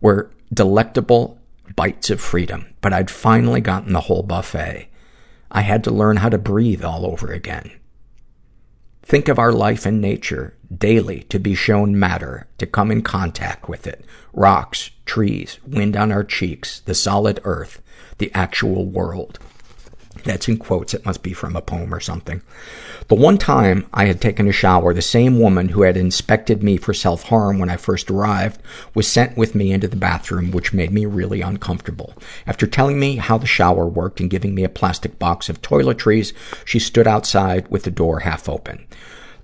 were 0.00 0.30
delectable 0.52 1.38
bites 1.74 2.10
of 2.10 2.20
freedom, 2.20 2.66
but 2.80 2.92
I'd 2.92 3.10
finally 3.10 3.60
gotten 3.60 3.92
the 3.92 4.00
whole 4.00 4.22
buffet. 4.22 4.88
I 5.50 5.60
had 5.62 5.84
to 5.84 5.90
learn 5.90 6.18
how 6.18 6.28
to 6.28 6.38
breathe 6.38 6.84
all 6.84 7.06
over 7.06 7.32
again. 7.32 7.70
Think 9.02 9.28
of 9.28 9.38
our 9.38 9.52
life 9.52 9.84
in 9.84 10.00
nature 10.00 10.54
daily 10.74 11.24
to 11.24 11.38
be 11.38 11.54
shown 11.54 11.98
matter, 11.98 12.46
to 12.58 12.66
come 12.66 12.90
in 12.90 13.02
contact 13.02 13.68
with 13.68 13.86
it. 13.86 14.04
Rocks, 14.32 14.90
trees, 15.04 15.58
wind 15.66 15.96
on 15.96 16.10
our 16.10 16.24
cheeks, 16.24 16.80
the 16.80 16.94
solid 16.94 17.40
earth, 17.44 17.82
the 18.18 18.30
actual 18.32 18.86
world. 18.86 19.38
That's 20.24 20.48
in 20.48 20.56
quotes. 20.58 20.94
It 20.94 21.04
must 21.04 21.22
be 21.22 21.32
from 21.32 21.56
a 21.56 21.62
poem 21.62 21.92
or 21.92 22.00
something. 22.00 22.42
The 23.08 23.14
one 23.14 23.38
time 23.38 23.86
I 23.92 24.06
had 24.06 24.20
taken 24.20 24.46
a 24.48 24.52
shower, 24.52 24.94
the 24.94 25.02
same 25.02 25.38
woman 25.38 25.70
who 25.70 25.82
had 25.82 25.96
inspected 25.96 26.62
me 26.62 26.76
for 26.76 26.94
self-harm 26.94 27.58
when 27.58 27.68
I 27.68 27.76
first 27.76 28.10
arrived 28.10 28.60
was 28.94 29.08
sent 29.08 29.36
with 29.36 29.54
me 29.54 29.72
into 29.72 29.88
the 29.88 29.96
bathroom, 29.96 30.50
which 30.50 30.72
made 30.72 30.92
me 30.92 31.06
really 31.06 31.40
uncomfortable. 31.40 32.14
After 32.46 32.66
telling 32.66 33.00
me 33.00 33.16
how 33.16 33.38
the 33.38 33.46
shower 33.46 33.86
worked 33.86 34.20
and 34.20 34.30
giving 34.30 34.54
me 34.54 34.64
a 34.64 34.68
plastic 34.68 35.18
box 35.18 35.48
of 35.48 35.60
toiletries, 35.62 36.32
she 36.64 36.78
stood 36.78 37.06
outside 37.06 37.68
with 37.68 37.82
the 37.82 37.90
door 37.90 38.20
half 38.20 38.48
open. 38.48 38.86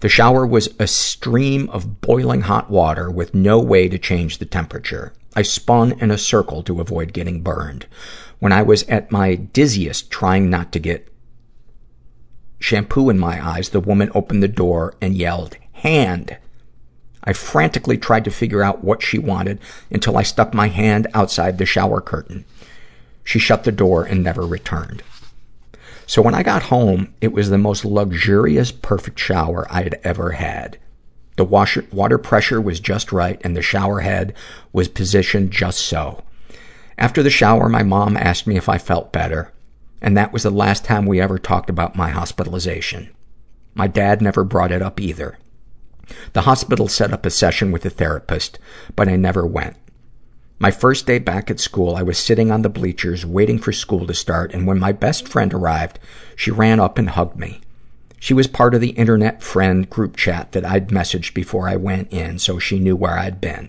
The 0.00 0.08
shower 0.08 0.46
was 0.46 0.72
a 0.78 0.86
stream 0.86 1.68
of 1.70 2.00
boiling 2.00 2.42
hot 2.42 2.70
water 2.70 3.10
with 3.10 3.34
no 3.34 3.58
way 3.58 3.88
to 3.88 3.98
change 3.98 4.38
the 4.38 4.46
temperature. 4.46 5.12
I 5.34 5.42
spun 5.42 5.92
in 6.00 6.10
a 6.10 6.18
circle 6.18 6.62
to 6.62 6.80
avoid 6.80 7.12
getting 7.12 7.42
burned. 7.42 7.86
When 8.38 8.52
I 8.52 8.62
was 8.62 8.84
at 8.84 9.10
my 9.10 9.34
dizziest 9.34 10.10
trying 10.10 10.48
not 10.48 10.70
to 10.72 10.78
get 10.78 11.08
shampoo 12.60 13.10
in 13.10 13.18
my 13.18 13.44
eyes, 13.44 13.70
the 13.70 13.80
woman 13.80 14.10
opened 14.14 14.42
the 14.42 14.48
door 14.48 14.94
and 15.00 15.16
yelled, 15.16 15.56
hand. 15.72 16.36
I 17.24 17.32
frantically 17.32 17.98
tried 17.98 18.24
to 18.24 18.30
figure 18.30 18.62
out 18.62 18.84
what 18.84 19.02
she 19.02 19.18
wanted 19.18 19.60
until 19.90 20.16
I 20.16 20.22
stuck 20.22 20.54
my 20.54 20.68
hand 20.68 21.06
outside 21.14 21.58
the 21.58 21.66
shower 21.66 22.00
curtain. 22.00 22.44
She 23.24 23.38
shut 23.38 23.64
the 23.64 23.72
door 23.72 24.04
and 24.04 24.22
never 24.22 24.46
returned. 24.46 25.02
So 26.06 26.22
when 26.22 26.34
I 26.34 26.42
got 26.42 26.64
home, 26.64 27.12
it 27.20 27.32
was 27.32 27.50
the 27.50 27.58
most 27.58 27.84
luxurious, 27.84 28.72
perfect 28.72 29.18
shower 29.18 29.66
I 29.68 29.82
had 29.82 30.00
ever 30.04 30.32
had. 30.32 30.78
The 31.36 31.44
washer, 31.44 31.84
water 31.92 32.18
pressure 32.18 32.60
was 32.60 32.80
just 32.80 33.12
right 33.12 33.40
and 33.44 33.54
the 33.54 33.62
shower 33.62 34.00
head 34.00 34.34
was 34.72 34.88
positioned 34.88 35.50
just 35.50 35.80
so. 35.80 36.24
After 36.98 37.22
the 37.22 37.30
shower, 37.30 37.68
my 37.68 37.84
mom 37.84 38.16
asked 38.16 38.48
me 38.48 38.56
if 38.56 38.68
I 38.68 38.76
felt 38.76 39.12
better, 39.12 39.52
and 40.02 40.16
that 40.16 40.32
was 40.32 40.42
the 40.42 40.50
last 40.50 40.84
time 40.84 41.06
we 41.06 41.20
ever 41.20 41.38
talked 41.38 41.70
about 41.70 41.94
my 41.94 42.10
hospitalization. 42.10 43.10
My 43.72 43.86
dad 43.86 44.20
never 44.20 44.42
brought 44.42 44.72
it 44.72 44.82
up 44.82 45.00
either. 45.00 45.38
The 46.32 46.40
hospital 46.40 46.88
set 46.88 47.12
up 47.12 47.24
a 47.24 47.30
session 47.30 47.70
with 47.70 47.86
a 47.86 47.90
therapist, 47.90 48.58
but 48.96 49.08
I 49.08 49.14
never 49.14 49.46
went. 49.46 49.76
My 50.58 50.72
first 50.72 51.06
day 51.06 51.20
back 51.20 51.52
at 51.52 51.60
school, 51.60 51.94
I 51.94 52.02
was 52.02 52.18
sitting 52.18 52.50
on 52.50 52.62
the 52.62 52.68
bleachers 52.68 53.24
waiting 53.24 53.60
for 53.60 53.72
school 53.72 54.04
to 54.04 54.14
start, 54.14 54.52
and 54.52 54.66
when 54.66 54.80
my 54.80 54.90
best 54.90 55.28
friend 55.28 55.54
arrived, 55.54 56.00
she 56.34 56.50
ran 56.50 56.80
up 56.80 56.98
and 56.98 57.10
hugged 57.10 57.38
me. 57.38 57.60
She 58.18 58.34
was 58.34 58.48
part 58.48 58.74
of 58.74 58.80
the 58.80 58.90
internet 58.90 59.40
friend 59.40 59.88
group 59.88 60.16
chat 60.16 60.50
that 60.50 60.64
I'd 60.64 60.88
messaged 60.88 61.32
before 61.32 61.68
I 61.68 61.76
went 61.76 62.12
in, 62.12 62.40
so 62.40 62.58
she 62.58 62.80
knew 62.80 62.96
where 62.96 63.16
I'd 63.16 63.40
been. 63.40 63.68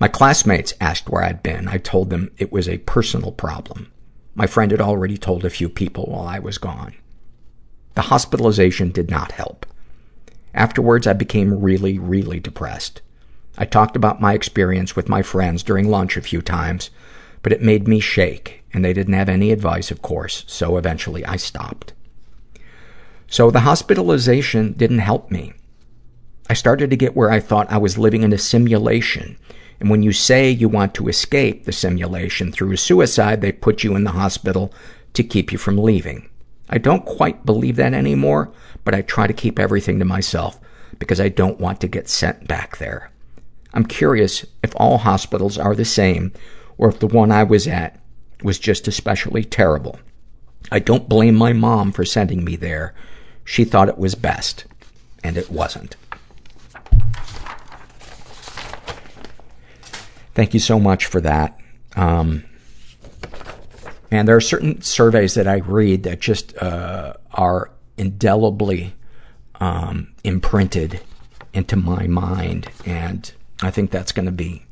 My 0.00 0.06
classmates 0.08 0.74
asked 0.80 1.08
where 1.08 1.24
I'd 1.24 1.42
been. 1.42 1.66
I 1.66 1.78
told 1.78 2.10
them 2.10 2.30
it 2.38 2.52
was 2.52 2.68
a 2.68 2.78
personal 2.78 3.32
problem. 3.32 3.90
My 4.34 4.46
friend 4.46 4.70
had 4.70 4.80
already 4.80 5.18
told 5.18 5.44
a 5.44 5.50
few 5.50 5.68
people 5.68 6.06
while 6.06 6.26
I 6.26 6.38
was 6.38 6.58
gone. 6.58 6.94
The 7.94 8.02
hospitalization 8.02 8.92
did 8.92 9.10
not 9.10 9.32
help. 9.32 9.66
Afterwards, 10.54 11.08
I 11.08 11.14
became 11.14 11.60
really, 11.60 11.98
really 11.98 12.38
depressed. 12.38 13.00
I 13.56 13.64
talked 13.64 13.96
about 13.96 14.20
my 14.20 14.34
experience 14.34 14.94
with 14.94 15.08
my 15.08 15.22
friends 15.22 15.64
during 15.64 15.88
lunch 15.88 16.16
a 16.16 16.22
few 16.22 16.42
times, 16.42 16.90
but 17.42 17.52
it 17.52 17.60
made 17.60 17.88
me 17.88 17.98
shake, 17.98 18.62
and 18.72 18.84
they 18.84 18.92
didn't 18.92 19.14
have 19.14 19.28
any 19.28 19.50
advice, 19.50 19.90
of 19.90 20.00
course, 20.00 20.44
so 20.46 20.76
eventually 20.76 21.24
I 21.24 21.36
stopped. 21.36 21.92
So 23.26 23.50
the 23.50 23.60
hospitalization 23.60 24.74
didn't 24.74 25.00
help 25.00 25.32
me. 25.32 25.54
I 26.48 26.54
started 26.54 26.90
to 26.90 26.96
get 26.96 27.16
where 27.16 27.30
I 27.30 27.40
thought 27.40 27.70
I 27.70 27.78
was 27.78 27.98
living 27.98 28.22
in 28.22 28.32
a 28.32 28.38
simulation, 28.38 29.36
and 29.80 29.90
when 29.90 30.02
you 30.02 30.12
say 30.12 30.50
you 30.50 30.68
want 30.68 30.94
to 30.94 31.08
escape 31.08 31.64
the 31.64 31.72
simulation 31.72 32.50
through 32.50 32.76
suicide, 32.76 33.40
they 33.40 33.52
put 33.52 33.84
you 33.84 33.94
in 33.94 34.04
the 34.04 34.12
hospital 34.12 34.72
to 35.14 35.22
keep 35.22 35.52
you 35.52 35.58
from 35.58 35.78
leaving. 35.78 36.28
I 36.68 36.78
don't 36.78 37.06
quite 37.06 37.46
believe 37.46 37.76
that 37.76 37.94
anymore, 37.94 38.52
but 38.84 38.94
I 38.94 39.02
try 39.02 39.26
to 39.26 39.32
keep 39.32 39.58
everything 39.58 39.98
to 39.98 40.04
myself 40.04 40.58
because 40.98 41.20
I 41.20 41.28
don't 41.28 41.60
want 41.60 41.80
to 41.80 41.88
get 41.88 42.08
sent 42.08 42.48
back 42.48 42.78
there. 42.78 43.10
I'm 43.72 43.86
curious 43.86 44.44
if 44.62 44.72
all 44.76 44.98
hospitals 44.98 45.58
are 45.58 45.74
the 45.74 45.84
same 45.84 46.32
or 46.76 46.88
if 46.88 46.98
the 46.98 47.06
one 47.06 47.30
I 47.30 47.44
was 47.44 47.66
at 47.66 48.00
was 48.42 48.58
just 48.58 48.88
especially 48.88 49.44
terrible. 49.44 49.98
I 50.70 50.78
don't 50.78 51.08
blame 51.08 51.34
my 51.34 51.52
mom 51.52 51.92
for 51.92 52.04
sending 52.04 52.44
me 52.44 52.56
there. 52.56 52.94
She 53.44 53.64
thought 53.64 53.88
it 53.88 53.98
was 53.98 54.14
best, 54.14 54.66
and 55.24 55.36
it 55.36 55.50
wasn't. 55.50 55.96
Thank 60.38 60.54
you 60.54 60.60
so 60.60 60.78
much 60.78 61.06
for 61.06 61.20
that. 61.22 61.58
Um, 61.96 62.44
and 64.08 64.28
there 64.28 64.36
are 64.36 64.40
certain 64.40 64.80
surveys 64.82 65.34
that 65.34 65.48
I 65.48 65.56
read 65.56 66.04
that 66.04 66.20
just 66.20 66.56
uh, 66.58 67.14
are 67.32 67.72
indelibly 67.96 68.94
um, 69.56 70.14
imprinted 70.22 71.00
into 71.52 71.74
my 71.74 72.06
mind, 72.06 72.68
and 72.86 73.32
I 73.62 73.72
think 73.72 73.90
that's 73.90 74.12
going 74.12 74.26
to 74.26 74.30
be 74.30 74.62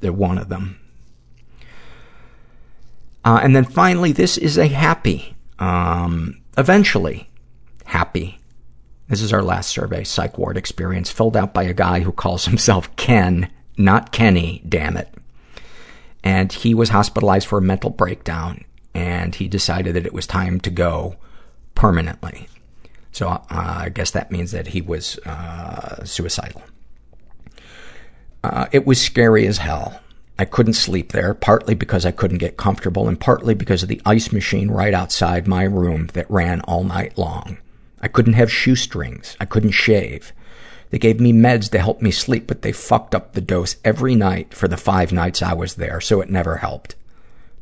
the 0.00 0.12
one 0.12 0.36
of 0.36 0.50
them. 0.50 0.78
Uh, 3.24 3.40
and 3.42 3.56
then 3.56 3.64
finally, 3.64 4.12
this 4.12 4.36
is 4.36 4.58
a 4.58 4.68
happy, 4.68 5.34
um, 5.60 6.42
eventually 6.58 7.30
happy. 7.86 8.38
This 9.08 9.22
is 9.22 9.32
our 9.32 9.42
last 9.42 9.70
survey, 9.70 10.04
psych 10.04 10.36
ward 10.36 10.58
experience, 10.58 11.10
filled 11.10 11.38
out 11.38 11.54
by 11.54 11.62
a 11.62 11.72
guy 11.72 12.00
who 12.00 12.12
calls 12.12 12.44
himself 12.44 12.94
Ken, 12.96 13.50
not 13.76 14.12
Kenny, 14.12 14.62
damn 14.68 14.96
it. 14.96 15.08
And 16.24 16.52
he 16.52 16.74
was 16.74 16.90
hospitalized 16.90 17.48
for 17.48 17.58
a 17.58 17.62
mental 17.62 17.90
breakdown, 17.90 18.64
and 18.94 19.34
he 19.34 19.48
decided 19.48 19.94
that 19.94 20.06
it 20.06 20.12
was 20.12 20.26
time 20.26 20.60
to 20.60 20.70
go 20.70 21.16
permanently. 21.74 22.48
So 23.10 23.28
uh, 23.28 23.42
I 23.50 23.88
guess 23.88 24.10
that 24.12 24.30
means 24.30 24.52
that 24.52 24.68
he 24.68 24.80
was 24.80 25.18
uh, 25.18 26.04
suicidal. 26.04 26.62
Uh, 28.44 28.66
it 28.72 28.86
was 28.86 29.00
scary 29.00 29.46
as 29.46 29.58
hell. 29.58 30.00
I 30.38 30.44
couldn't 30.44 30.72
sleep 30.74 31.12
there, 31.12 31.34
partly 31.34 31.74
because 31.74 32.06
I 32.06 32.10
couldn't 32.10 32.38
get 32.38 32.56
comfortable 32.56 33.06
and 33.06 33.20
partly 33.20 33.54
because 33.54 33.82
of 33.82 33.88
the 33.88 34.00
ice 34.06 34.32
machine 34.32 34.70
right 34.70 34.94
outside 34.94 35.46
my 35.46 35.62
room 35.62 36.08
that 36.14 36.30
ran 36.30 36.60
all 36.62 36.84
night 36.84 37.18
long. 37.18 37.58
I 38.00 38.08
couldn't 38.08 38.32
have 38.32 38.50
shoestrings. 38.50 39.36
I 39.40 39.44
couldn't 39.44 39.72
shave. 39.72 40.32
They 40.92 40.98
gave 40.98 41.18
me 41.18 41.32
meds 41.32 41.70
to 41.70 41.78
help 41.78 42.02
me 42.02 42.10
sleep, 42.10 42.46
but 42.46 42.60
they 42.60 42.70
fucked 42.70 43.14
up 43.14 43.32
the 43.32 43.40
dose 43.40 43.76
every 43.82 44.14
night 44.14 44.52
for 44.52 44.68
the 44.68 44.76
five 44.76 45.10
nights 45.10 45.42
I 45.42 45.54
was 45.54 45.76
there, 45.76 46.02
so 46.02 46.20
it 46.20 46.28
never 46.28 46.58
helped. 46.58 46.96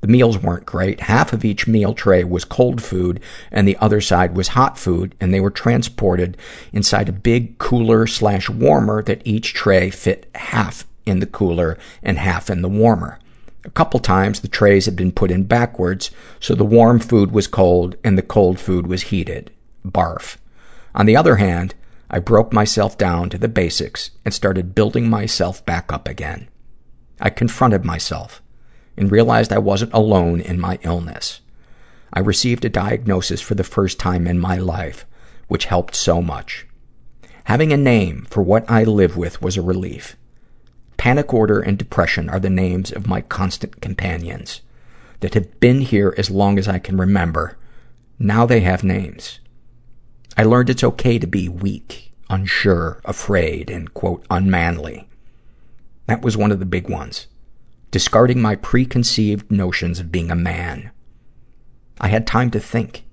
The 0.01 0.09
meals 0.09 0.39
weren't 0.39 0.67
great. 0.67 1.03
Half 1.03 1.33
of 1.33 1.45
each 1.45 1.69
meal 1.69 1.95
tray 1.95 2.25
was 2.25 2.45
cold 2.45 2.83
food 2.83 3.21
and 3.53 3.69
the 3.69 3.77
other 3.77 4.01
side 4.01 4.35
was 4.35 4.49
hot 4.49 4.77
food 4.79 5.15
and 5.21 5.33
they 5.33 5.41
were 5.41 5.51
transported 5.51 6.37
inside 6.73 7.09
a 7.09 7.13
big 7.13 7.59
cooler 7.59 8.09
slash 8.09 8.51
warmer 8.51 9.01
that 9.05 9.23
each 9.25 9.55
tray 9.55 9.91
fit 9.91 10.29
half 10.35 10.85
in 11.07 11.21
the 11.21 11.27
cooler 11.27 11.79
and 12.03 12.19
half 12.19 12.51
in 12.51 12.63
the 12.63 12.69
warmer. 12.69 13.21
A 13.65 13.71
couple 13.71 14.01
times 14.01 14.41
the 14.41 14.49
trays 14.49 14.87
had 14.87 14.97
been 14.97 15.13
put 15.13 15.31
in 15.31 15.45
backwards 15.45 16.11
so 16.41 16.55
the 16.55 16.65
warm 16.65 16.99
food 16.99 17.31
was 17.31 17.47
cold 17.47 17.95
and 18.03 18.19
the 18.19 18.23
cold 18.23 18.59
food 18.59 18.89
was 18.89 19.03
heated. 19.03 19.53
Barf. 19.87 20.37
On 20.95 21.07
the 21.07 21.17
other 21.17 21.37
hand, 21.37 21.75
I 22.11 22.19
broke 22.19 22.53
myself 22.53 22.99
down 22.99 23.31
to 23.31 23.39
the 23.39 23.49
basics 23.49 24.11
and 24.25 24.35
started 24.35 24.75
building 24.75 25.09
myself 25.09 25.65
back 25.65 25.93
up 25.93 26.09
again. 26.09 26.49
I 27.21 27.31
confronted 27.31 27.85
myself 27.85 28.43
and 28.97 29.13
realized 29.13 29.53
I 29.53 29.59
wasn't 29.59 29.93
alone 29.93 30.41
in 30.41 30.59
my 30.59 30.79
illness. 30.83 31.41
I 32.13 32.19
received 32.19 32.65
a 32.65 32.69
diagnosis 32.69 33.41
for 33.41 33.55
the 33.55 33.63
first 33.63 34.01
time 34.01 34.27
in 34.27 34.41
my 34.41 34.57
life, 34.57 35.07
which 35.47 35.67
helped 35.67 35.95
so 35.95 36.21
much. 36.21 36.67
Having 37.45 37.73
a 37.73 37.77
name 37.77 38.27
for 38.29 38.43
what 38.43 38.69
I 38.69 38.83
live 38.83 39.17
with 39.17 39.41
was 39.41 39.57
a 39.57 39.63
relief. 39.63 40.17
Panic 40.97 41.33
order 41.33 41.61
and 41.61 41.79
depression 41.79 42.29
are 42.29 42.41
the 42.41 42.51
names 42.51 42.91
of 42.93 43.07
my 43.07 43.21
constant 43.21 43.81
companions 43.81 44.63
that 45.21 45.35
have 45.35 45.61
been 45.61 45.83
here 45.83 46.15
as 46.19 46.31
long 46.31 46.59
as 46.59 46.67
I 46.67 46.79
can 46.79 46.97
remember. 46.97 47.57
Now 48.19 48.47
they 48.47 48.61
have 48.61 48.83
names. 48.83 49.39
I 50.37 50.45
learned 50.45 50.71
it's 50.71 50.85
okay 50.85 51.19
to 51.19 51.27
be 51.27 51.49
weak, 51.49 52.00
unsure, 52.31 53.01
afraid, 53.05 53.69
and 53.69 53.93
quote, 53.93 54.25
unmanly. 54.31 55.09
That 56.07 56.23
was 56.23 56.37
one 56.37 56.51
of 56.51 56.59
the 56.59 56.67
big 56.67 56.89
ones 56.89 57.27
discarding 57.91 58.41
my 58.41 58.55
preconceived 58.55 59.51
notions 59.51 59.99
of 59.99 60.13
being 60.13 60.31
a 60.31 60.37
man. 60.37 60.91
I 62.01 62.09
had 62.09 62.27
time 62.27 62.51
to 62.53 62.61
think. 62.61 63.05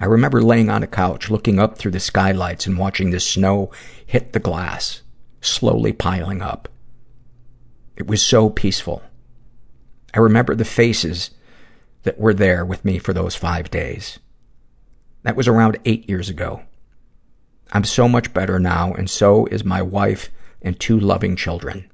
I 0.00 0.06
remember 0.06 0.40
laying 0.40 0.70
on 0.70 0.82
a 0.82 0.86
couch, 0.86 1.28
looking 1.28 1.58
up 1.58 1.76
through 1.76 1.90
the 1.90 2.00
skylights 2.00 2.66
and 2.66 2.78
watching 2.78 3.10
the 3.10 3.20
snow 3.20 3.70
hit 4.06 4.32
the 4.32 4.40
glass, 4.40 5.02
slowly 5.40 5.92
piling 5.92 6.40
up. 6.40 6.68
It 7.96 8.06
was 8.06 8.22
so 8.22 8.48
peaceful. 8.48 9.02
I 10.14 10.20
remember 10.20 10.54
the 10.54 10.64
faces 10.64 11.30
that 12.04 12.18
were 12.18 12.34
there 12.34 12.64
with 12.64 12.84
me 12.84 12.98
for 12.98 13.12
those 13.12 13.34
five 13.34 13.70
days. 13.70 14.18
That 15.24 15.36
was 15.36 15.48
around 15.48 15.78
eight 15.84 16.08
years 16.08 16.28
ago. 16.28 16.62
I'm 17.72 17.84
so 17.84 18.08
much 18.08 18.32
better 18.32 18.58
now, 18.58 18.92
and 18.94 19.10
so 19.10 19.46
is 19.46 19.64
my 19.64 19.82
wife 19.82 20.30
and 20.62 20.78
two 20.78 20.98
loving 20.98 21.36
children. 21.36 21.90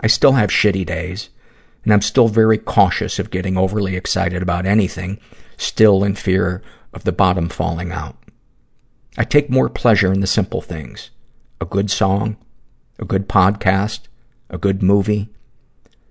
I 0.00 0.06
still 0.08 0.32
have 0.32 0.50
shitty 0.50 0.84
days, 0.84 1.30
and 1.84 1.92
I'm 1.92 2.02
still 2.02 2.28
very 2.28 2.58
cautious 2.58 3.18
of 3.18 3.30
getting 3.30 3.56
overly 3.56 3.96
excited 3.96 4.42
about 4.42 4.66
anything, 4.66 5.20
still 5.56 6.02
in 6.02 6.14
fear 6.14 6.62
of 6.92 7.04
the 7.04 7.12
bottom 7.12 7.48
falling 7.48 7.92
out. 7.92 8.16
I 9.16 9.24
take 9.24 9.50
more 9.50 9.68
pleasure 9.68 10.12
in 10.12 10.20
the 10.20 10.26
simple 10.26 10.60
things. 10.60 11.10
A 11.60 11.64
good 11.64 11.90
song, 11.90 12.36
a 12.98 13.04
good 13.04 13.28
podcast, 13.28 14.00
a 14.50 14.58
good 14.58 14.82
movie, 14.82 15.28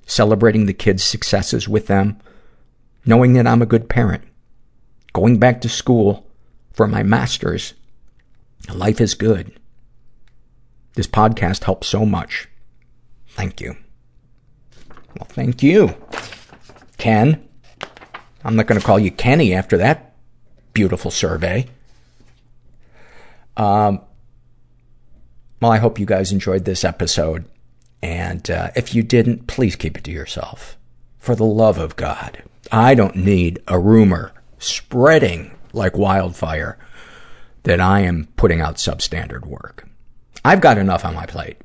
celebrating 0.05 0.65
the 0.65 0.73
kids' 0.73 1.03
successes 1.03 1.67
with 1.67 1.87
them, 1.87 2.17
knowing 3.05 3.33
that 3.33 3.47
I'm 3.47 3.61
a 3.61 3.67
good 3.67 3.89
parent, 3.89 4.23
going 5.13 5.37
back 5.37 5.61
to 5.61 5.69
school 5.69 6.27
for 6.71 6.87
my 6.87 7.03
master's. 7.03 7.73
Life 8.73 9.01
is 9.01 9.13
good. 9.13 9.59
This 10.93 11.07
podcast 11.07 11.63
helps 11.63 11.87
so 11.87 12.05
much. 12.05 12.47
Thank 13.29 13.61
you. 13.61 13.75
Well, 15.15 15.27
thank 15.29 15.63
you, 15.63 15.95
Ken. 16.97 17.47
I'm 18.43 18.55
not 18.55 18.67
going 18.67 18.79
to 18.79 18.85
call 18.85 18.99
you 18.99 19.11
Kenny 19.11 19.53
after 19.53 19.77
that 19.77 20.15
beautiful 20.73 21.11
survey. 21.11 21.67
Um, 23.57 24.01
well, 25.61 25.71
I 25.71 25.77
hope 25.77 25.99
you 25.99 26.05
guys 26.05 26.31
enjoyed 26.31 26.65
this 26.65 26.83
episode. 26.83 27.45
And 28.01 28.49
uh, 28.49 28.71
if 28.75 28.95
you 28.95 29.03
didn't, 29.03 29.47
please 29.47 29.75
keep 29.75 29.97
it 29.97 30.03
to 30.05 30.11
yourself. 30.11 30.77
For 31.19 31.35
the 31.35 31.45
love 31.45 31.77
of 31.77 31.95
God. 31.95 32.41
I 32.71 32.95
don't 32.95 33.15
need 33.15 33.61
a 33.67 33.77
rumor 33.77 34.31
spreading 34.57 35.51
like 35.73 35.97
wildfire 35.97 36.77
that 37.63 37.79
I 37.79 38.01
am 38.01 38.27
putting 38.35 38.61
out 38.61 38.75
substandard 38.75 39.45
work. 39.45 39.87
I've 40.43 40.61
got 40.61 40.77
enough 40.77 41.05
on 41.05 41.13
my 41.13 41.25
plate. 41.25 41.57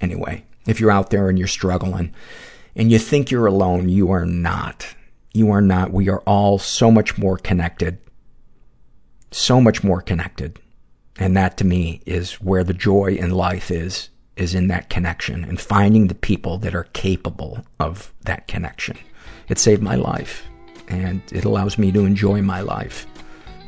Anyway, 0.00 0.44
if 0.66 0.80
you're 0.80 0.90
out 0.90 1.10
there 1.10 1.28
and 1.28 1.38
you're 1.38 1.48
struggling 1.48 2.12
and 2.74 2.90
you 2.90 2.98
think 2.98 3.30
you're 3.30 3.46
alone, 3.46 3.88
you 3.88 4.10
are 4.10 4.26
not. 4.26 4.94
You 5.32 5.50
are 5.50 5.60
not. 5.60 5.92
We 5.92 6.08
are 6.08 6.20
all 6.20 6.58
so 6.58 6.90
much 6.90 7.18
more 7.18 7.38
connected. 7.38 7.98
So 9.30 9.60
much 9.60 9.84
more 9.84 10.00
connected. 10.00 10.60
And 11.18 11.36
that 11.36 11.56
to 11.58 11.64
me 11.64 12.02
is 12.06 12.34
where 12.34 12.64
the 12.64 12.74
joy 12.74 13.14
in 13.14 13.30
life 13.30 13.70
is, 13.70 14.08
is 14.36 14.54
in 14.54 14.68
that 14.68 14.88
connection 14.88 15.44
and 15.44 15.60
finding 15.60 16.06
the 16.06 16.14
people 16.14 16.58
that 16.58 16.74
are 16.74 16.88
capable 16.94 17.64
of 17.78 18.12
that 18.22 18.48
connection. 18.48 18.98
It 19.48 19.58
saved 19.58 19.82
my 19.82 19.94
life 19.94 20.46
and 20.88 21.22
it 21.30 21.44
allows 21.44 21.78
me 21.78 21.92
to 21.92 22.04
enjoy 22.04 22.42
my 22.42 22.60
life 22.60 23.06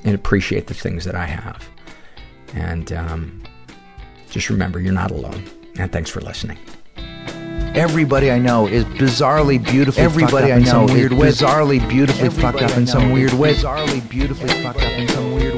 and 0.05 0.15
appreciate 0.15 0.67
the 0.67 0.75
things 0.75 1.05
that 1.05 1.15
I 1.15 1.27
have. 1.27 1.69
And 2.55 2.93
um, 2.93 3.43
just 4.31 4.51
remember, 4.51 4.81
you're 4.81 4.93
not 4.93 5.11
alone. 5.11 5.45
And 5.79 5.91
thanks 5.91 6.11
for 6.11 6.21
listening. 6.21 6.59
Everybody 7.75 8.31
I 8.31 8.39
know 8.39 8.69
is 8.69 8.85
bizarrely 8.85 9.63
beautifully 9.63 10.05
Everybody 10.05 10.31
fucked 10.31 10.45
up 10.45 10.51
I 10.51 10.57
in 10.59 10.63
know 10.63 10.71
some 10.71 10.85
is 10.85 10.93
weird 10.93 11.13
way. 11.13 11.29
bizarrely 11.31 11.89
beautifully 11.89 12.27
Everybody 12.27 12.59
fucked 12.59 12.71
up 12.73 12.79
in 12.79 12.87
some 12.87 13.11
weird 13.11 13.33
is 13.33 13.39
way. 13.39 13.55
Bizarrely 13.55 14.09
beautifully 14.09 14.49
fucked 14.63 14.79
up 14.81 14.93
in 14.93 15.09
some 15.09 15.33
weird 15.35 15.54